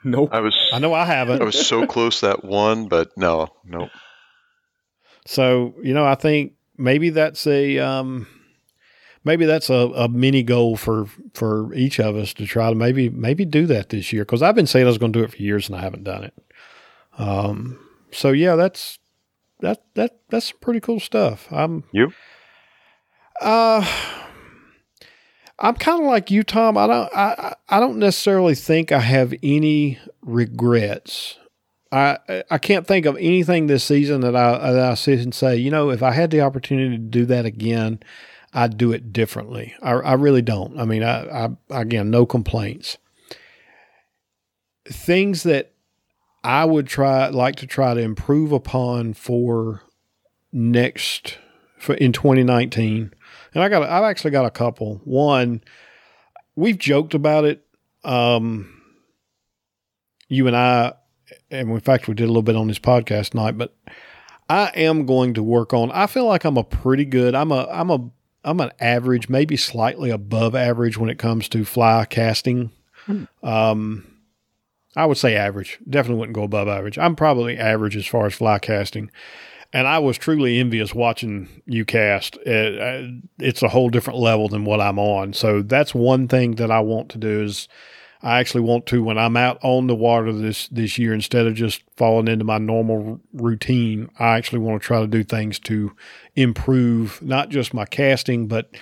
Nope. 0.03 0.29
I 0.33 0.41
was 0.41 0.57
I 0.73 0.79
know 0.79 0.93
I 0.93 1.05
haven't. 1.05 1.41
I 1.41 1.45
was 1.45 1.67
so 1.67 1.85
close 1.85 2.21
that 2.21 2.43
one, 2.43 2.87
but 2.87 3.15
no, 3.17 3.47
no. 3.63 3.89
So 5.25 5.75
you 5.81 5.93
know, 5.93 6.05
I 6.05 6.15
think 6.15 6.53
maybe 6.77 7.11
that's 7.11 7.45
a 7.47 7.77
um, 7.79 8.27
maybe 9.23 9.45
that's 9.45 9.69
a, 9.69 9.73
a 9.95 10.09
mini 10.09 10.43
goal 10.43 10.75
for 10.75 11.05
for 11.33 11.73
each 11.73 11.99
of 11.99 12.15
us 12.15 12.33
to 12.35 12.45
try 12.45 12.69
to 12.69 12.75
maybe 12.75 13.09
maybe 13.09 13.45
do 13.45 13.65
that 13.67 13.89
this 13.89 14.11
year 14.11 14.23
because 14.23 14.41
I've 14.41 14.55
been 14.55 14.67
saying 14.67 14.85
I 14.85 14.89
was 14.89 14.97
going 14.97 15.13
to 15.13 15.19
do 15.19 15.25
it 15.25 15.31
for 15.31 15.37
years 15.37 15.67
and 15.67 15.77
I 15.77 15.81
haven't 15.81 16.03
done 16.03 16.23
it. 16.23 16.33
Um, 17.17 17.79
so 18.11 18.31
yeah, 18.31 18.55
that's 18.55 18.99
that 19.59 19.83
that 19.95 20.17
that's 20.29 20.47
some 20.47 20.57
pretty 20.59 20.79
cool 20.79 20.99
stuff. 20.99 21.47
I'm 21.51 21.83
You? 21.91 22.13
uh 23.41 23.85
I'm 25.59 25.75
kind 25.75 26.01
of 26.01 26.07
like 26.07 26.31
you, 26.31 26.43
Tom. 26.43 26.77
I 26.77 26.87
don't 26.87 27.09
I 27.15 27.55
I 27.69 27.79
don't 27.79 27.97
necessarily 27.97 28.55
think 28.55 28.91
I 28.91 28.99
have 28.99 29.33
any 29.43 29.99
regrets. 30.21 31.37
I 31.91 32.17
I 32.49 32.57
can't 32.57 32.87
think 32.87 33.05
of 33.05 33.15
anything 33.17 33.67
this 33.67 33.83
season 33.83 34.21
that 34.21 34.35
I 34.35 34.71
that 34.71 34.91
I 34.91 34.93
sit 34.95 35.19
and 35.19 35.35
say, 35.35 35.57
you 35.57 35.69
know, 35.69 35.91
if 35.91 36.01
I 36.01 36.11
had 36.11 36.31
the 36.31 36.41
opportunity 36.41 36.97
to 36.97 37.03
do 37.03 37.25
that 37.25 37.45
again, 37.45 37.99
I'd 38.53 38.77
do 38.77 38.91
it 38.91 39.13
differently. 39.13 39.75
I, 39.81 39.91
I 39.91 40.13
really 40.13 40.41
don't. 40.41 40.79
I 40.79 40.85
mean, 40.85 41.03
I, 41.03 41.45
I 41.69 41.81
again, 41.81 42.09
no 42.09 42.25
complaints. 42.25 42.97
Things 44.85 45.43
that 45.43 45.71
I 46.43 46.65
would 46.65 46.87
try 46.87 47.27
like 47.27 47.55
to 47.57 47.67
try 47.67 47.93
to 47.93 48.01
improve 48.01 48.51
upon 48.51 49.13
for 49.13 49.81
next 50.51 51.37
for 51.77 51.95
in 51.95 52.11
2019. 52.11 53.13
And 53.53 53.63
I 53.63 53.69
got 53.69 53.83
I've 53.83 54.03
actually 54.03 54.31
got 54.31 54.45
a 54.45 54.51
couple. 54.51 55.01
One, 55.03 55.63
we've 56.55 56.77
joked 56.77 57.13
about 57.13 57.45
it. 57.45 57.65
Um, 58.03 58.81
you 60.27 60.47
and 60.47 60.55
I, 60.55 60.93
and 61.49 61.69
in 61.69 61.79
fact, 61.79 62.07
we 62.07 62.13
did 62.15 62.23
a 62.23 62.27
little 62.27 62.41
bit 62.41 62.55
on 62.55 62.67
this 62.67 62.79
podcast 62.79 63.31
tonight. 63.31 63.57
But 63.57 63.75
I 64.49 64.71
am 64.75 65.05
going 65.05 65.35
to 65.35 65.43
work 65.43 65.73
on. 65.73 65.91
I 65.91 66.07
feel 66.07 66.25
like 66.25 66.43
I'm 66.43 66.57
a 66.57 66.63
pretty 66.63 67.05
good. 67.05 67.35
I'm 67.35 67.51
a 67.51 67.67
I'm 67.71 67.89
a 67.89 68.09
I'm 68.43 68.59
an 68.59 68.71
average, 68.79 69.29
maybe 69.29 69.55
slightly 69.55 70.09
above 70.09 70.55
average 70.55 70.97
when 70.97 71.09
it 71.09 71.19
comes 71.19 71.47
to 71.49 71.63
fly 71.65 72.05
casting. 72.05 72.71
Um, 73.43 74.07
I 74.95 75.05
would 75.05 75.17
say 75.17 75.35
average. 75.35 75.79
Definitely 75.89 76.19
wouldn't 76.19 76.35
go 76.35 76.43
above 76.43 76.67
average. 76.67 76.97
I'm 76.97 77.15
probably 77.15 77.57
average 77.57 77.95
as 77.95 78.07
far 78.07 78.25
as 78.25 78.33
fly 78.33 78.59
casting. 78.59 79.11
And 79.73 79.87
I 79.87 79.99
was 79.99 80.17
truly 80.17 80.59
envious 80.59 80.93
watching 80.93 81.47
you 81.65 81.85
cast. 81.85 82.35
It, 82.45 82.79
uh, 82.79 83.07
it's 83.39 83.63
a 83.63 83.69
whole 83.69 83.89
different 83.89 84.19
level 84.19 84.49
than 84.49 84.65
what 84.65 84.81
I'm 84.81 84.99
on. 84.99 85.33
So 85.33 85.61
that's 85.61 85.95
one 85.95 86.27
thing 86.27 86.55
that 86.55 86.69
I 86.69 86.81
want 86.81 87.09
to 87.09 87.17
do 87.17 87.43
is 87.43 87.69
I 88.23 88.39
actually 88.39 88.61
want 88.61 88.85
to 88.87 89.03
when 89.03 89.17
I'm 89.17 89.37
out 89.37 89.59
on 89.63 89.87
the 89.87 89.95
water 89.95 90.31
this 90.31 90.67
this 90.67 90.97
year 90.97 91.13
instead 91.13 91.47
of 91.47 91.55
just 91.55 91.81
falling 91.97 92.27
into 92.27 92.45
my 92.45 92.57
normal 92.57 93.19
routine. 93.33 94.09
I 94.19 94.37
actually 94.37 94.59
want 94.59 94.81
to 94.81 94.85
try 94.85 95.01
to 95.01 95.07
do 95.07 95.23
things 95.23 95.59
to 95.59 95.95
improve 96.35 97.21
not 97.21 97.49
just 97.49 97.73
my 97.73 97.85
casting 97.85 98.47
but 98.47 98.75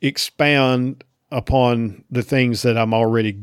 expand 0.00 1.02
upon 1.30 2.04
the 2.10 2.22
things 2.22 2.62
that 2.62 2.78
I'm 2.78 2.94
already 2.94 3.38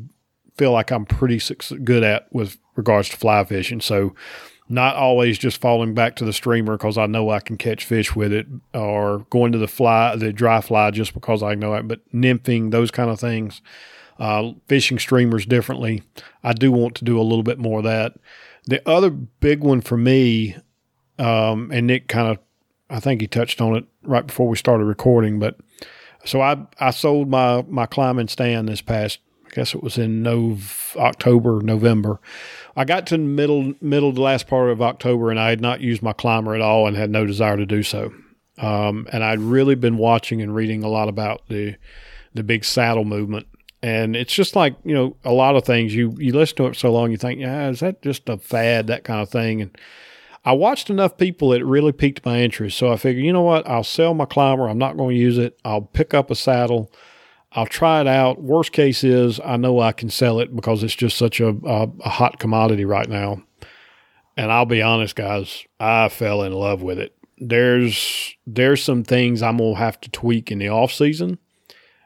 feel 0.57 0.71
like 0.71 0.91
I'm 0.91 1.05
pretty 1.05 1.41
good 1.83 2.03
at 2.03 2.27
with 2.31 2.57
regards 2.75 3.09
to 3.09 3.17
fly 3.17 3.43
fishing. 3.43 3.81
So 3.81 4.15
not 4.69 4.95
always 4.95 5.37
just 5.37 5.59
falling 5.59 5.93
back 5.93 6.15
to 6.15 6.25
the 6.25 6.31
streamer 6.31 6.77
because 6.77 6.97
I 6.97 7.05
know 7.05 7.29
I 7.29 7.41
can 7.41 7.57
catch 7.57 7.83
fish 7.83 8.15
with 8.15 8.31
it, 8.31 8.47
or 8.73 9.25
going 9.29 9.51
to 9.51 9.57
the 9.57 9.67
fly, 9.67 10.15
the 10.15 10.31
dry 10.31 10.61
fly 10.61 10.91
just 10.91 11.13
because 11.13 11.43
I 11.43 11.55
know 11.55 11.73
it, 11.73 11.87
but 11.87 11.99
nymphing, 12.13 12.71
those 12.71 12.89
kind 12.89 13.09
of 13.09 13.19
things, 13.19 13.61
uh, 14.21 14.51
fishing 14.67 14.99
streamers 14.99 15.45
differently. 15.45 16.03
I 16.43 16.53
do 16.53 16.71
want 16.71 16.95
to 16.95 17.03
do 17.03 17.19
a 17.19 17.23
little 17.23 17.43
bit 17.43 17.57
more 17.57 17.79
of 17.79 17.85
that. 17.85 18.13
The 18.65 18.87
other 18.87 19.09
big 19.09 19.61
one 19.63 19.81
for 19.81 19.97
me, 19.97 20.55
um, 21.17 21.71
and 21.73 21.87
Nick 21.87 22.07
kind 22.07 22.27
of, 22.27 22.37
I 22.89 22.99
think 22.99 23.21
he 23.21 23.27
touched 23.27 23.59
on 23.59 23.75
it 23.75 23.85
right 24.03 24.27
before 24.27 24.47
we 24.47 24.57
started 24.57 24.85
recording, 24.85 25.39
but 25.39 25.57
so 26.23 26.39
I 26.39 26.67
I 26.79 26.91
sold 26.91 27.29
my 27.29 27.63
my 27.67 27.87
climbing 27.87 28.27
stand 28.27 28.69
this 28.69 28.81
past 28.81 29.19
I 29.51 29.55
guess 29.55 29.73
it 29.73 29.83
was 29.83 29.97
in 29.97 30.23
Nov- 30.23 30.95
October, 30.97 31.61
November. 31.61 32.21
I 32.75 32.85
got 32.85 33.07
to 33.07 33.17
middle, 33.17 33.73
middle, 33.81 34.13
the 34.13 34.21
last 34.21 34.47
part 34.47 34.69
of 34.69 34.81
October, 34.81 35.29
and 35.29 35.39
I 35.39 35.49
had 35.49 35.59
not 35.59 35.81
used 35.81 36.01
my 36.01 36.13
climber 36.13 36.55
at 36.55 36.61
all, 36.61 36.87
and 36.87 36.95
had 36.95 37.09
no 37.09 37.25
desire 37.25 37.57
to 37.57 37.65
do 37.65 37.83
so. 37.83 38.13
Um, 38.57 39.07
and 39.11 39.23
I'd 39.23 39.39
really 39.39 39.75
been 39.75 39.97
watching 39.97 40.41
and 40.41 40.55
reading 40.55 40.83
a 40.83 40.87
lot 40.89 41.09
about 41.09 41.47
the 41.47 41.75
the 42.33 42.43
big 42.43 42.63
saddle 42.63 43.03
movement, 43.03 43.47
and 43.83 44.15
it's 44.15 44.33
just 44.33 44.55
like 44.55 44.75
you 44.83 44.93
know 44.93 45.15
a 45.23 45.31
lot 45.31 45.55
of 45.55 45.65
things. 45.65 45.95
You 45.95 46.15
you 46.17 46.33
listen 46.33 46.57
to 46.57 46.67
it 46.67 46.75
so 46.75 46.91
long, 46.91 47.11
you 47.11 47.17
think, 47.17 47.39
yeah, 47.39 47.69
is 47.69 47.79
that 47.79 48.01
just 48.01 48.29
a 48.29 48.37
fad, 48.37 48.87
that 48.87 49.03
kind 49.03 49.21
of 49.21 49.29
thing, 49.29 49.61
and 49.61 49.77
I 50.43 50.53
watched 50.53 50.89
enough 50.89 51.17
people 51.17 51.49
that 51.49 51.63
really 51.63 51.91
piqued 51.91 52.25
my 52.25 52.39
interest. 52.41 52.77
So 52.77 52.91
I 52.91 52.97
figured, 52.97 53.23
you 53.23 53.33
know 53.33 53.43
what? 53.43 53.67
I'll 53.67 53.83
sell 53.83 54.13
my 54.13 54.25
climber. 54.25 54.67
I'm 54.67 54.77
not 54.77 54.97
going 54.97 55.15
to 55.15 55.21
use 55.21 55.37
it. 55.37 55.59
I'll 55.63 55.81
pick 55.81 56.13
up 56.13 56.31
a 56.31 56.35
saddle. 56.35 56.91
I'll 57.51 57.67
try 57.67 58.01
it 58.01 58.07
out. 58.07 58.41
Worst 58.41 58.71
case 58.71 59.03
is 59.03 59.39
I 59.43 59.57
know 59.57 59.79
I 59.79 59.91
can 59.91 60.09
sell 60.09 60.39
it 60.39 60.55
because 60.55 60.83
it's 60.83 60.95
just 60.95 61.17
such 61.17 61.39
a, 61.39 61.49
a, 61.49 61.89
a, 61.99 62.09
hot 62.09 62.39
commodity 62.39 62.85
right 62.85 63.07
now. 63.07 63.43
And 64.37 64.51
I'll 64.51 64.65
be 64.65 64.81
honest, 64.81 65.15
guys, 65.15 65.65
I 65.79 66.09
fell 66.09 66.43
in 66.43 66.53
love 66.53 66.81
with 66.81 66.97
it. 66.97 67.15
There's 67.37 68.35
there's 68.47 68.83
some 68.83 69.03
things 69.03 69.41
I'm 69.41 69.57
gonna 69.57 69.75
have 69.75 69.99
to 70.01 70.11
tweak 70.11 70.51
in 70.51 70.59
the 70.59 70.69
off 70.69 70.93
season 70.93 71.39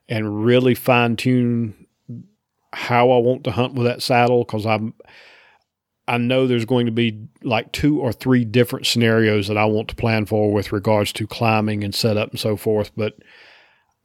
and 0.07 0.45
really 0.45 0.75
fine 0.75 1.15
tune 1.15 1.87
how 2.73 3.11
I 3.11 3.17
want 3.19 3.43
to 3.45 3.51
hunt 3.51 3.73
with 3.73 3.85
that 3.87 4.03
saddle 4.03 4.43
because 4.43 4.65
I'm 4.65 4.93
I 6.07 6.17
know 6.17 6.45
there's 6.45 6.65
going 6.65 6.85
to 6.85 6.91
be 6.91 7.27
like 7.41 7.71
two 7.71 7.99
or 7.99 8.13
three 8.13 8.45
different 8.45 8.85
scenarios 8.85 9.47
that 9.47 9.57
I 9.57 9.65
want 9.65 9.87
to 9.89 9.95
plan 9.95 10.25
for 10.25 10.51
with 10.51 10.71
regards 10.71 11.11
to 11.13 11.25
climbing 11.25 11.83
and 11.83 11.95
setup 11.95 12.29
and 12.29 12.39
so 12.39 12.55
forth, 12.55 12.91
but 12.95 13.15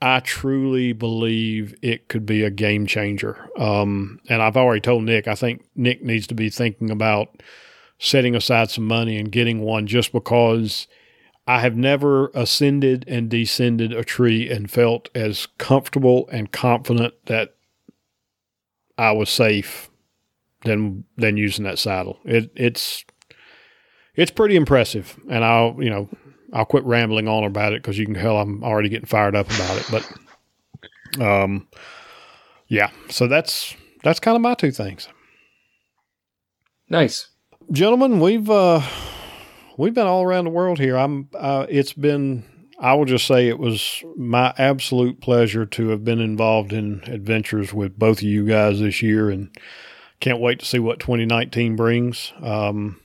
I 0.00 0.20
truly 0.20 0.94
believe 0.94 1.74
it 1.82 2.08
could 2.08 2.24
be 2.24 2.42
a 2.42 2.50
game 2.50 2.86
changer. 2.86 3.50
Um, 3.58 4.20
and 4.30 4.40
I've 4.40 4.56
already 4.56 4.80
told 4.80 5.04
Nick, 5.04 5.28
I 5.28 5.34
think 5.34 5.66
Nick 5.76 6.02
needs 6.02 6.26
to 6.28 6.34
be 6.34 6.48
thinking 6.48 6.90
about 6.90 7.42
setting 7.98 8.34
aside 8.34 8.70
some 8.70 8.86
money 8.86 9.18
and 9.18 9.30
getting 9.30 9.60
one 9.60 9.86
just 9.86 10.10
because 10.10 10.88
I 11.50 11.58
have 11.58 11.76
never 11.76 12.28
ascended 12.28 13.04
and 13.08 13.28
descended 13.28 13.92
a 13.92 14.04
tree 14.04 14.48
and 14.48 14.70
felt 14.70 15.08
as 15.16 15.48
comfortable 15.58 16.28
and 16.30 16.52
confident 16.52 17.14
that 17.26 17.56
I 18.96 19.10
was 19.10 19.30
safe 19.30 19.90
than 20.62 21.06
than 21.16 21.36
using 21.36 21.64
that 21.64 21.80
saddle. 21.80 22.20
It 22.24 22.52
it's 22.54 23.04
it's 24.14 24.30
pretty 24.30 24.54
impressive. 24.54 25.18
And 25.28 25.44
I'll, 25.44 25.74
you 25.80 25.90
know, 25.90 26.08
I'll 26.52 26.66
quit 26.66 26.84
rambling 26.84 27.26
on 27.26 27.42
about 27.42 27.72
it 27.72 27.82
because 27.82 27.98
you 27.98 28.04
can 28.04 28.14
tell 28.14 28.38
I'm 28.38 28.62
already 28.62 28.88
getting 28.88 29.06
fired 29.06 29.34
up 29.34 29.50
about 29.50 29.76
it. 29.76 30.04
But, 31.18 31.20
um, 31.20 31.66
yeah. 32.68 32.90
So 33.08 33.26
that's 33.26 33.74
that's 34.04 34.20
kind 34.20 34.36
of 34.36 34.40
my 34.40 34.54
two 34.54 34.70
things. 34.70 35.08
Nice, 36.88 37.30
gentlemen. 37.72 38.20
We've 38.20 38.48
uh, 38.48 38.82
we've 39.80 39.94
been 39.94 40.06
all 40.06 40.22
around 40.22 40.44
the 40.44 40.50
world 40.50 40.78
here. 40.78 40.96
I'm. 40.96 41.28
Uh, 41.34 41.66
it's 41.68 41.92
been. 41.92 42.44
I 42.78 42.94
will 42.94 43.04
just 43.04 43.26
say 43.26 43.48
it 43.48 43.58
was 43.58 44.02
my 44.16 44.54
absolute 44.56 45.20
pleasure 45.20 45.66
to 45.66 45.88
have 45.88 46.04
been 46.04 46.20
involved 46.20 46.72
in 46.72 47.02
adventures 47.06 47.74
with 47.74 47.98
both 47.98 48.18
of 48.18 48.22
you 48.22 48.46
guys 48.46 48.80
this 48.80 49.02
year, 49.02 49.30
and 49.30 49.50
can't 50.20 50.40
wait 50.40 50.60
to 50.60 50.66
see 50.66 50.78
what 50.78 51.00
2019 51.00 51.76
brings. 51.76 52.32
Um, 52.40 53.00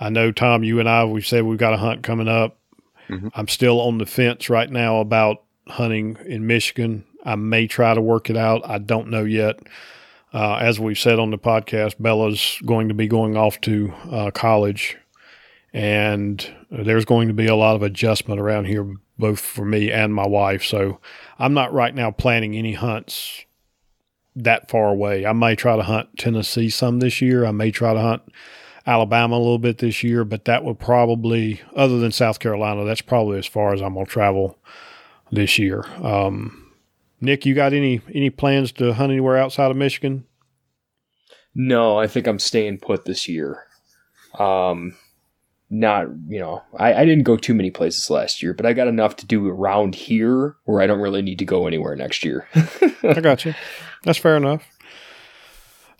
I 0.00 0.10
know, 0.10 0.30
Tom, 0.30 0.62
you 0.62 0.78
and 0.78 0.88
I, 0.88 1.04
we've 1.04 1.26
said 1.26 1.44
we've 1.44 1.58
got 1.58 1.74
a 1.74 1.78
hunt 1.78 2.02
coming 2.02 2.28
up. 2.28 2.58
Mm-hmm. 3.08 3.28
I'm 3.34 3.48
still 3.48 3.80
on 3.80 3.98
the 3.98 4.06
fence 4.06 4.48
right 4.48 4.70
now 4.70 5.00
about 5.00 5.42
hunting 5.66 6.16
in 6.26 6.46
Michigan. 6.46 7.04
I 7.24 7.34
may 7.34 7.66
try 7.66 7.94
to 7.94 8.00
work 8.00 8.30
it 8.30 8.36
out. 8.36 8.62
I 8.64 8.78
don't 8.78 9.10
know 9.10 9.24
yet. 9.24 9.58
Uh, 10.32 10.56
as 10.56 10.78
we've 10.78 10.98
said 10.98 11.18
on 11.18 11.30
the 11.30 11.38
podcast, 11.38 11.96
Bella's 11.98 12.58
going 12.64 12.88
to 12.88 12.94
be 12.94 13.08
going 13.08 13.36
off 13.36 13.60
to 13.62 13.92
uh, 14.10 14.30
college, 14.30 14.96
and 15.72 16.50
there's 16.70 17.04
going 17.04 17.28
to 17.28 17.34
be 17.34 17.46
a 17.46 17.56
lot 17.56 17.76
of 17.76 17.82
adjustment 17.82 18.40
around 18.40 18.66
here, 18.66 18.94
both 19.18 19.40
for 19.40 19.64
me 19.64 19.90
and 19.90 20.14
my 20.14 20.26
wife. 20.26 20.64
So 20.64 21.00
I'm 21.38 21.54
not 21.54 21.72
right 21.72 21.94
now 21.94 22.10
planning 22.10 22.56
any 22.56 22.74
hunts 22.74 23.44
that 24.34 24.70
far 24.70 24.88
away. 24.88 25.26
I 25.26 25.32
may 25.32 25.54
try 25.54 25.76
to 25.76 25.82
hunt 25.82 26.16
Tennessee 26.16 26.70
some 26.70 27.00
this 27.00 27.20
year. 27.20 27.44
I 27.44 27.50
may 27.50 27.70
try 27.70 27.92
to 27.92 28.00
hunt 28.00 28.22
Alabama 28.86 29.36
a 29.36 29.38
little 29.38 29.58
bit 29.58 29.78
this 29.78 30.02
year, 30.02 30.24
but 30.24 30.46
that 30.46 30.64
would 30.64 30.78
probably, 30.78 31.60
other 31.76 31.98
than 31.98 32.12
South 32.12 32.38
Carolina, 32.38 32.84
that's 32.84 33.02
probably 33.02 33.38
as 33.38 33.46
far 33.46 33.74
as 33.74 33.82
I'm 33.82 33.94
going 33.94 34.06
to 34.06 34.12
travel 34.12 34.58
this 35.30 35.58
year. 35.58 35.84
Um, 36.02 36.72
Nick, 37.20 37.44
you 37.44 37.54
got 37.54 37.72
any 37.72 38.00
any 38.14 38.30
plans 38.30 38.72
to 38.72 38.94
hunt 38.94 39.10
anywhere 39.10 39.36
outside 39.36 39.70
of 39.70 39.76
Michigan? 39.76 40.24
No, 41.54 41.98
I 41.98 42.06
think 42.06 42.26
I'm 42.26 42.38
staying 42.38 42.78
put 42.78 43.04
this 43.04 43.28
year. 43.28 43.64
Um, 44.38 44.94
not 45.70 46.06
you 46.28 46.38
know, 46.38 46.62
I, 46.76 46.94
I 46.94 47.04
didn't 47.04 47.24
go 47.24 47.36
too 47.36 47.54
many 47.54 47.70
places 47.70 48.10
last 48.10 48.42
year, 48.42 48.54
but 48.54 48.66
I 48.66 48.72
got 48.72 48.88
enough 48.88 49.16
to 49.16 49.26
do 49.26 49.48
around 49.48 49.94
here 49.94 50.56
where 50.64 50.80
I 50.80 50.86
don't 50.86 51.00
really 51.00 51.22
need 51.22 51.38
to 51.40 51.44
go 51.44 51.66
anywhere 51.66 51.94
next 51.96 52.24
year. 52.24 52.48
I 53.02 53.20
got 53.20 53.44
you. 53.44 53.54
That's 54.04 54.18
fair 54.18 54.36
enough. 54.36 54.64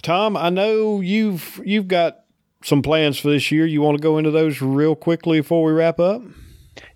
Tom, 0.03 0.37
I 0.37 0.51
know 0.51 1.01
you've 1.01 1.61
you've 1.65 1.89
got 1.89 2.21
some 2.63 2.83
plans 2.83 3.19
for 3.19 3.29
this 3.29 3.51
year. 3.51 3.67
You 3.67 3.83
want 3.83 3.99
to 3.99 4.03
go 4.03 4.19
into 4.19 4.31
those 4.31 4.63
real 4.63 4.95
quickly 4.95 5.41
before 5.41 5.65
we 5.65 5.73
wrap 5.73 5.99
up? 6.01 6.23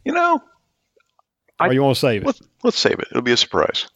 You 0.05 0.12
know, 0.12 0.40
or 1.61 1.66
I, 1.69 1.73
you 1.73 1.82
want 1.82 1.97
to 1.97 2.01
save 2.01 2.23
it? 2.23 2.27
Let's, 2.27 2.43
let's 2.62 2.78
save 2.78 2.99
it. 2.99 3.09
It'll 3.11 3.23
be 3.23 3.32
a 3.32 3.36
surprise. 3.36 3.86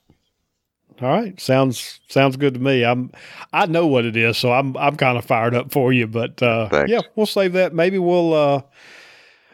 All 1.03 1.09
right, 1.09 1.39
sounds 1.41 2.01
sounds 2.09 2.37
good 2.37 2.55
to 2.55 2.61
me. 2.61 2.85
I'm 2.85 3.11
I 3.53 3.67
know 3.67 3.87
what 3.87 4.05
it 4.05 4.17
is, 4.17 4.39
so 4.39 4.53
I'm 4.53 4.77
I'm 4.77 4.97
kind 4.97 5.19
of 5.19 5.25
fired 5.25 5.55
up 5.55 5.71
for 5.71 5.93
you. 5.93 6.07
But 6.07 6.43
uh, 6.43 6.87
yeah, 6.89 7.01
we'll 7.15 7.27
save 7.27 7.53
that. 7.53 7.75
Maybe 7.75 7.99
we'll 7.99 8.33
uh, 8.33 8.63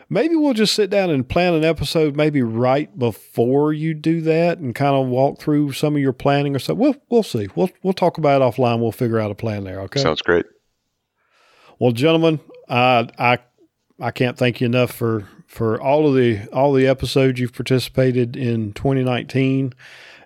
maybe 0.08 0.36
we'll 0.36 0.54
just 0.54 0.74
sit 0.74 0.88
down 0.88 1.10
and 1.10 1.28
plan 1.28 1.54
an 1.54 1.64
episode 1.64 2.14
maybe 2.14 2.42
right 2.42 2.96
before 2.96 3.72
you 3.72 3.94
do 3.94 4.20
that 4.20 4.58
and 4.58 4.74
kind 4.74 4.94
of 4.94 5.08
walk 5.08 5.40
through 5.40 5.72
some 5.72 5.96
of 5.96 6.02
your 6.02 6.12
planning 6.12 6.54
or 6.54 6.60
something. 6.60 6.80
We'll 6.80 6.96
we'll 7.08 7.22
see. 7.24 7.48
We'll 7.56 7.70
we'll 7.82 7.92
talk 7.92 8.18
about 8.18 8.40
it 8.40 8.44
offline. 8.44 8.80
We'll 8.80 8.92
figure 8.92 9.18
out 9.18 9.30
a 9.30 9.34
plan 9.34 9.64
there. 9.64 9.80
Okay. 9.82 10.00
Sounds 10.00 10.22
great. 10.22 10.46
Well, 11.80 11.92
gentlemen, 11.92 12.38
I 12.68 13.08
I 13.18 13.38
I 14.00 14.10
can't 14.12 14.38
thank 14.38 14.60
you 14.60 14.66
enough 14.66 14.92
for 14.92 15.26
for 15.46 15.80
all 15.80 16.08
of 16.08 16.14
the 16.14 16.46
all 16.52 16.72
the 16.72 16.86
episodes 16.86 17.40
you've 17.40 17.52
participated 17.52 18.36
in 18.36 18.72
2019 18.74 19.72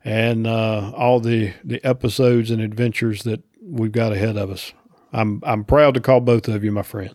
and 0.07 0.47
uh, 0.47 0.93
all 0.97 1.19
the 1.19 1.53
the 1.65 1.85
episodes 1.85 2.53
and 2.53 2.63
adventures 2.63 3.25
that 3.25 3.43
we've 3.61 3.93
got 3.93 4.13
ahead 4.13 4.37
of 4.37 4.51
us. 4.51 4.73
I'm 5.13 5.43
I'm 5.45 5.65
proud 5.65 5.95
to 5.95 6.01
call 6.01 6.21
both 6.21 6.47
of 6.47 6.63
you 6.63 6.71
my 6.71 6.83
friend. 6.83 7.15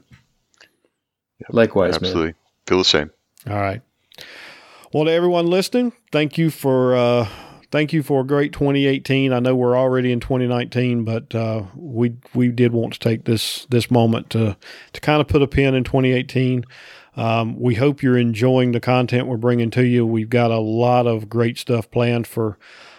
Likewise, 1.49 1.95
Absolutely. 1.95 2.25
man. 2.25 2.35
Feel 2.67 2.77
the 2.79 2.85
same. 2.85 3.11
All 3.49 3.55
right. 3.55 3.81
Well, 4.93 5.05
to 5.05 5.11
everyone 5.11 5.47
listening, 5.47 5.93
thank 6.11 6.37
you 6.37 6.51
for 6.51 6.95
uh, 6.95 7.29
thank 7.71 7.93
you 7.93 8.03
for 8.03 8.21
a 8.21 8.25
great 8.25 8.51
2018. 8.51 9.31
I 9.31 9.39
know 9.39 9.55
we're 9.55 9.77
already 9.77 10.11
in 10.11 10.19
2019, 10.19 11.05
but 11.05 11.33
uh, 11.33 11.63
we 11.75 12.17
we 12.35 12.49
did 12.49 12.73
want 12.73 12.91
to 12.93 12.99
take 12.99 13.23
this 13.23 13.65
this 13.69 13.89
moment 13.89 14.29
to 14.31 14.57
to 14.91 15.01
kind 15.01 15.21
of 15.21 15.29
put 15.29 15.41
a 15.41 15.47
pin 15.47 15.75
in 15.75 15.85
2018. 15.85 16.65
Um, 17.15 17.59
we 17.59 17.75
hope 17.75 18.01
you're 18.01 18.17
enjoying 18.17 18.71
the 18.71 18.79
content 18.79 19.27
we're 19.27 19.37
bringing 19.37 19.69
to 19.71 19.85
you. 19.85 20.05
We've 20.05 20.29
got 20.29 20.51
a 20.51 20.59
lot 20.59 21.07
of 21.07 21.29
great 21.29 21.57
stuff 21.57 21.89
planned 21.91 22.27
for 22.27 22.57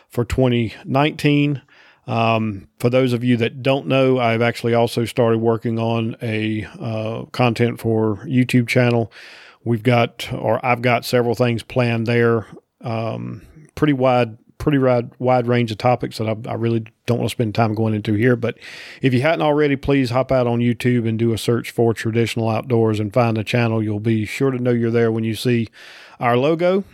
for 0.08 0.24
2019. 0.24 1.62
Um, 2.06 2.68
for 2.78 2.90
those 2.90 3.12
of 3.12 3.24
you 3.24 3.36
that 3.38 3.62
don't 3.62 3.86
know, 3.86 4.18
I've 4.18 4.42
actually 4.42 4.74
also 4.74 5.04
started 5.04 5.38
working 5.38 5.78
on 5.78 6.16
a 6.20 6.66
uh, 6.78 7.24
content 7.32 7.80
for 7.80 8.16
YouTube 8.26 8.68
channel. 8.68 9.12
We've 9.64 9.82
got, 9.82 10.28
or 10.32 10.64
I've 10.64 10.82
got 10.82 11.04
several 11.04 11.34
things 11.34 11.62
planned 11.62 12.06
there. 12.06 12.46
Um, 12.80 13.42
pretty 13.74 13.92
wide, 13.92 14.36
pretty 14.62 14.78
wide, 14.78 15.10
wide 15.18 15.48
range 15.48 15.72
of 15.72 15.78
topics 15.78 16.18
that 16.18 16.28
I, 16.28 16.36
I 16.48 16.54
really 16.54 16.84
don't 17.06 17.18
want 17.18 17.28
to 17.28 17.34
spend 17.34 17.52
time 17.52 17.74
going 17.74 17.94
into 17.94 18.14
here. 18.14 18.36
But 18.36 18.58
if 19.02 19.12
you 19.12 19.20
hadn't 19.20 19.42
already, 19.42 19.74
please 19.74 20.10
hop 20.10 20.30
out 20.30 20.46
on 20.46 20.60
YouTube 20.60 21.06
and 21.06 21.18
do 21.18 21.32
a 21.32 21.38
search 21.38 21.72
for 21.72 21.92
traditional 21.92 22.48
outdoors 22.48 23.00
and 23.00 23.12
find 23.12 23.36
the 23.36 23.42
channel. 23.42 23.82
You'll 23.82 23.98
be 23.98 24.24
sure 24.24 24.52
to 24.52 24.58
know 24.58 24.70
you're 24.70 24.92
there 24.92 25.10
when 25.10 25.24
you 25.24 25.34
see 25.34 25.66
our 26.20 26.36
logo. 26.36 26.84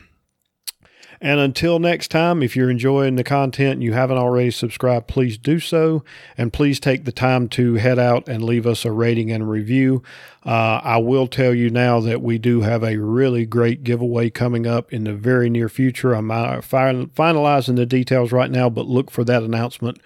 And 1.20 1.40
until 1.40 1.78
next 1.78 2.08
time, 2.08 2.42
if 2.42 2.54
you're 2.54 2.70
enjoying 2.70 3.16
the 3.16 3.24
content 3.24 3.74
and 3.74 3.82
you 3.82 3.92
haven't 3.92 4.18
already 4.18 4.50
subscribed, 4.52 5.08
please 5.08 5.36
do 5.36 5.58
so. 5.58 6.04
And 6.36 6.52
please 6.52 6.78
take 6.78 7.04
the 7.04 7.12
time 7.12 7.48
to 7.50 7.74
head 7.74 7.98
out 7.98 8.28
and 8.28 8.44
leave 8.44 8.66
us 8.66 8.84
a 8.84 8.92
rating 8.92 9.32
and 9.32 9.42
a 9.42 9.46
review. 9.46 10.02
Uh, 10.46 10.80
I 10.82 10.98
will 10.98 11.26
tell 11.26 11.52
you 11.52 11.70
now 11.70 11.98
that 12.00 12.22
we 12.22 12.38
do 12.38 12.60
have 12.60 12.84
a 12.84 12.98
really 12.98 13.44
great 13.44 13.82
giveaway 13.82 14.30
coming 14.30 14.66
up 14.66 14.92
in 14.92 15.04
the 15.04 15.14
very 15.14 15.50
near 15.50 15.68
future. 15.68 16.12
I'm 16.14 16.30
uh, 16.30 16.58
finalizing 16.58 17.76
the 17.76 17.86
details 17.86 18.30
right 18.30 18.50
now, 18.50 18.70
but 18.70 18.86
look 18.86 19.10
for 19.10 19.24
that 19.24 19.42
announcement 19.42 20.00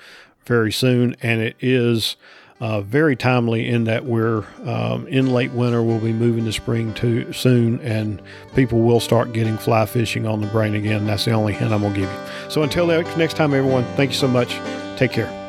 very 0.47 0.73
soon. 0.73 1.15
And 1.23 1.43
it 1.43 1.57
is 1.61 2.17
uh, 2.63 2.81
very 2.81 3.17
timely 3.17 3.69
in 3.69 3.85
that 3.85 4.05
we're 4.05 4.45
um, 4.65 5.05
in 5.09 5.33
late 5.33 5.51
winter. 5.51 5.83
We'll 5.83 5.99
be 5.99 6.13
moving 6.13 6.45
to 6.45 6.53
spring 6.53 6.95
too 6.95 7.33
soon, 7.33 7.81
and 7.81 8.23
people 8.55 8.83
will 8.83 9.01
start 9.01 9.33
getting 9.33 9.59
fly 9.59 9.85
fishing 9.85 10.27
on 10.27 10.41
the 10.41 10.47
brain 10.47 10.77
again. 10.77 11.05
That's 11.05 11.25
the 11.25 11.33
only 11.33 11.55
hint 11.55 11.73
I'm 11.73 11.83
gonna 11.83 11.93
give 11.93 12.09
you. 12.09 12.51
So 12.51 12.63
until 12.63 12.87
next 12.87 13.35
time, 13.35 13.53
everyone, 13.53 13.83
thank 13.97 14.13
you 14.13 14.17
so 14.17 14.29
much. 14.29 14.51
Take 14.97 15.11
care. 15.11 15.42